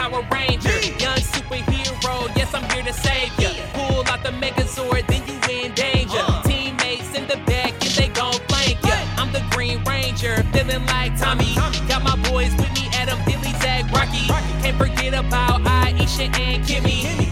Power 0.09 0.25
Ranger. 0.31 0.79
Young 1.03 1.19
superhero, 1.19 2.33
yes, 2.37 2.53
I'm 2.53 2.63
here 2.69 2.83
to 2.83 2.93
save 2.93 3.37
ya. 3.39 3.49
Pull 3.73 4.07
out 4.07 4.23
the 4.23 4.29
Megazord, 4.29 5.05
then 5.07 5.21
you 5.27 5.65
in 5.65 5.73
danger. 5.73 6.15
Uh. 6.17 6.41
Teammates 6.43 7.13
in 7.13 7.27
the 7.27 7.35
back, 7.45 7.73
and 7.73 7.91
they 7.91 8.07
gon' 8.07 8.39
flank 8.47 8.81
ya. 8.85 8.95
I'm 9.17 9.33
the 9.33 9.43
Green 9.51 9.83
Ranger, 9.83 10.43
feeling 10.53 10.85
like 10.85 11.19
Tommy. 11.19 11.55
Got 11.89 12.03
my 12.03 12.15
boys 12.29 12.55
with 12.55 12.71
me, 12.73 12.87
Adam, 12.93 13.19
Billy, 13.25 13.51
Zach, 13.59 13.91
Rocky. 13.91 14.27
Can't 14.63 14.77
forget 14.77 15.13
about 15.13 15.61
Aisha 15.63 16.33
and 16.39 16.63
Kimmy. 16.63 17.26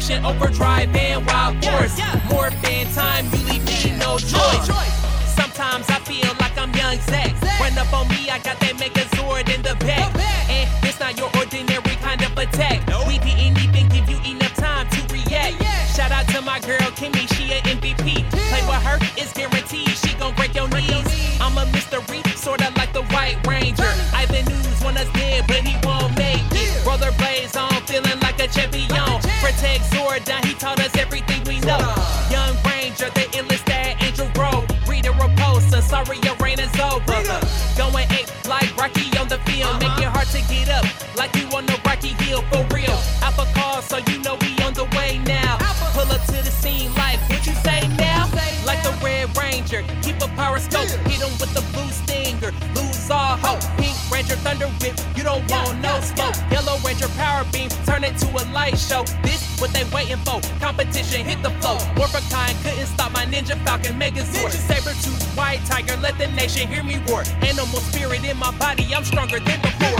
Operation 0.00 0.24
Overdrive 0.24 0.96
and 0.96 1.26
Wild 1.26 1.62
Force. 1.62 2.00
Morphin 2.30 2.86
time, 2.94 3.26
you 3.26 3.38
leave 3.52 3.66
me 3.66 3.98
no 3.98 4.16
choice. 4.16 4.66
Sometimes 5.36 5.90
I 5.90 6.00
feel 6.04 6.32
like 6.40 6.56
I'm 6.56 6.72
young 6.72 6.98
Zack. 7.00 7.34
Run 7.60 7.76
up 7.76 7.92
on 7.92 8.08
me, 8.08 8.30
I 8.30 8.38
got 8.38 8.58
that 8.60 8.76
Megazord 8.78 9.09
it 58.10 58.18
to 58.18 58.28
a 58.30 58.44
light 58.52 58.78
show. 58.78 59.04
This 59.22 59.40
what 59.60 59.72
they 59.72 59.84
waiting 59.94 60.18
for. 60.18 60.40
Competition 60.60 61.24
hit 61.24 61.42
the 61.42 61.50
flow. 61.60 61.78
Morphicon 61.94 62.50
couldn't 62.62 62.86
stop 62.86 63.12
my 63.12 63.24
Ninja 63.24 63.56
Falcon 63.64 63.98
Megazord. 63.98 64.50
Saber 64.50 64.94
tooth, 65.02 65.22
White 65.36 65.60
Tiger, 65.66 65.96
let 66.00 66.18
the 66.18 66.28
nation 66.28 66.68
hear 66.68 66.82
me 66.82 66.96
roar. 67.08 67.22
Animal 67.42 67.80
spirit 67.80 68.24
in 68.24 68.36
my 68.36 68.50
body, 68.58 68.94
I'm 68.94 69.04
stronger 69.04 69.40
than 69.40 69.60
before. 69.60 69.99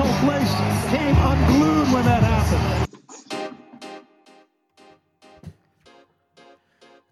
Whole 0.00 0.30
place 0.30 0.54
came 0.90 1.16
unglued 1.16 1.92
when 1.92 2.04
that 2.04 2.22
happened. 2.22 2.88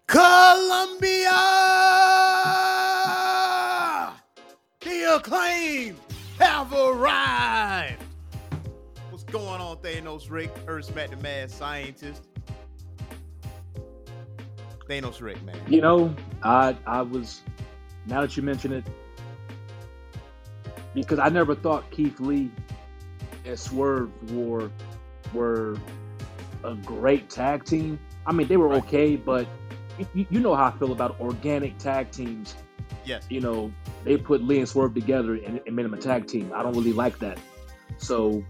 Columbia! 0.07 1.29
The 4.81 5.15
acclaimed 5.15 5.99
have 6.39 6.73
arrived. 6.73 8.01
What's 9.11 9.23
going 9.25 9.61
on, 9.61 9.77
Thanos 9.77 10.31
Rick? 10.31 10.51
Earth 10.67 10.85
Smack 10.85 11.11
the 11.11 11.17
Mad 11.17 11.51
Scientist. 11.51 12.23
Thanos 14.87 15.21
Rick, 15.21 15.43
man. 15.43 15.59
You 15.67 15.81
know, 15.81 16.15
I 16.41 16.75
I 16.87 17.03
was 17.03 17.41
now 18.07 18.21
that 18.21 18.35
you 18.35 18.41
mention 18.41 18.73
it, 18.73 18.83
because 20.95 21.19
I 21.19 21.29
never 21.29 21.53
thought 21.53 21.91
Keith 21.91 22.19
Lee 22.19 22.49
and 23.45 23.59
Swerve 23.59 24.09
were 24.31 24.71
were 25.33 25.77
a 26.63 26.75
great 26.75 27.29
tag 27.29 27.63
team. 27.65 27.99
I 28.25 28.31
mean, 28.31 28.47
they 28.47 28.57
were 28.57 28.67
Right. 28.67 28.83
okay, 28.83 29.15
but 29.15 29.47
you, 30.13 30.25
you 30.29 30.39
know 30.39 30.55
how 30.55 30.65
I 30.65 30.71
feel 30.71 30.91
about 30.91 31.19
organic 31.19 31.77
tag 31.77 32.11
teams. 32.11 32.55
Yes. 33.05 33.25
You 33.29 33.41
know, 33.41 33.71
they 34.03 34.17
put 34.17 34.43
Lee 34.43 34.59
and 34.59 34.67
Swerve 34.69 34.93
together 34.93 35.35
and, 35.35 35.61
and 35.65 35.75
made 35.75 35.83
them 35.83 35.93
a 35.93 35.97
tag 35.97 36.27
team. 36.27 36.51
I 36.53 36.63
don't 36.63 36.73
really 36.73 36.93
like 36.93 37.19
that. 37.19 37.39
So, 37.97 38.43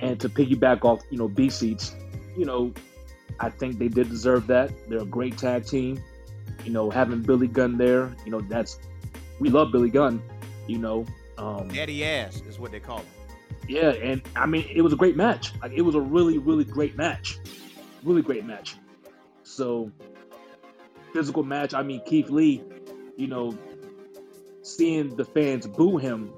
and 0.00 0.18
to 0.20 0.28
piggyback 0.28 0.84
off, 0.84 1.02
you 1.10 1.18
know, 1.18 1.28
B 1.28 1.48
seats, 1.50 1.94
you 2.36 2.44
know, 2.44 2.72
I 3.40 3.50
think 3.50 3.78
they 3.78 3.88
did 3.88 4.08
deserve 4.08 4.46
that. 4.48 4.72
They're 4.88 5.02
a 5.02 5.06
great 5.06 5.38
tag 5.38 5.66
team. 5.66 6.02
You 6.64 6.72
know, 6.72 6.90
having 6.90 7.22
Billy 7.22 7.46
Gunn 7.46 7.78
there, 7.78 8.14
you 8.24 8.32
know, 8.32 8.40
that's 8.40 8.78
we 9.38 9.50
love 9.50 9.72
Billy 9.72 9.90
Gunn. 9.90 10.22
You 10.66 10.78
know, 10.78 11.06
um, 11.38 11.68
Daddy 11.68 12.04
ass 12.04 12.42
is 12.42 12.58
what 12.58 12.72
they 12.72 12.80
call 12.80 12.98
him. 12.98 13.06
Yeah, 13.68 13.90
and 13.90 14.22
I 14.34 14.46
mean, 14.46 14.66
it 14.74 14.80
was 14.80 14.92
a 14.92 14.96
great 14.96 15.16
match. 15.16 15.52
Like, 15.62 15.72
it 15.72 15.82
was 15.82 15.94
a 15.94 16.00
really, 16.00 16.38
really 16.38 16.64
great 16.64 16.96
match. 16.96 17.38
Really 18.02 18.22
great 18.22 18.44
match. 18.44 18.76
So, 19.42 19.92
physical 21.12 21.42
match. 21.42 21.74
I 21.74 21.82
mean, 21.82 22.00
Keith 22.06 22.30
Lee, 22.30 22.62
you 23.16 23.26
know, 23.26 23.56
seeing 24.62 25.14
the 25.16 25.24
fans 25.24 25.66
boo 25.66 25.98
him, 25.98 26.32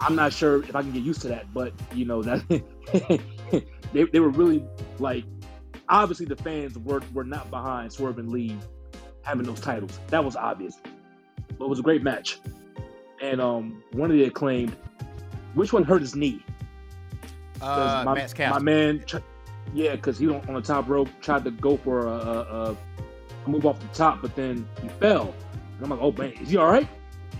I'm 0.00 0.16
not 0.16 0.32
sure 0.32 0.64
if 0.64 0.74
I 0.74 0.82
can 0.82 0.90
get 0.90 1.04
used 1.04 1.22
to 1.22 1.28
that, 1.28 1.54
but, 1.54 1.72
you 1.94 2.04
know, 2.04 2.22
that 2.22 2.42
they, 3.92 4.02
they 4.04 4.20
were 4.20 4.30
really 4.30 4.64
like, 4.98 5.24
obviously, 5.88 6.26
the 6.26 6.36
fans 6.36 6.76
were, 6.76 7.00
were 7.12 7.24
not 7.24 7.48
behind 7.50 7.92
Swerve 7.92 8.18
and 8.18 8.30
Lee 8.30 8.58
having 9.22 9.46
those 9.46 9.60
titles. 9.60 10.00
That 10.08 10.24
was 10.24 10.34
obvious. 10.34 10.76
But 11.58 11.66
it 11.66 11.68
was 11.68 11.78
a 11.78 11.82
great 11.82 12.02
match. 12.02 12.40
And 13.20 13.40
um, 13.40 13.84
one 13.92 14.10
of 14.10 14.16
the 14.16 14.24
acclaimed, 14.24 14.76
which 15.54 15.72
one 15.72 15.84
hurt 15.84 16.00
his 16.00 16.14
knee? 16.14 16.44
Uh, 17.60 18.02
my, 18.04 18.28
my 18.38 18.58
man, 18.58 19.04
yeah, 19.72 19.94
because 19.94 20.18
he 20.18 20.28
on 20.28 20.46
on 20.48 20.54
the 20.54 20.60
top 20.60 20.88
rope 20.88 21.08
tried 21.20 21.44
to 21.44 21.50
go 21.50 21.76
for 21.76 22.06
a, 22.06 22.10
a, 22.10 22.76
a 23.46 23.48
move 23.48 23.66
off 23.66 23.80
the 23.80 23.86
top, 23.88 24.20
but 24.20 24.34
then 24.34 24.66
he 24.80 24.88
fell. 24.88 25.34
And 25.76 25.84
I'm 25.84 25.90
like, 25.90 26.00
oh 26.00 26.12
man, 26.12 26.32
is 26.32 26.50
he 26.50 26.56
all 26.56 26.70
right? 26.70 26.88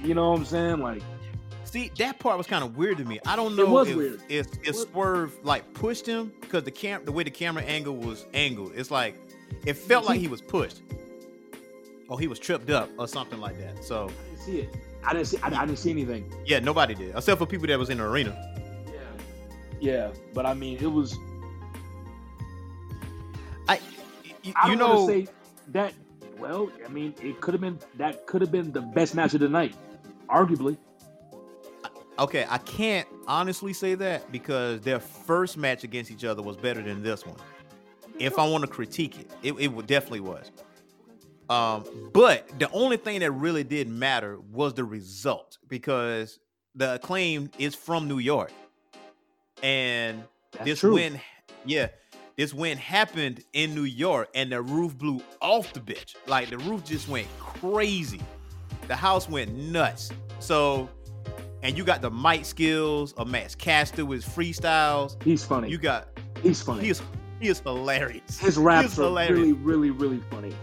You 0.02 0.14
know 0.14 0.30
what 0.30 0.40
I'm 0.40 0.44
saying? 0.44 0.78
Like, 0.78 1.02
See, 1.72 1.90
that 1.97 2.18
part 2.18 2.36
was 2.36 2.47
kind 2.47 2.62
of 2.62 2.76
weird 2.76 2.98
to 2.98 3.05
me. 3.06 3.18
I 3.26 3.34
don't 3.34 3.56
know 3.56 3.78
if, 3.78 3.97
weird. 3.97 4.20
if 4.28 4.47
if 4.62 4.76
Swerve 4.76 5.32
like 5.43 5.72
pushed 5.72 6.05
him 6.06 6.30
because 6.43 6.64
the 6.64 6.70
cam 6.70 7.02
the 7.06 7.12
way 7.12 7.24
the 7.24 7.30
camera 7.30 7.62
angle 7.62 7.97
was 7.97 8.26
angled. 8.34 8.72
It's 8.74 8.90
like 8.90 9.16
it 9.64 9.78
felt 9.78 10.05
like 10.05 10.20
he 10.20 10.28
was 10.28 10.43
pushed. 10.43 10.82
Or 12.09 12.20
he 12.20 12.28
was 12.28 12.39
tripped 12.39 12.68
up 12.68 12.90
or 12.98 13.09
something 13.09 13.40
like 13.40 13.59
that. 13.59 13.82
So 13.82 14.10
see 14.36 14.60
it. 14.60 14.76
I 15.05 15.12
didn't 15.12 15.27
see. 15.27 15.39
I, 15.43 15.49
I 15.49 15.66
didn't 15.66 15.79
see 15.79 15.91
anything. 15.91 16.33
yeah, 16.47 16.59
nobody 16.61 16.95
did 16.95 17.15
except 17.16 17.39
for 17.39 17.47
people 17.47 17.66
that 17.66 17.79
was 17.79 17.91
in 17.91 17.99
the 17.99 18.05
arena. 18.05 18.37
Yeah, 18.87 18.93
yeah, 19.81 20.12
but 20.33 20.47
I 20.47 20.55
mean, 20.55 20.79
it 20.79 20.87
was. 20.87 21.16
I, 23.69 23.81
you 24.43 24.53
don't 24.55 24.79
know, 24.79 25.07
say 25.07 25.29
that. 25.69 25.95
Well, 26.39 26.70
I 26.85 26.89
mean, 26.89 27.15
it 27.23 27.41
could 27.41 27.55
have 27.55 27.61
been 27.61 27.79
that 27.97 28.27
could 28.27 28.41
have 28.41 28.51
been 28.51 28.73
the 28.73 28.81
best 28.81 29.15
match 29.15 29.35
of 29.35 29.41
the 29.41 29.49
night, 29.49 29.74
arguably. 30.29 30.77
okay, 32.19 32.47
I 32.49 32.59
can't 32.59 33.09
honestly 33.27 33.73
say 33.73 33.95
that 33.95 34.31
because 34.33 34.81
their 34.81 35.01
first 35.01 35.57
match 35.57 35.85
against 35.85 36.11
each 36.11 36.24
other 36.24 36.43
was 36.43 36.57
better 36.57 36.83
than 36.83 37.03
this 37.03 37.27
one. 37.27 37.37
If 38.19 38.39
I 38.39 38.49
want 38.49 38.62
to 38.62 38.69
critique 38.69 39.19
it, 39.19 39.31
it, 39.43 39.53
it 39.55 39.87
definitely 39.87 40.20
was. 40.20 40.51
Um, 41.51 41.85
but 42.12 42.48
the 42.59 42.70
only 42.70 42.97
thing 42.97 43.20
that 43.20 43.31
really 43.32 43.64
did 43.64 43.89
matter 43.89 44.39
was 44.52 44.74
the 44.74 44.85
result 44.85 45.59
because 45.69 46.39
the 46.74 46.94
acclaim 46.94 47.51
is 47.59 47.74
from 47.74 48.09
New 48.09 48.19
York, 48.19 48.52
and 49.62 50.23
That's 50.52 50.64
this 50.64 50.81
true. 50.81 50.94
win, 50.94 51.20
yeah, 51.64 51.89
this 52.36 52.55
win 52.55 52.78
happened 52.78 53.44
in 53.52 53.74
New 53.74 53.82
York, 53.85 54.28
and 54.35 54.51
the 54.52 54.62
roof 54.62 54.97
blew 54.97 55.20
off 55.40 55.73
the 55.73 55.81
bitch. 55.81 56.14
Like 56.27 56.51
the 56.51 56.59
roof 56.59 56.85
just 56.85 57.09
went 57.09 57.27
crazy. 57.39 58.20
The 58.89 58.97
house 58.97 59.28
went 59.28 59.55
nuts. 59.55 60.10
So, 60.40 60.89
and 61.62 61.77
you 61.77 61.85
got 61.85 62.02
the 62.02 62.10
mic 62.10 62.44
skills 62.44 63.12
of 63.14 63.28
Max 63.28 63.55
Caster 63.55 64.05
with 64.05 64.24
his 64.24 64.35
freestyles. 64.35 65.23
He's 65.23 65.44
funny. 65.44 65.69
You 65.70 65.78
got 65.78 66.09
He's 66.43 66.62
funny. 66.62 66.82
he 66.85 66.90
is 66.90 67.02
he 67.40 67.48
is 67.48 67.60
hilarious. 67.60 68.39
His 68.39 68.56
raps 68.56 68.93
is 68.93 68.98
are 68.98 69.02
hilarious. 69.05 69.39
really, 69.39 69.52
really, 69.52 69.90
really 69.90 70.23
funny. 70.31 70.55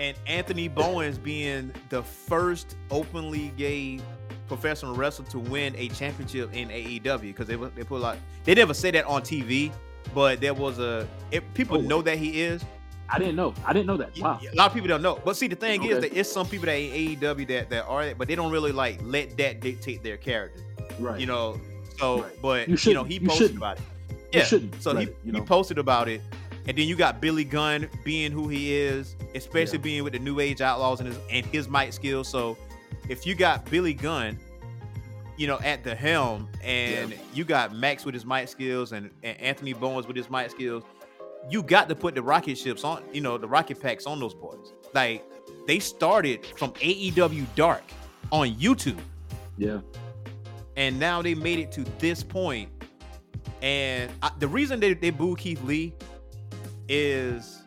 And 0.00 0.16
Anthony 0.26 0.66
Bowens 0.66 1.18
being 1.18 1.72
the 1.90 2.02
first 2.02 2.76
openly 2.90 3.52
gay 3.56 4.00
professional 4.48 4.96
wrestler 4.96 5.26
to 5.26 5.38
win 5.38 5.74
a 5.76 5.88
championship 5.90 6.52
in 6.52 6.68
AEW 6.70 7.20
because 7.20 7.46
they 7.46 7.54
they 7.54 7.84
put 7.84 7.96
a 7.98 8.02
lot. 8.02 8.18
They 8.44 8.54
never 8.54 8.74
say 8.74 8.90
that 8.92 9.04
on 9.04 9.22
TV, 9.22 9.70
but 10.14 10.40
there 10.40 10.54
was 10.54 10.78
a. 10.80 11.06
If 11.30 11.44
people 11.54 11.76
Oh. 11.78 11.82
know 11.82 12.02
that 12.02 12.18
he 12.18 12.40
is. 12.40 12.64
I 13.12 13.18
didn't 13.18 13.34
know. 13.36 13.52
I 13.66 13.72
didn't 13.72 13.86
know 13.88 13.96
that. 13.98 14.16
Wow. 14.18 14.40
A 14.40 14.54
lot 14.56 14.68
of 14.68 14.72
people 14.72 14.88
don't 14.88 15.02
know. 15.02 15.20
But 15.24 15.36
see, 15.36 15.48
the 15.48 15.56
thing 15.56 15.82
is 15.84 16.00
that 16.00 16.16
it's 16.16 16.30
some 16.30 16.46
people 16.46 16.66
that 16.66 16.76
in 16.76 17.16
AEW 17.18 17.46
that 17.48 17.68
that 17.70 17.84
are 17.86 18.06
that, 18.06 18.16
but 18.18 18.26
they 18.28 18.34
don't 18.36 18.52
really 18.52 18.72
like 18.72 19.00
let 19.02 19.36
that 19.36 19.60
dictate 19.60 20.02
their 20.02 20.16
character. 20.16 20.62
Right. 20.98 21.20
You 21.20 21.26
know. 21.26 21.60
So, 21.98 22.22
Right. 22.22 22.32
but 22.40 22.68
You 22.68 22.76
you, 22.80 22.94
know, 22.94 23.04
he 23.04 23.20
posted 23.20 23.56
about 23.56 23.78
it. 23.78 23.82
You 24.32 24.38
Yeah. 24.38 24.44
shouldn't 24.44 24.80
So 24.82 24.92
let 24.92 25.02
he, 25.02 25.10
it, 25.10 25.16
you 25.24 25.32
he 25.34 25.40
posted 25.42 25.76
about 25.78 26.08
it. 26.08 26.22
And 26.70 26.78
then 26.78 26.86
you 26.86 26.94
got 26.94 27.20
Billy 27.20 27.42
Gunn 27.42 27.88
being 28.04 28.30
who 28.30 28.46
he 28.46 28.72
is, 28.76 29.16
especially 29.34 29.78
Yeah. 29.78 29.82
being 29.82 30.04
with 30.04 30.12
the 30.12 30.20
New 30.20 30.38
Age 30.38 30.60
Outlaws 30.60 31.00
and 31.00 31.08
his 31.08 31.18
and 31.28 31.44
his 31.46 31.68
mic 31.68 31.92
skills. 31.92 32.28
So 32.28 32.56
if 33.08 33.26
you 33.26 33.34
got 33.34 33.68
Billy 33.68 33.92
Gunn, 33.92 34.38
you 35.36 35.48
know, 35.48 35.58
at 35.64 35.82
the 35.82 35.96
helm, 35.96 36.48
and 36.62 37.12
you 37.34 37.42
got 37.42 37.74
Max 37.74 38.04
with 38.04 38.14
his 38.14 38.24
mic 38.24 38.46
skills 38.46 38.92
and, 38.92 39.10
and 39.24 39.36
Anthony 39.40 39.72
Bowens 39.72 40.06
with 40.06 40.14
his 40.14 40.30
mic 40.30 40.48
skills, 40.48 40.84
you 41.50 41.60
got 41.64 41.88
to 41.88 41.96
put 41.96 42.14
the 42.14 42.22
rocket 42.22 42.56
ships 42.56 42.84
on, 42.84 43.02
you 43.12 43.20
know, 43.20 43.36
the 43.36 43.48
rocket 43.48 43.80
packs 43.82 44.06
on 44.06 44.20
those 44.20 44.34
boys. 44.34 44.72
Like 44.94 45.24
they 45.66 45.80
started 45.80 46.46
from 46.56 46.70
AEW 46.74 47.46
Dark 47.56 47.82
on 48.30 48.48
YouTube 48.54 49.00
Yeah. 49.58 49.80
and 50.76 51.00
now 51.00 51.20
they 51.20 51.34
made 51.34 51.58
it 51.58 51.72
to 51.72 51.84
this 51.98 52.22
point. 52.22 52.68
And 53.60 54.08
I, 54.22 54.30
the 54.38 54.46
reason 54.46 54.78
they, 54.78 54.94
they 54.94 55.10
boo 55.10 55.34
Keith 55.34 55.60
Lee 55.64 55.94
is 56.90 57.62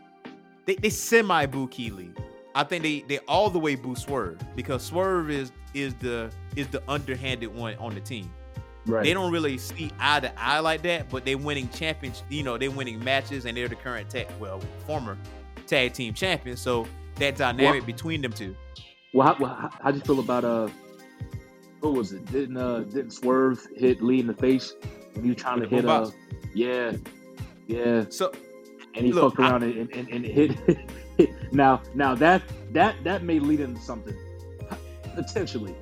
they, 0.65 0.75
they 0.75 0.89
semi 0.89 1.45
boo 1.45 1.67
Keith 1.69 1.93
Lee. 1.93 2.11
I 2.53 2.63
think 2.63 2.83
they 2.83 3.01
they 3.07 3.19
all 3.27 3.49
the 3.49 3.57
way 3.57 3.75
boo 3.75 3.95
Swerve 3.95 4.39
because 4.55 4.83
Swerve 4.83 5.31
is 5.31 5.51
is 5.73 5.95
the 5.95 6.31
is 6.55 6.67
the 6.67 6.83
underhanded 6.87 7.53
one 7.53 7.75
on 7.77 7.95
the 7.95 8.01
team. 8.01 8.29
Right. 8.85 9.05
They 9.05 9.13
don't 9.13 9.31
really 9.31 9.57
see 9.57 9.91
eye 9.97 10.19
to 10.19 10.39
eye 10.39 10.59
like 10.59 10.81
that, 10.83 11.09
but 11.09 11.23
they're 11.23 11.37
winning 11.37 11.69
champions. 11.69 12.21
You 12.29 12.43
know, 12.43 12.57
they're 12.57 12.69
winning 12.69 13.01
matches, 13.01 13.45
and 13.45 13.55
they're 13.55 13.69
the 13.69 13.75
current 13.75 14.09
tag, 14.09 14.27
well, 14.41 14.59
former 14.85 15.17
tag 15.67 15.93
team 15.93 16.13
champions. 16.13 16.59
So 16.59 16.85
that 17.15 17.37
dynamic 17.37 17.81
Well- 17.81 17.85
between 17.87 18.21
them 18.21 18.33
two. 18.33 18.55
Well, 19.13 19.27
how, 19.27 19.37
well, 19.39 19.55
how, 19.55 19.69
how'd 19.81 19.95
you 19.95 20.01
feel 20.01 20.19
about 20.19 20.43
uh, 20.43 20.67
what 21.79 21.93
was 21.93 22.13
it? 22.13 22.25
Didn't 22.31 22.57
uh, 22.57 22.79
didn't 22.79 23.11
Swerve 23.11 23.65
hit 23.75 24.01
Lee 24.01 24.19
in 24.19 24.27
the 24.27 24.33
face 24.33 24.73
when 25.13 25.23
he 25.23 25.29
was 25.29 25.39
trying 25.39 25.61
to 25.61 25.67
hit 25.67 25.85
uh, 25.85 26.09
yeah, 26.53 26.93
yeah, 27.67 28.05
So 28.09 28.33
and 28.95 29.05
he 29.05 29.11
Look, 29.11 29.35
fucked 29.35 29.39
around 29.39 29.63
and, 29.63 29.91
and, 29.93 30.09
and 30.09 30.25
hit. 30.25 30.53
now, 31.53 31.81
now 31.95 32.15
that 32.15 32.41
that 32.71 32.95
that 33.03 33.23
may 33.23 33.39
lead 33.39 33.59
into 33.59 33.81
something 33.81 34.15
potentially. 35.15 35.75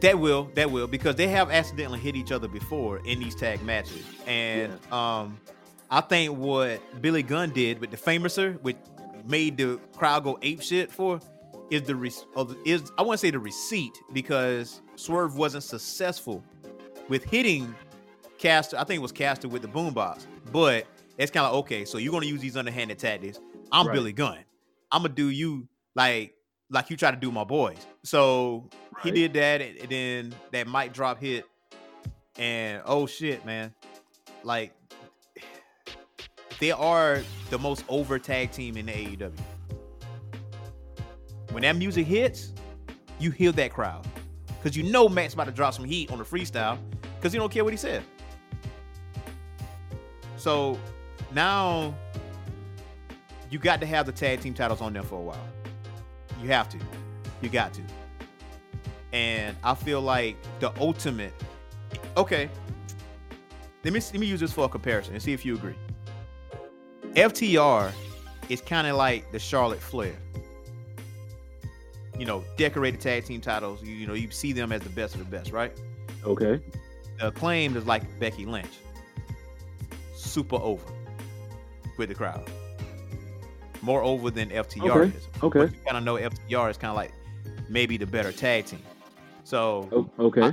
That 0.00 0.18
will, 0.18 0.50
that 0.54 0.70
will, 0.70 0.86
because 0.86 1.16
they 1.16 1.28
have 1.28 1.50
accidentally 1.50 1.98
hit 1.98 2.14
each 2.14 2.32
other 2.32 2.48
before 2.48 2.98
in 3.06 3.20
these 3.20 3.34
tag 3.34 3.62
matches, 3.62 4.04
and 4.26 4.72
um, 4.92 5.38
I 5.90 6.00
think 6.00 6.36
what 6.36 6.80
Billy 7.00 7.22
Gunn 7.22 7.50
did 7.50 7.80
with 7.80 7.90
the 7.90 7.96
Fameasser, 7.96 8.60
which 8.62 8.76
made 9.26 9.56
the 9.56 9.80
crowd 9.96 10.24
go 10.24 10.38
ape 10.42 10.60
shit 10.60 10.92
for, 10.92 11.20
is 11.70 11.82
the 11.82 11.94
re- 11.94 12.10
is 12.66 12.92
I 12.98 13.02
want 13.02 13.18
to 13.20 13.26
say 13.26 13.30
the 13.30 13.38
receipt 13.38 13.98
because 14.12 14.82
Swerve 14.96 15.36
wasn't 15.36 15.64
successful 15.64 16.44
with 17.08 17.24
hitting 17.24 17.74
Caster. 18.36 18.76
I 18.78 18.84
think 18.84 18.98
it 18.98 19.02
was 19.02 19.12
Caster 19.12 19.48
with 19.48 19.62
the 19.62 19.68
boombox, 19.68 20.26
but 20.52 20.86
it's 21.18 21.30
kind 21.30 21.46
of 21.46 21.54
okay. 21.54 21.84
So 21.84 21.98
you're 21.98 22.12
gonna 22.12 22.26
use 22.26 22.40
these 22.40 22.56
underhanded 22.56 22.98
tactics. 22.98 23.40
I'm 23.72 23.86
Right. 23.86 23.94
Billy 23.94 24.12
Gunn. 24.12 24.38
I'm 24.90 25.02
gonna 25.02 25.14
do 25.14 25.28
you 25.28 25.68
like 25.94 26.34
like 26.70 26.90
you 26.90 26.96
try 26.96 27.10
to 27.10 27.16
do 27.16 27.30
my 27.30 27.44
boys. 27.44 27.86
So 28.02 28.68
he 29.02 29.10
did 29.10 29.32
that, 29.34 29.60
and, 29.60 29.78
and 29.78 29.88
then 29.88 30.34
that 30.52 30.68
mic 30.68 30.92
drop 30.92 31.20
hit, 31.20 31.44
and 32.38 32.82
oh 32.84 33.06
shit, 33.06 33.44
man, 33.44 33.74
like 34.42 34.72
they 36.58 36.72
are 36.72 37.22
the 37.50 37.58
most 37.58 37.84
over 37.88 38.18
tag 38.18 38.50
team 38.52 38.76
in 38.76 38.86
the 38.86 38.92
AEW. 38.92 39.32
When 41.50 41.62
that 41.62 41.76
music 41.76 42.06
hits, 42.06 42.52
you 43.18 43.30
hear 43.30 43.52
that 43.52 43.72
crowd 43.72 44.06
because 44.58 44.76
you 44.76 44.82
know 44.82 45.08
Matt's 45.08 45.34
about 45.34 45.44
to 45.44 45.52
drop 45.52 45.74
some 45.74 45.84
heat 45.84 46.10
on 46.10 46.18
the 46.18 46.24
freestyle 46.24 46.78
because 47.16 47.32
he 47.32 47.38
don't 47.38 47.52
care 47.52 47.64
what 47.64 47.72
he 47.72 47.76
said. 47.76 48.02
So 50.36 50.78
now 51.34 51.94
you 53.50 53.58
got 53.58 53.80
to 53.80 53.86
have 53.86 54.06
the 54.06 54.12
tag 54.12 54.40
team 54.40 54.54
titles 54.54 54.80
on 54.80 54.92
there 54.92 55.02
for 55.02 55.16
a 55.16 55.22
while. 55.22 55.48
You 56.42 56.48
have 56.48 56.68
to. 56.70 56.78
You 57.40 57.48
got 57.48 57.72
to. 57.74 57.82
And 59.12 59.56
I 59.62 59.74
feel 59.74 60.00
like 60.00 60.36
the 60.60 60.72
ultimate. 60.80 61.32
Okay. 62.16 62.48
Let 63.84 63.92
me 63.92 64.00
let 64.00 64.14
me 64.14 64.26
use 64.26 64.40
this 64.40 64.52
for 64.52 64.64
a 64.64 64.68
comparison 64.68 65.14
and 65.14 65.22
see 65.22 65.32
if 65.32 65.44
you 65.44 65.54
agree. 65.54 65.76
FTR 67.12 67.92
is 68.48 68.60
kind 68.60 68.86
of 68.86 68.96
like 68.96 69.30
the 69.30 69.38
Charlotte 69.38 69.80
Flair. 69.80 70.16
You 72.18 72.26
know, 72.26 72.44
decorated 72.56 73.00
tag 73.00 73.24
team 73.24 73.40
titles. 73.40 73.82
You, 73.82 73.94
you 73.94 74.06
know, 74.06 74.14
you 74.14 74.30
see 74.30 74.52
them 74.52 74.72
as 74.72 74.82
the 74.82 74.90
best 74.90 75.14
of 75.14 75.20
the 75.20 75.26
best, 75.26 75.52
right? 75.52 75.72
Okay. 76.24 76.60
The 77.18 77.28
acclaimed 77.28 77.76
is 77.76 77.86
like 77.86 78.02
Becky 78.18 78.46
Lynch. 78.46 78.78
Super 80.16 80.56
over 80.56 80.84
with 81.96 82.08
the 82.08 82.14
crowd. 82.14 82.48
More 83.82 84.02
over 84.02 84.30
than 84.30 84.50
FTR 84.50 84.90
Okay, 84.90 85.16
is. 85.16 85.28
okay. 85.42 85.58
But 85.60 85.72
you 85.72 85.78
kind 85.84 85.96
of 85.98 86.04
know 86.04 86.14
FTR 86.14 86.70
is 86.70 86.76
kind 86.78 86.90
of 86.90 86.96
like 86.96 87.12
maybe 87.68 87.96
the 87.96 88.06
better 88.06 88.32
tag 88.32 88.66
team. 88.66 88.82
So 89.44 89.88
O- 90.18 90.26
okay. 90.26 90.52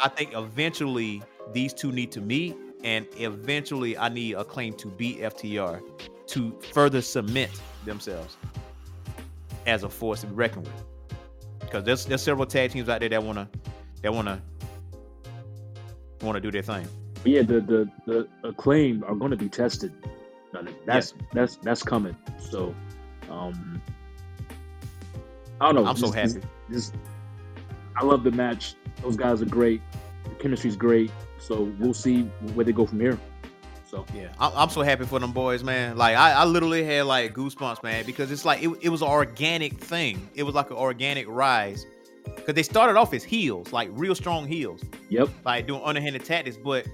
I 0.00 0.08
think 0.08 0.34
eventually 0.34 1.22
these 1.52 1.72
two 1.72 1.92
need 1.92 2.12
to 2.12 2.20
meet, 2.20 2.56
and 2.84 3.06
eventually 3.16 3.96
I 3.96 4.08
need 4.10 4.34
a 4.34 4.44
claim 4.44 4.74
to 4.74 4.88
beat 4.88 5.20
FTR 5.20 5.80
to 6.26 6.58
further 6.72 7.00
cement 7.00 7.50
themselves 7.86 8.36
as 9.66 9.82
a 9.82 9.88
force 9.88 10.20
to 10.20 10.26
be 10.26 10.34
reckoned 10.34 10.66
with. 10.66 10.84
Because 11.60 11.84
there's 11.84 12.04
there's 12.04 12.22
several 12.22 12.46
tag 12.46 12.70
teams 12.70 12.88
out 12.88 13.00
there 13.00 13.08
that 13.08 13.22
wanna 13.22 13.48
that 14.02 14.12
wanna 14.12 14.42
wanna 16.22 16.40
do 16.40 16.50
their 16.50 16.62
thing. 16.62 16.86
Yeah, 17.24 17.42
the 17.42 17.60
the 17.60 17.90
the 18.06 18.28
acclaim 18.44 19.02
are 19.04 19.14
going 19.14 19.30
to 19.30 19.36
be 19.36 19.48
tested. 19.48 19.92
That's 20.86 21.14
that's 21.32 21.56
that's 21.56 21.82
coming. 21.82 22.16
So, 22.38 22.74
um, 23.30 23.82
I 25.60 25.66
don't 25.66 25.74
know. 25.74 25.86
I'm 25.86 25.96
so 25.96 26.10
happy. 26.10 26.34
Just, 26.34 26.46
just- 26.70 26.94
I 27.96 28.04
love 28.04 28.22
the 28.22 28.30
match. 28.30 28.74
Those 29.02 29.16
guys 29.16 29.42
are 29.42 29.46
great. 29.46 29.82
The 30.24 30.30
chemistry's 30.36 30.76
great. 30.76 31.10
So 31.38 31.72
we'll 31.78 31.94
see 31.94 32.22
where 32.54 32.64
they 32.64 32.72
go 32.72 32.86
from 32.86 33.00
here. 33.00 33.18
So 33.90 34.04
Yeah, 34.14 34.28
I'm, 34.38 34.52
I'm 34.54 34.70
so 34.70 34.82
happy 34.82 35.04
for 35.04 35.18
them 35.18 35.32
boys, 35.32 35.64
man. 35.64 35.96
Like 35.96 36.16
I, 36.16 36.32
I 36.32 36.44
literally 36.44 36.84
had 36.84 37.06
like 37.06 37.34
goosebumps, 37.34 37.82
man, 37.82 38.04
because 38.04 38.30
it's 38.30 38.44
like 38.44 38.62
it, 38.62 38.70
it 38.82 38.88
was 38.90 39.02
an 39.02 39.08
organic 39.08 39.80
thing. 39.80 40.28
It 40.34 40.42
was 40.42 40.54
like 40.54 40.70
an 40.70 40.76
organic 40.76 41.26
rise. 41.28 41.86
Because 42.24 42.54
they 42.54 42.62
started 42.62 42.96
off 42.96 43.14
as 43.14 43.24
heels, 43.24 43.72
like 43.72 43.88
real 43.92 44.14
strong 44.14 44.46
heels. 44.46 44.82
Yep. 45.08 45.30
Like 45.46 45.66
doing 45.66 45.80
underhanded 45.82 46.24
tactics, 46.24 46.58
but 46.62 46.86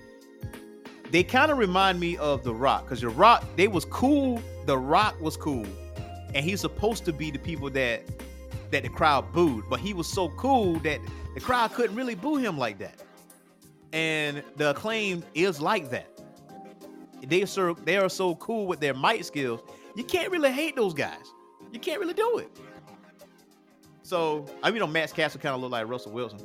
they 1.14 1.22
kind 1.22 1.52
of 1.52 1.58
remind 1.58 2.00
me 2.00 2.16
of 2.16 2.42
The 2.42 2.52
Rock. 2.52 2.86
Because 2.86 3.00
The 3.00 3.08
Rock, 3.08 3.44
they 3.54 3.68
was 3.68 3.84
cool. 3.84 4.42
The 4.66 4.76
Rock 4.76 5.20
was 5.20 5.36
cool. 5.36 5.64
And 6.34 6.44
he's 6.44 6.60
supposed 6.60 7.04
to 7.04 7.12
be 7.12 7.30
the 7.30 7.38
people 7.38 7.70
that 7.70 8.02
that 8.72 8.82
the 8.82 8.88
crowd 8.88 9.32
booed, 9.32 9.62
but 9.70 9.78
he 9.78 9.94
was 9.94 10.08
so 10.08 10.30
cool 10.30 10.80
that 10.80 10.98
the 11.34 11.40
crowd 11.40 11.72
couldn't 11.72 11.94
really 11.94 12.16
boo 12.16 12.38
him 12.38 12.58
like 12.58 12.78
that. 12.78 12.96
And 13.92 14.42
the 14.56 14.70
acclaim 14.70 15.22
is 15.34 15.60
like 15.60 15.88
that 15.90 16.08
they 17.24 17.42
are 17.42 17.46
so 17.46 17.74
they 17.84 17.96
are 17.96 18.08
so 18.08 18.34
cool 18.34 18.66
with 18.66 18.80
their 18.80 18.94
mic 18.94 19.22
skills. 19.22 19.60
You 19.94 20.02
can't 20.02 20.32
really 20.32 20.50
hate 20.50 20.74
those 20.74 20.94
guys. 20.94 21.32
You 21.70 21.78
can't 21.78 22.00
really 22.00 22.14
do 22.14 22.38
it. 22.38 22.50
So 24.02 24.46
I 24.64 24.66
mean, 24.66 24.74
you 24.74 24.80
know, 24.80 24.88
Max 24.88 25.12
Caster 25.12 25.38
kind 25.38 25.54
of 25.54 25.60
look 25.60 25.70
like 25.70 25.86
Russell 25.86 26.10
Wilson, 26.10 26.40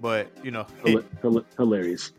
but 0.00 0.30
you 0.42 0.52
know, 0.52 0.66
hila- 0.82 1.04
hila- 1.22 1.44
hilarious. 1.58 2.12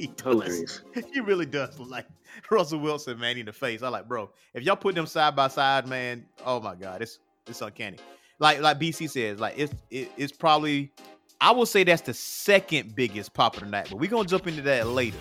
He 0.00 0.06
does. 0.08 0.24
Hilarious. 0.24 0.82
He 1.12 1.20
really 1.20 1.46
does 1.46 1.78
look 1.78 1.90
like 1.90 2.06
Russell 2.50 2.80
Wilson, 2.80 3.18
man, 3.18 3.36
in 3.36 3.46
the 3.46 3.52
face. 3.52 3.82
I 3.82 3.88
like, 3.88 4.08
bro. 4.08 4.30
If 4.54 4.62
y'all 4.62 4.76
put 4.76 4.94
them 4.94 5.06
side 5.06 5.36
by 5.36 5.48
side, 5.48 5.86
man, 5.86 6.24
oh 6.44 6.60
my 6.60 6.74
god, 6.74 7.02
it's 7.02 7.18
it's 7.46 7.60
uncanny. 7.60 7.98
Like 8.38 8.60
like 8.60 8.78
BC 8.78 9.10
says, 9.10 9.40
like 9.40 9.54
it's 9.56 9.74
it, 9.90 10.10
it's 10.16 10.32
probably 10.32 10.92
I 11.40 11.52
will 11.52 11.66
say 11.66 11.84
that's 11.84 12.02
the 12.02 12.14
second 12.14 12.94
biggest 12.94 13.34
pop 13.34 13.56
of 13.56 13.64
the 13.64 13.68
night, 13.68 13.88
but 13.90 13.98
we're 13.98 14.10
gonna 14.10 14.28
jump 14.28 14.46
into 14.46 14.62
that 14.62 14.86
later. 14.88 15.18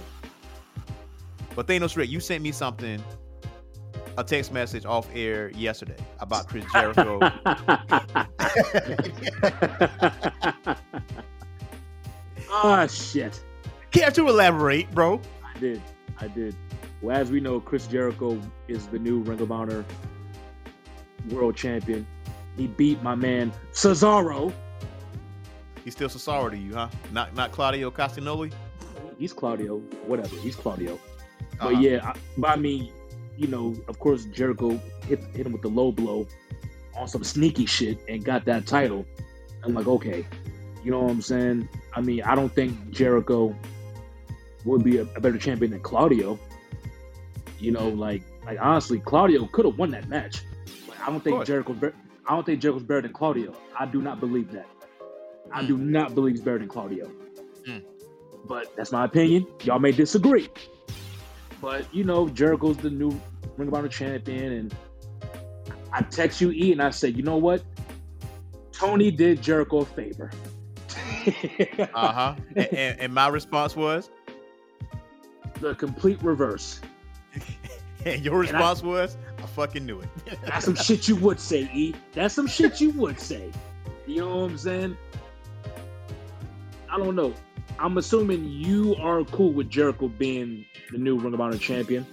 But 1.56 1.68
Thanos 1.68 1.98
Rick, 1.98 2.10
you 2.10 2.20
sent 2.20 2.44
me 2.44 2.52
something, 2.52 3.04
a 4.18 4.24
text 4.24 4.54
message 4.54 4.86
off 4.86 5.08
air 5.14 5.50
yesterday 5.52 5.98
about 6.20 6.48
Chris 6.48 6.66
Jericho. 6.74 7.20
Ah 12.52 12.88
shit. 12.88 13.44
Care 13.92 14.12
to 14.12 14.28
elaborate, 14.28 14.90
bro? 14.92 15.20
I 15.44 15.58
did. 15.60 15.82
I 16.20 16.28
did. 16.28 16.56
Well, 17.02 17.16
as 17.16 17.32
we 17.32 17.40
know, 17.40 17.60
Chris 17.60 17.88
Jericho 17.88 18.40
is 18.68 18.88
the 18.88 19.00
new 19.00 19.20
Ring 19.20 19.40
of 19.42 19.52
Honor 19.52 19.86
world 21.30 21.56
champion. 21.56 22.06
He 22.58 22.68
beat 22.68 23.02
my 23.02 23.16
man 23.16 23.52
Cesaro. 23.74 24.54
He's 25.84 25.94
still 25.94 26.10
Cesaro 26.10 26.52
to 26.52 26.58
you, 26.58 26.74
huh? 26.74 26.90
Not 27.12 27.34
not 27.36 27.52
Claudio 27.52 27.90
Castagnoli. 27.90 28.52
He's 29.18 29.34
Claudio. 29.34 29.80
Whatever. 30.06 30.36
He's 30.38 30.56
Claudio. 30.56 30.94
Uh-huh. 30.94 31.72
But 31.72 31.82
yeah, 31.82 32.00
I, 32.04 32.16
but 32.38 32.50
I 32.52 32.56
mean, 32.58 32.92
you 33.38 33.48
know, 33.48 33.76
of 33.88 34.00
course, 34.00 34.26
Jericho 34.26 34.80
hit, 35.08 35.20
hit 35.34 35.46
him 35.46 35.54
with 35.54 35.62
the 35.62 35.70
low 35.70 35.92
blow 35.92 36.28
on 36.96 37.08
some 37.08 37.24
sneaky 37.24 37.66
shit 37.66 37.98
and 38.08 38.24
got 38.24 38.46
that 38.46 38.68
title. 38.68 39.06
I'm 39.64 39.74
like, 39.74 39.88
okay, 39.88 40.26
you 40.84 40.92
know 40.92 41.02
what 41.02 41.12
I'm 41.12 41.22
saying? 41.22 41.70
I 41.94 42.02
mean, 42.02 42.24
I 42.24 42.36
don't 42.36 42.54
think 42.54 42.92
Jericho 42.92 43.56
would 44.66 44.84
be 44.84 44.98
a, 44.98 45.02
a 45.02 45.22
better 45.22 45.38
champion 45.38 45.72
than 45.72 45.82
Claudio. 45.82 46.40
You 47.60 47.72
know, 47.72 47.90
like, 47.90 48.24
like 48.46 48.58
honestly, 48.60 49.00
Claudio 49.00 49.46
could 49.48 49.66
have 49.66 49.78
won 49.78 49.92
that 49.92 50.08
match. 50.08 50.44
But 50.88 51.00
I 51.00 51.08
don't 51.08 51.24
think 51.24 51.46
Jericho. 51.46 51.74
Jericho's. 51.74 52.00
I 52.28 52.36
don't 52.36 52.46
think 52.46 52.62
Jericho's 52.62 52.84
better 52.84 53.02
than 53.02 53.14
Claudio. 53.14 53.56
I 53.78 53.86
do 53.86 54.02
not 54.02 54.20
believe 54.20 54.52
that. 54.52 54.68
I 55.52 55.66
do 55.66 55.78
not 55.78 56.14
believe 56.14 56.36
he's 56.36 56.42
better 56.42 56.60
than 56.60 56.68
Claudio. 56.68 57.12
Mm. 57.68 57.84
But 58.46 58.76
that's 58.76 58.92
my 58.92 59.06
opinion. 59.06 59.48
Y'all 59.64 59.80
may 59.80 59.92
disagree. 59.92 60.48
But 61.62 61.94
you 61.94 62.04
know, 62.04 62.30
Jericho's 62.30 62.78
the 62.78 62.90
new 62.90 63.20
Ring 63.58 63.68
of 63.68 63.74
Honor 63.74 63.88
champion, 63.88 64.54
and 64.54 64.76
I 65.92 66.02
text 66.02 66.40
you 66.40 66.52
E 66.52 66.72
and 66.72 66.82
I 66.82 66.92
said, 66.92 67.18
you 67.18 67.24
know 67.24 67.38
what? 67.38 67.64
Tony 68.72 69.12
did 69.12 69.42
Jericho 69.42 69.80
a 69.80 69.86
favor. 69.86 70.32
Uh 71.94 72.12
huh. 72.12 72.36
and, 72.56 72.74
and, 72.74 73.00
and 73.02 73.14
my 73.14 73.28
response 73.28 73.76
was, 73.76 74.10
the 75.60 75.76
complete 75.76 76.22
reverse. 76.22 76.82
and 78.06 78.24
your 78.24 78.40
response 78.40 78.82
was, 78.82 79.18
I 79.38 79.46
fucking 79.46 79.86
knew 79.86 80.02
it. 80.02 80.10
That's 80.46 80.66
some 80.66 80.76
shit 80.76 81.08
you 81.08 81.16
would 81.18 81.40
say, 81.40 81.70
E. 81.74 81.94
That's 82.14 82.34
some 82.34 82.48
shit 82.48 82.82
you 82.82 82.92
would 82.92 83.20
say. 83.20 83.52
You 84.08 84.22
know 84.22 84.38
what 84.38 84.52
I'm 84.52 84.58
saying? 84.58 84.98
I 86.90 86.98
don't 86.98 87.16
know. 87.16 87.34
I'm 87.78 87.98
assuming 87.98 88.46
you 88.46 88.96
are 88.96 89.24
cool 89.26 89.54
with 89.54 89.70
Jericho 89.70 90.08
being 90.08 90.66
the 90.92 90.98
new 90.98 91.18
Ring 91.18 91.34
of 91.34 91.40
Honor 91.40 91.58
champion. 91.58 92.06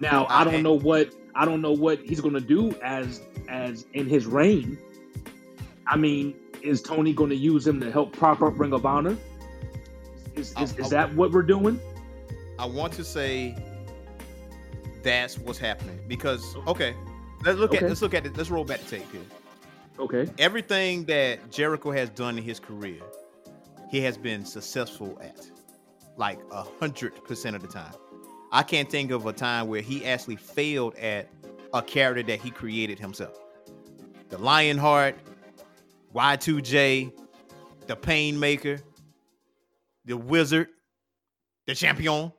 Now, 0.00 0.26
I 0.28 0.44
don't 0.44 0.62
know 0.62 0.74
what 0.74 1.10
I 1.34 1.44
don't 1.44 1.62
know 1.62 1.72
what 1.72 2.00
he's 2.00 2.20
gonna 2.20 2.40
do 2.40 2.74
as 2.82 3.20
as 3.48 3.86
in 3.94 4.08
his 4.08 4.26
reign. 4.26 4.76
I 5.86 5.96
mean, 5.96 6.34
is 6.60 6.82
Tony 6.82 7.12
gonna 7.12 7.34
use 7.34 7.66
him 7.66 7.80
to 7.80 7.90
help 7.90 8.12
prop 8.12 8.42
up 8.42 8.58
Ring 8.58 8.72
of 8.72 8.84
Honor? 8.84 9.16
Is, 10.34 10.54
is, 10.58 10.76
is 10.78 10.90
that 10.90 11.14
what 11.14 11.30
we're 11.30 11.42
doing? 11.42 11.80
I 12.62 12.64
want 12.64 12.92
to 12.92 13.02
say 13.02 13.56
that's 15.02 15.36
what's 15.36 15.58
happening 15.58 15.98
because 16.06 16.54
okay, 16.68 16.94
let's 17.44 17.58
look 17.58 17.74
at 17.74 17.82
let's 17.82 18.00
look 18.00 18.14
at 18.14 18.24
it. 18.24 18.36
Let's 18.36 18.50
roll 18.50 18.62
back 18.64 18.78
the 18.82 18.98
tape 18.98 19.10
here. 19.10 19.20
Okay. 19.98 20.30
Everything 20.38 21.04
that 21.06 21.50
Jericho 21.50 21.90
has 21.90 22.08
done 22.10 22.38
in 22.38 22.44
his 22.44 22.60
career, 22.60 23.00
he 23.90 24.00
has 24.02 24.16
been 24.16 24.44
successful 24.44 25.18
at, 25.20 25.44
like 26.16 26.38
a 26.52 26.62
hundred 26.78 27.24
percent 27.24 27.56
of 27.56 27.62
the 27.62 27.68
time. 27.68 27.94
I 28.52 28.62
can't 28.62 28.88
think 28.88 29.10
of 29.10 29.26
a 29.26 29.32
time 29.32 29.66
where 29.66 29.80
he 29.80 30.06
actually 30.06 30.36
failed 30.36 30.94
at 30.94 31.28
a 31.74 31.82
character 31.82 32.22
that 32.22 32.40
he 32.40 32.52
created 32.52 32.96
himself. 32.96 33.40
The 34.28 34.38
Lionheart, 34.38 35.16
Y2J, 36.14 37.12
the 37.88 37.96
Painmaker, 37.96 38.80
the 40.04 40.16
Wizard, 40.16 40.68
the 41.66 41.74
Champion. 41.74 42.30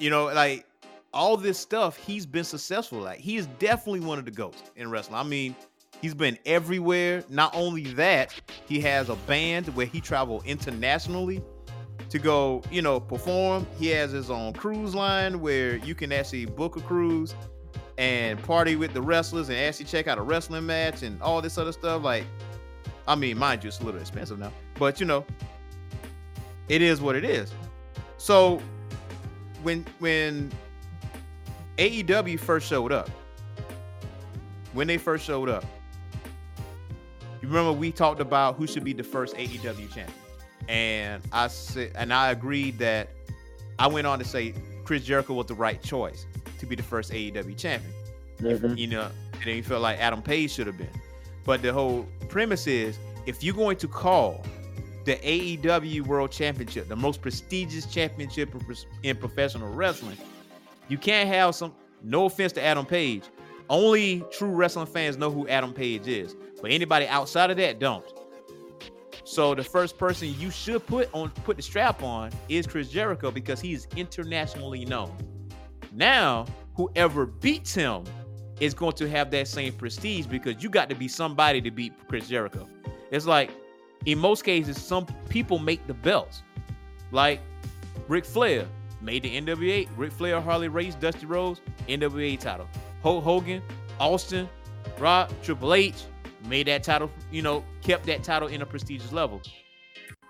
You 0.00 0.10
know, 0.10 0.24
like 0.24 0.66
all 1.12 1.36
this 1.36 1.58
stuff 1.58 1.96
he's 1.96 2.24
been 2.24 2.44
successful 2.44 3.00
Like 3.00 3.18
He 3.18 3.36
is 3.36 3.46
definitely 3.58 4.00
one 4.00 4.18
of 4.18 4.24
the 4.24 4.30
goats 4.30 4.62
in 4.76 4.90
wrestling. 4.90 5.16
I 5.16 5.22
mean, 5.22 5.54
he's 6.00 6.14
been 6.14 6.38
everywhere. 6.46 7.22
Not 7.28 7.54
only 7.54 7.84
that, 7.94 8.34
he 8.66 8.80
has 8.80 9.08
a 9.08 9.16
band 9.16 9.68
where 9.76 9.86
he 9.86 10.00
travel 10.00 10.42
internationally 10.46 11.42
to 12.08 12.18
go, 12.18 12.62
you 12.70 12.82
know, 12.82 12.98
perform. 12.98 13.66
He 13.78 13.88
has 13.88 14.10
his 14.10 14.30
own 14.30 14.52
cruise 14.54 14.94
line 14.94 15.40
where 15.40 15.76
you 15.76 15.94
can 15.94 16.12
actually 16.12 16.46
book 16.46 16.76
a 16.76 16.80
cruise 16.80 17.34
and 17.98 18.42
party 18.42 18.76
with 18.76 18.94
the 18.94 19.02
wrestlers 19.02 19.48
and 19.50 19.58
actually 19.58 19.84
check 19.84 20.08
out 20.08 20.18
a 20.18 20.22
wrestling 20.22 20.66
match 20.66 21.02
and 21.02 21.20
all 21.22 21.42
this 21.42 21.58
other 21.58 21.72
stuff. 21.72 22.02
Like, 22.02 22.24
I 23.06 23.14
mean, 23.14 23.38
mind 23.38 23.62
you, 23.62 23.68
it's 23.68 23.80
a 23.80 23.84
little 23.84 24.00
expensive 24.00 24.38
now, 24.38 24.52
but 24.78 24.98
you 25.00 25.06
know, 25.06 25.24
it 26.68 26.80
is 26.80 27.00
what 27.00 27.14
it 27.16 27.24
is. 27.24 27.52
So 28.16 28.60
when 29.62 29.84
when 29.98 30.50
AEW 31.78 32.38
first 32.38 32.68
showed 32.68 32.92
up, 32.92 33.10
when 34.72 34.86
they 34.86 34.98
first 34.98 35.24
showed 35.24 35.48
up, 35.48 35.64
you 37.40 37.48
remember 37.48 37.72
we 37.72 37.90
talked 37.90 38.20
about 38.20 38.56
who 38.56 38.66
should 38.66 38.84
be 38.84 38.92
the 38.92 39.02
first 39.02 39.34
AEW 39.36 39.92
champion, 39.92 40.12
and 40.68 41.22
I 41.32 41.48
said, 41.48 41.92
and 41.94 42.12
I 42.12 42.30
agreed 42.30 42.78
that 42.78 43.08
I 43.78 43.86
went 43.86 44.06
on 44.06 44.18
to 44.18 44.24
say 44.24 44.54
Chris 44.84 45.04
Jericho 45.04 45.34
was 45.34 45.46
the 45.46 45.54
right 45.54 45.82
choice 45.82 46.26
to 46.58 46.66
be 46.66 46.76
the 46.76 46.82
first 46.82 47.12
AEW 47.12 47.56
champion. 47.56 47.92
Mhm. 48.40 48.76
You 48.76 48.86
know, 48.86 49.10
and 49.32 49.42
then 49.44 49.56
you 49.56 49.62
felt 49.62 49.82
like 49.82 49.98
Adam 49.98 50.22
Page 50.22 50.50
should 50.52 50.66
have 50.66 50.78
been. 50.78 50.90
But 51.44 51.62
the 51.62 51.72
whole 51.72 52.06
premise 52.28 52.66
is 52.66 52.98
if 53.26 53.42
you're 53.42 53.54
going 53.54 53.76
to 53.78 53.88
call 53.88 54.44
the 55.04 55.16
AEW 55.16 56.02
World 56.02 56.30
Championship 56.30 56.88
the 56.88 56.96
most 56.96 57.22
prestigious 57.22 57.86
championship 57.86 58.54
in 59.02 59.16
professional 59.16 59.72
wrestling, 59.72 60.18
you 60.88 60.98
can't 60.98 61.28
have 61.28 61.54
some. 61.54 61.74
No 62.02 62.24
offense 62.24 62.52
to 62.54 62.64
Adam 62.64 62.86
Page, 62.86 63.24
only 63.68 64.24
true 64.30 64.48
wrestling 64.48 64.86
fans 64.86 65.18
know 65.18 65.30
who 65.30 65.46
Adam 65.48 65.74
Page 65.74 66.08
is, 66.08 66.34
but 66.62 66.70
anybody 66.70 67.06
outside 67.06 67.50
of 67.50 67.58
that 67.58 67.78
don't. 67.78 68.04
So 69.24 69.54
the 69.54 69.62
first 69.62 69.98
person 69.98 70.34
you 70.38 70.50
should 70.50 70.84
put 70.86 71.08
on 71.12 71.30
put 71.30 71.56
the 71.56 71.62
strap 71.62 72.02
on 72.02 72.32
is 72.48 72.66
Chris 72.66 72.88
Jericho 72.88 73.30
because 73.30 73.60
he's 73.60 73.86
internationally 73.96 74.84
known. 74.84 75.16
Now, 75.92 76.46
whoever 76.74 77.26
beats 77.26 77.74
him 77.74 78.04
is 78.60 78.74
going 78.74 78.94
to 78.94 79.08
have 79.08 79.30
that 79.30 79.46
same 79.46 79.72
prestige 79.72 80.26
because 80.26 80.62
you 80.62 80.68
got 80.68 80.88
to 80.88 80.94
be 80.94 81.06
somebody 81.08 81.60
to 81.60 81.70
beat 81.70 81.92
Chris 82.08 82.28
Jericho. 82.28 82.68
It's 83.10 83.26
like 83.26 83.50
in 84.06 84.18
most 84.18 84.44
cases, 84.44 84.80
some 84.80 85.06
people 85.28 85.58
make 85.58 85.86
the 85.86 85.94
belts. 85.94 86.42
Like 87.12 87.40
Ric 88.08 88.24
Flair 88.24 88.66
made 89.00 89.22
the 89.22 89.40
NWA. 89.40 89.88
Ric 89.96 90.12
Flair, 90.12 90.40
Harley 90.40 90.68
Race, 90.68 90.94
Dusty 90.94 91.26
Rhodes, 91.26 91.60
NWA 91.88 92.38
title. 92.38 92.68
Hulk 93.02 93.24
Hogan, 93.24 93.62
Austin, 93.98 94.48
Rock, 94.98 95.30
Triple 95.42 95.74
H 95.74 95.94
made 96.46 96.66
that 96.66 96.82
title. 96.82 97.10
You 97.30 97.42
know, 97.42 97.64
kept 97.82 98.06
that 98.06 98.22
title 98.22 98.48
in 98.48 98.62
a 98.62 98.66
prestigious 98.66 99.12
level. 99.12 99.42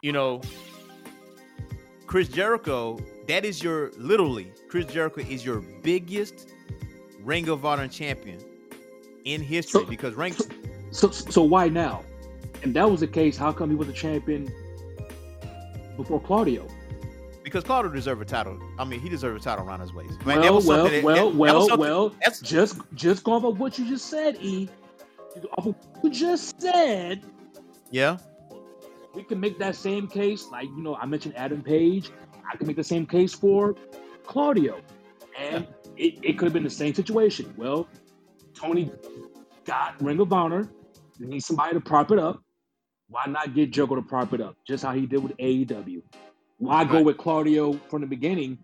You 0.02 0.12
know, 0.12 0.40
Chris 2.06 2.28
Jericho. 2.28 2.98
That 3.28 3.44
is 3.44 3.62
your 3.62 3.92
literally 3.97 4.52
Chris 4.68 4.86
Jericho 4.86 5.20
is 5.20 5.44
your 5.44 5.60
biggest 5.60 6.51
Ring 7.22 7.48
of 7.48 7.64
Honor 7.64 7.86
champion 7.86 8.40
in 9.24 9.40
history 9.40 9.82
So- 9.82 9.86
because 9.86 10.14
Ring. 10.14 10.34
So 10.90 11.10
so 11.10 11.42
why 11.42 11.68
now? 11.68 12.02
And 12.62 12.74
that 12.74 12.91
was 12.91 13.01
the 13.01 13.07
case. 13.07 13.37
How 13.37 13.53
come 13.53 13.70
he 13.70 13.77
was 13.77 13.89
a 13.89 13.93
champion 13.93 14.53
before 15.97 16.20
Claudio? 16.20 16.66
Because 17.43 17.65
Claudio 17.65 17.91
deserved 17.91 18.20
a 18.23 18.24
title. 18.24 18.59
I 18.78 18.85
mean, 18.85 19.01
he 19.01 19.09
deserved 19.09 19.41
a 19.41 19.43
title 19.43 19.66
around 19.66 19.81
his 19.81 19.93
waist. 19.95 20.24
Man, 20.27 20.41
that 20.41 20.45
well, 20.45 20.55
was 20.57 20.66
well, 20.66 20.85
that- 20.89 21.03
well, 21.03 21.16
that- 21.16 21.32
that 21.32 21.39
well, 21.39 21.61
something- 21.69 21.81
well. 21.81 22.15
That's 22.23 22.41
Just 22.41 22.78
just 22.95 23.24
going 23.24 23.45
off 23.45 23.57
what 23.57 23.78
you 23.78 23.89
just 23.89 24.07
said, 24.07 24.37
E. 24.41 24.69
Off 25.57 25.66
of 25.66 25.74
what 26.01 26.05
you 26.05 26.11
just 26.11 26.61
said, 26.61 27.23
yeah. 27.91 28.19
we 29.15 29.23
can 29.23 29.39
make 29.41 29.59
that 29.59 29.77
same 29.77 30.07
case. 30.09 30.49
Like 30.51 30.65
you 30.65 30.82
know, 30.82 30.97
I 30.97 31.07
mentioned 31.07 31.35
Adam 31.37 31.62
Page. 31.62 32.11
I 32.53 32.57
can 32.57 32.66
make 32.66 32.77
the 32.77 32.85
same 32.85 33.07
case 33.07 33.32
for 33.32 33.74
Claudio, 34.27 34.81
and 35.39 35.66
it, 35.97 36.19
it 36.23 36.37
could 36.37 36.47
have 36.47 36.53
been 36.53 36.65
the 36.65 36.70
same 36.70 36.95
situation. 36.95 37.55
Well, 37.57 37.87
Tony 38.55 38.91
got 39.65 40.01
Ring 40.03 40.19
of 40.20 40.32
Honor. 40.32 40.69
They 41.19 41.27
need 41.27 41.45
somebody 41.45 41.74
to 41.74 41.81
prop 41.81 42.11
it 42.11 42.19
up. 42.19 42.43
Why 43.11 43.23
not 43.27 43.55
get 43.55 43.73
Jericho 43.73 43.97
to 43.97 44.03
prop 44.03 44.32
it 44.32 44.41
up? 44.41 44.57
Just 44.66 44.85
how 44.85 44.93
he 44.93 45.05
did 45.05 45.23
with 45.23 45.37
AEW. 45.37 46.03
Why 46.59 46.85
go 46.85 47.03
with 47.03 47.16
Claudio 47.19 47.73
from 47.89 48.03
the 48.03 48.07
beginning? 48.07 48.59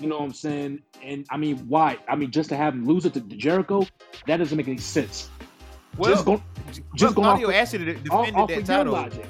You 0.00 0.08
know 0.08 0.18
what 0.18 0.24
I'm 0.24 0.32
saying? 0.32 0.82
And 1.02 1.26
I 1.30 1.36
mean, 1.36 1.58
why? 1.68 1.98
I 2.08 2.16
mean, 2.16 2.30
just 2.30 2.48
to 2.50 2.56
have 2.56 2.74
him 2.74 2.86
lose 2.86 3.04
it 3.04 3.14
to, 3.14 3.20
Jericho, 3.20 3.86
that 4.26 4.38
doesn't 4.38 4.56
make 4.56 4.68
any 4.68 4.78
sense. 4.78 5.28
Well, 5.96 6.12
just 6.12 6.24
go, 6.24 6.42
just 6.94 7.16
well, 7.16 7.36
Claudio 7.36 7.50
actually 7.50 7.94
de- 7.94 8.10
off, 8.10 8.26
defended 8.26 8.36
off 8.36 8.48
that 8.48 8.66
title. 8.66 9.24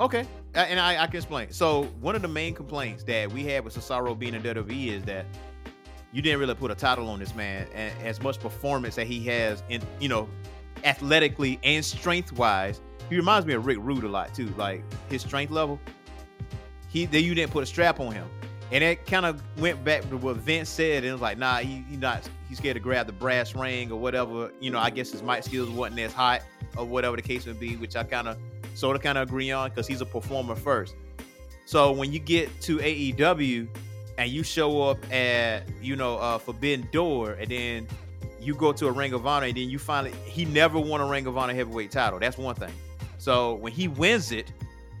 Okay, 0.00 0.26
and 0.54 0.80
I, 0.80 1.02
I 1.02 1.06
can 1.06 1.16
explain. 1.16 1.52
So 1.52 1.84
one 2.00 2.16
of 2.16 2.22
the 2.22 2.28
main 2.28 2.54
complaints 2.54 3.04
that 3.04 3.30
we 3.32 3.44
had 3.44 3.64
with 3.64 3.76
Cesaro 3.76 4.18
being 4.18 4.34
in 4.34 4.42
WWE 4.42 4.88
is 4.88 5.04
that 5.04 5.26
you 6.12 6.22
didn't 6.22 6.40
really 6.40 6.54
put 6.54 6.70
a 6.70 6.74
title 6.74 7.08
on 7.08 7.18
this 7.18 7.34
man, 7.34 7.66
and 7.74 7.92
as 8.02 8.20
much 8.22 8.40
performance 8.40 8.94
that 8.96 9.06
he 9.06 9.24
has 9.26 9.62
in, 9.68 9.82
you 10.00 10.08
know, 10.08 10.28
athletically 10.84 11.58
and 11.62 11.84
strength 11.84 12.32
wise, 12.32 12.80
he 13.08 13.16
reminds 13.16 13.46
me 13.46 13.54
of 13.54 13.66
Rick 13.66 13.78
Rude 13.80 14.04
a 14.04 14.08
lot 14.08 14.34
too. 14.34 14.52
Like 14.56 14.82
his 15.08 15.22
strength 15.22 15.50
level, 15.50 15.80
he 16.88 17.06
that 17.06 17.22
you 17.22 17.34
didn't 17.34 17.52
put 17.52 17.62
a 17.62 17.66
strap 17.66 18.00
on 18.00 18.12
him, 18.12 18.28
and 18.72 18.82
that 18.82 19.06
kind 19.06 19.26
of 19.26 19.42
went 19.58 19.82
back 19.84 20.08
to 20.08 20.16
what 20.16 20.36
Vince 20.36 20.68
said, 20.68 20.98
and 20.98 21.06
it 21.06 21.12
was 21.12 21.20
like, 21.20 21.38
nah, 21.38 21.58
he, 21.58 21.84
he 21.88 21.96
not 21.96 22.28
he's 22.48 22.58
scared 22.58 22.74
to 22.74 22.80
grab 22.80 23.06
the 23.06 23.12
brass 23.12 23.54
ring 23.54 23.90
or 23.90 23.98
whatever. 23.98 24.52
You 24.60 24.70
know, 24.70 24.78
I 24.78 24.90
guess 24.90 25.10
his 25.10 25.22
mic 25.22 25.44
skills 25.44 25.68
wasn't 25.70 26.00
as 26.00 26.12
hot 26.12 26.42
or 26.76 26.84
whatever 26.84 27.16
the 27.16 27.22
case 27.22 27.46
would 27.46 27.60
be, 27.60 27.76
which 27.76 27.96
I 27.96 28.04
kind 28.04 28.28
of 28.28 28.38
sort 28.74 28.96
of 28.96 29.02
kind 29.02 29.18
of 29.18 29.28
agree 29.28 29.50
on 29.50 29.70
because 29.70 29.86
he's 29.86 30.00
a 30.00 30.06
performer 30.06 30.54
first. 30.54 30.94
So 31.66 31.92
when 31.92 32.12
you 32.12 32.18
get 32.18 32.60
to 32.62 32.78
AEW 32.78 33.68
and 34.18 34.30
you 34.30 34.42
show 34.42 34.82
up 34.82 34.98
at 35.12 35.64
you 35.80 35.96
know 35.96 36.18
uh, 36.18 36.38
Forbidden 36.38 36.88
Door, 36.92 37.32
and 37.34 37.50
then 37.50 37.88
you 38.40 38.54
go 38.54 38.72
to 38.72 38.86
a 38.88 38.92
Ring 38.92 39.12
of 39.12 39.26
Honor, 39.26 39.46
and 39.46 39.56
then 39.56 39.68
you 39.68 39.78
finally 39.78 40.14
he 40.24 40.44
never 40.44 40.78
won 40.78 41.00
a 41.00 41.06
Ring 41.06 41.26
of 41.26 41.36
Honor 41.36 41.54
heavyweight 41.54 41.90
title. 41.90 42.18
That's 42.18 42.38
one 42.38 42.54
thing. 42.54 42.72
So 43.18 43.54
when 43.54 43.72
he 43.72 43.88
wins 43.88 44.32
it, 44.32 44.52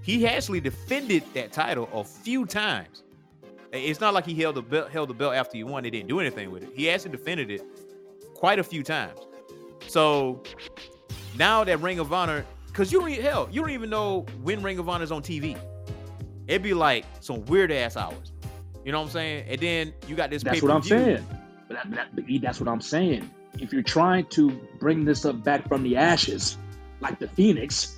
he 0.02 0.26
actually 0.26 0.60
defended 0.60 1.22
that 1.34 1.52
title 1.52 1.88
a 1.92 2.04
few 2.04 2.46
times. 2.46 3.02
It's 3.72 4.00
not 4.00 4.14
like 4.14 4.26
he 4.26 4.34
held 4.34 4.56
the 4.56 4.62
belt 4.62 4.90
held 4.90 5.08
the 5.08 5.14
belt 5.14 5.34
after 5.34 5.56
he 5.56 5.64
won. 5.64 5.82
They 5.82 5.90
didn't 5.90 6.08
do 6.08 6.20
anything 6.20 6.50
with 6.50 6.64
it. 6.64 6.70
He 6.74 6.90
actually 6.90 7.12
defended 7.12 7.50
it 7.50 7.62
quite 8.34 8.58
a 8.58 8.64
few 8.64 8.82
times. 8.82 9.18
So 9.86 10.42
now 11.36 11.64
that 11.64 11.80
Ring 11.80 11.98
of 11.98 12.12
Honor, 12.12 12.44
because 12.66 12.92
you 12.92 13.00
don't 13.00 13.12
hell, 13.12 13.48
you 13.50 13.60
don't 13.60 13.70
even 13.70 13.90
know 13.90 14.26
when 14.42 14.62
Ring 14.62 14.78
of 14.78 14.88
Honor 14.88 15.04
is 15.04 15.12
on 15.12 15.22
TV. 15.22 15.56
It'd 16.46 16.62
be 16.62 16.74
like 16.74 17.04
some 17.20 17.44
weird 17.46 17.70
ass 17.70 17.96
hours. 17.96 18.32
You 18.84 18.92
know 18.92 19.00
what 19.00 19.06
I'm 19.06 19.12
saying? 19.12 19.44
And 19.48 19.60
then 19.60 19.94
you 20.08 20.16
got 20.16 20.30
this. 20.30 20.42
That's 20.42 20.62
what 20.62 20.72
I'm 20.72 20.82
saying. 20.82 21.24
But, 21.70 21.88
that, 21.92 22.42
that's 22.42 22.58
what 22.58 22.68
I'm 22.68 22.80
saying. 22.80 23.30
If 23.58 23.72
you're 23.72 23.82
trying 23.82 24.26
to 24.26 24.50
bring 24.80 25.04
this 25.04 25.24
up 25.24 25.44
back 25.44 25.68
from 25.68 25.84
the 25.84 25.96
ashes, 25.96 26.58
like 27.00 27.20
the 27.20 27.28
Phoenix, 27.28 27.96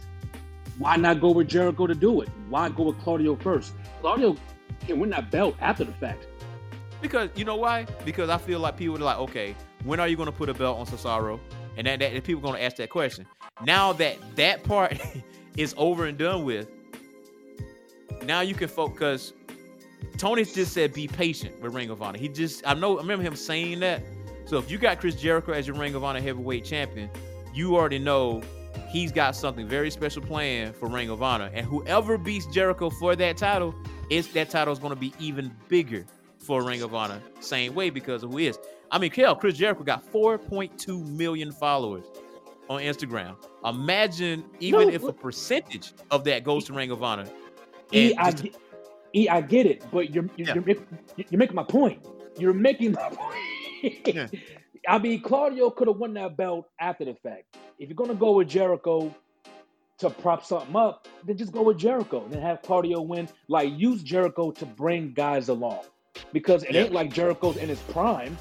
why 0.79 0.97
not 0.97 1.21
go 1.23 1.31
with 1.31 1.49
Jericho 1.49 1.87
to 1.87 1.95
do 1.95 2.21
it? 2.21 2.29
Why 2.51 2.69
go 2.69 2.85
with 2.85 3.01
Claudio 3.01 3.35
first? 3.37 3.73
Claudio 4.03 4.37
can 4.87 5.01
win 5.01 5.11
that 5.11 5.31
belt 5.31 5.57
after 5.61 5.85
the 5.85 5.93
fact. 5.93 6.27
Because 7.01 7.31
you 7.35 7.47
know 7.47 7.57
why? 7.57 7.87
Because 8.05 8.29
I 8.29 8.37
feel 8.37 8.61
like 8.61 8.77
people 8.77 8.97
are 8.97 9.01
like, 9.01 9.19
okay, 9.19 9.57
when 9.85 10.01
are 10.01 10.09
you 10.09 10.17
going 10.17 10.27
to 10.27 10.33
put 10.37 10.51
a 10.51 10.55
belt 10.55 10.79
on 10.79 10.87
Cesaro? 10.87 11.41
And 11.79 11.87
that, 11.87 12.01
that 12.01 12.25
people 12.25 12.41
are 12.41 12.43
going 12.43 12.57
to 12.57 12.63
ask 12.63 12.77
that 12.77 12.91
question. 12.91 13.27
Now 13.65 13.95
that 13.95 14.19
that 14.37 14.65
part 14.65 15.01
is 15.57 15.75
over 15.79 16.05
and 16.05 16.19
done 16.19 16.45
with, 16.45 16.69
now 18.25 18.43
you 18.43 18.55
can 18.55 18.69
focus. 18.69 19.33
Tony 20.19 20.45
just 20.45 20.73
said 20.73 20.93
be 20.93 21.09
patient 21.09 21.61
with 21.61 21.75
Ring 21.75 21.91
of 21.91 22.03
Honor. 22.03 22.19
He 22.19 22.29
just 22.29 22.63
I 22.67 22.75
know 22.75 22.99
I 22.99 23.01
remember 23.03 23.25
him 23.25 23.37
saying 23.37 23.81
that. 23.81 24.03
So 24.45 24.59
if 24.59 24.71
you 24.71 24.79
got 24.79 25.01
Chris 25.01 25.15
Jericho 25.15 25.53
as 25.53 25.67
your 25.67 25.77
Ring 25.77 25.95
of 25.95 26.05
Honor 26.05 26.21
heavyweight 26.21 26.65
champion, 26.65 27.09
you 27.55 27.77
already 27.77 27.99
know 27.99 28.43
he's 28.89 29.13
got 29.13 29.37
something 29.37 29.67
very 29.69 29.91
special 29.91 30.23
planned 30.23 30.75
for 30.77 30.89
Ring 30.89 31.11
of 31.11 31.23
Honor. 31.23 31.51
And 31.55 31.65
whoever 31.67 32.19
beats 32.19 32.47
Jericho 32.47 32.91
for 32.91 33.15
that 33.17 33.37
title, 33.37 33.75
it's 34.11 34.29
that 34.29 34.51
title 34.51 34.73
is 34.73 34.79
going 34.79 34.93
to 34.93 34.99
be 34.99 35.13
even 35.21 35.55
bigger 35.69 36.05
for 36.39 36.63
Ring 36.65 36.83
of 36.83 36.95
Honor. 36.95 37.21
Same 37.41 37.75
way 37.75 37.89
because 37.91 38.23
of 38.25 38.31
who 38.33 38.39
he 38.39 38.49
is. 38.49 38.59
I 38.91 38.99
mean, 38.99 39.11
hell, 39.13 39.37
Chris 39.37 39.57
Jericho 39.57 39.85
got 39.85 40.05
4.2 40.13 41.07
million 41.07 41.53
followers 41.53 42.05
on 42.69 42.81
Instagram. 42.81 43.37
Imagine 43.65 44.45
even 44.61 44.89
No, 44.89 44.93
if 44.95 45.03
a 45.05 45.13
percentage 45.13 45.93
of 46.11 46.25
that 46.25 46.43
goes 46.45 46.65
to 46.65 46.73
Ring 46.73 46.91
of 46.91 47.03
Honor. 47.03 47.27
And 47.93 48.15
I, 48.19 48.31
just- 48.33 48.43
get- 48.43 48.57
e, 49.15 49.29
I 49.29 49.41
get 49.41 49.67
it, 49.67 49.85
but 49.93 50.15
you're 50.15 50.25
you're, 50.37 50.49
Yeah. 50.49 50.55
you're, 50.55 50.65
making, 50.65 50.87
you're 51.17 51.39
making 51.39 51.57
my 51.57 51.65
point. 51.65 52.05
You're 52.39 52.55
making 52.55 52.93
my 52.93 53.09
point. 53.11 53.39
Yeah. 54.07 54.29
I 54.89 54.99
mean, 54.99 55.21
Claudio 55.23 55.71
could 55.71 55.89
have 55.89 55.97
won 55.97 56.15
that 56.15 56.37
belt 56.37 56.69
after 56.81 57.05
the 57.05 57.15
fact. 57.15 57.57
If 57.81 57.89
you're 57.89 57.97
gonna 57.97 58.15
go 58.15 58.33
with 58.33 58.49
Jericho 58.49 59.13
to 59.99 60.11
prop 60.11 60.45
something 60.45 60.75
up, 60.77 61.09
then 61.25 61.37
just 61.37 61.53
go 61.53 61.63
with 61.63 61.79
Jericho 61.79 62.23
and 62.25 62.33
then 62.33 62.43
have 62.43 62.63
Claudio 62.63 63.01
win. 63.01 63.29
Like 63.49 63.77
use 63.77 64.03
Jericho 64.05 64.51
to 64.53 64.67
bring 64.67 65.13
guys 65.15 65.49
along, 65.49 65.81
because 66.33 66.63
it 66.65 66.75
Yeah. 66.75 66.83
ain't 66.83 66.93
like 66.93 67.13
Jericho's 67.13 67.57
in 67.57 67.69
his 67.69 67.81
prime. 67.81 68.37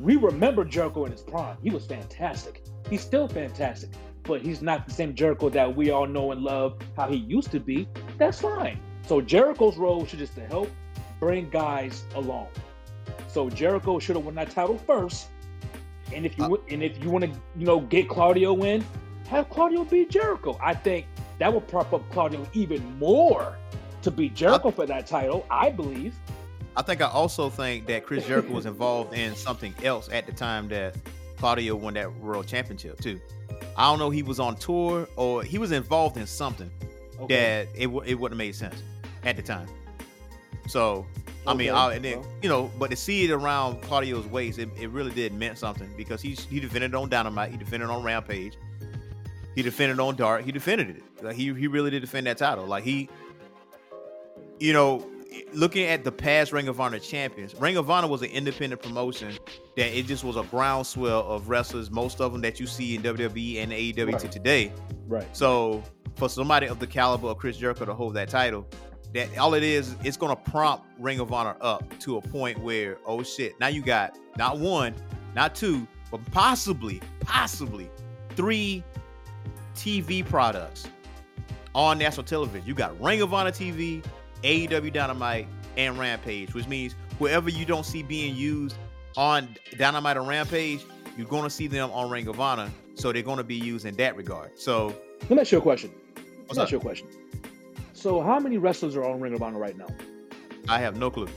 We 0.00 0.16
remember 0.16 0.64
Jericho 0.64 1.04
in 1.04 1.12
his 1.12 1.22
prime. 1.22 1.56
He 1.62 1.70
was 1.70 1.86
fantastic. 1.86 2.62
He's 2.88 3.00
still 3.02 3.28
fantastic, 3.28 3.90
but 4.24 4.42
he's 4.42 4.62
not 4.62 4.86
the 4.88 4.92
same 4.92 5.14
Jericho 5.14 5.48
that 5.50 5.76
we 5.76 5.90
all 5.90 6.06
know 6.06 6.32
and 6.32 6.42
love 6.42 6.78
how 6.96 7.08
he 7.08 7.16
used 7.16 7.50
to 7.52 7.60
be. 7.60 7.86
That's 8.18 8.40
fine. 8.40 8.80
So 9.10 9.20
Jericho's 9.20 9.76
role 9.76 10.06
should 10.06 10.20
just 10.20 10.36
to 10.36 10.46
help 10.46 10.70
bring 11.18 11.50
guys 11.50 12.04
along. 12.14 12.46
So 13.26 13.50
Jericho 13.50 13.98
should 13.98 14.14
have 14.14 14.24
won 14.24 14.36
that 14.36 14.50
title 14.52 14.78
first. 14.78 15.30
And 16.14 16.24
if 16.24 16.38
you 16.38 16.44
Uh, 16.44 16.58
and 16.70 16.80
if 16.80 17.02
you 17.02 17.10
want 17.10 17.24
to, 17.24 17.30
you 17.58 17.66
know, 17.66 17.80
get 17.80 18.08
Claudio 18.08 18.62
in, 18.62 18.84
have 19.26 19.50
Claudio 19.50 19.82
beat 19.82 20.10
Jericho. 20.10 20.56
I 20.62 20.74
think 20.74 21.06
that 21.40 21.52
would 21.52 21.66
prop 21.66 21.92
up 21.92 22.08
Claudio 22.12 22.46
even 22.52 22.84
more 23.00 23.56
to 24.02 24.12
beat 24.12 24.36
Jericho 24.36 24.70
for 24.70 24.86
that 24.86 25.08
title. 25.08 25.44
I 25.50 25.70
believe. 25.70 26.14
I 26.76 26.82
think 26.82 27.00
I 27.02 27.08
also 27.08 27.50
think 27.50 27.88
that 27.88 28.06
Chris 28.06 28.24
Jericho 28.28 28.52
was 28.52 28.64
involved 28.64 29.12
in 29.12 29.34
something 29.34 29.74
else 29.82 30.08
at 30.12 30.26
the 30.26 30.32
time 30.32 30.68
that 30.68 30.94
Claudio 31.36 31.74
won 31.74 31.94
that 31.94 32.14
world 32.20 32.46
championship 32.46 33.00
too. 33.00 33.18
I 33.76 33.90
don't 33.90 33.98
know 33.98 34.10
he 34.10 34.22
was 34.22 34.38
on 34.38 34.54
tour 34.54 35.08
or 35.16 35.42
he 35.42 35.58
was 35.58 35.72
involved 35.72 36.16
in 36.16 36.28
something 36.28 36.70
Okay. 37.18 37.34
that 37.34 37.68
it 37.74 37.86
w- 37.86 38.02
it 38.08 38.14
wouldn't 38.14 38.38
have 38.40 38.46
made 38.46 38.54
sense 38.54 38.80
at 39.24 39.36
the 39.36 39.42
time. 39.42 39.68
So 40.68 41.06
I 41.46 41.54
mean, 41.54 41.70
I, 41.70 41.94
and 41.94 42.04
then 42.04 42.20
well. 42.20 42.28
you 42.42 42.48
know, 42.48 42.70
but 42.78 42.90
to 42.90 42.96
see 42.96 43.24
it 43.24 43.30
around 43.30 43.80
Claudio's 43.82 44.26
waist, 44.26 44.58
it, 44.58 44.68
it 44.78 44.90
really 44.90 45.10
did 45.10 45.32
meant 45.32 45.58
something 45.58 45.90
because 45.96 46.20
he's 46.20 46.44
he 46.44 46.60
defended 46.60 46.94
on 46.94 47.08
Dynamite, 47.08 47.50
he 47.50 47.56
defended 47.56 47.88
on 47.88 48.02
Rampage, 48.02 48.56
he 49.54 49.62
defended 49.62 49.98
on 49.98 50.16
Dark, 50.16 50.44
he 50.44 50.52
defended 50.52 50.90
it. 50.90 51.24
Like 51.24 51.36
he 51.36 51.52
he 51.54 51.66
really 51.66 51.90
did 51.90 52.00
defend 52.00 52.26
that 52.26 52.38
title. 52.38 52.66
Like 52.66 52.84
he, 52.84 53.08
you 54.58 54.72
know, 54.72 55.06
looking 55.52 55.86
at 55.86 56.04
the 56.04 56.12
past 56.12 56.52
Ring 56.52 56.68
of 56.68 56.80
Honor 56.80 56.98
champions, 56.98 57.54
Ring 57.54 57.76
of 57.76 57.90
Honor 57.90 58.08
was 58.08 58.22
an 58.22 58.30
independent 58.30 58.82
promotion 58.82 59.36
that 59.76 59.96
it 59.96 60.06
just 60.06 60.24
was 60.24 60.36
a 60.36 60.42
groundswell 60.44 61.26
of 61.26 61.48
wrestlers, 61.48 61.90
most 61.90 62.20
of 62.20 62.32
them 62.32 62.42
that 62.42 62.60
you 62.60 62.66
see 62.66 62.94
in 62.94 63.02
WWE 63.02 63.62
and 63.62 63.72
AEW 63.72 64.18
to 64.18 64.28
today. 64.28 64.72
Right. 65.06 65.26
So 65.36 65.82
for 66.16 66.28
somebody 66.28 66.66
of 66.66 66.78
the 66.78 66.86
caliber 66.86 67.28
of 67.28 67.38
Chris 67.38 67.56
Jericho 67.56 67.86
to 67.86 67.94
hold 67.94 68.14
that 68.14 68.28
title, 68.28 68.66
that 69.12 69.36
all 69.38 69.54
it 69.54 69.62
is, 69.62 69.96
it's 70.04 70.16
gonna 70.16 70.36
prompt 70.36 70.86
Ring 70.98 71.20
of 71.20 71.32
Honor 71.32 71.56
up 71.60 71.98
to 72.00 72.16
a 72.16 72.20
point 72.20 72.58
where, 72.58 72.98
oh 73.06 73.22
shit, 73.22 73.58
now 73.60 73.68
you 73.68 73.82
got 73.82 74.16
not 74.36 74.58
one, 74.58 74.94
not 75.34 75.54
two, 75.54 75.86
but 76.10 76.20
possibly, 76.30 77.00
possibly 77.20 77.90
three 78.30 78.84
TV 79.74 80.24
products 80.24 80.88
on 81.74 81.98
national 81.98 82.24
television. 82.24 82.66
You 82.66 82.74
got 82.74 83.00
Ring 83.00 83.22
of 83.22 83.32
Honor 83.34 83.50
TV, 83.50 84.04
AEW 84.42 84.92
Dynamite, 84.92 85.46
and 85.76 85.98
Rampage, 85.98 86.54
which 86.54 86.66
means 86.66 86.94
whoever 87.18 87.48
you 87.48 87.64
don't 87.64 87.86
see 87.86 88.02
being 88.02 88.34
used 88.34 88.76
on 89.16 89.48
Dynamite 89.76 90.16
or 90.16 90.22
Rampage, 90.22 90.84
you're 91.16 91.26
gonna 91.26 91.50
see 91.50 91.66
them 91.66 91.90
on 91.92 92.10
Ring 92.10 92.28
of 92.28 92.40
Honor. 92.40 92.70
So 92.94 93.12
they're 93.12 93.22
gonna 93.22 93.44
be 93.44 93.56
used 93.56 93.86
in 93.86 93.94
that 93.96 94.16
regard. 94.16 94.58
So 94.58 94.94
Let 95.22 95.30
me 95.30 95.40
ask 95.40 95.52
you 95.52 95.58
a 95.58 95.62
question. 95.62 95.90
What's 96.46 96.56
Let 96.56 96.56
me 96.56 96.62
ask 96.62 96.72
you 96.72 96.78
a 96.78 96.80
question. 96.80 97.08
So, 98.00 98.22
how 98.22 98.40
many 98.40 98.56
wrestlers 98.56 98.96
are 98.96 99.04
on 99.04 99.20
Ring 99.20 99.34
of 99.34 99.42
Honor 99.42 99.58
right 99.58 99.76
now? 99.76 99.88
I 100.70 100.78
have 100.78 100.96
no 100.96 101.10
clue. 101.10 101.28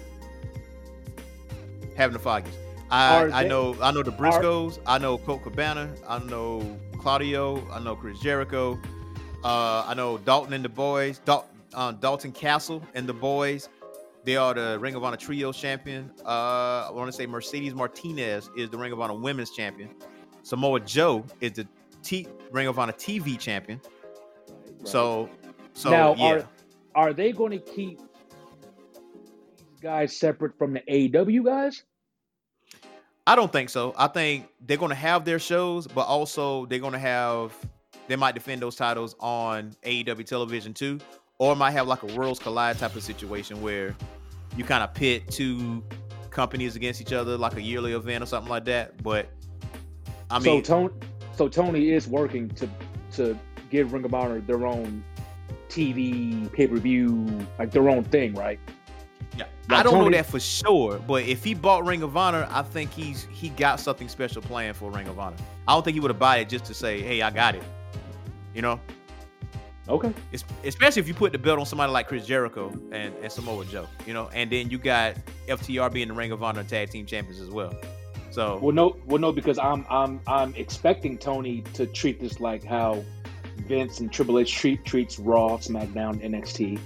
Having 1.98 2.14
the 2.14 2.24
foggies. 2.24 2.54
I, 2.90 3.24
Are 3.24 3.32
I 3.32 3.44
know 3.46 3.76
I 3.82 3.92
know 3.92 4.02
the 4.02 4.14
Briscoes. 4.14 4.80
I 4.86 4.98
know 4.98 5.18
Colt 5.18 5.44
Cabana. 5.44 5.94
I 6.08 6.20
know 6.20 6.80
Claudio. 7.00 7.68
I 7.70 7.80
know 7.80 7.98
Chris 7.98 8.18
Jericho. 8.20 8.80
Uh, 9.44 9.84
I 9.86 9.94
know 9.94 10.20
Dalton 10.20 10.54
and 10.54 10.64
the 10.64 10.70
boys. 10.70 11.20
Dal- 11.26 11.50
uh, 11.74 11.92
Dalton 11.92 12.32
Castle 12.32 12.82
and 12.94 13.08
the 13.08 13.14
boys. 13.14 13.68
They 14.24 14.38
are 14.38 14.54
the 14.54 14.78
Ring 14.80 14.96
of 14.96 15.04
Honor 15.04 15.18
Trio 15.18 15.52
champion. 15.52 16.12
Uh, 16.26 16.88
I 16.88 16.92
want 16.94 17.12
to 17.12 17.14
say 17.18 17.26
Mercedes 17.26 17.74
Martinez 17.74 18.50
is 18.56 18.70
the 18.70 18.78
Ring 18.78 18.94
of 18.94 19.02
Honor 19.02 19.16
Women's 19.16 19.52
champion. 19.52 19.90
Samoa 20.44 20.80
Joe 20.80 21.26
is 21.42 21.52
the 21.52 21.68
T- 22.04 22.28
Ring 22.52 22.68
of 22.68 22.80
Honor 22.80 22.94
TV 22.94 23.38
champion. 23.38 23.82
So, 24.86 25.30
so 25.74 25.90
now, 25.90 26.16
yeah. 26.16 26.26
are 26.26 26.48
are 26.96 27.14
they 27.14 27.32
going 27.32 27.52
to 27.52 27.60
keep 27.60 28.00
these 28.00 29.80
guys 29.82 30.16
separate 30.16 30.58
from 30.58 30.74
the 30.74 30.82
AEW 30.82 31.46
guys? 31.46 31.84
I 33.26 33.36
don't 33.36 33.52
think 33.52 33.70
so. 33.70 33.94
I 33.98 34.08
think 34.08 34.50
they're 34.66 34.78
going 34.78 34.90
to 34.90 34.96
have 34.96 35.24
their 35.24 35.40
shows, 35.40 35.88
but 35.88 36.08
also 36.08 36.66
they're 36.66 36.80
going 36.80 36.94
to 36.94 37.00
have 37.00 37.54
they 38.08 38.16
might 38.16 38.36
defend 38.36 38.62
those 38.62 38.76
titles 38.76 39.16
on 39.20 39.74
AEW 39.84 40.26
television 40.26 40.74
too, 40.74 41.00
or 41.40 41.56
might 41.56 41.72
have 41.72 41.88
like 41.88 42.04
a 42.04 42.08
worlds 42.08 42.40
collide 42.40 42.78
type 42.78 42.96
of 42.96 43.04
situation 43.04 43.62
where 43.62 43.96
you 44.58 44.64
kind 44.64 44.84
of 44.84 44.94
pit 44.94 45.30
two 45.30 45.82
companies 46.30 46.76
against 46.76 47.00
each 47.00 47.14
other, 47.14 47.38
like 47.38 47.56
a 47.56 47.62
yearly 47.62 47.94
event 47.94 48.24
or 48.24 48.28
something 48.28 48.50
like 48.50 48.66
that. 48.66 49.02
But 49.02 49.30
I 50.30 50.40
so 50.40 50.56
mean, 50.56 50.64
Tony, 50.64 50.94
so 51.36 51.48
Tony 51.48 51.92
is 51.92 52.08
working 52.08 52.50
to 52.50 52.70
to 53.14 53.40
give 53.70 53.94
Ring 53.94 54.04
of 54.04 54.14
Honor 54.14 54.42
their 54.42 54.66
own 54.66 55.04
TV 55.74 56.52
pay 56.52 56.68
per 56.68 56.78
view, 56.78 57.26
like 57.58 57.72
their 57.72 57.90
own 57.90 58.04
thing, 58.04 58.36
right? 58.36 58.60
yeah, 59.38 59.46
like 59.70 59.80
I 59.80 59.84
don't 59.84 60.00
know 60.00 60.10
that 60.12 60.26
for 60.26 60.40
sure. 60.40 61.00
But 61.00 61.24
if 61.24 61.44
he 61.44 61.54
bought 61.54 61.86
Ring 61.86 62.04
of 62.04 62.16
Honor, 62.16 62.48
I 62.50 62.62
think 62.62 62.92
he's 62.92 63.28
he 63.32 63.50
got 63.50 63.80
something 63.80 64.08
special 64.08 64.42
planned 64.42 64.78
for 64.78 64.92
Ring 64.92 65.08
of 65.08 65.20
Honor. 65.20 65.38
I 65.68 65.74
don't 65.74 65.84
think 65.84 65.96
he 65.96 66.00
would 66.00 66.12
have 66.12 66.20
bought 66.20 66.40
it 66.40 66.50
just 66.50 66.66
to 66.66 66.74
say, 66.74 67.02
"Hey, 67.02 67.22
I 67.22 67.32
got 67.32 67.56
it." 67.56 67.64
You 68.54 68.62
know. 68.62 68.80
Okay. 69.90 70.14
Es- 70.32 70.46
especially 70.64 71.02
if 71.02 71.10
you 71.10 71.14
put 71.14 71.34
the 71.34 71.38
belt 71.38 71.60
on 71.60 71.66
somebody 71.66 71.92
like 71.92 72.08
Chris 72.08 72.26
Jericho 72.26 72.70
and, 72.94 73.14
and 73.22 73.30
Samoa 73.30 73.66
Joe, 73.66 73.86
you 74.08 74.14
know, 74.14 74.30
and 74.34 74.50
then 74.50 74.70
you 74.70 74.78
got 74.78 75.16
FTR 75.50 75.92
being 75.92 76.08
the 76.08 76.14
Ring 76.14 76.32
of 76.32 76.42
Honor 76.42 76.64
Tag 76.64 76.90
Team 76.90 77.06
Champions 77.06 77.42
as 77.42 77.50
well. 77.50 77.74
So 78.32 78.60
Well, 78.62 78.74
no, 78.74 78.96
well, 79.06 79.20
no, 79.20 79.32
because 79.32 79.58
I'm 79.58 79.86
I'm 79.90 80.22
I'm 80.28 80.56
expecting 80.56 81.18
Tony 81.18 81.62
to 81.74 81.86
treat 81.86 82.20
this 82.22 82.40
like 82.40 82.64
how 82.64 83.04
Vince 83.68 84.00
and 84.00 84.12
Triple 84.12 84.40
H 84.40 84.54
treat 84.54 84.86
treats 84.86 85.20
Raw, 85.20 85.58
SmackDown, 85.58 86.22
NXT. 86.24 86.80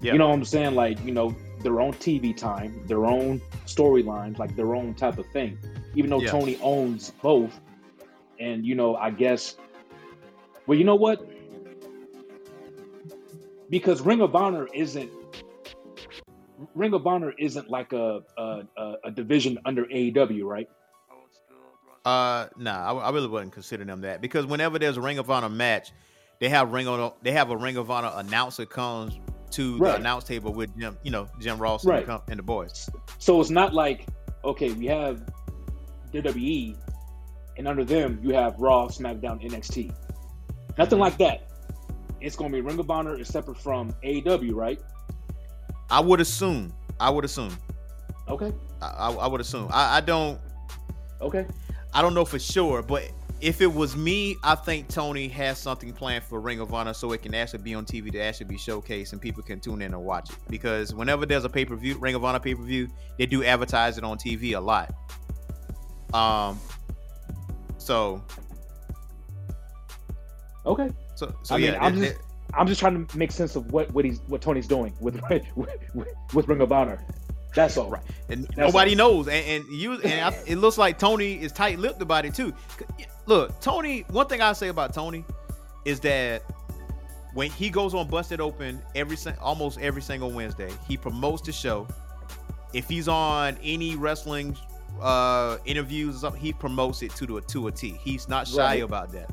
Yeah. 0.00 0.12
You 0.12 0.18
know 0.18 0.28
what 0.28 0.34
I'm 0.34 0.44
saying? 0.44 0.74
Like 0.74 1.02
you 1.04 1.12
know 1.12 1.34
their 1.60 1.80
own 1.80 1.92
TV 1.94 2.36
time, 2.36 2.80
their 2.86 3.06
own 3.06 3.40
storylines, 3.66 4.38
like 4.38 4.54
their 4.56 4.74
own 4.74 4.94
type 4.94 5.18
of 5.18 5.26
thing. 5.26 5.58
Even 5.94 6.10
though 6.10 6.20
Yeah. 6.20 6.30
Tony 6.30 6.58
owns 6.60 7.12
both, 7.22 7.58
and 8.38 8.66
you 8.66 8.74
know, 8.74 8.96
I 8.96 9.10
guess. 9.10 9.56
Well, 10.66 10.78
you 10.78 10.84
know 10.84 10.96
what? 10.96 11.26
Because 13.70 14.00
Ring 14.02 14.20
of 14.20 14.34
Honor 14.34 14.68
isn't 14.72 15.10
Ring 16.74 16.94
of 16.94 17.06
Honor 17.06 17.32
isn't 17.38 17.70
like 17.70 17.92
a 17.92 18.22
a, 18.36 18.62
a, 18.76 18.94
a 19.04 19.10
division 19.10 19.58
under 19.64 19.84
AEW, 19.84 20.44
right? 20.44 20.68
uh 22.04 22.48
nah, 22.58 22.92
I, 22.92 23.08
I 23.08 23.10
really 23.10 23.28
wouldn't 23.28 23.52
consider 23.52 23.84
them 23.84 24.02
that 24.02 24.20
because 24.20 24.44
whenever 24.44 24.78
there's 24.78 24.96
a 24.96 25.00
Ring 25.00 25.18
of 25.18 25.30
Honor 25.30 25.48
match, 25.48 25.90
they 26.40 26.48
have 26.48 26.72
Ring 26.72 26.88
of 26.88 27.14
they 27.22 27.32
have 27.32 27.50
a 27.50 27.56
Ring 27.56 27.76
of 27.76 27.90
Honor 27.90 28.12
announcer 28.14 28.66
comes 28.66 29.18
to 29.52 29.78
Right. 29.78 29.92
the 29.92 29.96
announce 29.96 30.24
table 30.24 30.52
with 30.52 30.76
Jim, 30.78 30.98
you 31.02 31.10
know, 31.10 31.28
Jim 31.40 31.58
Ross 31.58 31.84
and, 31.84 31.92
Right. 31.92 32.06
the, 32.06 32.20
and 32.28 32.38
the 32.38 32.42
boys. 32.42 32.88
So 33.18 33.40
it's 33.40 33.50
not 33.50 33.74
like 33.74 34.06
okay, 34.44 34.72
we 34.72 34.86
have 34.86 35.22
WWE, 36.12 36.76
and 37.56 37.66
under 37.66 37.84
them 37.84 38.20
you 38.22 38.34
have 38.34 38.58
Raw, 38.58 38.88
SmackDown, 38.88 39.42
NXT. 39.42 39.92
Nothing 40.76 40.92
mm-hmm. 40.92 41.00
like 41.00 41.18
that. 41.18 41.50
It's 42.20 42.36
going 42.36 42.50
to 42.50 42.56
be 42.56 42.60
Ring 42.60 42.78
of 42.78 42.90
Honor 42.90 43.18
is 43.18 43.28
separate 43.28 43.58
from 43.58 43.92
AEW, 44.04 44.54
right? 44.54 44.80
I 45.90 46.00
would 46.00 46.20
assume. 46.20 46.72
I 46.98 47.10
would 47.10 47.24
assume. 47.24 47.56
Okay. 48.28 48.52
I, 48.80 48.86
I, 48.86 49.12
I 49.12 49.26
would 49.26 49.40
assume. 49.40 49.68
I, 49.72 49.98
I 49.98 50.00
don't. 50.00 50.40
Okay. 51.20 51.46
I 51.92 52.02
don't 52.02 52.14
know 52.14 52.24
for 52.24 52.38
sure, 52.38 52.82
but 52.82 53.10
if 53.44 53.60
it 53.60 53.72
was 53.72 53.94
me, 53.94 54.36
I 54.42 54.54
think 54.54 54.88
Tony 54.88 55.28
has 55.28 55.58
something 55.58 55.92
planned 55.92 56.24
for 56.24 56.40
Ring 56.40 56.60
of 56.60 56.72
Honor 56.72 56.94
so 56.94 57.12
it 57.12 57.22
can 57.22 57.34
actually 57.34 57.62
be 57.62 57.74
on 57.74 57.84
TV 57.84 58.10
to 58.12 58.18
actually 58.18 58.46
be 58.46 58.56
showcased 58.56 59.12
and 59.12 59.20
people 59.20 59.42
can 59.42 59.60
tune 59.60 59.82
in 59.82 59.92
and 59.92 60.02
watch 60.02 60.30
it. 60.30 60.36
Because 60.48 60.94
whenever 60.94 61.26
there's 61.26 61.44
a 61.44 61.48
pay 61.50 61.64
per 61.66 61.76
view, 61.76 61.96
Ring 61.98 62.14
of 62.14 62.24
Honor 62.24 62.40
pay 62.40 62.54
per 62.54 62.62
view, 62.62 62.88
they 63.18 63.26
do 63.26 63.44
advertise 63.44 63.98
it 63.98 64.04
on 64.04 64.16
TV 64.18 64.56
a 64.56 64.60
lot. 64.60 64.94
Um. 66.14 66.58
So 67.76 68.22
Okay. 70.64 70.90
so 71.16 71.34
so 71.42 71.54
I 71.54 71.58
mean, 71.58 71.72
yeah. 71.72 71.84
I'm 71.84 71.98
that- 72.00 72.06
just 72.14 72.20
I'm 72.54 72.66
just 72.66 72.80
trying 72.80 73.06
to 73.06 73.18
make 73.18 73.30
sense 73.32 73.56
of 73.56 73.70
what 73.72 73.92
what 73.92 74.04
he's 74.04 74.20
what 74.28 74.40
Tony's 74.40 74.66
doing 74.66 74.94
with 75.00 75.20
with, 75.54 76.08
with 76.32 76.48
Ring 76.48 76.60
of 76.62 76.72
Honor. 76.72 77.04
That's 77.54 77.76
all. 77.76 77.90
Right. 77.90 78.02
and 78.30 78.44
That's 78.44 78.56
nobody 78.56 78.94
knows. 78.94 79.28
And, 79.28 79.46
and 79.46 79.64
you 79.72 80.00
and 80.00 80.34
I, 80.34 80.36
it 80.46 80.56
looks 80.56 80.78
like 80.78 80.98
Tony 80.98 81.34
is 81.34 81.52
tight 81.52 81.78
lipped 81.78 82.00
about 82.02 82.24
it 82.24 82.34
too. 82.34 82.52
Look, 83.26 83.58
Tony. 83.60 84.04
One 84.10 84.26
thing 84.26 84.40
I 84.40 84.52
say 84.52 84.68
about 84.68 84.92
Tony 84.94 85.24
is 85.84 86.00
that 86.00 86.42
when 87.32 87.50
he 87.50 87.70
goes 87.70 87.94
on 87.94 88.08
Busted 88.08 88.40
Open 88.40 88.80
every 88.94 89.16
almost 89.40 89.78
every 89.80 90.02
single 90.02 90.30
Wednesday, 90.30 90.70
he 90.86 90.96
promotes 90.96 91.42
the 91.42 91.52
show. 91.52 91.86
If 92.72 92.88
he's 92.88 93.08
on 93.08 93.56
any 93.62 93.96
wrestling 93.96 94.56
uh 95.00 95.58
interviews 95.64 96.16
or 96.16 96.18
something, 96.18 96.40
he 96.40 96.52
promotes 96.52 97.02
it 97.02 97.10
to 97.16 97.26
the 97.26 97.40
to 97.40 97.66
a 97.68 97.72
T. 97.72 97.98
He's 98.02 98.28
not 98.28 98.46
shy 98.46 98.58
Right. 98.58 98.82
about 98.82 99.12
that. 99.12 99.30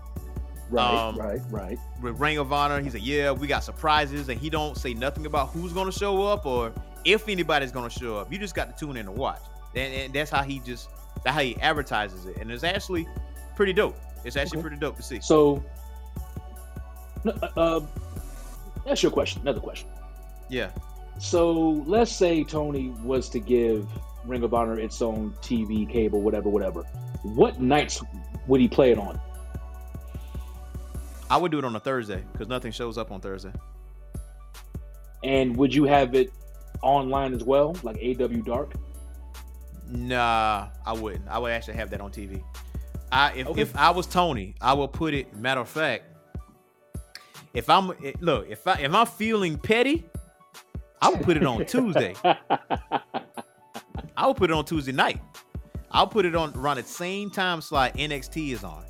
Right. 0.69 1.07
Um, 1.07 1.18
right. 1.18 1.41
Right. 1.49 1.77
With 2.01 2.18
Ring 2.19 2.38
of 2.38 2.53
Honor, 2.53 2.80
he's 2.81 2.93
like, 2.93 3.05
yeah, 3.05 3.31
we 3.31 3.45
got 3.45 3.61
surprises, 3.63 4.30
and 4.30 4.39
he 4.39 4.49
don't 4.49 4.77
say 4.77 4.93
nothing 4.93 5.26
about 5.26 5.49
who's 5.49 5.73
gonna 5.73 5.91
show 5.91 6.23
up 6.23 6.45
or 6.45 6.72
if 7.03 7.27
anybody's 7.27 7.72
gonna 7.73 7.89
show 7.89 8.18
up. 8.18 8.31
You 8.31 8.38
just 8.39 8.55
got 8.55 8.76
to 8.76 8.85
tune 8.85 8.95
in 8.95 9.07
and 9.07 9.18
watch, 9.18 9.41
and, 9.76 9.93
and 9.93 10.13
that's 10.13 10.31
how 10.31 10.43
he 10.43 10.59
just 10.59 10.89
that's 11.23 11.35
how 11.35 11.41
he 11.41 11.57
advertises 11.61 12.26
it, 12.26 12.38
and 12.38 12.49
it's 12.49 12.63
actually 12.63 13.05
pretty 13.56 13.73
dope. 13.73 13.98
It's 14.23 14.36
actually 14.36 14.60
Okay. 14.60 14.61
pretty 14.69 14.78
dope 14.78 14.95
to 14.98 15.03
see. 15.03 15.19
So, 15.22 15.64
uh, 17.26 17.48
uh, 17.57 17.80
that's 18.86 19.02
your 19.03 19.11
question. 19.11 19.41
Another 19.41 19.60
question. 19.60 19.88
Yeah, 20.49 20.69
So 21.18 21.84
let's 21.88 22.11
say 22.11 22.44
Tony 22.44 22.90
was 23.03 23.30
to 23.30 23.40
give 23.40 23.88
Ring 24.26 24.44
of 24.44 24.53
Honor 24.53 24.80
its 24.80 25.02
own 25.02 25.34
TV, 25.41 25.86
cable, 25.90 26.22
whatever, 26.22 26.49
whatever. 26.49 26.82
What 27.23 27.61
nights 27.61 28.02
would 28.48 28.60
he 28.60 28.68
play 28.68 28.91
it 28.91 28.98
on? 28.98 29.19
I 31.30 31.38
would 31.38 31.52
do 31.52 31.60
it 31.60 31.64
on 31.65 31.76
a 31.76 31.80
Thursday 31.80 32.23
because 32.34 32.48
nothing 32.49 32.72
shows 32.73 32.98
up 32.98 33.11
on 33.11 33.22
Thursday. 33.22 33.52
And 35.23 35.56
would 35.56 35.73
you 35.73 35.86
have 35.86 36.15
it 36.15 36.34
online 36.82 37.34
as 37.34 37.44
well, 37.44 37.76
like 37.84 37.98
AW 38.03 38.41
Dark? 38.44 38.73
Nah, 39.88 40.68
I 40.86 40.94
wouldn't. 40.94 41.28
I 41.30 41.38
would 41.38 41.52
actually 41.52 41.76
have 41.76 41.90
that 41.91 42.02
on 42.02 42.11
TV. 42.11 42.44
I 43.11 43.33
if, 43.33 43.47
Okay. 43.47 43.61
if 43.61 43.75
I 43.75 43.91
was 43.91 44.07
Tony, 44.07 44.55
I 44.61 44.73
would 44.73 44.93
put 44.93 45.13
it. 45.13 45.35
Matter 45.35 45.61
of 45.61 45.69
fact, 45.69 46.03
if 47.53 47.69
I'm 47.69 47.91
eh, 48.03 48.13
look, 48.19 48.49
if 48.49 48.65
I 48.67 48.79
if 48.79 48.93
I'm 48.93 49.05
feeling 49.05 49.57
petty, 49.57 50.05
I 51.01 51.09
would 51.09 51.21
put 51.23 51.38
it 51.38 51.45
on 51.45 51.65
Tuesday. 51.65 52.15
I 52.23 54.27
would 54.27 54.38
put 54.38 54.49
it 54.49 54.53
on 54.53 54.65
Tuesday 54.65 54.91
night. 54.91 55.19
I'll 55.91 56.07
put 56.07 56.25
it 56.25 56.35
on 56.35 56.53
around 56.55 56.77
the 56.77 56.83
same 56.83 57.29
time 57.29 57.59
slot 57.59 57.95
NXT 57.95 58.53
is 58.53 58.63
on, 58.63 58.85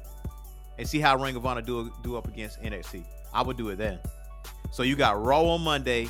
and 0.77 0.87
see 0.87 0.99
how 0.99 1.17
Ring 1.17 1.35
of 1.35 1.45
Honor 1.45 1.61
do 1.61 1.91
do 2.03 2.15
up 2.15 2.27
against 2.27 2.61
NXT. 2.61 3.03
I 3.33 3.41
would 3.41 3.57
do 3.57 3.69
it 3.69 3.77
then. 3.77 3.99
So 4.71 4.83
you 4.83 4.95
got 4.95 5.23
Raw 5.23 5.41
on 5.41 5.61
Monday, 5.61 6.07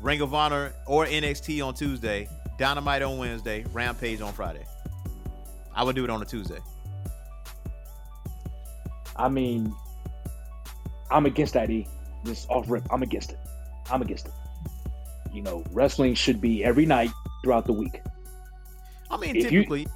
Ring 0.00 0.20
of 0.20 0.34
Honor 0.34 0.72
or 0.86 1.06
NXT 1.06 1.64
on 1.64 1.74
Tuesday, 1.74 2.28
Dynamite 2.58 3.02
on 3.02 3.18
Wednesday, 3.18 3.64
Rampage 3.72 4.20
on 4.20 4.32
Friday. 4.32 4.64
I 5.74 5.84
would 5.84 5.96
do 5.96 6.04
it 6.04 6.10
on 6.10 6.20
a 6.20 6.24
Tuesday. 6.24 6.58
I 9.16 9.28
mean, 9.28 9.74
I'm 11.10 11.26
against 11.26 11.54
that. 11.54 11.70
E. 11.70 11.86
Just 12.24 12.48
off 12.50 12.70
rip, 12.70 12.84
I'm 12.90 13.02
against 13.02 13.32
it. 13.32 13.38
I'm 13.90 14.00
against 14.02 14.26
it. 14.26 14.32
You 15.32 15.42
know, 15.42 15.64
wrestling 15.72 16.14
should 16.14 16.40
be 16.40 16.64
every 16.64 16.86
night 16.86 17.10
throughout 17.42 17.66
the 17.66 17.72
week. 17.72 18.00
I 19.10 19.16
mean, 19.16 19.36
If 19.36 19.50
you- 19.52 19.60
typically, 19.60 19.86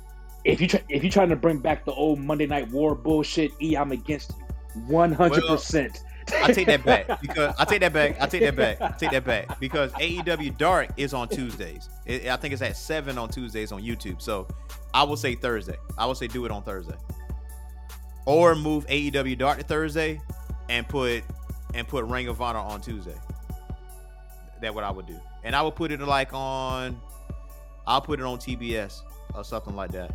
If 0.44 0.60
you 0.60 0.68
try, 0.68 0.80
if 0.88 1.02
you're 1.02 1.10
trying 1.10 1.30
to 1.30 1.36
bring 1.36 1.58
back 1.58 1.84
the 1.84 1.92
old 1.92 2.20
Monday 2.20 2.46
Night 2.46 2.70
War 2.70 2.94
bullshit, 2.94 3.50
E, 3.60 3.76
I'm 3.76 3.90
against 3.92 4.32
you, 4.38 4.80
100. 4.86 5.42
percent 5.44 6.02
I 6.42 6.52
take 6.52 6.66
that 6.68 6.84
back 6.84 7.20
because 7.20 7.54
I 7.58 7.64
take 7.64 7.80
that 7.80 7.92
back. 7.92 8.20
I 8.20 8.26
take 8.26 8.42
that 8.42 8.54
back. 8.56 8.80
I 8.80 8.90
take 8.90 9.10
that 9.12 9.24
back 9.24 9.58
because 9.60 9.92
AEW 9.92 10.56
Dark 10.58 10.90
is 10.96 11.14
on 11.14 11.28
Tuesdays. 11.28 11.88
It, 12.04 12.26
I 12.28 12.36
think 12.36 12.52
it's 12.52 12.62
at 12.62 12.76
seven 12.76 13.16
on 13.18 13.28
Tuesdays 13.28 13.70
on 13.72 13.82
YouTube. 13.82 14.20
So 14.22 14.46
I 14.94 15.02
will 15.04 15.16
say 15.16 15.34
Thursday. 15.34 15.76
I 15.98 16.06
will 16.06 16.14
say 16.16 16.26
do 16.28 16.44
it 16.44 16.50
on 16.52 16.62
Thursday, 16.62 16.96
or 18.26 18.54
move 18.54 18.86
AEW 18.88 19.38
Dark 19.38 19.58
to 19.58 19.64
Thursday, 19.64 20.20
and 20.68 20.86
put 20.86 21.22
and 21.74 21.86
put 21.86 22.04
Ring 22.04 22.28
of 22.28 22.40
Honor 22.42 22.58
on 22.58 22.80
Tuesday. 22.80 23.14
That 24.60 24.74
what 24.74 24.84
I 24.84 24.90
would 24.90 25.06
do, 25.06 25.18
and 25.44 25.56
I 25.56 25.62
would 25.62 25.74
put 25.74 25.92
it 25.92 26.00
like 26.00 26.32
on. 26.32 27.00
I'll 27.86 28.00
put 28.00 28.18
it 28.18 28.24
on 28.24 28.38
TBS 28.38 29.02
or 29.34 29.44
something 29.44 29.76
like 29.76 29.92
that. 29.92 30.14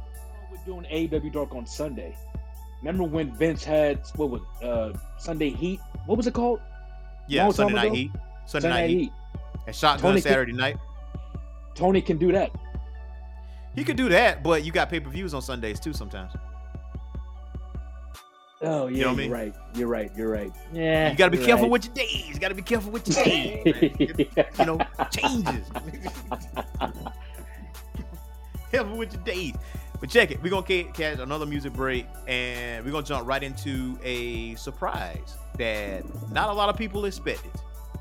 We're 0.52 0.58
doing 0.66 0.86
AEW 0.92 1.32
Dark 1.32 1.56
on 1.56 1.66
Sunday. 1.66 2.16
Remember 2.82 3.04
when 3.04 3.34
Vince 3.36 3.64
had 3.64 4.02
what 4.16 4.30
was 4.30 4.42
uh, 4.62 4.98
Sunday 5.18 5.52
Heat? 5.52 5.80
What 6.06 6.18
was 6.18 6.28
it 6.28 6.34
called? 6.34 6.60
Yeah, 7.28 7.50
Sunday 7.52 7.74
Night 7.76 7.86
ago? 7.86 7.96
Heat. 7.96 8.12
Sunday, 8.46 8.70
Night 8.70 8.90
Heat. 8.90 9.12
And 9.68 9.76
Shotgun 9.76 10.02
Tony 10.02 10.22
can- 10.22 10.32
Saturday 10.32 10.52
Night. 10.54 10.78
Tony 11.76 12.02
can 12.02 12.18
do 12.18 12.32
that. 12.34 12.52
He 13.76 13.86
could 13.86 13.96
do 13.96 14.10
that, 14.10 14.44
but 14.44 14.66
you 14.66 14.72
got 14.74 14.90
pay 14.90 15.00
per 15.00 15.10
views 15.10 15.34
on 15.34 15.42
Sundays 15.42 15.80
too 15.80 15.94
sometimes. 15.94 16.34
Oh 18.64 18.88
yeah, 18.88 18.96
you 18.98 19.04
know 19.04 19.10
you're 19.10 19.18
mean? 19.18 19.32
right. 19.32 19.56
You're 19.74 19.88
right. 19.88 20.12
You're 20.16 20.30
right. 20.30 20.52
Yeah, 20.72 21.12
You 21.12 21.18
got 21.18 21.32
to 21.32 21.38
be 21.38 21.44
careful 21.44 21.64
right. 21.66 21.72
with 21.72 21.86
your 21.86 21.94
days. 21.96 22.30
You 22.30 22.40
got 22.40 22.50
to 22.50 22.56
be 22.56 22.62
careful 22.62 22.92
with 22.92 23.08
your 23.08 23.24
days. 23.26 23.66
man. 23.66 24.46
you 24.60 24.66
know, 24.66 24.80
changes. 25.12 25.66
careful 28.72 28.98
with 28.98 29.14
your 29.14 29.24
days. 29.24 29.56
But 30.00 30.10
check 30.10 30.32
it. 30.32 30.42
We're 30.42 30.50
going 30.50 30.64
to 30.64 30.84
catch 30.94 31.20
another 31.20 31.46
music 31.46 31.74
break 31.74 32.08
and 32.28 32.84
we're 32.86 32.92
going 32.92 33.04
to 33.04 33.08
jump 33.08 33.28
right 33.28 33.44
into 33.44 33.98
a 34.04 34.56
surprise 34.56 35.38
that 35.58 36.04
not 36.32 36.50
a 36.50 36.54
lot 36.54 36.70
of 36.70 36.78
people 36.78 37.06
expected. 37.06 37.52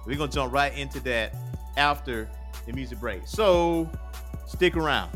We're 0.07 0.17
going 0.17 0.31
to 0.31 0.35
jump 0.35 0.53
right 0.53 0.77
into 0.77 1.01
that 1.01 1.35
after 1.77 2.29
the 2.67 2.73
music 2.73 3.01
break. 3.01 3.23
So 3.27 3.91
stick 4.47 4.77
around. 4.77 5.11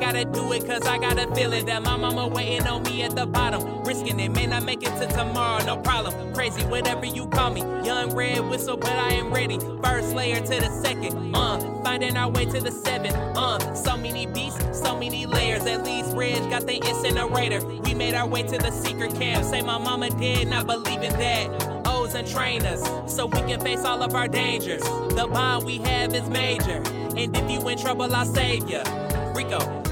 Gotta 0.00 0.24
do 0.24 0.52
it 0.52 0.64
cause 0.64 0.82
I 0.82 0.96
got 0.98 1.18
a 1.18 1.32
feeling 1.34 1.66
that 1.66 1.82
my 1.82 1.96
mama 1.96 2.28
waiting 2.28 2.66
on 2.66 2.82
me 2.84 3.02
at 3.02 3.16
the 3.16 3.26
bottom. 3.26 3.82
Risking 3.82 4.20
it, 4.20 4.30
may 4.30 4.46
not 4.46 4.62
make 4.64 4.82
it 4.82 4.96
to 5.00 5.06
tomorrow, 5.08 5.64
no 5.64 5.76
problem. 5.76 6.32
Crazy, 6.34 6.62
whatever 6.62 7.04
you 7.04 7.26
call 7.26 7.50
me. 7.50 7.60
Young 7.84 8.14
red 8.14 8.40
whistle, 8.48 8.76
but 8.76 8.92
I 8.92 9.14
am 9.14 9.32
ready. 9.32 9.58
First 9.82 10.14
layer 10.14 10.40
to 10.40 10.60
the 10.60 10.70
second, 10.82 11.34
uh. 11.34 11.82
Finding 11.82 12.16
our 12.16 12.30
way 12.30 12.44
to 12.46 12.60
the 12.60 12.70
seven, 12.70 13.12
uh. 13.36 13.74
So 13.74 13.96
many 13.96 14.26
beasts, 14.26 14.78
so 14.78 14.96
many 14.96 15.26
layers. 15.26 15.66
At 15.66 15.84
least 15.84 16.14
Reg 16.14 16.48
got 16.48 16.66
the 16.66 16.76
incinerator. 16.76 17.64
We 17.66 17.92
made 17.94 18.14
our 18.14 18.26
way 18.26 18.44
to 18.44 18.56
the 18.56 18.70
secret 18.70 19.14
camp. 19.16 19.44
Say 19.44 19.62
my 19.62 19.78
mama 19.78 20.10
did 20.10 20.48
not 20.48 20.66
believe 20.66 21.02
in 21.02 21.12
that. 21.14 21.86
O's 21.86 22.14
and 22.14 22.26
trainers, 22.26 22.82
so 23.06 23.26
we 23.26 23.40
can 23.40 23.60
face 23.60 23.84
all 23.84 24.02
of 24.02 24.14
our 24.14 24.28
dangers. 24.28 24.82
The 24.82 25.28
bond 25.32 25.64
we 25.66 25.78
have 25.78 26.14
is 26.14 26.28
major. 26.28 26.82
And 27.16 27.36
if 27.36 27.50
you 27.50 27.68
in 27.68 27.78
trouble, 27.78 28.14
I'll 28.14 28.24
save 28.24 28.68
ya. 28.68 28.84
Riko. 29.34 29.87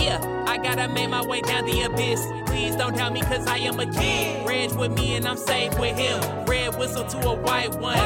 Yeah, 0.00 0.44
I 0.46 0.56
gotta 0.56 0.88
make 0.88 1.10
my 1.10 1.24
way 1.24 1.40
down 1.40 1.66
the 1.66 1.82
abyss. 1.82 2.26
Please 2.46 2.74
don't 2.74 2.96
doubt 2.96 3.12
me, 3.12 3.20
cause 3.20 3.46
I 3.46 3.58
am 3.58 3.78
a 3.78 3.86
kid. 3.86 4.46
Reg 4.46 4.72
with 4.72 4.92
me 4.92 5.14
and 5.16 5.26
I'm 5.26 5.36
safe 5.36 5.78
with 5.78 5.96
him. 5.96 6.20
Red 6.46 6.78
whistle 6.78 7.04
to 7.04 7.18
a 7.28 7.34
white 7.34 7.74
one. 7.74 7.96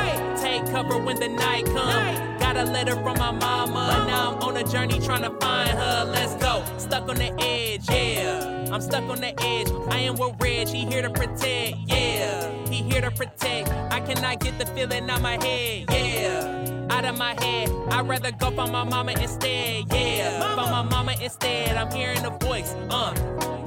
Take 0.40 0.64
cover 0.66 0.98
when 0.98 1.18
the 1.20 1.28
night 1.28 1.66
comes. 1.66 2.18
Got 2.40 2.56
a 2.56 2.64
letter 2.64 2.94
from 2.94 3.18
my 3.18 3.30
mama. 3.30 4.04
Now 4.06 4.32
I'm 4.32 4.42
on 4.42 4.56
a 4.56 4.64
journey 4.64 4.98
trying 5.00 5.22
to 5.22 5.30
find 5.40 5.70
her. 5.70 6.04
Let's 6.04 6.34
go. 6.34 6.64
Stuck 6.78 7.08
on 7.08 7.16
the 7.16 7.32
edge, 7.40 7.88
yeah. 7.88 8.68
I'm 8.72 8.80
stuck 8.80 9.04
on 9.04 9.20
the 9.20 9.32
edge. 9.42 9.68
I 9.88 9.98
am 10.00 10.16
with 10.16 10.34
Reg, 10.40 10.68
he 10.68 10.84
here 10.84 11.02
to 11.02 11.10
protect, 11.10 11.76
yeah. 11.86 12.68
He 12.68 12.82
here 12.82 13.00
to 13.00 13.10
protect. 13.10 13.68
I 13.92 14.00
cannot 14.00 14.40
get 14.40 14.58
the 14.58 14.66
feeling 14.66 15.08
out 15.08 15.22
my 15.22 15.42
head, 15.44 15.86
yeah. 15.90 16.63
Out 16.90 17.04
of 17.04 17.16
my 17.18 17.34
head, 17.42 17.70
I'd 17.90 18.08
rather 18.08 18.30
go 18.32 18.50
for 18.50 18.66
my 18.66 18.84
mama 18.84 19.12
instead, 19.12 19.84
yeah. 19.92 20.56
For 20.56 20.70
my 20.70 20.82
mama 20.82 21.14
instead, 21.20 21.76
I'm 21.76 21.90
hearing 21.90 22.24
a 22.24 22.30
voice, 22.30 22.74
uh. 22.90 23.14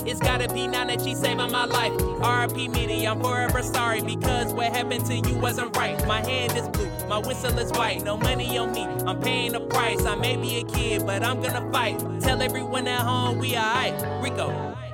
It's 0.05 0.21
gotta 0.21 0.47
be 0.53 0.67
now 0.67 0.85
that 0.85 1.01
she's 1.01 1.19
saving 1.19 1.51
my 1.51 1.65
life. 1.65 1.91
RP 1.91 2.69
Media, 2.73 3.11
I'm 3.11 3.21
forever 3.21 3.61
sorry 3.61 4.01
because 4.01 4.53
what 4.53 4.73
happened 4.73 5.05
to 5.07 5.15
you 5.15 5.35
wasn't 5.35 5.75
right. 5.75 5.97
My 6.07 6.25
hand 6.25 6.57
is 6.57 6.69
blue, 6.69 6.89
my 7.09 7.17
whistle 7.17 7.57
is 7.59 7.71
white. 7.71 8.03
No 8.03 8.15
money 8.15 8.57
on 8.57 8.71
me, 8.71 8.83
I'm 9.05 9.19
paying 9.19 9.51
the 9.51 9.59
price. 9.59 10.05
I 10.05 10.15
may 10.15 10.37
be 10.37 10.59
a 10.59 10.63
kid, 10.63 11.05
but 11.05 11.23
I'm 11.23 11.41
gonna 11.41 11.69
fight. 11.71 11.99
Tell 12.21 12.41
everyone 12.41 12.87
at 12.87 13.01
home 13.01 13.37
we 13.37 13.57
alright. 13.57 13.93
Riko. 14.23 14.86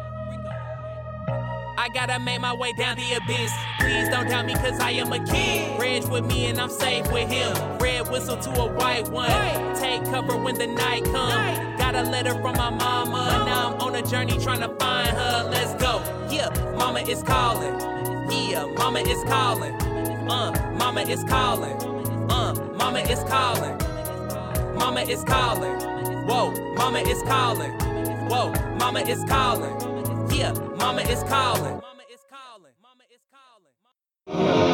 I 1.77 1.89
gotta 1.89 2.19
make 2.19 2.39
my 2.39 2.53
way 2.53 2.71
down 2.73 2.95
the 2.95 3.13
abyss. 3.13 3.53
Please 3.79 4.07
don't 4.09 4.27
doubt 4.29 4.45
me, 4.45 4.53
cause 4.53 4.79
I 4.79 4.91
am 4.91 5.11
a 5.11 5.19
kid. 5.25 5.79
Reg 5.79 6.05
with 6.07 6.25
me 6.25 6.45
and 6.45 6.59
I'm 6.59 6.69
safe 6.69 7.11
with 7.11 7.29
him. 7.29 7.55
Red 7.79 8.09
whistle 8.09 8.37
to 8.37 8.49
a 8.61 8.71
white 8.73 9.07
one. 9.09 9.29
Take 9.75 10.03
cover 10.05 10.37
when 10.37 10.55
the 10.55 10.67
night 10.67 11.03
comes. 11.05 11.57
Got 11.79 11.95
a 11.95 12.03
letter 12.03 12.33
from 12.41 12.55
my 12.57 12.69
mama. 12.69 13.43
Now 13.45 13.73
I'm 13.73 13.81
on 13.81 13.95
a 13.95 14.01
journey 14.01 14.37
trying 14.39 14.61
to 14.61 14.69
find 14.75 15.09
her. 15.09 15.49
Let's 15.51 15.73
go. 15.81 16.01
Yeah, 16.29 16.49
mama 16.77 16.99
is 16.99 17.23
calling. 17.23 17.73
Yeah, 18.31 18.65
mama 18.77 18.99
is 18.99 19.23
calling. 19.23 19.73
Uh, 20.29 20.75
mama 20.77 21.01
is 21.01 21.23
calling. 21.23 21.75
Uh, 22.29 22.53
mama 22.75 22.99
is 22.99 23.23
calling. 23.23 23.77
Mama 24.75 25.01
is 25.01 25.23
calling. 25.23 25.75
Whoa, 26.27 26.51
mama 26.75 26.99
is 26.99 27.21
calling. 27.23 27.71
Whoa, 28.29 28.51
mama 28.77 29.01
is 29.01 29.23
calling. 29.25 29.92
Yeah, 30.31 30.53
mama 30.77 31.01
is 31.01 31.23
calling. 31.23 31.79
Mama 31.81 32.03
is 32.11 32.21
calling. 32.29 32.73
Mama 32.81 33.03
is 33.11 33.21
calling. 33.31 34.72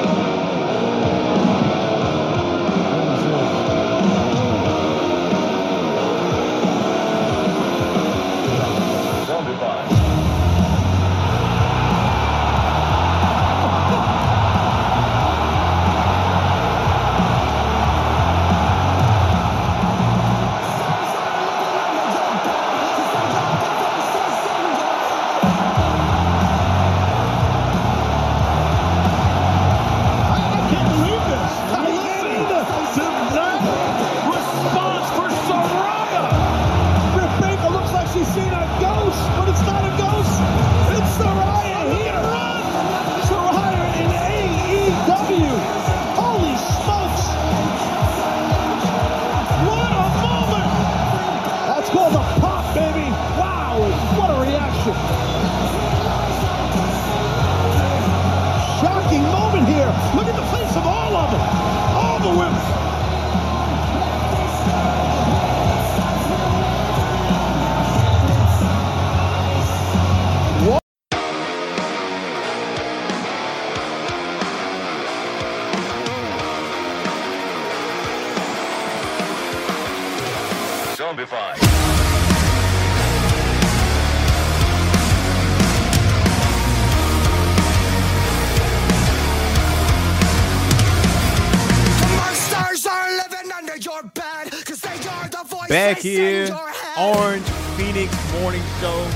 Back 95.70 96.00
here, 96.00 96.50
Orange 96.98 97.46
Phoenix 97.78 98.12
Morning 98.34 98.64
Show, 98.82 99.08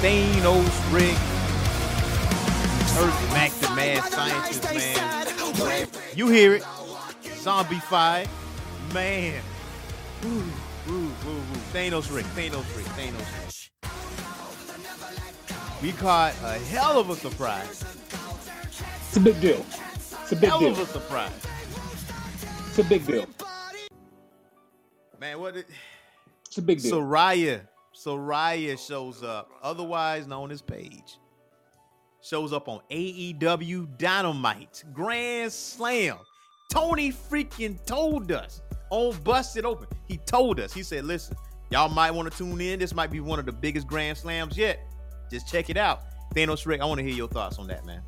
Thanos 0.00 0.90
Rick, 0.90 1.18
Earth 2.98 3.32
Mac 3.34 3.50
the 3.60 3.68
Mad 3.76 4.02
Scientist, 4.04 4.64
man. 4.74 5.88
You 6.16 6.28
hear 6.28 6.54
it. 6.54 6.64
Zombie 7.34 7.78
Five, 7.78 8.26
man. 8.94 9.42
Ooh, 10.24 10.28
ooh, 10.88 10.92
ooh, 10.92 11.02
ooh. 11.02 11.42
Thanos 11.74 12.10
Rick, 12.10 12.24
Thanos 12.34 12.64
Rick, 12.74 12.86
Thanos 12.96 13.70
Rick. 13.82 13.92
We 15.82 15.92
caught 15.92 16.32
a 16.42 16.54
hell 16.70 16.98
of 16.98 17.10
a 17.10 17.16
surprise. 17.16 17.84
It's 19.08 19.18
a 19.18 19.20
big 19.20 19.38
deal. 19.42 19.62
It's 20.22 20.32
a 20.32 20.36
big 20.36 20.48
hell 20.48 20.60
deal. 20.60 20.70
of 20.70 20.78
a 20.80 20.86
surprise. 20.86 21.46
It's 22.68 22.78
a 22.78 22.84
big 22.84 23.06
deal. 23.06 23.26
What 25.52 25.60
it, 25.60 25.66
It's 26.46 26.56
a 26.56 26.62
big 26.62 26.80
deal. 26.80 26.98
Saraya. 26.98 27.60
Saraya 27.94 28.78
shows 28.78 29.22
up, 29.22 29.50
otherwise 29.62 30.26
known 30.26 30.50
as 30.50 30.62
Paige. 30.62 31.18
Shows 32.22 32.54
up 32.54 32.68
on 32.68 32.80
AEW 32.90 33.98
Dynamite 33.98 34.82
Grand 34.94 35.52
Slam. 35.52 36.16
Tony 36.70 37.12
freaking 37.12 37.84
told 37.84 38.32
us 38.32 38.62
on 38.88 39.14
Busted 39.24 39.66
Open. 39.66 39.88
He 40.08 40.16
told 40.16 40.58
us. 40.58 40.72
He 40.72 40.82
said, 40.82 41.04
"Listen, 41.04 41.36
y'all 41.70 41.90
might 41.90 42.12
want 42.12 42.32
to 42.32 42.38
tune 42.38 42.58
in. 42.62 42.78
This 42.78 42.94
might 42.94 43.10
be 43.10 43.20
one 43.20 43.38
of 43.38 43.44
the 43.44 43.52
biggest 43.52 43.86
Grand 43.86 44.16
Slams 44.16 44.56
yet. 44.56 44.80
Just 45.30 45.48
check 45.48 45.68
it 45.68 45.76
out." 45.76 46.00
Thanos 46.34 46.64
Rick, 46.64 46.80
I 46.80 46.86
want 46.86 46.98
to 46.98 47.04
hear 47.04 47.14
your 47.14 47.28
thoughts 47.28 47.58
on 47.58 47.66
that, 47.66 47.84
man. 47.84 48.00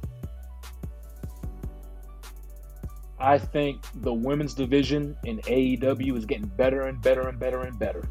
I 3.19 3.39
think 3.39 3.85
the 4.03 4.13
women's 4.13 4.55
division 4.55 5.17
in 5.25 5.39
AEW 5.41 6.17
is 6.17 6.25
getting 6.25 6.47
better 6.47 6.89
and 6.89 7.01
better 7.01 7.29
and 7.29 7.39
better 7.39 7.63
and 7.63 7.79
better. 7.79 8.09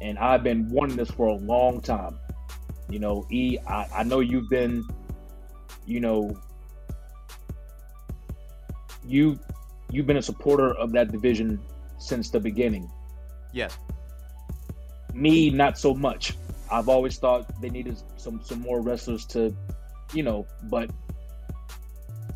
And 0.00 0.18
I've 0.18 0.42
been 0.42 0.68
wanting 0.70 0.96
this 0.96 1.10
for 1.10 1.28
a 1.28 1.34
long 1.34 1.80
time. 1.80 2.18
You 2.88 2.98
know, 2.98 3.26
E, 3.30 3.58
I, 3.66 3.86
I 3.96 4.02
know 4.02 4.20
you've 4.20 4.48
been, 4.48 4.84
you 5.86 6.00
know, 6.00 6.36
you 9.06 9.38
you've 9.90 10.06
been 10.06 10.18
a 10.18 10.22
supporter 10.22 10.74
of 10.74 10.92
that 10.92 11.10
division 11.10 11.60
since 11.98 12.30
the 12.30 12.40
beginning. 12.40 12.90
Yes. 13.52 13.76
Me, 15.14 15.50
not 15.50 15.78
so 15.78 15.94
much. 15.94 16.36
I've 16.70 16.88
always 16.88 17.18
thought 17.18 17.60
they 17.60 17.70
needed 17.70 18.00
some 18.16 18.40
some 18.42 18.60
more 18.60 18.80
wrestlers 18.80 19.24
to, 19.26 19.54
you 20.14 20.22
know, 20.22 20.46
but 20.64 20.90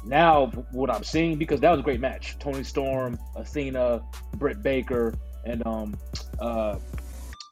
now 0.05 0.47
what 0.73 0.91
I'm 0.91 1.05
seeing 1.05 1.39
because 1.39 1.61
that 1.61 1.71
was 1.71 1.81
a 1.81 1.83
great 1.83 2.01
match. 2.01 2.39
Toni 2.39 2.63
Storm, 2.65 3.19
Athena, 3.37 4.03
Britt 4.37 4.63
Baker, 4.63 5.15
and 5.45 5.67
um 5.67 5.97
uh 6.41 6.79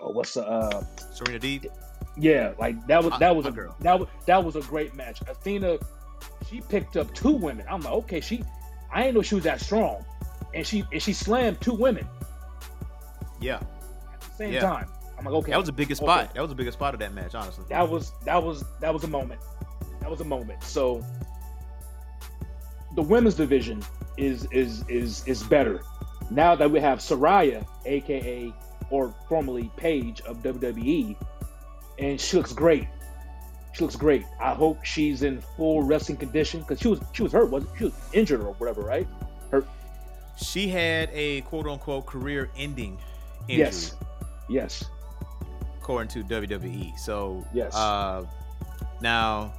oh, 0.01 0.11
what's 0.11 0.35
the 0.35 0.47
uh 0.47 0.85
Serena 1.13 1.39
Deeb. 1.41 1.67
yeah, 2.17 2.53
like 2.59 2.87
that 2.87 3.03
was 3.03 3.19
that 3.19 3.35
was 3.35 3.47
a 3.47 3.51
girl. 3.51 3.75
that 3.81 3.99
was 3.99 4.09
that 4.27 4.43
was 4.45 4.57
a 4.57 4.61
great 4.63 4.95
match. 4.95 5.21
Athena, 5.29 5.79
she 6.49 6.61
picked 6.63 6.97
up 6.97 7.13
two 7.15 7.33
women. 7.33 7.65
I'm 7.71 7.81
like, 7.81 7.93
okay, 7.95 8.21
she 8.21 8.43
I 8.93 9.03
didn't 9.03 9.15
know 9.17 9.23
she 9.23 9.35
was 9.35 9.45
that 9.45 9.61
strong. 9.61 10.05
And 10.55 10.67
she 10.67 10.85
and 10.93 11.03
she 11.03 11.13
slammed 11.15 11.61
two 11.61 11.73
women 11.75 12.07
Yeah. 13.41 13.61
at 14.13 14.21
the 14.21 14.31
same 14.37 14.53
Yeah. 14.53 14.61
time. 14.61 14.89
I'm 15.19 15.25
like, 15.25 15.35
okay. 15.35 15.53
That 15.53 15.59
was 15.59 15.67
the 15.67 15.73
biggest 15.73 16.03
okay. 16.03 16.11
spot. 16.11 16.35
That 16.35 16.41
was 16.41 16.51
the 16.51 16.55
biggest 16.57 16.77
spot 16.79 16.95
of 16.95 17.01
that 17.01 17.15
match, 17.15 17.35
honestly. 17.35 17.65
That 17.69 17.89
was 17.89 18.13
that 18.25 18.43
was 18.43 18.65
that 18.81 18.93
was 18.93 19.05
a 19.05 19.09
moment. 19.09 19.41
That 20.01 20.11
was 20.11 20.21
a 20.21 20.25
moment. 20.25 20.63
So 20.65 21.03
the 22.95 23.03
women's 23.03 23.35
division 23.35 23.83
is 24.17 24.47
is 24.53 24.85
is 24.89 25.27
is 25.27 25.43
better 25.45 25.81
now 26.31 26.55
that 26.55 26.71
we 26.71 26.81
have 26.81 26.99
Saraya, 26.99 27.67
aka 27.87 28.53
or 28.91 29.15
formerly 29.29 29.71
Paige 29.77 30.21
of 30.23 30.43
WWE, 30.43 31.17
and 31.99 32.21
she 32.21 32.37
looks 32.37 32.53
great. 32.53 32.87
She 33.73 33.85
looks 33.85 33.97
great. 33.97 34.25
I 34.41 34.53
hope 34.55 34.85
she's 34.85 35.23
in 35.23 35.41
full 35.57 35.83
wrestling 35.83 36.19
condition 36.19 36.61
because 36.61 36.79
she 36.81 36.89
was 36.89 37.01
she 37.13 37.23
was 37.23 37.33
hurt, 37.33 37.51
wasn't 37.51 37.77
she? 37.79 37.85
was 37.85 37.95
injured 38.13 38.41
or 38.41 38.53
whatever, 38.55 38.83
right? 38.83 39.07
Hurt. 39.51 39.67
She 40.37 40.69
had 40.69 41.11
a 41.13 41.41
quote 41.43 41.67
unquote 41.67 42.07
career 42.07 42.51
ending 42.57 42.99
injury. 43.49 43.59
Yes. 43.65 43.95
Yes. 44.49 44.85
according 45.79 46.09
to 46.11 46.23
WWE. 46.25 46.99
So 46.99 47.45
Yes. 47.53 47.75
uh, 47.75 48.25
now 49.01 49.53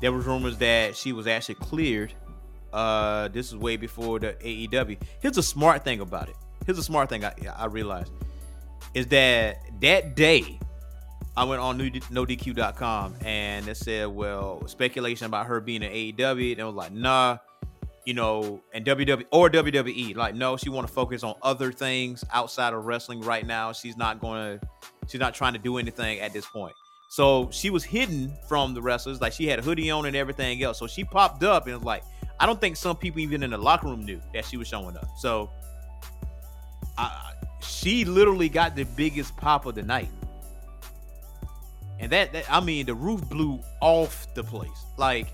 there 0.00 0.12
was 0.12 0.26
rumors 0.26 0.58
that 0.58 0.96
she 0.96 1.12
was 1.12 1.26
actually 1.26 1.54
cleared. 1.56 2.12
Uh, 2.72 3.28
this 3.28 3.48
is 3.48 3.56
way 3.56 3.76
before 3.76 4.18
the 4.18 4.32
AEW. 4.34 4.98
Here's 5.20 5.38
a 5.38 5.42
smart 5.42 5.84
thing 5.84 6.00
about 6.00 6.28
it. 6.28 6.36
Here's 6.64 6.78
a 6.78 6.82
smart 6.82 7.08
thing 7.08 7.24
I, 7.24 7.34
I 7.56 7.66
realized 7.66 8.12
is 8.94 9.06
that 9.08 9.58
that 9.80 10.14
day 10.14 10.58
I 11.36 11.44
went 11.44 11.60
on 11.60 11.78
NoDQ.com 11.78 13.14
and 13.24 13.66
it 13.66 13.76
said, 13.76 14.08
well, 14.08 14.66
speculation 14.66 15.26
about 15.26 15.46
her 15.46 15.60
being 15.60 15.82
in 15.82 15.90
AEW. 15.90 16.52
And 16.52 16.60
it 16.60 16.64
was 16.64 16.74
like, 16.74 16.92
nah, 16.92 17.38
you 18.04 18.14
know, 18.14 18.60
and 18.74 18.84
WWE 18.84 19.24
or 19.30 19.48
WWE, 19.48 20.14
like, 20.14 20.34
no, 20.34 20.56
she 20.56 20.68
want 20.68 20.86
to 20.86 20.92
focus 20.92 21.22
on 21.22 21.34
other 21.42 21.72
things 21.72 22.24
outside 22.32 22.74
of 22.74 22.84
wrestling 22.84 23.22
right 23.22 23.46
now. 23.46 23.72
She's 23.72 23.96
not 23.96 24.20
going 24.20 24.58
to, 24.58 24.68
she's 25.08 25.20
not 25.20 25.34
trying 25.34 25.54
to 25.54 25.58
do 25.58 25.78
anything 25.78 26.20
at 26.20 26.32
this 26.32 26.44
point. 26.46 26.74
So 27.08 27.48
she 27.50 27.70
was 27.70 27.84
hidden 27.84 28.34
from 28.48 28.74
the 28.74 28.82
wrestlers, 28.82 29.20
like 29.20 29.32
she 29.32 29.46
had 29.46 29.58
a 29.58 29.62
hoodie 29.62 29.90
on 29.90 30.06
and 30.06 30.16
everything 30.16 30.62
else. 30.62 30.78
So 30.78 30.86
she 30.86 31.04
popped 31.04 31.44
up 31.44 31.66
and 31.66 31.74
was 31.74 31.84
like, 31.84 32.02
I 32.42 32.46
don't 32.46 32.60
think 32.60 32.74
some 32.74 32.96
people 32.96 33.20
even 33.20 33.44
in 33.44 33.50
the 33.50 33.56
locker 33.56 33.86
room 33.86 34.04
knew 34.04 34.20
that 34.34 34.44
she 34.44 34.56
was 34.56 34.66
showing 34.66 34.96
up. 34.96 35.06
So 35.16 35.48
I, 36.98 37.34
she 37.62 38.04
literally 38.04 38.48
got 38.48 38.74
the 38.74 38.82
biggest 38.82 39.36
pop 39.36 39.64
of 39.64 39.76
the 39.76 39.82
night. 39.84 40.08
And 42.00 42.10
that, 42.10 42.32
that 42.32 42.52
I 42.52 42.58
mean, 42.58 42.84
the 42.86 42.96
roof 42.96 43.20
blew 43.28 43.60
off 43.80 44.26
the 44.34 44.42
place. 44.42 44.68
Like, 44.96 45.28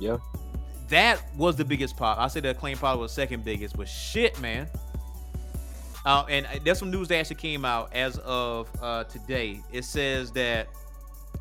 Yeah. 0.00 0.16
that 0.88 1.22
was 1.36 1.54
the 1.54 1.64
biggest 1.64 1.96
pop. 1.96 2.18
I 2.18 2.26
said 2.26 2.42
the 2.42 2.50
acclaim 2.50 2.78
pop 2.78 2.98
was 2.98 3.12
second 3.12 3.44
biggest, 3.44 3.76
but 3.76 3.88
shit, 3.88 4.40
man. 4.40 4.66
Uh, 6.04 6.24
and 6.28 6.48
there's 6.64 6.80
some 6.80 6.90
news 6.90 7.06
that 7.08 7.18
actually 7.18 7.36
came 7.36 7.64
out 7.64 7.94
as 7.94 8.18
of 8.18 8.68
uh, 8.82 9.04
today. 9.04 9.60
It 9.70 9.84
says 9.84 10.32
that 10.32 10.66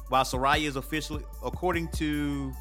while 0.10 0.24
Saraya 0.24 0.68
is 0.68 0.76
officially, 0.76 1.24
according 1.44 1.88
to 1.94 2.54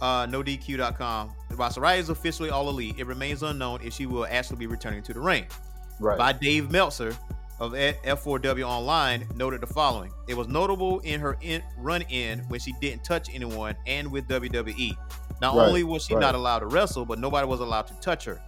uh, 0.00 0.26
NoDQ.com, 0.26 1.32
Saraya 1.50 1.98
is 1.98 2.08
officially 2.08 2.50
all 2.50 2.68
elite, 2.68 2.96
it 2.98 3.06
remains 3.06 3.42
unknown 3.42 3.80
if 3.82 3.92
she 3.92 4.06
will 4.06 4.26
actually 4.30 4.56
be 4.56 4.66
returning 4.66 5.02
to 5.04 5.12
the 5.14 5.20
ring 5.20 5.46
Right. 5.98 6.16
by 6.18 6.32
Dave 6.32 6.70
Meltzer 6.70 7.14
of 7.58 7.74
F- 7.74 8.02
F4W 8.04 8.62
Online 8.66 9.26
noted 9.34 9.60
the 9.60 9.66
following. 9.66 10.10
It 10.28 10.34
was 10.34 10.48
notable 10.48 11.00
in 11.00 11.20
her 11.20 11.36
in- 11.42 11.62
run 11.76 12.02
in 12.08 12.38
when 12.48 12.58
she 12.60 12.72
didn't 12.80 13.04
touch 13.04 13.28
anyone 13.34 13.76
and 13.86 14.10
with 14.10 14.26
WWE. 14.28 14.96
Not 15.42 15.54
Right, 15.56 15.68
only 15.68 15.84
was 15.84 16.04
she 16.06 16.14
right. 16.14 16.20
not 16.20 16.34
allowed 16.34 16.60
to 16.60 16.66
wrestle, 16.66 17.04
but 17.04 17.18
nobody 17.18 17.46
was 17.46 17.60
allowed 17.60 17.86
to 17.88 17.94
touch 18.00 18.24
her. 18.24 18.40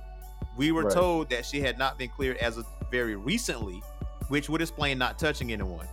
We 0.57 0.73
were 0.73 0.91
told 0.91 1.29
that 1.31 1.45
she 1.45 1.61
had 1.61 1.77
not 1.79 1.99
been 1.99 2.09
cleared 2.11 2.37
as 2.39 2.57
of 2.57 2.67
very 2.91 3.17
recently, 3.17 3.83
which 4.29 4.49
would 4.49 4.61
explain 4.63 4.97
not 4.99 5.19
touching 5.19 5.53
anyone, 5.53 5.87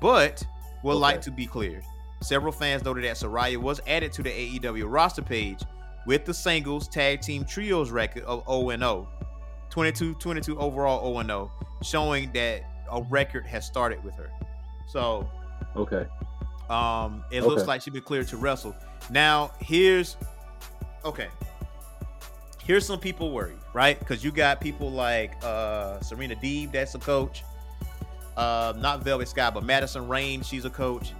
but 0.00 0.42
would 0.82 0.94
like 0.96 1.20
to 1.22 1.30
be 1.30 1.46
cleared. 1.46 1.84
Several 2.22 2.52
fans 2.52 2.84
noted 2.84 3.04
that 3.04 3.16
Saraya 3.16 3.56
was 3.56 3.80
added 3.86 4.12
to 4.12 4.22
the 4.22 4.30
AEW 4.30 4.84
roster 4.90 5.22
page 5.22 5.60
with 6.06 6.24
the 6.24 6.32
singles 6.34 6.88
tag 6.88 7.20
team 7.20 7.44
trios 7.44 7.90
record 7.90 8.22
of 8.24 8.44
0 8.46 8.70
0, 8.76 9.08
22 9.70 10.14
22 10.14 10.58
overall 10.58 11.12
0 11.14 11.24
0, 11.26 11.52
showing 11.82 12.30
that 12.32 12.62
a 12.90 13.02
record 13.10 13.46
has 13.46 13.66
started 13.66 14.02
with 14.04 14.14
her. 14.14 14.30
So, 14.88 15.28
Okay. 15.76 16.06
um, 16.70 17.24
it 17.30 17.42
looks 17.42 17.66
like 17.66 17.82
she's 17.82 17.92
been 17.92 18.02
cleared 18.02 18.28
to 18.28 18.36
wrestle. 18.36 18.74
Now, 19.10 19.50
here's 19.60 20.16
okay. 21.04 21.28
Here's 22.62 22.86
some 22.86 23.00
people 23.00 23.32
worried, 23.32 23.58
right? 23.74 23.98
Because 23.98 24.22
you 24.22 24.30
got 24.30 24.60
people 24.60 24.90
like 24.92 25.34
uh 25.42 25.98
Serena 26.00 26.36
Deeb, 26.36 26.70
that's 26.72 26.94
a 26.94 26.98
coach. 27.00 27.42
Uh, 28.36 28.72
not 28.78 29.02
Velvet 29.02 29.28
Sky, 29.28 29.50
but 29.50 29.64
Madison 29.64 30.06
Rayne, 30.08 30.42
she's 30.42 30.64
a 30.64 30.70
coach 30.70 31.12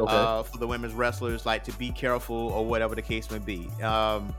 Okay. 0.00 0.12
uh, 0.12 0.42
for 0.42 0.58
the 0.58 0.66
women's 0.66 0.94
wrestlers, 0.94 1.44
like 1.44 1.64
to 1.64 1.72
be 1.72 1.90
careful 1.90 2.36
or 2.36 2.64
whatever 2.64 2.94
the 2.94 3.02
case 3.02 3.30
may 3.30 3.38
be. 3.38 3.68
Um, 3.82 4.34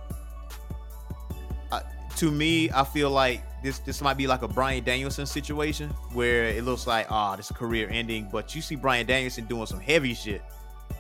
uh, 1.72 1.82
to 2.18 2.32
me, 2.32 2.72
I 2.72 2.84
feel 2.84 3.10
like 3.10 3.44
this 3.64 3.80
this 3.80 4.02
might 4.02 4.18
be 4.18 4.28
like 4.28 4.42
a 4.42 4.48
Bryan 4.48 4.84
Danielson 4.84 5.26
situation 5.26 5.90
where 6.14 6.46
it 6.46 6.64
looks 6.64 6.88
like 6.88 7.12
ah, 7.12 7.36
this 7.36 7.52
career 7.52 7.88
ending, 7.92 8.28
but 8.32 8.56
you 8.56 8.62
see 8.62 8.76
Bryan 8.76 9.06
Danielson 9.06 9.46
doing 9.46 9.66
some 9.66 9.80
heavy 9.80 10.14
shit 10.14 10.42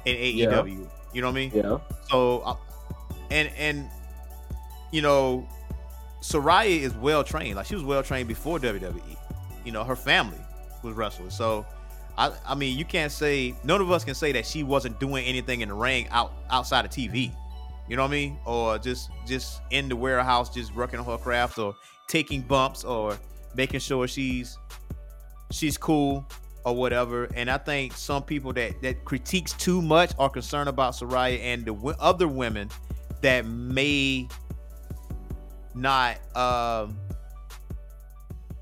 in 0.05 0.15
AEW. 0.15 0.87
You 1.13 1.21
know 1.21 1.27
what 1.27 1.31
I 1.31 1.35
mean? 1.35 1.51
yeah. 1.53 1.77
So, 2.09 2.39
uh, 2.39 2.55
and 3.29 3.49
and 3.57 3.89
you 4.91 5.01
know, 5.01 5.47
Saraya 6.21 6.81
is 6.81 6.93
well 6.93 7.23
trained. 7.23 7.55
Like 7.55 7.65
she 7.65 7.75
was 7.75 7.83
well 7.83 8.03
trained 8.03 8.27
before 8.27 8.59
WWE. 8.59 9.17
You 9.65 9.71
know, 9.71 9.83
her 9.83 9.95
family. 9.95 10.39
was 10.83 10.95
wrestlers. 10.95 11.35
So, 11.35 11.65
I 12.17 12.31
I 12.45 12.55
mean, 12.55 12.77
you 12.77 12.85
can't 12.85 13.11
say 13.11 13.55
none 13.63 13.81
of 13.81 13.91
us 13.91 14.03
can 14.03 14.15
say 14.15 14.31
that 14.33 14.45
she 14.45 14.63
wasn't 14.63 14.99
doing 14.99 15.25
anything 15.25 15.61
in 15.61 15.69
the 15.69 15.75
ring 15.75 16.07
out 16.09 16.33
outside 16.49 16.85
of 16.85 16.91
TV. 16.91 17.31
You 17.87 17.95
know 17.97 18.03
what 18.03 18.09
I 18.09 18.11
mean? 18.11 18.39
Or 18.45 18.77
just 18.77 19.09
just 19.25 19.61
in 19.71 19.89
the 19.89 19.95
warehouse, 19.95 20.49
just 20.49 20.75
working 20.75 20.99
on 20.99 21.05
her 21.05 21.17
craft, 21.17 21.57
or 21.57 21.75
taking 22.07 22.41
bumps, 22.41 22.83
or 22.83 23.17
making 23.55 23.79
sure 23.79 24.07
she's 24.07 24.57
she's 25.51 25.77
cool 25.77 26.25
or 26.65 26.75
whatever. 26.75 27.27
And 27.35 27.49
I 27.49 27.57
think 27.57 27.93
some 27.93 28.23
people 28.23 28.53
that 28.53 28.81
that 28.81 29.03
critiques 29.05 29.53
too 29.53 29.81
much 29.81 30.11
are 30.19 30.29
concerned 30.29 30.69
about 30.69 30.93
Saraya 30.93 31.39
and 31.39 31.65
the 31.65 31.73
w- 31.73 31.95
other 31.99 32.27
women 32.27 32.69
that 33.21 33.45
may 33.45 34.27
not 35.73 36.17
um 36.35 36.97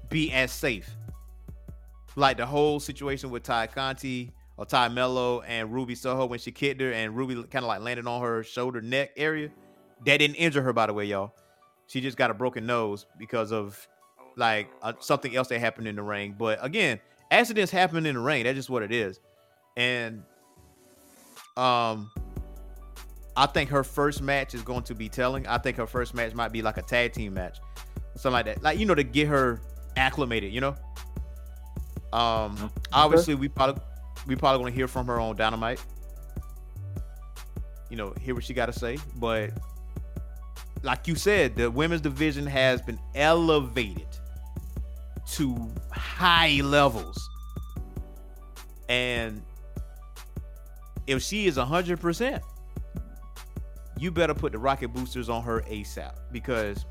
be 0.10 0.32
as 0.32 0.52
safe. 0.52 0.90
Like 2.16 2.38
the 2.38 2.46
whole 2.46 2.80
situation 2.80 3.30
with 3.30 3.44
Tay 3.44 3.68
Conti 3.74 4.32
or 4.58 4.66
Tay 4.66 4.90
Melo 4.90 5.42
and 5.42 5.72
Ruby 5.72 5.96
Soho 5.96 6.26
when 6.26 6.40
she 6.40 6.52
kicked 6.52 6.82
her 6.82 6.92
and 6.92 7.16
Ruby 7.16 7.36
kind 7.36 7.64
of 7.64 7.70
like 7.70 7.82
landed 7.82 8.08
on 8.08 8.22
her 8.22 8.44
shoulder 8.44 8.82
neck 8.82 9.12
area. 9.16 9.50
That 10.06 10.18
didn't 10.18 10.36
injure 10.36 10.62
her, 10.62 10.74
by 10.74 10.88
the 10.88 10.94
way, 10.94 11.06
y'all. 11.06 11.34
She 11.88 12.02
just 12.02 12.18
got 12.18 12.30
a 12.30 12.34
broken 12.34 12.66
nose 12.66 13.06
because 13.18 13.52
of 13.52 13.88
like 14.36 14.70
uh, 14.82 14.94
something 15.00 15.36
else 15.36 15.48
that 15.50 15.60
happened 15.60 15.88
in 15.88 15.96
the 15.96 16.04
ring. 16.04 16.36
But 16.38 16.64
again, 16.64 17.00
accidents 17.32 17.72
happen 17.72 18.06
in 18.06 18.16
the 18.16 18.22
ring. 18.22 18.44
That's 18.44 18.56
just 18.56 18.70
what 18.70 18.84
it 18.84 18.92
is. 18.92 19.20
And 19.78 20.24
um, 21.58 22.12
I 23.36 23.46
think 23.46 23.70
her 23.70 23.84
first 23.84 24.22
match 24.22 24.54
is 24.54 24.62
going 24.62 24.84
to 24.84 24.96
be 24.96 25.10
telling. 25.10 25.48
I 25.48 25.58
think 25.58 25.78
her 25.78 25.88
first 25.88 26.14
match 26.14 26.34
might 26.34 26.52
be 26.52 26.62
like 26.62 26.78
a 26.78 26.82
tag 26.82 27.14
team 27.14 27.34
match, 27.34 27.60
something 28.16 28.32
like 28.32 28.46
that. 28.46 28.64
Like 28.64 28.80
you 28.80 28.86
know, 28.86 28.96
to 28.96 29.04
get 29.04 29.28
her 29.28 29.62
acclimated. 29.96 30.54
You 30.54 30.62
know. 30.62 30.76
Um, 32.12 32.72
obviously 32.92 33.36
we 33.36 33.48
probably 33.48 33.82
we 34.28 34.36
probably 34.36 34.64
gonna 34.64 34.76
hear 34.76 34.88
from 34.88 35.08
her 35.08 35.20
on 35.20 35.36
Dynamite. 35.36 35.84
You 37.90 37.98
know, 37.98 38.14
hear 38.22 38.36
what 38.36 38.44
she 38.44 38.54
got 38.54 38.68
to 38.68 38.74
say. 38.74 38.98
But 39.16 39.52
like 40.84 41.08
you 41.08 41.16
said, 41.16 41.56
the 41.56 41.70
women's 41.70 42.02
division 42.02 42.46
has 42.46 42.82
been 42.82 43.00
elevated 43.16 44.08
to 45.32 45.70
high 45.92 46.62
levels. 46.64 47.30
And 48.88 49.42
if 51.08 51.22
she 51.22 51.48
is 51.48 51.58
100%, 51.58 52.42
you 53.98 54.12
better 54.12 54.34
put 54.34 54.52
the 54.52 54.60
rocket 54.60 54.90
boosters 54.90 55.30
on 55.30 55.44
her 55.44 55.62
ASAP 55.62 56.14
because 56.32 56.86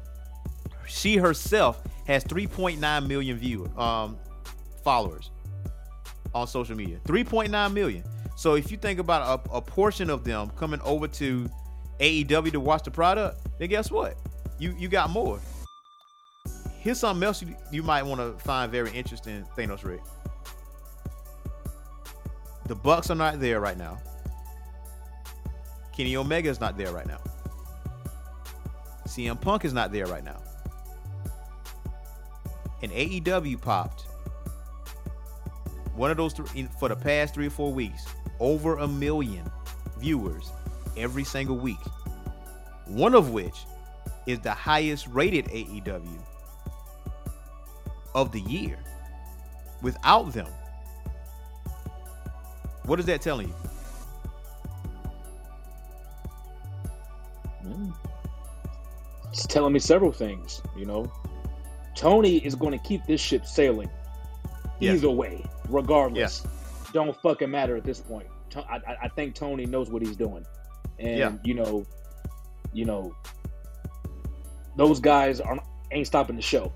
she 0.86 1.16
herself 1.16 1.82
has 2.07 2.24
3.9 2.24 3.07
million 3.07 3.36
viewers, 3.36 3.70
um, 3.77 4.19
followers 4.89 5.31
on 6.32 6.47
social 6.47 6.74
media. 6.74 6.98
3.9 7.05 7.74
million. 7.74 8.02
So 8.36 8.55
if 8.55 8.70
you 8.70 8.78
think 8.78 8.98
about 8.98 9.23
a, 9.47 9.56
a 9.56 9.60
portion 9.60 10.09
of 10.09 10.24
them 10.24 10.48
coming 10.56 10.81
over 10.82 11.06
to 11.09 11.47
AEW 12.01 12.52
to 12.52 12.60
watch 12.60 12.85
the 12.85 12.90
product, 12.90 13.39
then 13.59 13.69
guess 13.69 13.90
what? 13.90 14.16
You 14.59 14.74
you 14.78 14.89
got 14.89 15.10
more. 15.10 15.40
Here's 16.78 16.98
something 17.01 17.23
else 17.23 17.43
you, 17.43 17.55
you 17.70 17.82
might 17.82 18.02
want 18.02 18.19
to 18.23 18.43
find 18.43 18.73
very 18.73 18.90
interesting, 18.93 19.44
Thanos 19.59 19.85
Rick. 19.85 20.01
The 22.65 22.74
Bucks 22.74 23.10
are 23.10 23.15
not 23.15 23.40
there 23.40 23.60
right 23.60 23.77
now. 23.77 23.98
Kenny 25.94 26.16
Omega 26.16 26.48
is 26.48 26.60
not 26.60 26.78
there 26.78 26.93
right 26.93 27.06
now. 27.06 27.20
CM 29.06 29.39
Punk 29.39 29.66
is 29.66 29.74
not 29.74 29.93
there 29.93 30.06
right 30.06 30.24
now. 30.24 30.40
And 32.82 32.90
AEW 32.90 33.60
popped 33.60 34.08
one 35.99 36.11
of 36.11 36.16
those 36.16 36.33
three 36.33 36.69
for 36.79 36.89
the 36.89 36.97
past 36.97 37.35
three 37.35 37.49
or 37.49 37.51
four 37.51 37.73
weeks, 37.73 38.07
over 38.41 38.77
a 38.79 38.87
million 38.89 39.51
viewers 39.99 40.51
every 40.97 41.25
single 41.25 41.57
week. 41.59 41.81
One 42.87 43.15
of 43.15 43.31
which 43.31 43.57
is 44.27 44.39
the 44.41 44.53
highest 44.53 45.09
rated 45.09 45.47
AEW 45.47 46.19
of 48.15 48.33
the 48.33 48.41
year. 48.43 48.79
Without 49.83 50.33
them, 50.33 50.49
what 52.85 52.99
is 52.99 53.07
that 53.07 53.20
telling 53.20 53.49
you? 53.49 53.55
Hmm. 57.62 57.91
It's 59.33 59.47
telling 59.47 59.73
me 59.73 59.79
several 59.79 60.12
things. 60.12 60.62
You 60.77 60.87
know, 60.87 61.12
Tony 61.95 62.37
is 62.39 62.55
going 62.55 62.73
to 62.73 62.85
keep 62.85 63.05
this 63.07 63.20
ship 63.20 63.45
sailing 63.47 63.91
Yeah. 64.81 64.93
either 64.95 65.11
way, 65.11 65.45
regardless. 65.69 66.45
Don't 66.93 67.15
fucking 67.23 67.51
matter 67.51 67.77
at 67.77 67.85
this 67.85 68.01
point. 68.01 68.27
I, 68.57 68.81
I- 69.03 69.09
think 69.09 69.35
Tony 69.35 69.66
knows 69.66 69.90
what 69.90 70.01
he's 70.03 70.16
doing, 70.16 70.45
and 70.99 71.19
Yeah. 71.19 71.32
you 71.45 71.55
know, 71.55 71.85
you 72.73 72.85
know, 72.86 73.15
those 74.77 75.01
guys 75.01 75.40
are 75.40 75.59
ain't 75.93 76.07
stopping 76.07 76.36
the 76.36 76.43
show. 76.43 76.73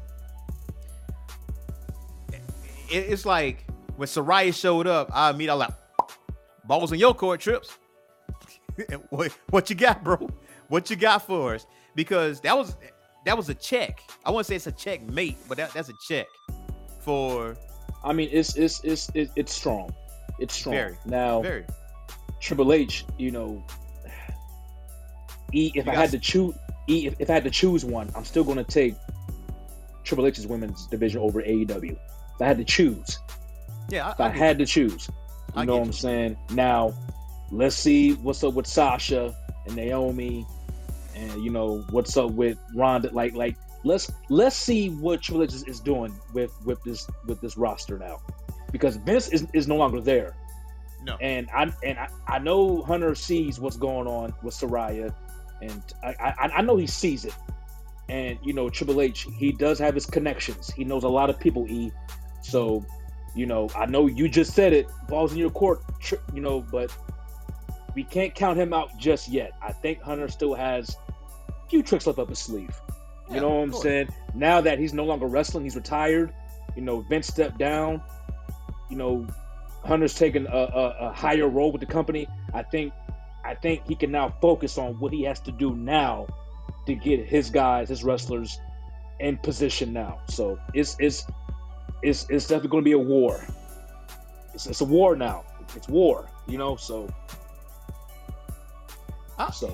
It's 2.90 3.24
like 3.24 3.64
when 3.96 4.06
Saraya 4.06 4.54
showed 4.54 4.86
up, 4.86 5.10
I 5.14 5.32
meet 5.32 5.48
I 5.48 5.54
like 5.54 5.70
balls 6.64 6.92
in 6.92 6.98
your 6.98 7.14
court 7.14 7.40
trips. 7.40 7.78
what, 9.10 9.32
what 9.50 9.70
you 9.70 9.76
got, 9.76 10.04
bro? 10.04 10.28
What 10.68 10.90
you 10.90 10.96
got 10.96 11.26
for 11.26 11.54
us? 11.54 11.66
Because 11.94 12.40
that 12.40 12.56
was 12.56 12.76
that 13.24 13.36
was 13.36 13.48
a 13.48 13.54
check. 13.54 14.00
I 14.24 14.30
wouldn't 14.30 14.46
say 14.46 14.56
it's 14.56 14.66
a 14.66 14.72
checkmate, 14.72 15.36
but 15.48 15.56
that, 15.58 15.72
that's 15.72 15.88
a 15.88 15.94
check 16.06 16.26
for 17.00 17.56
I 18.04 18.12
mean, 18.12 18.28
it's 18.32 18.56
it's 18.56 18.82
it's 18.84 19.10
it's, 19.14 19.32
it's 19.36 19.52
strong. 19.54 19.92
It's 20.38 20.54
strong. 20.54 20.74
Very, 20.74 20.96
now, 21.04 21.42
very. 21.42 21.64
Triple 22.40 22.72
H, 22.72 23.04
you 23.18 23.30
know, 23.30 23.62
E, 25.52 25.70
if 25.74 25.86
You 25.86 25.92
I 25.92 25.94
had 25.94 26.10
to 26.12 26.18
choose, 26.18 26.54
E, 26.88 27.06
if, 27.06 27.14
if 27.20 27.30
I 27.30 27.34
had 27.34 27.44
to 27.44 27.50
choose 27.50 27.84
one, 27.84 28.10
I'm 28.16 28.24
still 28.24 28.42
going 28.44 28.56
to 28.58 28.64
take 28.64 28.94
Triple 30.04 30.26
H's 30.26 30.46
women's 30.46 30.86
division 30.86 31.20
over 31.20 31.42
AEW. 31.42 31.92
If 31.92 32.40
I 32.40 32.46
had 32.46 32.58
to 32.58 32.64
choose, 32.64 33.18
Yeah, 33.90 34.10
if 34.12 34.20
I, 34.20 34.24
I, 34.24 34.28
I 34.28 34.30
had 34.30 34.58
you. 34.58 34.66
to 34.66 34.72
choose, 34.72 35.08
you 35.08 35.14
I 35.54 35.64
know 35.64 35.74
what 35.76 35.82
I'm 35.82 35.86
you. 35.88 35.92
saying? 35.92 36.36
Now, 36.50 36.94
let's 37.50 37.76
see 37.76 38.14
what's 38.14 38.42
up 38.42 38.54
with 38.54 38.66
Sasha 38.66 39.34
and 39.66 39.76
Naomi, 39.76 40.46
and 41.14 41.44
you 41.44 41.50
know 41.50 41.84
what's 41.90 42.16
up 42.16 42.32
with 42.32 42.58
Ronda. 42.74 43.10
Like, 43.12 43.34
like 43.34 43.56
let's 43.84 44.10
let's 44.30 44.56
see 44.56 44.90
what 44.90 45.22
Triple 45.22 45.44
H 45.44 45.54
is, 45.54 45.64
is 45.64 45.80
doing 45.80 46.18
with 46.32 46.52
with 46.64 46.82
this 46.82 47.08
with 47.26 47.40
this 47.40 47.56
roster 47.56 47.98
now, 47.98 48.20
because 48.72 48.96
Vince 48.96 49.28
is, 49.28 49.46
is 49.54 49.66
no 49.68 49.76
longer 49.76 50.00
there. 50.00 50.36
no. 51.02 51.16
And 51.20 51.48
I 51.54 51.72
and 51.82 51.98
I, 51.98 52.08
I 52.28 52.38
know 52.38 52.82
Hunter 52.82 53.14
sees 53.14 53.58
what's 53.60 53.76
going 53.76 54.06
on 54.06 54.34
with 54.42 54.54
Saraya, 54.54 55.14
and 55.60 55.82
I, 56.02 56.14
I 56.20 56.48
I 56.58 56.62
know 56.62 56.76
he 56.76 56.86
sees 56.86 57.24
it. 57.24 57.34
And 58.08 58.38
you 58.42 58.52
know 58.52 58.68
Triple 58.70 59.00
H, 59.00 59.26
he 59.38 59.52
does 59.52 59.78
have 59.78 59.94
his 59.94 60.06
connections. 60.06 60.70
He 60.70 60.84
knows 60.84 61.04
a 61.04 61.08
lot 61.08 61.30
of 61.30 61.38
people. 61.40 61.66
E, 61.68 61.92
so 62.42 62.84
you 63.34 63.46
know 63.46 63.68
I 63.76 63.86
know 63.86 64.06
you 64.06 64.28
just 64.28 64.54
said 64.54 64.72
it. 64.72 64.86
Balls 65.08 65.32
in 65.32 65.38
your 65.38 65.50
court, 65.50 65.80
you 66.34 66.40
know, 66.40 66.60
but 66.60 66.94
we 67.94 68.04
can't 68.04 68.34
count 68.34 68.58
him 68.58 68.72
out 68.72 68.96
just 68.98 69.28
yet. 69.28 69.52
I 69.62 69.72
think 69.72 70.00
Hunter 70.02 70.28
still 70.28 70.54
has 70.54 70.96
a 71.48 71.68
few 71.68 71.82
tricks 71.82 72.06
left 72.06 72.18
up 72.18 72.28
his 72.28 72.38
sleeve. 72.38 72.74
You 73.32 73.36
Yeah, 73.36 73.40
know 73.42 73.48
what 73.50 73.62
I'm 73.62 73.70
course. 73.70 73.82
saying? 73.82 74.08
Now 74.34 74.60
that 74.60 74.78
he's 74.78 74.92
no 74.92 75.04
longer 75.04 75.26
wrestling, 75.26 75.64
he's 75.64 75.76
retired. 75.76 76.32
You 76.76 76.82
know, 76.82 77.00
Vince 77.00 77.26
stepped 77.26 77.58
down. 77.58 78.02
You 78.90 78.96
know, 78.96 79.26
Hunter's 79.84 80.14
taken 80.14 80.46
a, 80.46 80.50
a, 80.50 80.96
a 81.08 81.12
higher 81.12 81.48
role 81.48 81.72
with 81.72 81.80
the 81.80 81.86
company. 81.86 82.28
I 82.52 82.62
think, 82.62 82.92
I 83.44 83.54
think 83.54 83.86
he 83.86 83.94
can 83.96 84.10
now 84.12 84.34
focus 84.40 84.78
on 84.78 85.00
what 85.00 85.12
he 85.12 85.22
has 85.24 85.40
to 85.40 85.52
do 85.52 85.74
now 85.74 86.26
to 86.86 86.94
get 86.94 87.26
his 87.26 87.50
guys, 87.50 87.88
his 87.88 88.04
wrestlers, 88.04 88.60
in 89.18 89.38
position 89.38 89.92
now. 89.92 90.20
So 90.28 90.58
it's 90.74 90.96
it's 90.98 91.24
it's 92.02 92.26
it's 92.28 92.46
definitely 92.46 92.68
going 92.70 92.84
to 92.84 92.88
be 92.88 92.92
a 92.92 92.98
war. 92.98 93.40
It's, 94.52 94.66
it's 94.66 94.80
a 94.82 94.84
war 94.84 95.16
now. 95.16 95.44
It's 95.74 95.88
war. 95.88 96.28
You 96.46 96.58
know. 96.58 96.76
So 96.76 97.08
I, 99.38 99.50
so 99.50 99.72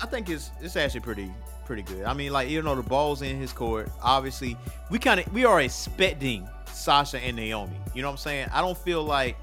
I 0.00 0.06
think 0.06 0.28
it's 0.30 0.50
it's 0.60 0.76
actually 0.76 1.00
pretty 1.00 1.30
pretty 1.70 1.82
good. 1.82 2.04
I 2.04 2.14
mean, 2.14 2.32
like 2.32 2.48
you 2.48 2.60
know, 2.62 2.74
the 2.74 2.82
ball's 2.82 3.22
in 3.22 3.38
his 3.38 3.52
court. 3.52 3.88
Obviously, 4.02 4.56
we 4.90 4.98
kind 4.98 5.20
of 5.20 5.32
we 5.32 5.44
are 5.44 5.60
expecting 5.60 6.48
Sasha 6.72 7.20
and 7.20 7.36
Naomi. 7.36 7.76
You 7.94 8.02
know 8.02 8.08
what 8.08 8.14
I'm 8.14 8.18
saying? 8.18 8.48
I 8.52 8.60
don't 8.60 8.76
feel 8.76 9.04
like 9.04 9.36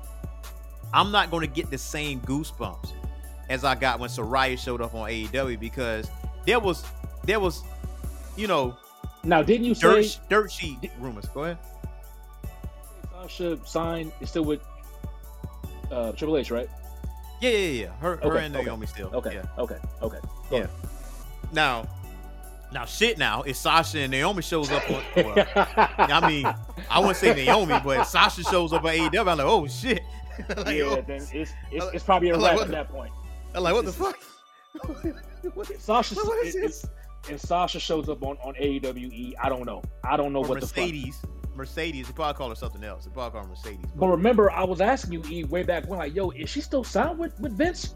I'm 0.94 1.10
not 1.10 1.32
going 1.32 1.48
to 1.48 1.54
get 1.54 1.72
the 1.72 1.78
same 1.78 2.20
goosebumps 2.20 2.92
as 3.48 3.64
I 3.64 3.76
got 3.76 4.02
when 4.02 4.10
Saraya 4.10 4.60
showed 4.60 4.82
up 4.82 4.94
on 4.94 5.10
AEW 5.10 5.58
because 5.58 6.12
there 6.46 6.60
was 6.60 6.84
there 7.24 7.40
was 7.40 7.64
you 8.36 8.48
know 8.48 8.76
now, 9.24 9.42
didn't 9.42 9.66
you 9.66 9.74
dirt 9.74 10.04
say 10.04 10.20
dirt 10.28 10.52
sheet 10.52 10.92
rumors. 11.00 11.28
Go 11.28 11.46
ahead. 11.46 11.58
Sasha 13.14 13.58
signed 13.66 14.12
is 14.20 14.30
still 14.32 14.44
with 14.44 14.60
uh, 15.92 16.12
Triple 16.12 16.36
H, 16.36 16.52
right? 16.52 16.68
Yeah, 17.40 17.52
yeah, 17.52 17.84
yeah. 17.84 17.92
Her 18.02 18.18
her 18.18 18.24
Okay, 18.24 18.46
and 18.48 18.54
okay, 18.54 18.66
Naomi 18.66 18.86
still. 18.86 19.12
Okay. 19.14 19.36
Yeah. 19.36 19.46
Okay. 19.58 19.78
Okay. 20.02 20.20
Yeah. 20.52 20.68
Now, 21.52 21.88
Now 22.72 22.86
shit 22.86 23.18
now, 23.18 23.44
if 23.44 23.56
Sasha 23.56 24.00
and 24.00 24.12
Naomi 24.12 24.42
shows 24.42 24.70
up 24.72 24.84
on 24.90 25.04
well, 25.16 25.46
I 25.98 26.28
mean, 26.28 26.46
I 26.90 27.00
wouldn't 27.00 27.18
say 27.18 27.34
Naomi, 27.34 27.80
but 27.84 28.00
if 28.02 28.08
Sasha 28.08 28.44
shows 28.44 28.74
up 28.74 28.84
at 28.86 28.96
AEW, 28.96 29.20
I'm 29.20 29.26
like, 29.26 29.40
oh 29.42 29.68
shit. 29.68 30.02
like, 30.50 30.68
yeah, 30.76 30.84
oh. 30.84 31.02
then 31.08 31.22
it's 31.32 31.32
it's, 31.34 31.86
it's 31.94 32.04
probably 32.04 32.30
a 32.30 32.36
I'm 32.36 32.42
like, 32.42 32.52
wrap 32.52 32.58
what 32.60 32.64
at 32.64 32.68
the- 32.68 32.74
that 32.76 32.90
point. 32.90 33.12
I'm 33.56 33.64
like, 33.64 33.74
what 33.74 33.86
the 33.86 33.94
fuck? 33.94 34.18
Sasha, 35.80 36.16
What 36.16 36.46
is 36.46 36.56
if- 36.56 36.62
this? 36.62 36.84
if- 36.84 36.90
if 37.30 37.42
Sasha 37.42 37.78
shows 37.80 38.08
up 38.08 38.24
on 38.24 38.38
on 38.38 38.54
AEWE, 38.54 39.34
I 39.44 39.50
don't 39.50 39.66
know. 39.66 39.82
I 40.06 40.16
don't 40.16 40.32
know 40.32 40.40
Or 40.46 40.48
what 40.48 40.62
the 40.62 40.68
fuck. 40.68 40.78
Mercedes. 40.78 41.22
Mercedes. 41.56 42.08
They 42.08 42.14
probably 42.14 42.38
call 42.38 42.50
her 42.50 42.56
something 42.56 42.84
else. 42.86 43.04
They 43.04 43.12
probably 43.12 43.32
call 43.38 43.44
her 43.44 43.50
Mercedes. 43.54 43.92
But 43.96 44.08
remember, 44.08 44.50
I 44.50 44.64
was 44.64 44.80
asking 44.80 45.12
you 45.14 45.24
E 45.30 45.44
way 45.44 45.64
back 45.64 45.90
when, 45.90 46.00
like, 46.00 46.16
yo, 46.16 46.30
is 46.30 46.50
she 46.50 46.62
still 46.62 46.86
signed 46.86 47.20
with, 47.20 47.38
with 47.42 47.58
Vince? 47.58 47.96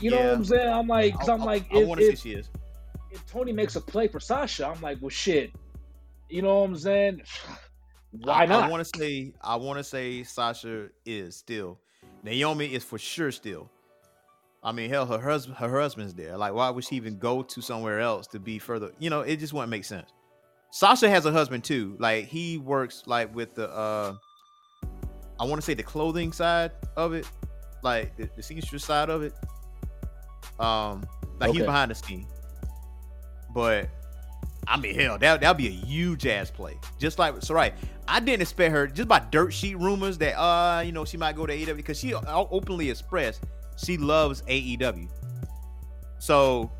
You 0.00 0.10
know 0.12 0.18
Yeah. 0.18 0.26
what 0.26 0.34
I'm 0.34 0.44
saying? 0.44 0.68
I'm 0.72 0.86
like, 0.86 1.14
cause 1.18 1.28
I, 1.28 1.34
I'm 1.34 1.40
like, 1.40 1.64
I, 1.72 1.78
if, 1.78 1.88
want 1.88 1.98
to 2.00 2.06
say 2.06 2.14
she 2.14 2.32
is. 2.34 2.50
If 3.18 3.30
Tony 3.30 3.52
makes 3.52 3.76
a 3.76 3.80
play 3.80 4.08
for 4.08 4.20
Sasha, 4.20 4.66
I'm 4.66 4.80
like, 4.80 4.98
well, 5.00 5.10
shit. 5.10 5.52
You 6.28 6.42
know 6.42 6.60
what 6.60 6.70
I'm 6.70 6.76
saying? 6.76 7.22
Why 8.10 8.46
not? 8.46 8.64
I 8.64 8.68
want 8.68 8.86
to 8.86 8.98
say. 8.98 9.32
I 9.42 9.56
want 9.56 9.78
to 9.78 9.84
say 9.84 10.22
Sasha 10.22 10.88
is 11.04 11.36
still. 11.36 11.78
Naomi 12.22 12.72
is 12.72 12.82
for 12.82 12.98
sure 12.98 13.30
still. 13.30 13.70
I 14.62 14.72
mean, 14.72 14.88
hell, 14.88 15.06
her 15.06 15.18
husband, 15.18 15.58
her 15.58 15.80
husband's 15.80 16.14
there. 16.14 16.36
Like, 16.36 16.52
why 16.52 16.70
would 16.70 16.84
she 16.84 16.96
even 16.96 17.18
go 17.18 17.42
to 17.42 17.60
somewhere 17.60 18.00
else 18.00 18.26
to 18.28 18.40
be 18.40 18.58
further? 18.58 18.90
You 18.98 19.08
know, 19.08 19.20
it 19.20 19.36
just 19.36 19.52
wouldn't 19.52 19.70
make 19.70 19.84
sense. 19.84 20.10
Sasha 20.70 21.08
has 21.08 21.26
a 21.26 21.32
husband 21.32 21.64
too. 21.64 21.96
Like, 21.98 22.26
he 22.26 22.58
works 22.58 23.02
like 23.06 23.34
with 23.34 23.54
the. 23.54 23.68
uh 23.70 24.14
I 25.38 25.44
want 25.44 25.60
to 25.60 25.64
say 25.64 25.74
the 25.74 25.84
clothing 25.84 26.32
side 26.32 26.72
of 26.96 27.12
it, 27.12 27.28
like 27.82 28.16
the, 28.16 28.28
the 28.34 28.42
seamstress 28.42 28.84
side 28.84 29.10
of 29.10 29.22
it. 29.22 29.34
Um, 30.58 31.06
like 31.38 31.52
he's 31.52 31.62
behind 31.62 31.90
the 31.90 31.94
scene. 31.94 32.26
But 33.52 33.88
I 34.66 34.78
mean, 34.78 34.94
hell, 34.94 35.18
that 35.18 35.40
that'd 35.40 35.56
be 35.56 35.68
a 35.68 35.70
huge 35.70 36.26
ass 36.26 36.50
play. 36.50 36.78
Just 36.98 37.18
like 37.18 37.42
so, 37.42 37.54
right? 37.54 37.74
I 38.06 38.20
didn't 38.20 38.42
expect 38.42 38.72
her 38.72 38.86
just 38.86 39.08
by 39.08 39.18
dirt 39.18 39.52
sheet 39.52 39.76
rumors 39.78 40.18
that 40.18 40.38
uh, 40.40 40.80
you 40.80 40.92
know, 40.92 41.04
she 41.04 41.16
might 41.16 41.36
go 41.36 41.46
to 41.46 41.56
AEW 41.56 41.76
because 41.76 41.98
she 41.98 42.14
openly 42.14 42.90
expressed 42.90 43.42
she 43.78 43.96
loves 43.96 44.42
AEW. 44.42 45.08
So, 46.18 46.70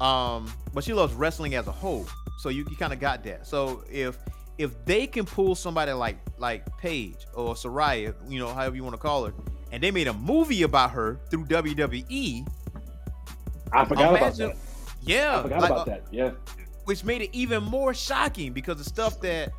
um, 0.00 0.52
but 0.72 0.84
she 0.84 0.92
loves 0.92 1.14
wrestling 1.14 1.54
as 1.54 1.66
a 1.66 1.72
whole. 1.72 2.06
So 2.38 2.48
you, 2.48 2.66
you 2.70 2.76
kind 2.76 2.92
of 2.92 3.00
got 3.00 3.24
that. 3.24 3.46
So 3.46 3.84
if 3.90 4.18
if 4.58 4.84
they 4.84 5.06
can 5.06 5.24
pull 5.24 5.54
somebody 5.54 5.92
like 5.92 6.18
like 6.38 6.64
Paige 6.78 7.26
or 7.34 7.54
Saraya, 7.54 8.14
you 8.28 8.38
know, 8.38 8.52
however 8.52 8.76
you 8.76 8.84
want 8.84 8.94
to 8.94 9.00
call 9.00 9.26
her, 9.26 9.34
and 9.72 9.82
they 9.82 9.90
made 9.90 10.08
a 10.08 10.12
movie 10.12 10.62
about 10.62 10.92
her 10.92 11.20
through 11.30 11.46
WWE, 11.46 12.46
I 13.72 13.84
forgot 13.84 14.16
about 14.16 14.36
that. 14.36 14.56
Yeah, 15.04 15.38
I 15.38 15.42
forgot 15.42 15.60
like, 15.62 15.70
about 15.70 15.88
uh, 15.88 15.90
that. 15.90 16.02
Yeah. 16.10 16.30
which 16.84 17.04
made 17.04 17.22
it 17.22 17.30
even 17.32 17.62
more 17.62 17.94
shocking 17.94 18.52
because 18.52 18.78
the 18.78 18.84
stuff 18.84 19.20
that 19.20 19.50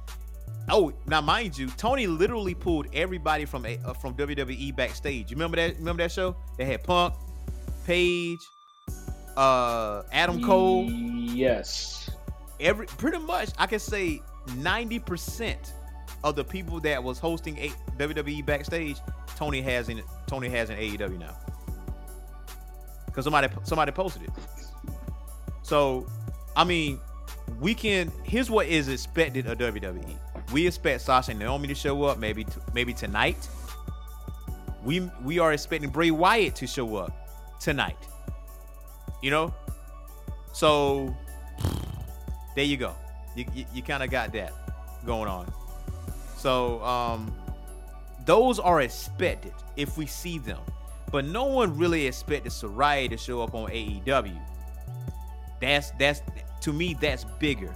oh 0.69 0.93
now 1.07 1.19
mind 1.19 1.57
you 1.57 1.67
tony 1.77 2.07
literally 2.07 2.53
pulled 2.55 2.87
everybody 2.93 3.43
from 3.45 3.65
a, 3.65 3.77
uh, 3.85 3.93
from 3.93 4.13
wwe 4.15 4.73
backstage 4.75 5.29
you 5.29 5.35
remember 5.35 5.57
that 5.57 5.75
remember 5.77 6.01
that 6.03 6.11
show 6.11 6.35
they 6.57 6.63
had 6.65 6.81
punk 6.83 7.13
Paige, 7.85 8.39
uh 9.35 10.03
adam 10.13 10.41
cole 10.41 10.89
Yes. 10.89 12.09
every 12.61 12.85
pretty 12.85 13.17
much 13.17 13.49
i 13.57 13.65
can 13.65 13.79
say 13.79 14.21
90% 14.47 15.57
of 16.23 16.35
the 16.35 16.43
people 16.45 16.79
that 16.81 17.03
was 17.03 17.19
hosting 17.19 17.57
a, 17.57 17.69
wwe 17.97 18.45
backstage 18.45 18.97
tony 19.35 19.61
has 19.61 19.89
in 19.89 20.01
tony 20.27 20.47
has 20.47 20.69
in 20.69 20.77
aew 20.77 21.19
now 21.19 21.35
because 23.07 23.25
somebody 23.25 23.47
somebody 23.63 23.91
posted 23.91 24.23
it 24.23 24.29
so 25.63 26.05
i 26.55 26.63
mean 26.63 26.99
we 27.59 27.73
can 27.73 28.11
here's 28.23 28.49
what 28.49 28.67
is 28.67 28.87
expected 28.87 29.47
of 29.47 29.57
WWE. 29.57 30.17
We 30.51 30.67
expect 30.67 31.01
Sasha 31.01 31.31
and 31.31 31.39
Naomi 31.39 31.67
to 31.67 31.75
show 31.75 32.03
up 32.03 32.17
maybe 32.17 32.45
maybe 32.73 32.93
tonight. 32.93 33.47
We 34.83 35.09
we 35.23 35.39
are 35.39 35.53
expecting 35.53 35.89
Bray 35.89 36.11
Wyatt 36.11 36.55
to 36.55 36.67
show 36.67 36.95
up 36.95 37.11
tonight. 37.59 37.97
You 39.21 39.31
know? 39.31 39.53
So 40.51 41.15
there 42.55 42.65
you 42.65 42.77
go. 42.77 42.95
You 43.35 43.45
you, 43.53 43.65
you 43.73 43.81
kind 43.81 44.03
of 44.03 44.09
got 44.09 44.33
that 44.33 44.53
going 45.05 45.29
on. 45.29 45.51
So 46.37 46.83
um 46.83 47.33
those 48.25 48.59
are 48.59 48.81
expected 48.81 49.53
if 49.75 49.97
we 49.97 50.05
see 50.05 50.37
them. 50.37 50.59
But 51.11 51.25
no 51.25 51.45
one 51.45 51.77
really 51.77 52.07
expected 52.07 52.51
Saraya 52.51 53.09
to 53.09 53.17
show 53.17 53.41
up 53.41 53.53
on 53.53 53.69
AEW. 53.69 54.39
That's 55.63 55.91
that's 55.91 56.21
to 56.61 56.73
me 56.73 56.95
that's 56.99 57.25
bigger 57.39 57.73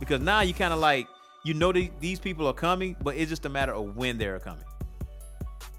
because 0.00 0.20
now 0.20 0.40
you 0.40 0.54
kind 0.54 0.72
of 0.72 0.78
like 0.78 1.06
you 1.44 1.54
know 1.54 1.72
that 1.72 1.90
these 2.00 2.18
people 2.20 2.46
are 2.46 2.52
coming, 2.52 2.96
but 3.02 3.16
it's 3.16 3.30
just 3.30 3.44
a 3.46 3.48
matter 3.48 3.72
of 3.72 3.96
when 3.96 4.18
they're 4.18 4.38
coming. 4.40 4.64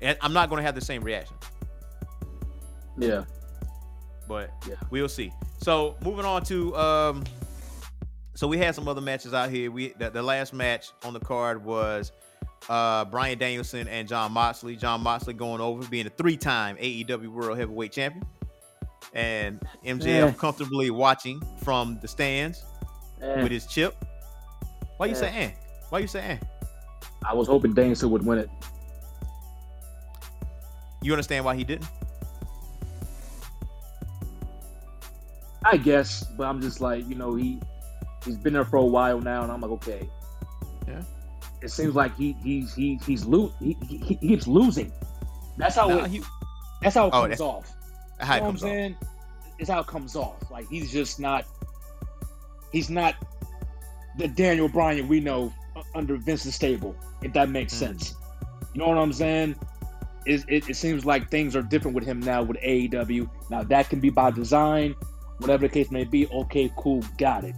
And 0.01 0.17
I'm 0.21 0.33
not 0.33 0.49
going 0.49 0.57
to 0.59 0.63
have 0.63 0.75
the 0.75 0.81
same 0.81 1.03
reaction, 1.03 1.35
Yeah. 2.97 3.25
but 4.27 4.51
Yeah. 4.67 4.75
we'll 4.89 5.09
see. 5.09 5.31
So 5.61 5.95
moving 6.03 6.25
on 6.25 6.43
to 6.45 6.75
um, 6.75 7.23
so 8.35 8.47
we 8.47 8.57
had 8.57 8.75
some 8.75 8.87
other 8.87 9.01
matches 9.01 9.33
out 9.33 9.49
here. 9.49 9.71
We 9.71 9.89
the, 9.97 10.09
the 10.09 10.21
last 10.21 10.53
match 10.53 10.91
on 11.03 11.13
the 11.13 11.19
card 11.19 11.63
was 11.63 12.11
uh 12.69 13.05
Bryan 13.05 13.37
Danielson 13.37 13.87
and 13.87 14.07
Jon 14.07 14.31
Moxley. 14.31 14.75
Jon 14.75 15.01
Moxley 15.01 15.33
going 15.33 15.61
over 15.61 15.87
being 15.87 16.05
a 16.07 16.11
three-time 16.11 16.77
AEW 16.77 17.27
World 17.27 17.57
Heavyweight 17.57 17.91
Champion, 17.91 18.25
and 19.13 19.61
MJF 19.85 20.29
Eh. 20.29 20.31
comfortably 20.33 20.89
watching 20.89 21.41
from 21.63 21.97
the 22.01 22.07
stands. 22.07 22.63
Eh, 23.21 23.41
with 23.43 23.51
his 23.51 23.65
chip. 23.65 23.95
Why 24.97 25.07
you 25.07 25.13
Yeah. 25.13 25.19
say 25.19 25.27
eh? 25.45 25.51
Why 25.89 25.99
you 25.99 26.07
say 26.07 26.19
eh? 26.21 26.37
I 27.25 27.33
was 27.33 27.47
hoping 27.47 27.73
Danielson 27.73 28.11
would 28.11 28.23
win 28.25 28.37
it. 28.39 28.49
You 31.01 31.13
understand 31.13 31.43
why 31.45 31.55
he 31.55 31.63
didn't? 31.63 31.87
I 35.65 35.77
guess, 35.77 36.23
but 36.37 36.45
I'm 36.45 36.61
just 36.61 36.79
like, 36.81 37.07
you 37.07 37.15
know, 37.15 37.35
he 37.35 37.59
he's 38.23 38.37
been 38.37 38.53
there 38.53 38.65
for 38.65 38.77
a 38.77 38.85
while 38.85 39.19
now, 39.19 39.43
and 39.43 39.51
I'm 39.51 39.61
like, 39.61 39.71
okay. 39.71 40.09
Yeah. 40.87 41.01
It 41.61 41.69
seems 41.71 41.95
like 41.95 42.15
he 42.15 42.33
he's 42.43 42.73
he, 42.73 42.99
he's 43.05 43.25
lo- 43.25 43.51
he, 43.59 43.75
he, 43.87 43.97
he 43.97 44.15
keeps 44.15 44.47
losing. 44.47 44.91
That's 45.57 45.75
how 45.75 45.87
Nah, 45.87 46.03
it, 46.05 46.11
he- 46.11 46.23
that's 46.81 46.95
how 46.95 47.05
it 47.07 47.13
Oh, 47.13 47.21
comes 47.21 47.37
that's- 47.39 47.41
off. 47.41 47.73
How 48.19 48.35
you 48.35 48.41
know 48.41 48.47
comes 48.47 48.63
what 48.63 48.67
I'm 48.69 48.73
off. 48.73 48.77
saying? 48.77 48.97
It's 49.59 49.69
how 49.69 49.79
it 49.79 49.87
comes 49.87 50.15
off. 50.15 50.51
Like 50.51 50.67
he's 50.69 50.91
just 50.91 51.19
not 51.19 51.45
he's 52.71 52.89
not 52.89 53.15
the 54.17 54.27
Daniel 54.27 54.67
Bryan 54.67 55.07
we 55.07 55.19
know 55.19 55.53
under 55.95 56.17
Vince's 56.17 56.55
stable, 56.55 56.95
if 57.21 57.33
that 57.33 57.49
makes 57.49 57.73
Mm. 57.75 57.77
sense. 57.79 58.15
You 58.73 58.79
know 58.81 58.89
what 58.89 58.97
I'm 58.97 59.13
saying? 59.13 59.55
It, 60.25 60.43
it, 60.47 60.69
it 60.69 60.75
seems 60.75 61.05
like 61.05 61.29
things 61.31 61.55
are 61.55 61.61
different 61.61 61.95
with 61.95 62.03
him 62.05 62.19
now 62.19 62.43
with 62.43 62.57
AEW. 62.57 63.29
Now 63.49 63.63
that 63.63 63.89
can 63.89 63.99
be 63.99 64.09
by 64.09 64.31
design, 64.31 64.93
whatever 65.37 65.67
the 65.67 65.73
case 65.73 65.89
may 65.89 66.03
be. 66.03 66.27
Okay, 66.27 66.71
cool, 66.77 67.03
got 67.17 67.43
it. 67.43 67.55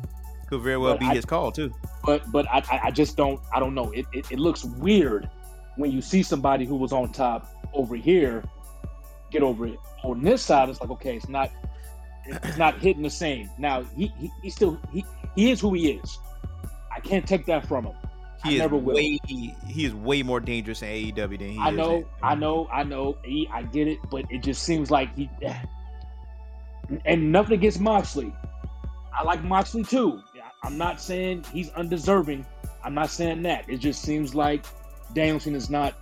Could 0.48 0.62
very 0.62 0.78
well 0.78 0.94
But 0.94 1.00
be 1.00 1.06
I- 1.08 1.16
his 1.16 1.26
call 1.26 1.52
too. 1.52 1.74
But 2.06 2.32
but 2.32 2.48
I, 2.50 2.64
I- 2.72 2.80
I 2.86 2.92
just 2.92 3.18
don't 3.18 3.40
I 3.54 3.60
don't 3.60 3.74
know. 3.76 3.92
It, 3.92 4.06
it 4.14 4.32
it 4.32 4.40
looks 4.40 4.64
weird 4.64 5.30
when 5.78 5.92
you 5.92 6.02
see 6.02 6.24
somebody 6.24 6.66
who 6.66 6.76
was 6.76 6.92
on 6.94 7.12
top 7.12 7.50
over 7.74 7.96
here 7.96 8.44
get 9.32 9.44
over 9.44 9.68
it. 9.68 9.80
On 10.04 10.22
this 10.24 10.42
side, 10.44 10.70
it's 10.70 10.80
like 10.82 10.90
okay, 10.92 11.16
it's 11.18 11.30
not 11.30 11.52
it's 12.26 12.58
not 12.58 12.80
hitting 12.80 13.04
the 13.04 13.10
same. 13.10 13.50
Now 13.58 13.84
he 13.84 14.08
he, 14.20 14.32
he 14.42 14.50
still 14.50 14.80
he, 14.92 15.06
he 15.36 15.52
is 15.52 15.60
who 15.60 15.74
he 15.74 15.92
is. 15.92 16.20
I 16.96 17.00
can't 17.00 17.28
take 17.28 17.46
that 17.46 17.68
from 17.68 17.86
him. 17.86 17.94
I 18.44 18.50
He 18.50 18.56
is 18.56 18.60
never 18.60 18.78
will. 18.78 18.96
way 18.96 19.20
he 19.68 19.84
is 19.86 19.94
way 19.94 20.24
more 20.24 20.40
dangerous 20.40 20.82
in 20.82 20.88
AEW 20.90 21.40
than 21.40 21.50
he 21.50 21.66
is 21.66 21.68
I 21.68 21.72
know, 21.72 22.06
I 22.22 22.36
know, 22.36 22.68
I 22.72 22.84
know. 22.84 23.18
He, 23.24 23.48
I 23.52 23.64
get 23.64 23.88
it, 23.88 24.00
but 24.10 24.26
it 24.30 24.44
just 24.44 24.64
seems 24.64 24.90
like 24.92 25.16
he. 25.16 25.30
And 27.06 27.32
nothing 27.32 27.54
against 27.54 27.80
Moxley. 27.80 28.34
I 29.14 29.24
like 29.24 29.44
Moxley 29.44 29.84
too. 29.84 30.24
I'm 30.64 30.78
not 30.78 31.00
saying 31.00 31.46
he's 31.54 31.70
undeserving. 31.72 32.46
I'm 32.84 32.94
not 32.96 33.10
saying 33.12 33.44
that. 33.44 33.70
It 33.70 33.78
just 33.78 34.02
seems 34.02 34.34
like 34.34 34.66
Danielson 35.14 35.56
is 35.56 35.70
not. 35.70 35.96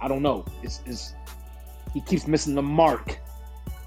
I 0.00 0.08
don't 0.08 0.22
know. 0.22 0.44
It's, 0.62 0.80
it's 0.86 1.14
he 1.92 2.00
keeps 2.00 2.26
missing 2.26 2.54
the 2.54 2.62
mark. 2.62 3.18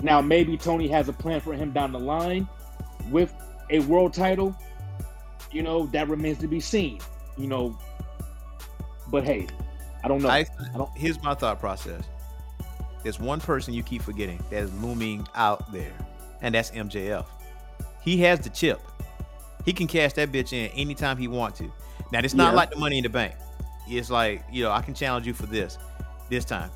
Now 0.02 0.22
maybe 0.22 0.57
Tony 0.57 0.88
has 0.90 1.07
a 1.10 1.14
plan 1.14 1.40
for 1.41 1.53
him 1.53 1.72
down 1.72 1.91
the 1.91 1.99
line 1.99 2.48
with 3.10 3.34
a 3.69 3.80
world 3.80 4.14
title. 4.14 4.56
You 5.52 5.64
know 5.64 5.88
that 5.88 6.07
remains 6.10 6.38
to 6.40 6.48
be 6.48 6.60
seen. 6.60 6.99
You 7.38 7.48
know, 7.48 7.77
but 9.10 9.23
hey, 9.23 9.48
I 10.03 10.07
don't 10.07 10.22
know. 10.22 10.30
I, 10.30 10.45
I 10.73 10.77
don't- 10.77 10.90
here's 10.95 11.22
my 11.23 11.34
thought 11.34 11.60
process. 11.60 12.03
There's 13.03 13.19
one 13.19 13.40
person 13.40 13.73
you 13.73 13.84
keep 13.84 14.02
forgetting 14.02 14.44
that 14.49 14.64
is 14.64 14.73
looming 14.82 15.27
out 15.36 15.72
there, 15.72 15.94
and 16.41 16.56
that's 16.56 16.72
MJF. 16.72 17.26
He 18.02 18.18
has 18.22 18.40
the 18.40 18.49
chip. 18.49 18.80
He 19.64 19.73
can 19.73 19.88
cash 19.88 20.14
that 20.14 20.32
bitch 20.32 20.53
in 20.53 20.69
anytime 20.72 21.18
he 21.18 21.27
want 21.27 21.56
to. 21.56 21.72
Now, 22.11 22.19
it's 22.19 22.34
not 22.34 22.52
Yeah. 22.52 22.57
like 22.57 22.69
the 22.72 22.77
money 22.77 22.98
in 22.98 23.03
the 23.03 23.10
bank. 23.10 23.36
It's 23.88 24.10
like, 24.10 24.44
you 24.52 24.64
know, 24.64 24.72
I 24.72 24.82
can 24.82 24.94
challenge 24.94 25.27
you 25.27 25.34
for 25.34 25.45
this 25.45 25.77
this 26.30 26.45
time. 26.45 26.72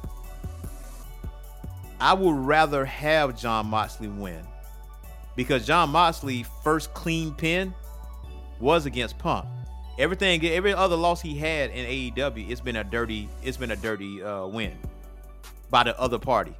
I 1.99 2.13
would 2.13 2.35
rather 2.35 2.85
have 2.85 3.37
Jon 3.37 3.67
Moxley 3.67 4.07
win 4.07 4.45
because 5.35 5.65
Jon 5.65 5.89
Moxley 5.89 6.45
first 6.63 6.93
clean 6.93 7.33
pin 7.33 7.73
was 8.59 8.85
against 8.85 9.17
Punk. 9.17 9.45
Everything, 9.97 10.45
every 10.45 10.73
other 10.73 10.95
loss 10.95 11.21
he 11.21 11.37
had 11.37 11.71
in 11.71 11.85
AEW, 11.85 12.49
it's 12.49 12.61
been 12.61 12.77
a 12.77 12.83
dirty, 12.83 13.27
it's 13.43 13.57
been 13.57 13.71
a 13.71 13.75
dirty 13.75 14.23
uh, 14.23 14.47
win 14.47 14.77
by 15.69 15.83
the 15.83 15.99
other 15.99 16.17
party. 16.17 16.53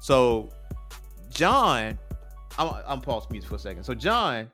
So 0.00 0.50
John, 1.30 1.98
I'm, 2.58 2.74
I'm 2.86 3.00
pause 3.00 3.28
music 3.30 3.48
for 3.48 3.56
a 3.56 3.58
second. 3.60 3.84
So 3.84 3.94
John 3.94 4.50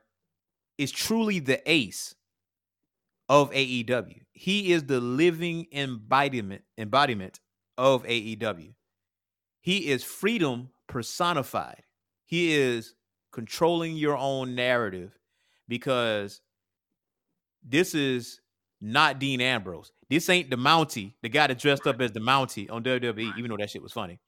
is 0.77 0.91
truly 0.91 1.39
the 1.39 1.63
ace 1.71 2.15
of 3.29 3.51
AEW. 3.53 4.21
He 4.33 4.73
is 4.73 4.85
the 4.85 5.01
living 5.01 5.67
embodiment 5.73 6.63
embodiment 6.77 7.41
of 7.79 8.05
AEW. 8.05 8.75
He 9.63 9.89
is 9.89 10.05
freedom 10.05 10.69
personified. 10.89 11.83
He 12.27 12.53
is 12.53 12.95
controlling 13.33 13.97
your 13.97 14.17
own 14.17 14.55
narrative 14.55 15.17
because 15.69 16.41
this 17.67 17.95
is 17.95 18.41
not 18.81 19.19
Dean 19.19 19.41
Ambrose. 19.41 19.93
This 20.11 20.29
ain't 20.29 20.51
the 20.51 20.57
Mountie, 20.57 21.15
the 21.23 21.29
guy 21.31 21.47
that 21.47 21.59
dressed 21.59 21.87
up 21.87 22.01
as 22.01 22.13
the 22.13 22.21
Mountie 22.21 22.71
on 22.71 22.83
WWE, 22.83 23.39
even 23.39 23.51
though 23.51 23.57
that 23.57 23.71
shit 23.71 23.83
was 23.83 23.93
funny. 23.93 24.19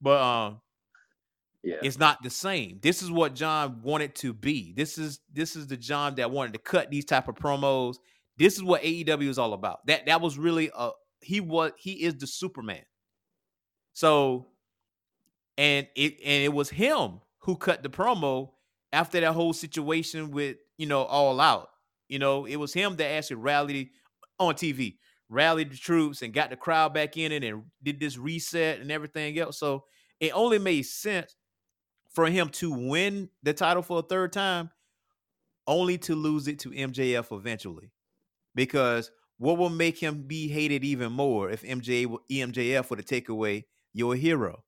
But 0.00 0.20
um, 0.20 0.60
Yeah. 1.62 1.76
it's 1.82 1.98
not 1.98 2.22
the 2.22 2.28
same. 2.28 2.80
This 2.82 3.02
is 3.02 3.10
what 3.10 3.34
John 3.34 3.80
wanted 3.82 4.14
to 4.16 4.32
be. 4.34 4.74
This 4.76 4.98
is 4.98 5.20
this 5.32 5.54
is 5.56 5.68
the 5.68 5.76
John 5.76 6.16
that 6.16 6.30
wanted 6.30 6.52
to 6.54 6.58
cut 6.58 6.90
these 6.90 7.04
type 7.04 7.28
of 7.28 7.36
promos. 7.36 7.96
This 8.36 8.56
is 8.56 8.62
what 8.64 8.82
AEW 8.82 9.28
is 9.28 9.38
all 9.38 9.52
about. 9.52 9.86
That 9.86 10.06
that 10.06 10.20
was 10.20 10.36
really 10.36 10.70
a 10.76 10.90
he 11.20 11.40
was 11.40 11.70
he 11.78 12.02
is 12.02 12.16
the 12.16 12.26
Superman. 12.26 12.82
So 13.92 14.48
and 15.58 15.86
it 15.94 16.14
and 16.24 16.42
it 16.42 16.52
was 16.52 16.70
him 16.70 17.20
who 17.40 17.56
cut 17.56 17.82
the 17.82 17.88
promo 17.88 18.50
after 18.92 19.20
that 19.20 19.32
whole 19.32 19.52
situation 19.52 20.30
with 20.30 20.56
you 20.78 20.86
know 20.86 21.02
all 21.02 21.40
out. 21.40 21.68
You 22.08 22.18
know, 22.18 22.44
it 22.44 22.56
was 22.56 22.74
him 22.74 22.96
that 22.96 23.06
actually 23.06 23.36
rallied 23.36 23.90
on 24.38 24.54
TV, 24.54 24.96
rallied 25.28 25.72
the 25.72 25.76
troops 25.76 26.22
and 26.22 26.34
got 26.34 26.50
the 26.50 26.56
crowd 26.56 26.92
back 26.92 27.16
in 27.16 27.32
it 27.32 27.42
and 27.42 27.64
did 27.82 28.00
this 28.00 28.18
reset 28.18 28.80
and 28.80 28.90
everything 28.90 29.38
else. 29.38 29.58
So 29.58 29.84
it 30.20 30.32
only 30.34 30.58
made 30.58 30.82
sense 30.82 31.36
for 32.10 32.26
him 32.26 32.50
to 32.50 32.70
win 32.70 33.30
the 33.42 33.54
title 33.54 33.82
for 33.82 34.00
a 34.00 34.02
third 34.02 34.32
time, 34.32 34.70
only 35.66 35.96
to 35.98 36.14
lose 36.14 36.48
it 36.48 36.58
to 36.60 36.70
MJF 36.70 37.34
eventually. 37.36 37.92
Because 38.54 39.10
what 39.38 39.56
will 39.56 39.70
make 39.70 39.98
him 39.98 40.24
be 40.26 40.48
hated 40.48 40.84
even 40.84 41.12
more 41.12 41.50
if 41.50 41.62
MJ 41.62 42.14
EMJF 42.30 42.90
were 42.90 42.96
to 42.96 43.02
take 43.02 43.28
away 43.30 43.66
your 43.94 44.14
hero? 44.14 44.62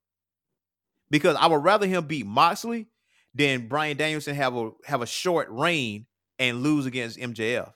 Because 1.15 1.37
I 1.37 1.47
would 1.47 1.63
rather 1.63 1.87
him 1.87 2.07
beat 2.07 2.25
Moxley 2.25 2.87
than 3.33 3.69
Bryan 3.69 3.95
Danielson 3.95 4.35
have 4.35 4.53
a 4.53 4.71
have 4.83 5.01
a 5.01 5.05
short 5.05 5.47
reign 5.49 6.07
and 6.39 6.61
lose 6.61 6.85
against 6.85 7.17
MJF. 7.17 7.71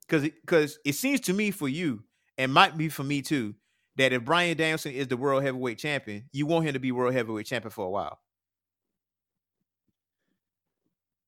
Because 0.00 0.24
because 0.24 0.78
it 0.84 0.94
seems 0.96 1.20
to 1.20 1.32
me 1.32 1.52
for 1.52 1.68
you, 1.68 2.02
and 2.36 2.52
might 2.52 2.76
be 2.76 2.88
for 2.88 3.04
me 3.04 3.22
too, 3.22 3.54
that 3.98 4.12
if 4.12 4.24
Bryan 4.24 4.56
Danielson 4.56 4.94
is 4.94 5.06
the 5.06 5.16
world 5.16 5.44
heavyweight 5.44 5.78
champion, 5.78 6.28
you 6.32 6.44
want 6.44 6.66
him 6.66 6.72
to 6.72 6.80
be 6.80 6.90
world 6.90 7.14
heavyweight 7.14 7.46
champion 7.46 7.70
for 7.70 7.86
a 7.86 7.90
while. 7.90 8.18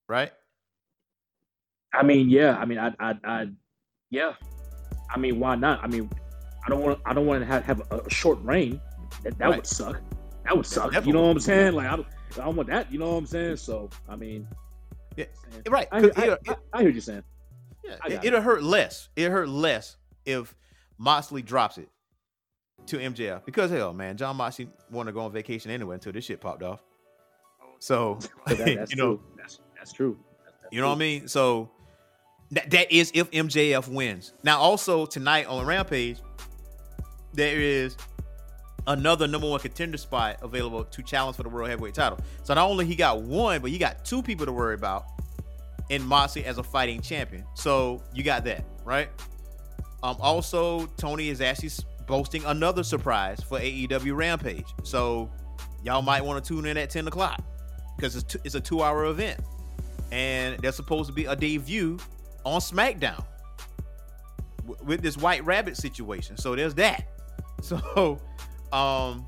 Right? 0.09 0.33
I 1.95 2.03
mean, 2.03 2.31
yeah. 2.31 2.57
I 2.57 2.65
mean, 2.65 2.79
I, 2.79 2.93
I, 2.99 3.15
I, 3.23 3.47
yeah. 4.11 4.33
I 5.09 5.21
mean, 5.21 5.39
why 5.39 5.55
not? 5.55 5.85
I 5.85 5.87
mean, 5.87 6.11
I 6.67 6.69
don't 6.69 6.83
want, 6.83 6.99
I 7.07 7.15
don't 7.15 7.27
want 7.27 7.43
to 7.43 7.47
have, 7.47 7.63
have 7.65 7.81
a, 7.93 7.99
a 7.99 8.11
short 8.11 8.41
reign. 8.43 8.81
That, 9.23 9.39
that 9.39 9.51
Right. 9.51 9.57
would 9.57 9.67
suck. 9.69 10.03
That 10.51 10.57
would 10.57 10.67
suck. 10.67 10.87
definitely 10.87 11.07
You 11.11 11.13
know 11.15 11.23
what 11.29 11.31
I'm 11.31 11.41
saying? 11.41 11.75
Like, 11.75 11.87
I 11.87 11.95
don't, 11.95 12.09
I 12.33 12.45
don't 12.45 12.57
want 12.57 12.69
that. 12.71 12.91
You 12.91 12.99
know 12.99 13.13
what 13.13 13.19
I'm 13.19 13.27
saying? 13.27 13.57
So, 13.59 13.89
I 14.09 14.17
mean, 14.17 14.49
Yeah, 15.17 15.27
Right. 15.69 15.87
I, 15.93 15.99
I, 15.99 16.01
it'll- 16.01 16.39
I, 16.49 16.57
I 16.73 16.81
hear 16.81 16.91
you're 16.91 17.01
saying. 17.01 17.23
yeah, 17.85 17.95
I 18.03 18.09
it, 18.15 18.25
it'll 18.25 18.41
hurt 18.41 18.65
less. 18.65 19.11
It 19.15 19.31
hurt 19.31 19.49
less 19.49 19.97
if 20.27 20.53
Moxley 20.99 21.43
drops 21.43 21.79
it 21.79 21.89
to 22.87 22.99
MJF. 22.99 23.45
Because 23.45 23.71
hell, 23.71 23.93
man, 23.93 24.17
Jon 24.17 24.35
Moxley 24.35 24.69
wanted 24.91 25.13
to 25.13 25.15
go 25.15 25.21
on 25.21 25.31
vacation 25.31 25.71
anyway 25.71 25.95
until 25.95 26.11
this 26.11 26.25
shit 26.25 26.41
popped 26.41 26.65
off. 26.65 26.83
So 27.79 28.19
that, 28.47 28.59
that's 28.77 28.91
you 28.91 28.97
know, 28.97 29.19
true. 29.19 29.21
That's, 29.37 29.61
that's 29.79 29.93
true. 29.93 30.19
That's, 30.45 30.57
that's 30.63 30.75
You 30.75 30.81
know 30.81 30.89
what 30.89 30.97
I 30.97 30.99
mean? 30.99 31.29
So 31.29 31.71
that 32.51 32.71
that 32.73 32.91
is 32.91 33.13
if 33.15 33.31
MJF 33.31 33.87
wins. 33.87 34.33
Now, 34.43 34.59
also 34.59 35.07
tonight 35.07 35.47
on 35.47 35.65
Rampage, 35.65 36.19
there 37.35 37.61
is 37.61 37.97
another 38.87 39.27
number 39.27 39.49
one 39.49 39.61
contender 39.61 39.99
spot 39.99 40.37
available 40.43 40.85
to 40.85 41.03
challenge 41.03 41.37
for 41.37 41.43
the 41.43 41.49
world 41.49 41.69
heavyweight 41.69 41.95
title. 41.95 42.19
So 42.43 42.55
not 42.55 42.69
only 42.69 42.87
he 42.87 42.95
got 42.97 43.23
one, 43.23 43.61
but 43.61 43.71
you 43.71 43.79
got 43.79 44.05
two 44.05 44.23
people 44.23 44.47
to 44.47 44.53
worry 44.53 44.75
about 44.75 45.07
in 45.89 46.03
Moxley 46.03 46.45
as 46.45 46.59
a 46.59 46.63
fighting 46.63 47.01
champion. 47.01 47.45
So 47.55 48.03
you 48.15 48.23
got 48.23 48.45
that 48.45 48.65
right. 48.85 49.09
Um, 50.03 50.17
also 50.21 50.87
Tony 50.97 51.29
is 51.29 51.41
actually 51.41 51.71
boasting 52.07 52.45
another 52.45 52.83
surprise 52.83 53.43
for 53.43 53.59
AEW 53.59 54.17
Rampage. 54.17 54.67
So 54.83 55.31
y'all 55.85 56.03
might 56.03 56.25
want 56.25 56.43
to 56.43 56.49
tune 56.55 56.65
in 56.67 56.77
at 56.77 56.91
ten 56.91 57.07
o'clock 57.07 57.43
because 57.97 58.17
it's, 58.17 58.35
t- 58.35 58.41
it's 58.45 58.55
a 58.55 58.61
two 58.61 58.83
hour 58.83 59.07
event 59.07 59.41
and 60.13 60.59
there's 60.59 60.77
supposed 60.77 61.09
to 61.09 61.13
be 61.13 61.27
a 61.27 61.37
debut 61.37 61.99
on 62.45 62.61
SmackDown 62.61 63.23
w- 64.59 64.85
with 64.85 65.03
this 65.03 65.17
White 65.17 65.45
Rabbit 65.45 65.77
situation. 65.77 66.37
So 66.37 66.55
there's 66.55 66.75
that. 66.75 67.07
So, 67.63 68.19
um, 68.73 69.27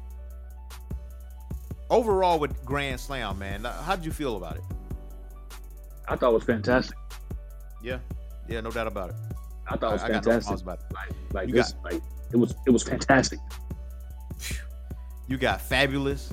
overall 1.91 2.39
with 2.39 2.65
Grand 2.65 3.01
Slam, 3.01 3.39
man, 3.39 3.65
how 3.65 3.97
did 3.97 4.05
you 4.05 4.13
feel 4.13 4.37
about 4.37 4.57
it? 4.57 4.63
I 6.09 6.17
thought 6.17 6.31
it 6.31 6.35
was 6.35 6.45
fantastic. 6.45 6.97
Yeah, 7.83 7.99
yeah, 8.49 8.61
no 8.61 8.71
doubt 8.71 8.87
about 8.87 9.11
it. 9.11 9.17
I 9.69 9.77
thought 9.77 9.91
it 9.91 9.93
was 9.95 10.03
I, 10.03 10.07
I 10.07 10.09
got 10.11 10.25
no 10.27 10.33
fantastic. 10.33 10.63
about 10.63 10.79
it. 10.79 10.95
like, 10.95 11.11
like 11.33 11.49
You 11.49 11.55
this, 11.55 11.75
like 11.85 12.03
it 12.33 12.37
was, 12.37 12.55
it 12.67 12.71
was 12.71 12.83
fantastic. 12.83 13.39
You 15.29 15.37
got 15.39 15.61
Fabolous. 15.61 16.33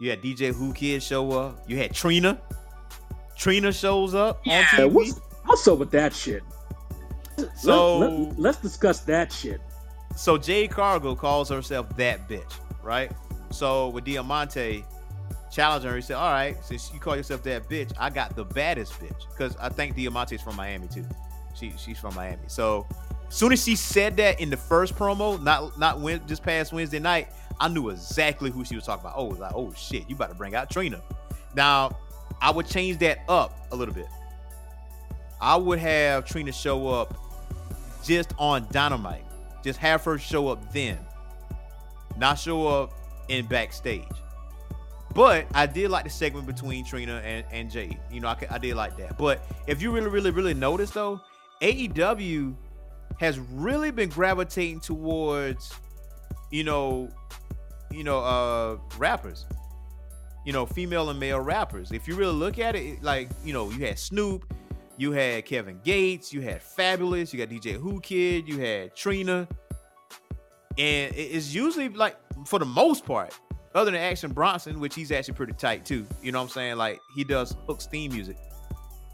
You 0.00 0.10
had 0.10 0.22
DJ 0.22 0.58
Whoo 0.58 0.72
Kid 0.72 1.02
show 1.02 1.32
up. 1.32 1.62
You 1.68 1.76
had 1.76 1.92
Trina. 1.92 2.40
Trina 3.36 3.72
shows 3.72 4.14
up 4.14 4.38
on 4.46 4.64
Yeah, 4.76 4.84
what's, 4.84 5.20
what's 5.44 5.66
up 5.68 5.78
with 5.78 5.90
that 5.90 6.14
shit? 6.14 6.42
So- 7.56 7.98
let, 7.98 8.38
let, 8.38 8.54
us 8.56 8.60
discuss 8.62 9.00
that 9.00 9.32
shit. 9.32 9.60
So 10.16 10.36
Jade 10.38 10.70
Cargill 10.70 11.16
calls 11.16 11.48
herself 11.48 11.88
that 11.96 12.28
bitch, 12.28 12.54
right? 12.82 13.10
So 13.50 13.88
with 13.88 14.04
Diamante 14.04 14.84
challenging 15.50 15.90
her, 15.90 15.96
he 15.96 16.02
said, 16.02 16.16
"All 16.16 16.32
right, 16.32 16.56
since 16.64 16.92
you 16.92 17.00
call 17.00 17.16
yourself 17.16 17.42
that 17.44 17.68
bitch, 17.68 17.92
I 17.98 18.10
got 18.10 18.36
the 18.36 18.44
baddest 18.44 18.92
bitch." 18.94 19.28
Because 19.30 19.56
I 19.56 19.68
think 19.68 19.96
Diamante 19.96 20.34
is 20.34 20.42
from 20.42 20.56
Miami 20.56 20.88
too. 20.88 21.04
She 21.54 21.72
she's 21.76 21.98
from 21.98 22.14
Miami. 22.14 22.42
So 22.46 22.86
as 23.28 23.34
soon 23.34 23.52
as 23.52 23.64
she 23.64 23.76
said 23.76 24.16
that 24.18 24.40
in 24.40 24.50
the 24.50 24.56
first 24.56 24.94
promo, 24.94 25.42
not 25.42 25.78
not 25.78 26.00
when 26.00 26.20
this 26.26 26.40
past 26.40 26.72
Wednesday 26.72 26.98
night, 26.98 27.28
I 27.60 27.68
knew 27.68 27.90
exactly 27.90 28.50
who 28.50 28.64
she 28.64 28.74
was 28.74 28.84
talking 28.84 29.04
about. 29.06 29.14
Oh, 29.16 29.24
was 29.24 29.38
like, 29.38 29.54
oh 29.54 29.72
shit, 29.74 30.08
you 30.08 30.14
about 30.14 30.30
to 30.30 30.34
bring 30.34 30.54
out 30.54 30.70
Trina. 30.70 31.02
Now, 31.54 31.96
I 32.40 32.50
would 32.50 32.66
change 32.66 32.98
that 32.98 33.20
up 33.28 33.66
a 33.70 33.76
little 33.76 33.94
bit. 33.94 34.08
I 35.40 35.56
would 35.56 35.78
have 35.78 36.24
Trina 36.24 36.52
show 36.52 36.88
up 36.88 37.14
just 38.04 38.32
on 38.38 38.66
Dynamite. 38.70 39.24
Just 39.62 39.78
have 39.78 40.04
her 40.04 40.18
show 40.18 40.48
up 40.48 40.72
then, 40.72 40.98
not 42.16 42.34
show 42.38 42.66
up 42.66 42.92
in 43.28 43.46
backstage. 43.46 44.04
But 45.14 45.46
I 45.54 45.66
did 45.66 45.90
like 45.90 46.04
the 46.04 46.10
segment 46.10 46.46
between 46.46 46.84
Trina 46.86 47.20
and, 47.24 47.44
and 47.52 47.70
Jade. 47.70 47.98
You 48.10 48.20
know, 48.20 48.28
I, 48.28 48.36
I 48.50 48.58
did 48.58 48.74
like 48.76 48.96
that. 48.96 49.18
But 49.18 49.44
if 49.66 49.82
you 49.82 49.90
really, 49.92 50.08
really, 50.08 50.30
really 50.30 50.54
notice 50.54 50.90
though, 50.90 51.20
AEW 51.60 52.54
has 53.20 53.38
really 53.38 53.90
been 53.90 54.08
gravitating 54.08 54.80
towards, 54.80 55.72
you 56.50 56.64
know, 56.64 57.08
you 57.90 58.04
know, 58.04 58.20
uh 58.20 58.78
rappers. 58.98 59.44
You 60.46 60.52
know, 60.52 60.66
female 60.66 61.10
and 61.10 61.20
male 61.20 61.38
rappers. 61.40 61.92
If 61.92 62.08
you 62.08 62.16
really 62.16 62.32
look 62.34 62.58
at 62.58 62.74
it, 62.74 62.78
it- 62.84 63.02
like, 63.02 63.28
you 63.44 63.52
know, 63.52 63.70
you 63.70 63.84
had 63.86 63.98
Snoop, 63.98 64.52
you 65.02 65.10
had 65.10 65.44
Kevin 65.44 65.80
Gates, 65.82 66.32
you 66.32 66.40
had 66.40 66.62
Fabolous, 66.62 67.32
you 67.32 67.38
got 67.44 67.48
DJ 67.48 67.76
Whoo 67.76 68.00
Kid, 68.00 68.48
you 68.48 68.58
had 68.58 68.94
Trina. 68.94 69.48
And 70.78 71.12
it's 71.14 71.52
usually 71.52 71.88
like 71.88 72.16
for 72.46 72.60
the 72.60 72.64
most 72.64 73.04
part, 73.04 73.38
other 73.74 73.90
than 73.90 74.00
Action 74.00 74.32
Bronson, 74.32 74.78
which 74.78 74.94
he's 74.94 75.10
actually 75.10 75.34
pretty 75.34 75.54
tight 75.54 75.84
too. 75.84 76.06
You 76.22 76.30
know 76.30 76.38
what 76.38 76.44
I'm 76.44 76.50
saying? 76.50 76.76
Like 76.76 77.00
he 77.16 77.24
does 77.24 77.56
Hook's 77.66 77.86
theme 77.86 78.12
music, 78.12 78.36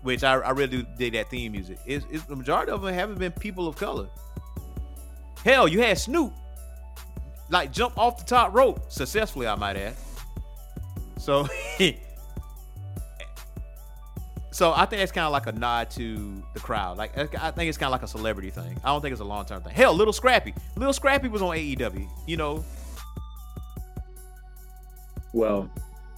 which 0.03 0.23
I, 0.23 0.35
I 0.35 0.51
really 0.51 0.83
do 0.83 0.87
dig 0.99 1.15
that 1.15 1.31
theme 1.31 1.53
music. 1.53 1.79
It's, 1.87 2.05
it's 2.11 2.25
the 2.25 2.37
majority 2.37 2.71
of 2.71 2.83
them 2.83 2.93
haven't 2.93 3.19
been 3.19 3.33
people 3.33 3.67
of 3.67 3.77
color. 3.77 4.09
Hell, 5.43 5.67
you 5.67 5.81
had 5.81 5.99
Snoop 5.99 6.35
like 7.49 7.73
jump 7.73 7.97
off 7.97 8.19
the 8.19 8.25
top 8.25 8.55
rope 8.55 8.93
successfully, 8.93 9.47
I 9.47 9.55
might 9.55 9.77
add. 9.79 9.95
So 11.17 11.49
So 14.59 14.73
I 14.75 14.87
think 14.87 15.03
it's 15.03 15.13
kind 15.13 15.25
of 15.25 15.31
like 15.31 15.47
a 15.47 15.53
nod 15.53 15.89
to 15.93 16.43
the 16.53 16.59
crowd. 16.59 16.99
Like 16.99 17.17
I 17.17 17.53
think 17.53 17.69
it's 17.69 17.79
kind 17.79 17.87
of 17.87 17.93
like 17.93 18.03
a 18.03 18.09
celebrity 18.09 18.51
thing. 18.51 18.77
I 18.83 18.89
don't 18.89 19.01
think 19.01 19.13
it's 19.13 19.21
a 19.21 19.25
long 19.25 19.45
term 19.45 19.63
thing. 19.63 19.73
Hell, 19.73 19.95
Lil 19.95 20.13
Scrappy, 20.13 20.53
Lil 20.75 20.93
Scrappy 20.93 21.29
was 21.29 21.43
on 21.43 21.57
AEW. 21.57 22.09
You 22.27 22.37
know, 22.39 22.65
Well, 25.33 25.71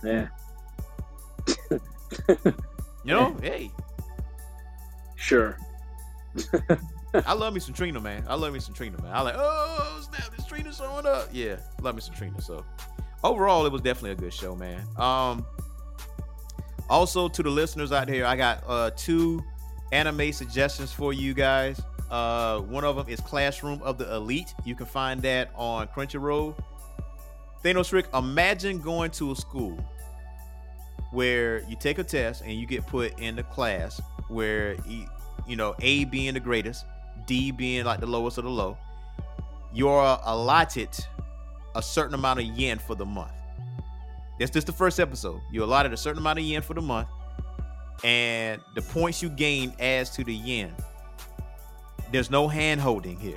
yeah. 0.03 0.29
you 1.71 2.39
know, 3.05 3.37
hey, 3.43 3.71
Sure. 5.17 5.59
I 7.27 7.35
love 7.35 7.53
me 7.53 7.61
some 7.61 7.75
Trina, 7.75 8.01
man. 8.01 8.25
I 8.27 8.37
love 8.37 8.55
me 8.55 8.61
some 8.61 8.73
Trina, 8.73 9.03
man. 9.03 9.13
I 9.13 9.21
like, 9.21 9.35
oh 9.37 10.01
snap, 10.11 10.35
this 10.35 10.47
Trina 10.47 10.73
showing 10.73 11.05
up. 11.05 11.29
Yeah, 11.31 11.57
love 11.83 11.95
me 11.95 12.01
some 12.01 12.15
Trina. 12.15 12.41
So 12.41 12.65
overall, 13.23 13.67
it 13.67 13.73
was 13.73 13.83
definitely 13.83 14.13
a 14.13 14.15
good 14.15 14.33
show, 14.33 14.57
man. 14.57 14.81
Um, 14.97 15.45
also 16.91 17.29
to 17.29 17.43
the 17.43 17.51
listeners 17.51 17.93
out 17.93 18.09
here, 18.09 18.27
I 18.27 18.37
got 18.37 18.63
uh 18.67 18.91
two 18.97 19.43
anime 19.93 20.33
suggestions 20.33 20.93
for 20.93 21.13
you 21.13 21.33
guys. 21.33 21.81
Uh, 22.11 22.61
one 22.61 22.85
of 22.85 22.97
them 22.97 23.09
is 23.09 23.21
Classroom 23.21 23.81
of 23.83 23.97
the 23.97 24.15
Elite. 24.17 24.53
You 24.65 24.75
can 24.75 24.87
find 24.87 25.23
that 25.23 25.51
on 25.55 25.87
Crunchyroll. 25.89 26.61
Thanos 27.65 27.93
Rick, 27.93 28.07
imagine 28.15 28.81
going 28.81 29.11
to 29.13 29.33
a 29.33 29.37
school 29.37 29.79
where 31.13 31.63
you 31.69 31.77
take 31.77 31.99
a 31.99 32.05
test 32.05 32.43
and 32.43 32.53
you 32.53 32.67
get 32.67 32.87
put 32.87 33.19
in 33.21 33.37
the 33.37 33.43
class 33.45 34.01
where 34.29 34.77
you, 34.87 35.07
you 35.47 35.57
know 35.57 35.75
A 35.81 36.05
being 36.05 36.35
the 36.35 36.41
greatest, 36.41 36.85
D 37.27 37.51
being 37.51 37.85
like 37.85 38.01
the 38.01 38.07
lowest 38.07 38.39
of 38.39 38.45
the 38.45 38.51
low. 38.51 38.77
You're 39.73 40.19
allotted 40.25 40.91
a 41.77 41.83
certain 41.83 42.15
amount 42.15 42.41
of 42.41 42.47
yen 42.47 42.79
for 42.79 42.95
the 42.97 43.07
month. 43.07 43.33
That's 44.41 44.51
just 44.51 44.67
the 44.67 44.73
first 44.73 44.99
episode. 44.99 45.43
You're 45.53 45.65
allotted 45.65 45.93
a 45.93 45.99
certain 45.99 46.19
amount 46.19 46.39
of 46.39 46.45
yen 46.47 46.63
for 46.63 46.73
the 46.73 46.81
month, 46.81 47.09
and 48.03 48.59
the 48.75 48.81
points 48.81 49.23
you 49.23 49.29
gain 49.29 49.75
adds 49.79 50.09
to 50.11 50.25
the 50.25 50.35
yen. 50.35 50.75
There's 52.11 52.31
no 52.31 52.49
hand 52.49 52.81
holding 52.81 53.19
here. 53.19 53.37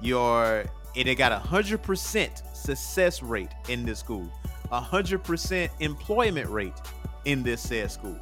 You're 0.00 0.64
it 0.94 1.12
got 1.16 1.32
a 1.32 1.38
hundred 1.38 1.82
percent 1.82 2.42
success 2.54 3.24
rate 3.24 3.50
in 3.68 3.84
this 3.84 3.98
school, 3.98 4.30
a 4.70 4.80
hundred 4.80 5.24
percent 5.24 5.72
employment 5.80 6.48
rate 6.48 6.80
in 7.24 7.42
this 7.42 7.60
said 7.60 7.90
school. 7.90 8.16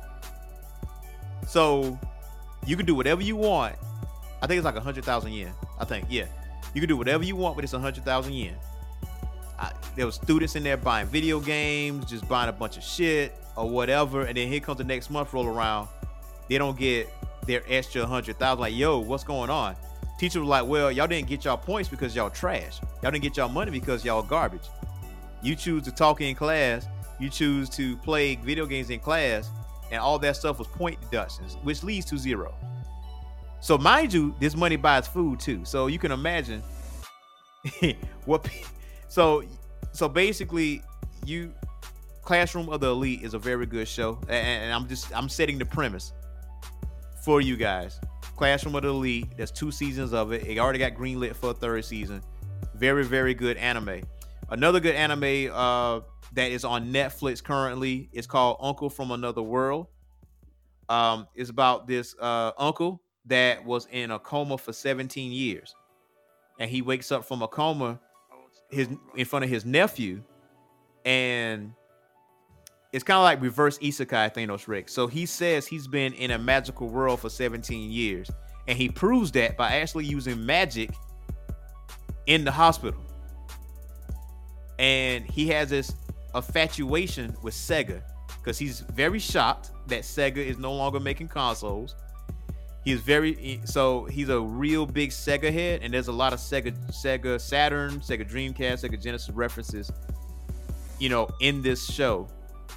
So 1.46 1.98
you 2.66 2.74
can 2.74 2.86
do 2.86 2.94
whatever 2.94 3.22
you 3.22 3.36
want. 3.36 3.76
I 4.40 4.46
think 4.46 4.56
it's 4.56 4.64
like 4.64 4.76
a 4.76 4.80
hundred 4.80 5.04
thousand 5.04 5.32
yen. 5.32 5.52
I 5.78 5.84
think, 5.84 6.06
yeah. 6.08 6.26
You 6.74 6.80
can 6.80 6.88
do 6.88 6.96
whatever 6.96 7.22
you 7.22 7.36
want, 7.36 7.54
but 7.54 7.64
it's 7.64 7.74
a 7.74 7.78
hundred 7.78 8.06
thousand 8.06 8.32
yen. 8.32 8.56
I, 9.58 9.72
there 9.96 10.06
was 10.06 10.16
students 10.16 10.56
in 10.56 10.62
there 10.62 10.76
buying 10.76 11.06
video 11.06 11.40
games, 11.40 12.06
just 12.06 12.28
buying 12.28 12.48
a 12.48 12.52
bunch 12.52 12.76
of 12.76 12.82
shit 12.82 13.36
or 13.56 13.68
whatever, 13.68 14.22
and 14.22 14.36
then 14.36 14.48
here 14.48 14.60
comes 14.60 14.78
the 14.78 14.84
next 14.84 15.10
month 15.10 15.32
roll 15.32 15.46
around. 15.46 15.88
They 16.48 16.58
don't 16.58 16.78
get 16.78 17.08
their 17.46 17.62
extra 17.68 18.04
hundred 18.04 18.38
thousand. 18.38 18.60
Like, 18.60 18.74
yo, 18.74 18.98
what's 18.98 19.24
going 19.24 19.50
on? 19.50 19.76
Teacher 20.18 20.40
was 20.40 20.48
like, 20.48 20.66
well, 20.66 20.90
y'all 20.90 21.06
didn't 21.06 21.28
get 21.28 21.44
y'all 21.44 21.56
points 21.56 21.88
because 21.88 22.14
y'all 22.14 22.30
trash. 22.30 22.80
Y'all 23.02 23.10
didn't 23.10 23.22
get 23.22 23.36
y'all 23.36 23.48
money 23.48 23.70
because 23.70 24.04
y'all 24.04 24.22
garbage. 24.22 24.68
You 25.42 25.54
choose 25.54 25.82
to 25.84 25.92
talk 25.92 26.20
in 26.20 26.34
class. 26.34 26.86
You 27.20 27.28
choose 27.28 27.68
to 27.70 27.96
play 27.98 28.36
video 28.36 28.66
games 28.66 28.90
in 28.90 28.98
class, 28.98 29.50
and 29.90 30.00
all 30.00 30.18
that 30.18 30.36
stuff 30.36 30.58
was 30.58 30.68
point 30.68 31.00
deductions, 31.00 31.56
which 31.62 31.82
leads 31.82 32.06
to 32.06 32.18
zero. 32.18 32.54
So 33.60 33.78
mind 33.78 34.12
you, 34.12 34.34
this 34.40 34.56
money 34.56 34.76
buys 34.76 35.06
food 35.06 35.40
too. 35.40 35.64
So 35.64 35.86
you 35.86 35.98
can 35.98 36.12
imagine 36.12 36.62
what. 38.24 38.48
So 39.14 39.44
so 39.92 40.08
basically, 40.08 40.82
you 41.24 41.54
Classroom 42.22 42.68
of 42.68 42.80
the 42.80 42.88
Elite 42.88 43.22
is 43.22 43.34
a 43.34 43.38
very 43.38 43.64
good 43.64 43.86
show, 43.86 44.18
and, 44.22 44.64
and 44.64 44.72
I'm 44.72 44.88
just 44.88 45.16
I'm 45.16 45.28
setting 45.28 45.56
the 45.56 45.64
premise 45.64 46.12
for 47.24 47.40
you 47.40 47.56
guys. 47.56 48.00
Classroom 48.34 48.74
of 48.74 48.82
the 48.82 48.88
Elite. 48.88 49.28
There's 49.36 49.52
two 49.52 49.70
seasons 49.70 50.12
of 50.12 50.32
it. 50.32 50.44
It 50.44 50.58
already 50.58 50.80
got 50.80 50.94
greenlit 50.94 51.36
for 51.36 51.50
a 51.50 51.54
third 51.54 51.84
season. 51.84 52.22
Very 52.74 53.04
very 53.04 53.34
good 53.34 53.56
anime. 53.56 54.00
Another 54.48 54.80
good 54.80 54.96
anime 54.96 55.48
uh, 55.54 56.00
that 56.32 56.50
is 56.50 56.64
on 56.64 56.92
Netflix 56.92 57.40
currently 57.40 58.08
is 58.12 58.26
called 58.26 58.56
Uncle 58.60 58.90
from 58.90 59.12
Another 59.12 59.42
World. 59.42 59.86
Um, 60.88 61.28
it's 61.36 61.50
about 61.50 61.86
this 61.86 62.16
uh, 62.18 62.50
uncle 62.58 63.00
that 63.26 63.64
was 63.64 63.86
in 63.92 64.10
a 64.10 64.18
coma 64.18 64.58
for 64.58 64.72
17 64.72 65.30
years, 65.30 65.72
and 66.58 66.68
he 66.68 66.82
wakes 66.82 67.12
up 67.12 67.24
from 67.24 67.42
a 67.42 67.46
coma 67.48 68.00
his 68.74 68.88
in 69.14 69.24
front 69.24 69.44
of 69.44 69.50
his 69.50 69.64
nephew, 69.64 70.22
and 71.04 71.72
it's 72.92 73.02
kind 73.04 73.18
of 73.18 73.24
like 73.24 73.42
reverse 73.42 73.78
isekai 73.78 74.34
Thanos 74.34 74.68
Rick. 74.68 74.88
So 74.88 75.06
he 75.06 75.26
says 75.26 75.66
he's 75.66 75.88
been 75.88 76.12
in 76.14 76.30
a 76.30 76.38
magical 76.38 76.88
world 76.88 77.20
for 77.20 77.28
17 77.28 77.90
years, 77.90 78.30
and 78.68 78.78
he 78.78 78.88
proves 78.88 79.32
that 79.32 79.56
by 79.56 79.76
actually 79.78 80.04
using 80.04 80.44
magic 80.44 80.90
in 82.26 82.44
the 82.44 82.52
hospital. 82.52 83.00
And 84.78 85.24
he 85.24 85.48
has 85.48 85.70
this 85.70 85.94
infatuation 86.34 87.36
with 87.42 87.54
Sega 87.54 88.02
because 88.38 88.58
he's 88.58 88.80
very 88.80 89.18
shocked 89.18 89.70
that 89.86 90.02
Sega 90.02 90.36
is 90.36 90.58
no 90.58 90.72
longer 90.72 91.00
making 91.00 91.28
consoles. 91.28 91.94
He's 92.84 93.00
very 93.00 93.60
so 93.64 94.04
he's 94.04 94.28
a 94.28 94.38
real 94.40 94.84
big 94.84 95.10
Sega 95.10 95.50
head, 95.50 95.80
and 95.82 95.92
there's 95.92 96.08
a 96.08 96.12
lot 96.12 96.34
of 96.34 96.38
Sega, 96.38 96.72
Sega 96.90 97.40
Saturn, 97.40 98.00
Sega 98.00 98.28
Dreamcast, 98.28 98.84
Sega 98.84 99.02
Genesis 99.02 99.30
references, 99.30 99.90
you 100.98 101.08
know, 101.08 101.28
in 101.40 101.62
this 101.62 101.86
show. 101.86 102.28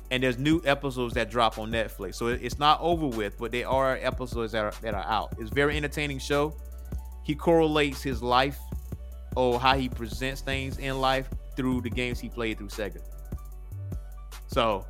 And 0.09 0.23
there's 0.23 0.37
new 0.37 0.61
episodes 0.63 1.13
that 1.15 1.29
drop 1.29 1.59
on 1.59 1.69
Netflix, 1.69 2.15
so 2.15 2.27
it's 2.27 2.57
not 2.57 2.79
over 2.79 3.07
with, 3.07 3.37
but 3.37 3.51
there 3.51 3.67
are 3.67 3.99
episodes 4.01 4.53
that 4.53 4.63
are 4.63 4.73
that 4.81 4.93
are 4.93 5.03
out. 5.03 5.35
It's 5.39 5.49
very 5.49 5.75
entertaining 5.75 6.19
show. 6.19 6.55
He 7.23 7.35
correlates 7.35 8.01
his 8.01 8.23
life 8.23 8.57
or 9.35 9.59
how 9.59 9.75
he 9.77 9.89
presents 9.89 10.39
things 10.39 10.77
in 10.77 11.01
life 11.01 11.27
through 11.57 11.81
the 11.81 11.89
games 11.89 12.19
he 12.19 12.29
played 12.29 12.57
through 12.57 12.69
Sega. 12.69 13.01
So 14.47 14.85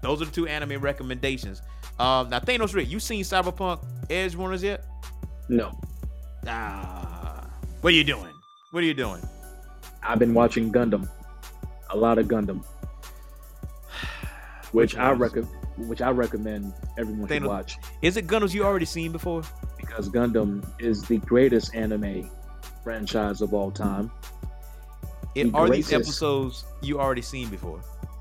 those 0.00 0.22
are 0.22 0.26
the 0.26 0.30
two 0.30 0.46
anime 0.46 0.80
recommendations. 0.80 1.60
Um, 1.98 2.30
now 2.30 2.38
Thanos 2.38 2.74
Rick, 2.74 2.90
you 2.90 3.00
seen 3.00 3.22
Cyberpunk 3.24 3.84
Edge 4.10 4.34
Runners 4.34 4.62
yet? 4.62 4.84
No. 5.48 5.78
Ah, 6.46 7.48
what 7.80 7.92
are 7.92 7.96
you 7.96 8.04
doing? 8.04 8.32
What 8.70 8.82
are 8.82 8.86
you 8.86 8.94
doing? 8.94 9.20
I've 10.02 10.18
been 10.18 10.34
watching 10.34 10.72
Gundam. 10.72 11.08
A 11.90 11.96
lot 11.96 12.18
of 12.18 12.26
Gundam. 12.28 12.62
Which, 14.72 14.94
Which 14.94 14.96
I 14.96 15.10
recommend 15.12 15.54
which 15.86 16.02
I 16.02 16.10
recommend 16.10 16.74
everyone 16.98 17.28
should 17.28 17.42
Thanos- 17.42 17.46
watch 17.48 17.76
Is 18.02 18.16
it 18.16 18.26
Gundams 18.26 18.52
you 18.52 18.64
already 18.64 18.84
seen 18.84 19.12
before? 19.12 19.42
because 19.76 20.08
Gundam 20.08 20.64
is 20.80 21.02
the 21.02 21.18
greatest 21.18 21.72
anime 21.74 22.28
franchise 22.82 23.40
of 23.40 23.54
all 23.54 23.70
time. 23.70 24.10
It, 25.36 25.52
The 25.52 25.56
are 25.58 25.68
these 25.70 25.92
episodes 25.92 26.64
you 26.82 26.98
already 27.00 27.22
seen 27.22 27.48
before? 27.48 27.80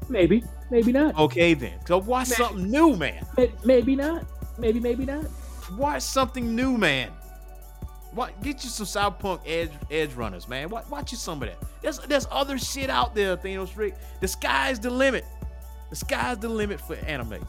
Maybe, 0.09 0.43
maybe 0.69 0.91
not. 0.91 1.17
Okay 1.17 1.53
then. 1.53 1.79
So 1.85 1.97
watch 1.97 2.27
something 2.27 2.69
new, 2.69 2.95
man. 2.95 3.25
Maybe 3.63 3.95
not. 3.95 4.25
Maybe, 4.57 4.79
maybe 4.79 5.05
not. 5.05 5.25
Watch 5.77 6.01
something 6.03 6.55
new, 6.55 6.77
man. 6.77 7.11
What 8.11 8.41
get 8.41 8.63
you 8.63 8.69
some 8.69 8.85
Cyberpunk 8.85 9.41
Edge 9.45 9.71
Edge 9.91 10.13
Runners, 10.13 10.47
man. 10.47 10.69
Watch, 10.69 10.89
watch 10.89 11.11
you 11.11 11.17
some 11.17 11.43
of 11.43 11.49
that. 11.49 11.57
There's 11.81 11.99
there's 11.99 12.25
other 12.31 12.57
shit 12.57 12.89
out 12.89 13.13
there, 13.13 13.37
Thanos 13.37 13.77
Rick. 13.77 13.95
The 14.21 14.27
sky's 14.27 14.79
the 14.79 14.89
limit. 14.89 15.25
The 15.89 15.95
sky's 15.95 16.37
the 16.39 16.49
limit 16.49 16.81
for 16.81 16.95
anime. 16.95 17.45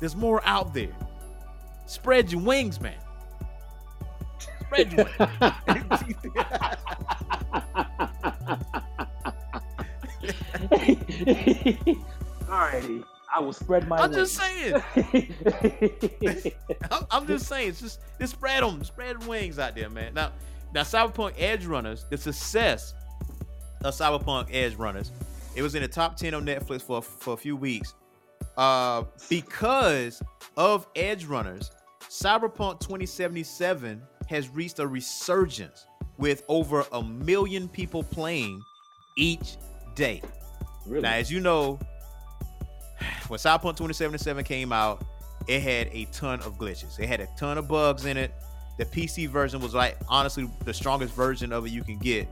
There's 0.00 0.16
more 0.16 0.40
out 0.44 0.72
there. 0.72 0.92
Spread 1.86 2.32
your 2.32 2.40
wings, 2.42 2.80
man. 2.80 2.96
Spread 4.60 4.92
your 4.92 5.08
wings. 5.68 6.04
Alrighty, 12.46 13.04
I 13.34 13.40
will 13.40 13.52
spread 13.52 13.88
my. 13.88 13.96
I'm 13.98 14.12
just 14.12 14.34
saying. 14.34 14.82
saying. 14.94 15.34
I'm, 16.90 17.06
I'm 17.10 17.26
just 17.26 17.46
saying, 17.46 17.70
it's 17.70 17.80
just, 17.80 18.00
just 18.20 18.34
spread 18.34 18.62
them, 18.62 18.82
spread 18.84 19.26
wings 19.26 19.58
out 19.58 19.74
there, 19.74 19.90
man. 19.90 20.14
Now, 20.14 20.32
now, 20.74 20.82
Cyberpunk 20.82 21.34
Edge 21.38 21.66
Runners, 21.66 22.06
the 22.10 22.16
success 22.16 22.94
of 23.84 23.94
Cyberpunk 23.94 24.48
Edge 24.52 24.74
Runners, 24.76 25.12
it 25.54 25.62
was 25.62 25.74
in 25.74 25.82
the 25.82 25.88
top 25.88 26.16
ten 26.16 26.34
on 26.34 26.44
Netflix 26.46 26.82
for 26.82 27.02
for 27.02 27.34
a 27.34 27.36
few 27.36 27.56
weeks, 27.56 27.94
uh, 28.56 29.04
because 29.28 30.22
of 30.56 30.86
Edge 30.94 31.24
Runners. 31.24 31.70
Cyberpunk 32.08 32.80
2077 32.80 34.00
has 34.28 34.48
reached 34.48 34.78
a 34.78 34.86
resurgence 34.86 35.86
with 36.18 36.42
over 36.48 36.86
a 36.92 37.02
million 37.02 37.68
people 37.68 38.02
playing 38.02 38.62
each 39.16 39.56
day. 39.94 40.22
Really? 40.86 41.02
Now, 41.02 41.14
as 41.14 41.30
you 41.30 41.40
know, 41.40 41.78
when 43.28 43.38
Cyberpunk 43.38 43.76
2077 43.76 44.44
came 44.44 44.72
out, 44.72 45.04
it 45.46 45.62
had 45.62 45.88
a 45.92 46.06
ton 46.06 46.40
of 46.40 46.58
glitches. 46.58 46.98
It 46.98 47.06
had 47.08 47.20
a 47.20 47.28
ton 47.36 47.58
of 47.58 47.68
bugs 47.68 48.04
in 48.04 48.16
it. 48.16 48.34
The 48.78 48.84
PC 48.84 49.28
version 49.28 49.60
was 49.60 49.74
like 49.74 49.96
honestly 50.08 50.50
the 50.64 50.74
strongest 50.74 51.14
version 51.14 51.52
of 51.52 51.66
it 51.66 51.70
you 51.70 51.82
can 51.82 51.98
get. 51.98 52.28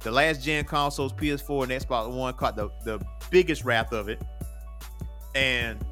The 0.00 0.10
last 0.10 0.42
gen 0.42 0.64
consoles, 0.64 1.12
PS4 1.12 1.64
and 1.64 1.72
Xbox 1.72 2.12
One, 2.12 2.34
caught 2.34 2.54
the, 2.54 2.70
the 2.84 3.04
biggest 3.30 3.64
wrath 3.64 3.92
of 3.92 4.08
it. 4.08 4.20
And 5.34 5.84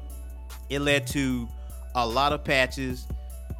it 0.69 0.79
led 0.79 1.07
to 1.07 1.47
a 1.95 2.05
lot 2.05 2.33
of 2.33 2.43
patches, 2.43 3.07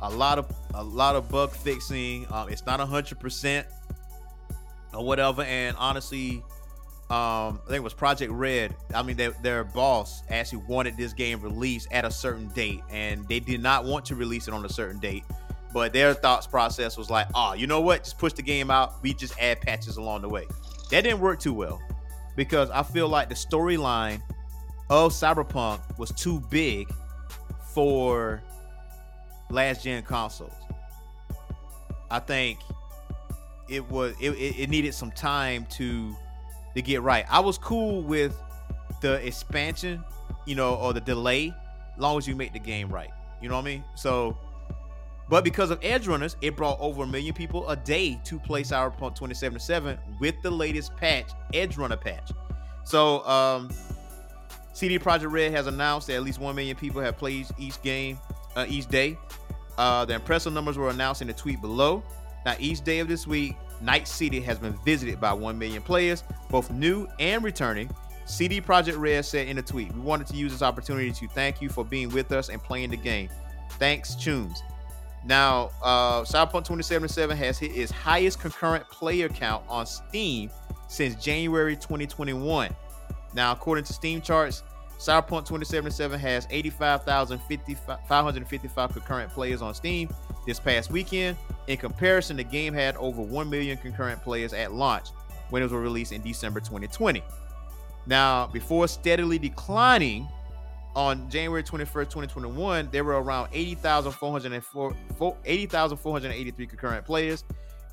a 0.01 0.09
lot 0.09 0.39
of 0.39 0.51
a 0.73 0.83
lot 0.83 1.15
of 1.15 1.29
bug 1.29 1.51
fixing. 1.51 2.27
Um, 2.31 2.49
it's 2.49 2.65
not 2.65 2.79
hundred 2.79 3.19
percent 3.19 3.67
or 4.93 5.05
whatever. 5.05 5.43
And 5.43 5.75
honestly, 5.77 6.43
um, 7.09 7.59
I 7.65 7.67
think 7.67 7.77
it 7.77 7.83
was 7.83 7.93
Projekt 7.93 8.29
Red. 8.31 8.75
I 8.93 9.03
mean, 9.03 9.15
their, 9.15 9.31
their 9.43 9.63
boss 9.63 10.23
actually 10.29 10.63
wanted 10.67 10.97
this 10.97 11.13
game 11.13 11.39
released 11.39 11.87
at 11.91 12.03
a 12.03 12.09
certain 12.09 12.47
date, 12.49 12.81
and 12.89 13.27
they 13.27 13.39
did 13.39 13.61
not 13.61 13.85
want 13.85 14.05
to 14.05 14.15
release 14.15 14.47
it 14.47 14.55
on 14.55 14.65
a 14.65 14.69
certain 14.69 14.99
date 14.99 15.23
But 15.71 15.93
their 15.93 16.13
thoughts 16.15 16.47
process 16.47 16.97
was 16.97 17.09
like, 17.09 17.27
oh, 17.35 17.53
you 17.53 17.67
know 17.67 17.81
what? 17.81 18.05
Just 18.05 18.17
push 18.17 18.33
the 18.33 18.41
game 18.41 18.71
out. 18.71 19.03
We 19.03 19.13
just 19.13 19.37
add 19.39 19.61
patches 19.61 19.97
along 19.97 20.21
the 20.23 20.29
way. 20.29 20.47
That 20.89 21.03
didn't 21.03 21.19
work 21.19 21.39
too 21.39 21.53
well 21.53 21.81
because 22.35 22.69
I 22.69 22.81
feel 22.81 23.07
like 23.07 23.29
the 23.29 23.35
storyline 23.35 24.21
of 24.89 25.11
Cyberpunk 25.11 25.99
was 25.99 26.11
too 26.11 26.39
big 26.49 26.89
for 27.73 28.41
last 29.49 29.83
gen 29.83 30.01
consoles. 30.03 30.53
I 32.09 32.19
think 32.19 32.59
it 33.67 33.87
was 33.89 34.15
it, 34.21 34.29
it 34.31 34.69
needed 34.69 34.93
some 34.93 35.11
time 35.11 35.65
to 35.71 36.15
to 36.75 36.81
get 36.81 37.01
right. 37.01 37.25
I 37.29 37.39
was 37.39 37.57
cool 37.57 38.03
with 38.03 38.37
the 39.01 39.25
expansion, 39.25 40.03
you 40.45 40.55
know, 40.55 40.75
or 40.75 40.93
the 40.93 41.01
delay, 41.01 41.53
long 41.97 42.17
as 42.17 42.27
you 42.27 42.35
make 42.35 42.53
the 42.53 42.59
game 42.59 42.89
right. 42.89 43.09
You 43.41 43.49
know 43.49 43.55
what 43.55 43.61
I 43.61 43.65
mean? 43.65 43.83
So, 43.95 44.37
but 45.29 45.43
because 45.43 45.71
of 45.71 45.79
edge 45.81 46.07
runners, 46.07 46.35
it 46.41 46.55
brought 46.55 46.79
over 46.79 47.03
a 47.03 47.07
million 47.07 47.33
people 47.33 47.67
a 47.69 47.75
day 47.75 48.19
to 48.25 48.39
play 48.39 48.63
Cyberpunk 48.63 49.15
2077 49.15 49.97
with 50.19 50.35
the 50.43 50.51
latest 50.51 50.95
patch, 50.97 51.31
Edge 51.53 51.77
Runner 51.77 51.97
patch. 51.97 52.31
So, 52.83 53.25
um, 53.25 53.69
CD 54.73 54.99
Projekt 54.99 55.31
Red 55.31 55.51
has 55.53 55.67
announced 55.67 56.07
that 56.07 56.15
at 56.15 56.23
least 56.23 56.39
one 56.39 56.55
million 56.55 56.75
people 56.75 57.01
have 57.01 57.17
played 57.17 57.47
each 57.57 57.81
game 57.81 58.19
uh, 58.55 58.65
each 58.67 58.87
day. 58.87 59.17
Uh, 59.77 60.05
the 60.05 60.13
impressive 60.13 60.53
numbers 60.53 60.77
were 60.77 60.89
announced 60.89 61.21
in 61.21 61.27
the 61.27 61.33
tweet 61.33 61.61
below. 61.61 62.03
Now, 62.45 62.55
each 62.59 62.83
day 62.83 62.99
of 62.99 63.07
this 63.07 63.25
week, 63.25 63.55
Night 63.85 64.07
City 64.07 64.41
has 64.41 64.57
been 64.57 64.73
visited 64.83 65.21
by 65.21 65.31
1 65.31 65.59
million 65.59 65.81
players, 65.81 66.23
both 66.49 66.71
new 66.71 67.07
and 67.19 67.43
returning. 67.43 67.89
CD 68.25 68.59
Projekt 68.59 68.97
Red 68.97 69.23
said 69.23 69.47
in 69.47 69.59
a 69.59 69.61
tweet, 69.61 69.93
We 69.93 70.01
wanted 70.01 70.25
to 70.27 70.35
use 70.35 70.51
this 70.51 70.63
opportunity 70.63 71.11
to 71.11 71.27
thank 71.29 71.61
you 71.61 71.69
for 71.69 71.85
being 71.85 72.09
with 72.09 72.31
us 72.31 72.49
and 72.49 72.61
playing 72.61 72.89
the 72.89 72.97
game. 72.97 73.29
Thanks, 73.73 74.15
Chooms. 74.15 74.57
Now, 75.23 75.69
uh, 75.83 76.21
Cyberpunk 76.21 76.65
2077 76.65 77.37
has 77.37 77.59
hit 77.59 77.75
its 77.75 77.91
highest 77.91 78.39
concurrent 78.39 78.89
player 78.89 79.29
count 79.29 79.63
on 79.69 79.85
Steam 79.85 80.49
since 80.87 81.13
January 81.23 81.75
2021. 81.75 82.75
Now, 83.33 83.51
according 83.51 83.83
to 83.85 83.93
Steam 83.93 84.21
charts, 84.21 84.63
Cyberpunk 84.97 85.45
2077 85.45 86.19
has 86.19 86.47
85,555 86.49 88.93
concurrent 88.93 89.31
players 89.31 89.61
on 89.61 89.75
Steam 89.75 90.09
this 90.45 90.59
past 90.59 90.91
weekend. 90.91 91.37
In 91.67 91.77
comparison, 91.77 92.37
the 92.37 92.43
game 92.43 92.73
had 92.73 92.95
over 92.97 93.21
1 93.21 93.49
million 93.49 93.77
concurrent 93.77 94.21
players 94.23 94.53
at 94.53 94.73
launch 94.73 95.09
when 95.49 95.61
it 95.61 95.65
was 95.65 95.73
released 95.73 96.11
in 96.11 96.21
December 96.21 96.59
2020. 96.59 97.23
Now, 98.07 98.47
before 98.47 98.87
steadily 98.87 99.39
declining 99.39 100.27
on 100.95 101.29
January 101.29 101.63
21st, 101.63 102.09
2021, 102.09 102.89
there 102.91 103.03
were 103.03 103.21
around 103.21 103.49
80,404 103.51 105.37
80,483 105.43 106.67
concurrent 106.67 107.05
players, 107.05 107.43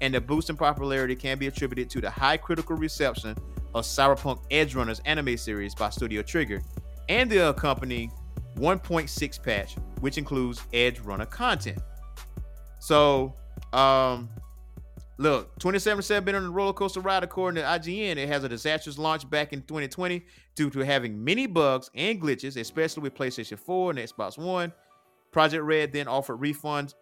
and 0.01 0.15
the 0.15 0.21
boost 0.21 0.51
in 0.51 0.57
popularity 0.57 1.17
can 1.17 1.39
be 1.39 1.47
attributed 1.47 1.89
to 1.91 2.01
the 2.01 2.11
high 2.11 2.37
critical 2.37 2.77
reception 2.77 3.37
of 3.75 3.85
Cyberpunk 3.85 4.43
Edge 4.51 4.75
Runners 4.75 5.01
anime 5.05 5.37
series 5.37 5.75
by 5.75 5.91
Studio 5.91 6.23
Trigger 6.23 6.63
and 7.09 7.31
the 7.31 7.49
accompanying 7.49 8.13
1.6 8.57 9.43
patch, 9.43 9.77
which 10.01 10.19
includes 10.19 10.63
Edge 10.73 11.01
Runner 11.01 11.27
content. 11.27 11.79
So, 12.83 13.37
um, 13.73 14.29
look, 15.17 15.57
2077 15.61 16.25
been 16.25 16.35
on 16.35 16.47
a 16.47 16.51
roller 16.51 16.73
coaster 16.73 16.99
ride 16.99 17.23
according 17.23 17.63
to 17.63 17.69
IGN. 17.69 18.17
It 18.17 18.27
has 18.27 18.43
a 18.43 18.49
disastrous 18.49 18.99
launch 18.99 19.31
back 19.31 19.53
in 19.53 19.63
2020 19.63 20.27
due 20.57 20.69
to 20.69 20.81
having 20.81 21.23
many 21.23 21.47
bugs 21.47 21.93
and 21.95 22.21
glitches, 22.21 22.61
especially 22.61 23.05
with 23.05 23.15
PlayStation 23.15 23.57
4 23.57 23.91
and 23.91 24.01
Xbox 24.01 24.37
One. 24.37 24.73
Projekt 25.33 25.65
Red 25.65 25.93
then 25.93 26.09
offered 26.09 26.41
refunds. 26.41 26.95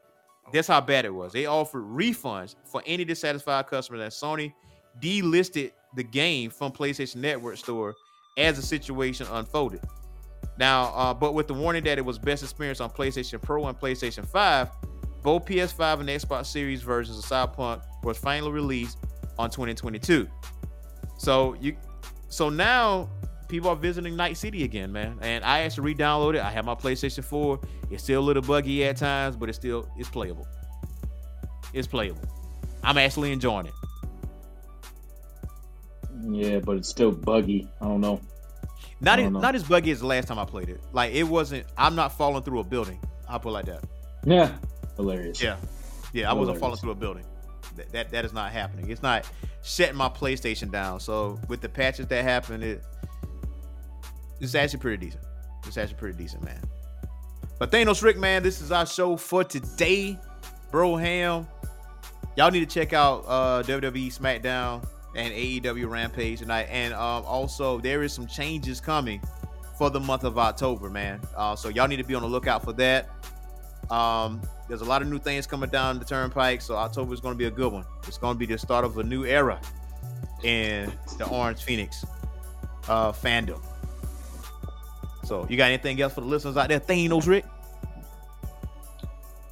That's 0.52 0.68
how 0.68 0.82
bad 0.82 1.06
it 1.06 1.14
was. 1.14 1.32
They 1.32 1.46
offered 1.46 1.84
refunds 1.84 2.56
for 2.66 2.82
any 2.84 3.06
dissatisfied 3.06 3.66
customer 3.66 3.96
that 4.00 4.12
Sony 4.12 4.52
delisted 5.00 5.72
the 5.96 6.04
game 6.04 6.50
from 6.50 6.72
PlayStation 6.72 7.16
Network 7.16 7.56
store 7.56 7.94
as 8.36 8.56
the 8.56 8.62
situation 8.62 9.26
unfolded. 9.30 9.80
Now, 10.58 10.92
uh, 10.94 11.14
but 11.14 11.32
with 11.32 11.46
the 11.46 11.54
warning 11.54 11.84
that 11.84 11.96
it 11.96 12.04
was 12.04 12.18
best 12.18 12.42
experienced 12.42 12.82
on 12.82 12.90
PlayStation 12.90 13.40
Pro 13.40 13.64
and 13.64 13.80
PlayStation 13.80 14.28
5, 14.28 14.68
both 15.22 15.44
PS5 15.44 16.00
and 16.00 16.08
Xbox 16.08 16.46
Series 16.46 16.82
versions 16.82 17.18
of 17.18 17.24
Cyberpunk 17.24 17.82
was 18.02 18.18
finally 18.18 18.52
released 18.52 18.98
on 19.38 19.50
2022. 19.50 20.28
So 21.18 21.54
you, 21.60 21.76
so 22.28 22.48
now 22.48 23.08
people 23.48 23.68
are 23.68 23.76
visiting 23.76 24.16
Night 24.16 24.36
City 24.36 24.64
again, 24.64 24.92
man. 24.92 25.18
And 25.20 25.44
I 25.44 25.60
actually 25.60 25.84
re-downloaded 25.86 26.36
it. 26.36 26.40
I 26.40 26.50
have 26.50 26.64
my 26.64 26.74
PlayStation 26.74 27.24
4. 27.24 27.60
It's 27.90 28.02
still 28.02 28.20
a 28.20 28.24
little 28.24 28.42
buggy 28.42 28.84
at 28.84 28.96
times, 28.96 29.36
but 29.36 29.48
it's 29.48 29.58
still 29.58 29.88
it's 29.98 30.08
playable. 30.08 30.46
It's 31.74 31.86
playable. 31.86 32.22
I'm 32.82 32.96
actually 32.96 33.32
enjoying 33.32 33.66
it. 33.66 33.72
Yeah, 36.22 36.60
but 36.60 36.76
it's 36.76 36.88
still 36.88 37.12
buggy. 37.12 37.68
I 37.80 37.86
don't 37.86 38.00
know. 38.00 38.20
Not 39.00 39.18
as, 39.18 39.24
don't 39.24 39.32
know. 39.34 39.40
not 39.40 39.54
as 39.54 39.64
buggy 39.64 39.90
as 39.90 40.00
the 40.00 40.06
last 40.06 40.28
time 40.28 40.38
I 40.38 40.44
played 40.44 40.68
it. 40.68 40.80
Like 40.92 41.12
it 41.12 41.24
wasn't. 41.24 41.66
I'm 41.76 41.94
not 41.94 42.16
falling 42.16 42.42
through 42.42 42.60
a 42.60 42.64
building. 42.64 43.00
I'll 43.28 43.40
put 43.40 43.50
it 43.50 43.52
like 43.52 43.66
that. 43.66 43.84
Yeah, 44.24 44.52
hilarious. 44.96 45.42
Yeah, 45.42 45.56
yeah. 46.12 46.30
I 46.30 46.32
wasn't 46.32 46.58
falling 46.58 46.76
through 46.76 46.92
a 46.92 46.94
building. 46.94 47.24
That, 47.76 47.92
that 47.92 48.10
that 48.10 48.24
is 48.24 48.32
not 48.32 48.52
happening. 48.52 48.90
It's 48.90 49.02
not 49.02 49.30
shutting 49.62 49.96
my 49.96 50.08
PlayStation 50.08 50.70
down. 50.70 51.00
So 51.00 51.38
with 51.48 51.60
the 51.60 51.68
patches 51.68 52.06
that 52.08 52.22
happened, 52.24 52.64
it 52.64 52.82
it's 54.40 54.54
actually 54.54 54.80
pretty 54.80 55.06
decent. 55.06 55.22
It's 55.66 55.76
actually 55.76 55.98
pretty 55.98 56.18
decent, 56.18 56.44
man. 56.44 56.60
But 57.58 57.70
Thanos 57.70 58.02
Rick, 58.02 58.16
man, 58.16 58.42
this 58.42 58.60
is 58.60 58.72
our 58.72 58.86
show 58.86 59.16
for 59.16 59.44
today. 59.44 60.18
Bro 60.70 60.96
Ham. 60.96 61.46
Y'all 62.36 62.50
need 62.50 62.68
to 62.68 62.74
check 62.74 62.92
out 62.92 63.24
uh 63.26 63.62
WWE 63.64 64.06
SmackDown 64.16 64.86
and 65.14 65.34
AEW 65.34 65.88
Rampage 65.88 66.38
tonight. 66.38 66.68
And 66.70 66.94
um 66.94 67.24
also 67.24 67.78
there 67.80 68.02
is 68.02 68.12
some 68.12 68.26
changes 68.26 68.80
coming 68.80 69.20
for 69.76 69.90
the 69.90 70.00
month 70.00 70.24
of 70.24 70.38
October, 70.38 70.88
man. 70.90 71.20
Uh 71.36 71.54
so 71.54 71.68
y'all 71.68 71.88
need 71.88 71.96
to 71.96 72.04
be 72.04 72.14
on 72.14 72.22
the 72.22 72.28
lookout 72.28 72.64
for 72.64 72.72
that. 72.74 73.10
Um, 73.90 74.40
there's 74.70 74.82
a 74.82 74.84
lot 74.84 75.02
of 75.02 75.08
new 75.08 75.18
things 75.18 75.48
coming 75.48 75.68
down 75.68 75.98
the 75.98 76.04
turnpike, 76.04 76.62
so 76.62 76.76
October 76.76 77.12
is 77.12 77.20
going 77.20 77.34
to 77.34 77.38
be 77.38 77.46
a 77.46 77.50
good 77.50 77.72
one. 77.72 77.84
It's 78.06 78.18
going 78.18 78.36
to 78.36 78.38
be 78.38 78.46
the 78.46 78.56
start 78.56 78.84
of 78.84 78.96
a 78.98 79.02
new 79.02 79.24
era 79.24 79.60
in 80.44 80.92
the 81.18 81.26
Orange 81.26 81.64
Phoenix 81.64 82.06
uh, 82.88 83.10
fandom. 83.10 83.60
So, 85.24 85.44
you 85.50 85.56
got 85.56 85.66
anything 85.66 86.00
else 86.00 86.14
for 86.14 86.20
the 86.20 86.28
listeners 86.28 86.56
out 86.56 86.68
there? 86.68 86.78
Thanos, 86.78 87.26
Rick? 87.26 87.44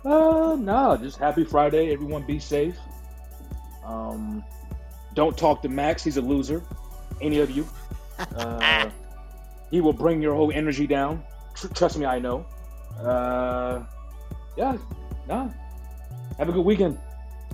Uh, 0.04 0.56
no, 0.56 0.96
just 0.96 1.18
happy 1.18 1.42
Friday. 1.44 1.92
Everyone 1.92 2.24
be 2.24 2.38
safe. 2.38 2.76
Um, 3.84 4.44
don't 5.14 5.36
talk 5.36 5.62
to 5.62 5.68
Max. 5.68 6.04
He's 6.04 6.16
a 6.16 6.22
loser. 6.22 6.62
Any 7.20 7.40
of 7.40 7.50
you. 7.50 7.68
Uh, 8.34 8.90
he 9.70 9.80
will 9.80 9.92
bring 9.92 10.20
your 10.20 10.34
whole 10.34 10.50
energy 10.50 10.88
down. 10.88 11.22
Tr- 11.54 11.68
trust 11.68 11.96
me, 11.98 12.04
I 12.04 12.18
know. 12.18 12.44
Uh, 13.00 13.84
yeah, 14.56 14.76
no. 15.28 15.52
Have 16.38 16.48
a 16.48 16.52
good 16.52 16.64
weekend. 16.64 16.98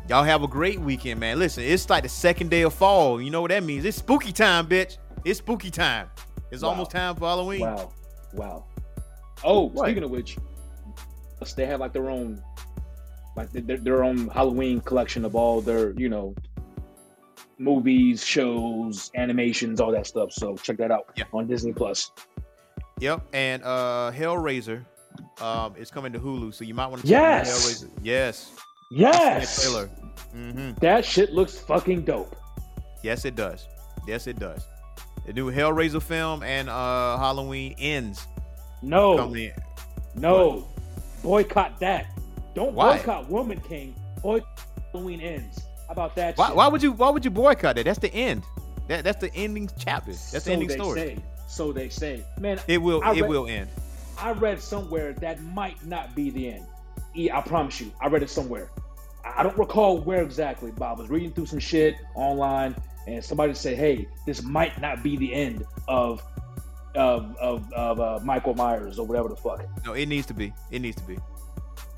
Y'all 0.08 0.22
have 0.24 0.42
a 0.42 0.48
great 0.48 0.80
weekend, 0.80 1.18
man. 1.20 1.38
Listen, 1.38 1.64
it's 1.64 1.88
like 1.88 2.02
the 2.02 2.08
second 2.08 2.50
day 2.50 2.62
of 2.62 2.74
fall. 2.74 3.20
You 3.20 3.30
know 3.30 3.40
what 3.40 3.50
that 3.50 3.62
means? 3.64 3.84
It's 3.84 3.96
spooky 3.96 4.32
time, 4.32 4.66
bitch. 4.66 4.98
It's 5.24 5.38
spooky 5.38 5.70
time. 5.70 6.10
It's 6.50 6.62
Wow. 6.62 6.70
almost 6.70 6.90
time 6.90 7.14
for 7.16 7.26
Halloween. 7.26 7.60
Wow, 7.60 7.90
wow. 8.34 8.64
Oh, 9.42 9.68
What? 9.68 9.86
speaking 9.86 10.02
of 10.04 10.10
which, 10.10 10.36
they 11.56 11.66
have 11.66 11.80
like 11.80 11.92
their 11.92 12.08
own, 12.10 12.42
like 13.36 13.50
their, 13.52 13.76
their 13.78 14.04
own 14.04 14.28
Halloween 14.28 14.80
collection 14.80 15.24
of 15.24 15.34
all 15.34 15.60
their, 15.60 15.92
you 15.98 16.08
know, 16.08 16.34
movies, 17.58 18.24
shows, 18.24 19.10
animations, 19.14 19.80
all 19.80 19.92
that 19.92 20.06
stuff. 20.06 20.32
So 20.32 20.56
check 20.56 20.76
that 20.78 20.90
out 20.90 21.06
Yeah. 21.16 21.24
on 21.32 21.46
Disney 21.46 21.72
Plus. 21.72 22.10
Yep, 23.00 23.22
and 23.32 23.62
uh 23.64 24.10
Hellraiser 24.14 24.84
um 25.40 25.74
is 25.76 25.90
coming 25.90 26.12
to 26.12 26.18
Hulu, 26.18 26.52
so 26.54 26.64
you 26.64 26.74
might 26.74 26.86
want 26.86 27.02
to 27.02 27.08
check 27.08 27.46
Yes! 27.46 27.84
Yes. 28.02 28.52
Yes, 28.90 29.62
Trailer. 29.62 29.86
hmm 30.32 30.72
that 30.80 31.04
shit 31.04 31.32
looks 31.32 31.58
fucking 31.58 32.02
dope. 32.02 32.36
Yes, 33.02 33.24
it 33.24 33.34
does. 33.34 33.66
Yes, 34.06 34.26
it 34.26 34.38
does. 34.38 34.66
The 35.26 35.32
new 35.32 35.50
Hellraiser 35.50 36.02
film 36.02 36.42
and 36.42 36.68
uh 36.68 37.16
Halloween 37.18 37.74
ends 37.78 38.26
No, 38.82 39.32
no, 40.14 40.68
boycott 41.22 41.80
that. 41.80 42.06
Don't 42.54 42.74
Why? 42.74 42.98
boycott 42.98 43.28
Woman 43.28 43.60
King. 43.60 43.94
Boycott 44.22 44.60
Halloween 44.92 45.20
ends. 45.20 45.58
How 45.88 45.92
about 45.92 46.14
that? 46.16 46.36
Why, 46.38 46.48
shit? 46.48 46.56
why 46.56 46.68
would 46.68 46.82
you 46.82 46.92
why 46.92 47.10
would 47.10 47.24
you 47.24 47.30
boycott 47.30 47.78
it? 47.78 47.84
That's 47.84 47.98
the 47.98 48.12
end. 48.14 48.44
That 48.88 49.02
that's 49.02 49.20
the 49.20 49.34
ending 49.34 49.68
chapter. 49.78 50.12
That's 50.12 50.30
so 50.30 50.40
the 50.40 50.52
ending 50.52 50.68
they 50.68 50.74
story. 50.74 51.00
Say. 51.00 51.18
So 51.48 51.72
they 51.72 51.88
say. 51.88 52.24
Man, 52.38 52.60
It 52.68 52.78
will 52.78 53.02
I 53.02 53.12
it 53.12 53.22
read- 53.22 53.28
will 53.30 53.46
end. 53.46 53.68
I 54.18 54.32
read 54.32 54.60
somewhere 54.60 55.12
that 55.14 55.42
might 55.42 55.84
not 55.84 56.14
be 56.14 56.30
the 56.30 56.52
end. 56.52 56.66
I 57.32 57.40
promise 57.42 57.80
you, 57.80 57.92
I 58.00 58.08
read 58.08 58.22
it 58.22 58.30
somewhere. 58.30 58.70
I 59.24 59.40
I 59.40 59.42
don't 59.42 59.56
recall 59.58 59.98
where 60.00 60.22
exactly, 60.22 60.70
but 60.70 60.84
I 60.84 60.92
was 60.92 61.08
reading 61.08 61.32
through 61.32 61.46
some 61.46 61.58
shit 61.58 61.94
online, 62.14 62.76
and 63.06 63.24
somebody 63.24 63.54
said, 63.54 63.76
"Hey, 63.76 64.06
this 64.26 64.42
might 64.42 64.80
not 64.80 65.02
be 65.02 65.16
the 65.16 65.32
end 65.32 65.64
of 65.88 66.22
of 66.94 67.34
of, 67.36 67.72
of 67.72 68.00
uh, 68.00 68.20
Michael 68.24 68.54
Myers 68.54 68.98
or 68.98 69.06
whatever 69.06 69.28
the 69.28 69.36
fuck." 69.36 69.64
No, 69.84 69.92
it 69.94 70.06
needs 70.06 70.26
to 70.26 70.34
be. 70.34 70.52
It 70.70 70.80
needs 70.80 70.96
to 70.96 71.02
be. 71.04 71.14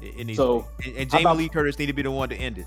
It, 0.00 0.14
it 0.18 0.24
needs 0.24 0.36
So, 0.36 0.60
to 0.60 0.66
be. 0.82 0.88
And, 0.90 0.98
and 0.98 1.10
Jamie 1.10 1.22
about- 1.24 1.36
Lee 1.38 1.48
Curtis 1.48 1.78
need 1.78 1.86
to 1.86 1.92
be 1.94 2.02
the 2.02 2.10
one 2.10 2.28
to 2.28 2.36
end 2.36 2.58
it. 2.58 2.66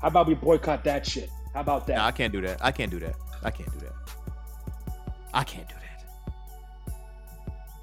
How 0.00 0.08
about 0.08 0.26
we 0.26 0.34
boycott 0.34 0.84
that 0.84 1.06
shit? 1.06 1.30
How 1.54 1.60
about 1.60 1.86
that? 1.86 1.96
No, 1.96 2.02
I 2.04 2.10
can't 2.12 2.32
do 2.32 2.40
that. 2.42 2.58
I 2.62 2.72
can't 2.72 2.90
do 2.90 2.98
that. 3.00 3.14
I 3.42 3.50
can't 3.50 3.72
do 3.72 3.78
that. 3.80 3.92
I 5.32 5.44
can't 5.44 5.68
do 5.68 5.74
that. 5.74 5.83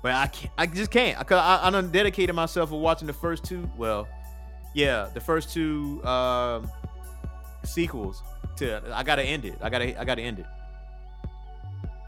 But 0.02 0.14
I 0.14 0.28
can't. 0.28 0.54
I 0.58 0.66
just 0.66 0.92
can't. 0.92 1.16
Cause 1.28 1.38
I, 1.38 1.68
I 1.68 1.70
done 1.70 1.92
dedicated 1.92 2.36
myself 2.36 2.70
for 2.70 2.80
watching 2.80 3.08
the 3.08 3.14
first 3.14 3.44
two. 3.44 3.70
Well, 3.78 4.08
yeah, 4.74 5.10
the 5.14 5.22
first 5.22 5.54
two 5.54 6.04
um, 6.04 6.70
sequels. 7.64 8.24
To 8.58 8.82
I 8.94 9.04
gotta 9.04 9.24
end 9.24 9.46
it. 9.46 9.58
I 9.62 9.70
gotta. 9.70 10.00
I 10.00 10.04
gotta 10.04 10.22
end 10.22 10.40
it. 10.40 10.46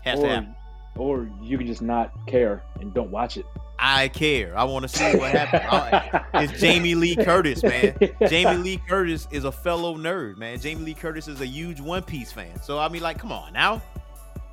Has 0.04 0.20
to 0.20 0.26
or, 0.26 0.30
happen. 0.30 0.56
or 0.98 1.30
you 1.42 1.58
can 1.58 1.68
just 1.68 1.82
not 1.82 2.12
care 2.28 2.64
and 2.82 2.94
don't 2.94 3.12
watch 3.12 3.38
it. 3.38 3.46
I 3.80 4.08
care. 4.08 4.58
I 4.58 4.64
want 4.64 4.84
to 4.84 4.90
see 4.90 5.18
what 5.18 5.32
happens. 5.32 6.24
It's 6.34 6.60
Jamie 6.60 6.96
Lee 6.96 7.16
Curtis, 7.16 7.64
man. 7.64 7.96
Jamie 8.30 8.62
Lee 8.62 8.82
Curtis 8.88 9.28
is 9.32 9.44
a 9.46 9.52
fellow 9.52 9.98
nerd, 9.98 10.38
man. 10.38 10.60
Jamie 10.60 10.84
Lee 10.84 10.94
Curtis 10.94 11.28
is 11.28 11.42
a 11.42 11.46
huge 11.46 11.82
One 11.82 12.04
Piece 12.04 12.32
fan. 12.32 12.62
So 12.62 12.80
I 12.80 12.90
mean, 12.90 13.02
like, 13.02 13.20
come 13.20 13.32
on 13.32 13.54
now. 13.54 13.82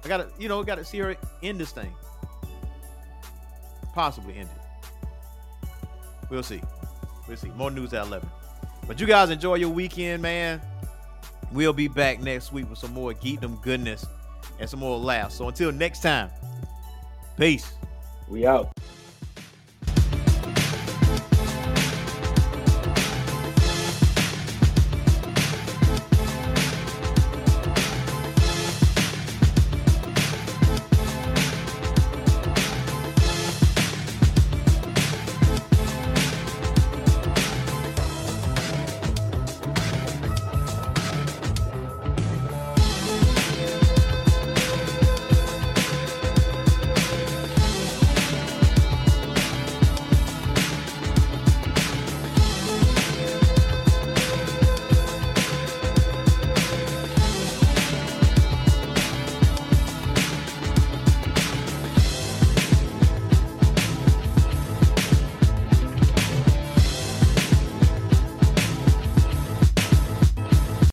I 0.05 0.09
gotta, 0.09 0.29
you 0.39 0.49
know, 0.49 0.63
gotta 0.63 0.85
see 0.85 0.99
her 0.99 1.17
end 1.43 1.61
this 1.61 1.73
thing. 1.73 1.95
Possibly 3.95 4.37
end 4.37 4.49
it. 4.49 5.69
We'll 6.31 6.43
see. 6.43 6.63
We'll 7.27 7.37
see. 7.37 7.49
More 7.51 7.71
news 7.71 7.93
at 7.93 8.07
11. 8.07 8.29
But 8.87 9.01
you 9.01 9.07
guys 9.07 9.31
enjoy 9.31 9.57
your 9.57 9.71
weekend, 9.71 10.23
man. 10.23 10.61
We'll 11.53 11.73
be 11.73 11.89
back 11.89 12.21
next 12.21 12.53
week 12.53 12.69
with 12.71 12.79
some 12.79 12.93
more 12.93 13.13
geekdom 13.13 13.61
goodness 13.63 14.07
and 14.59 14.69
some 14.69 14.81
more 14.81 14.99
laughs. 14.99 15.35
So 15.35 15.49
until 15.49 15.73
next 15.73 16.03
time, 16.03 16.31
peace. 17.37 17.73
We 18.29 18.47
out. 18.47 18.71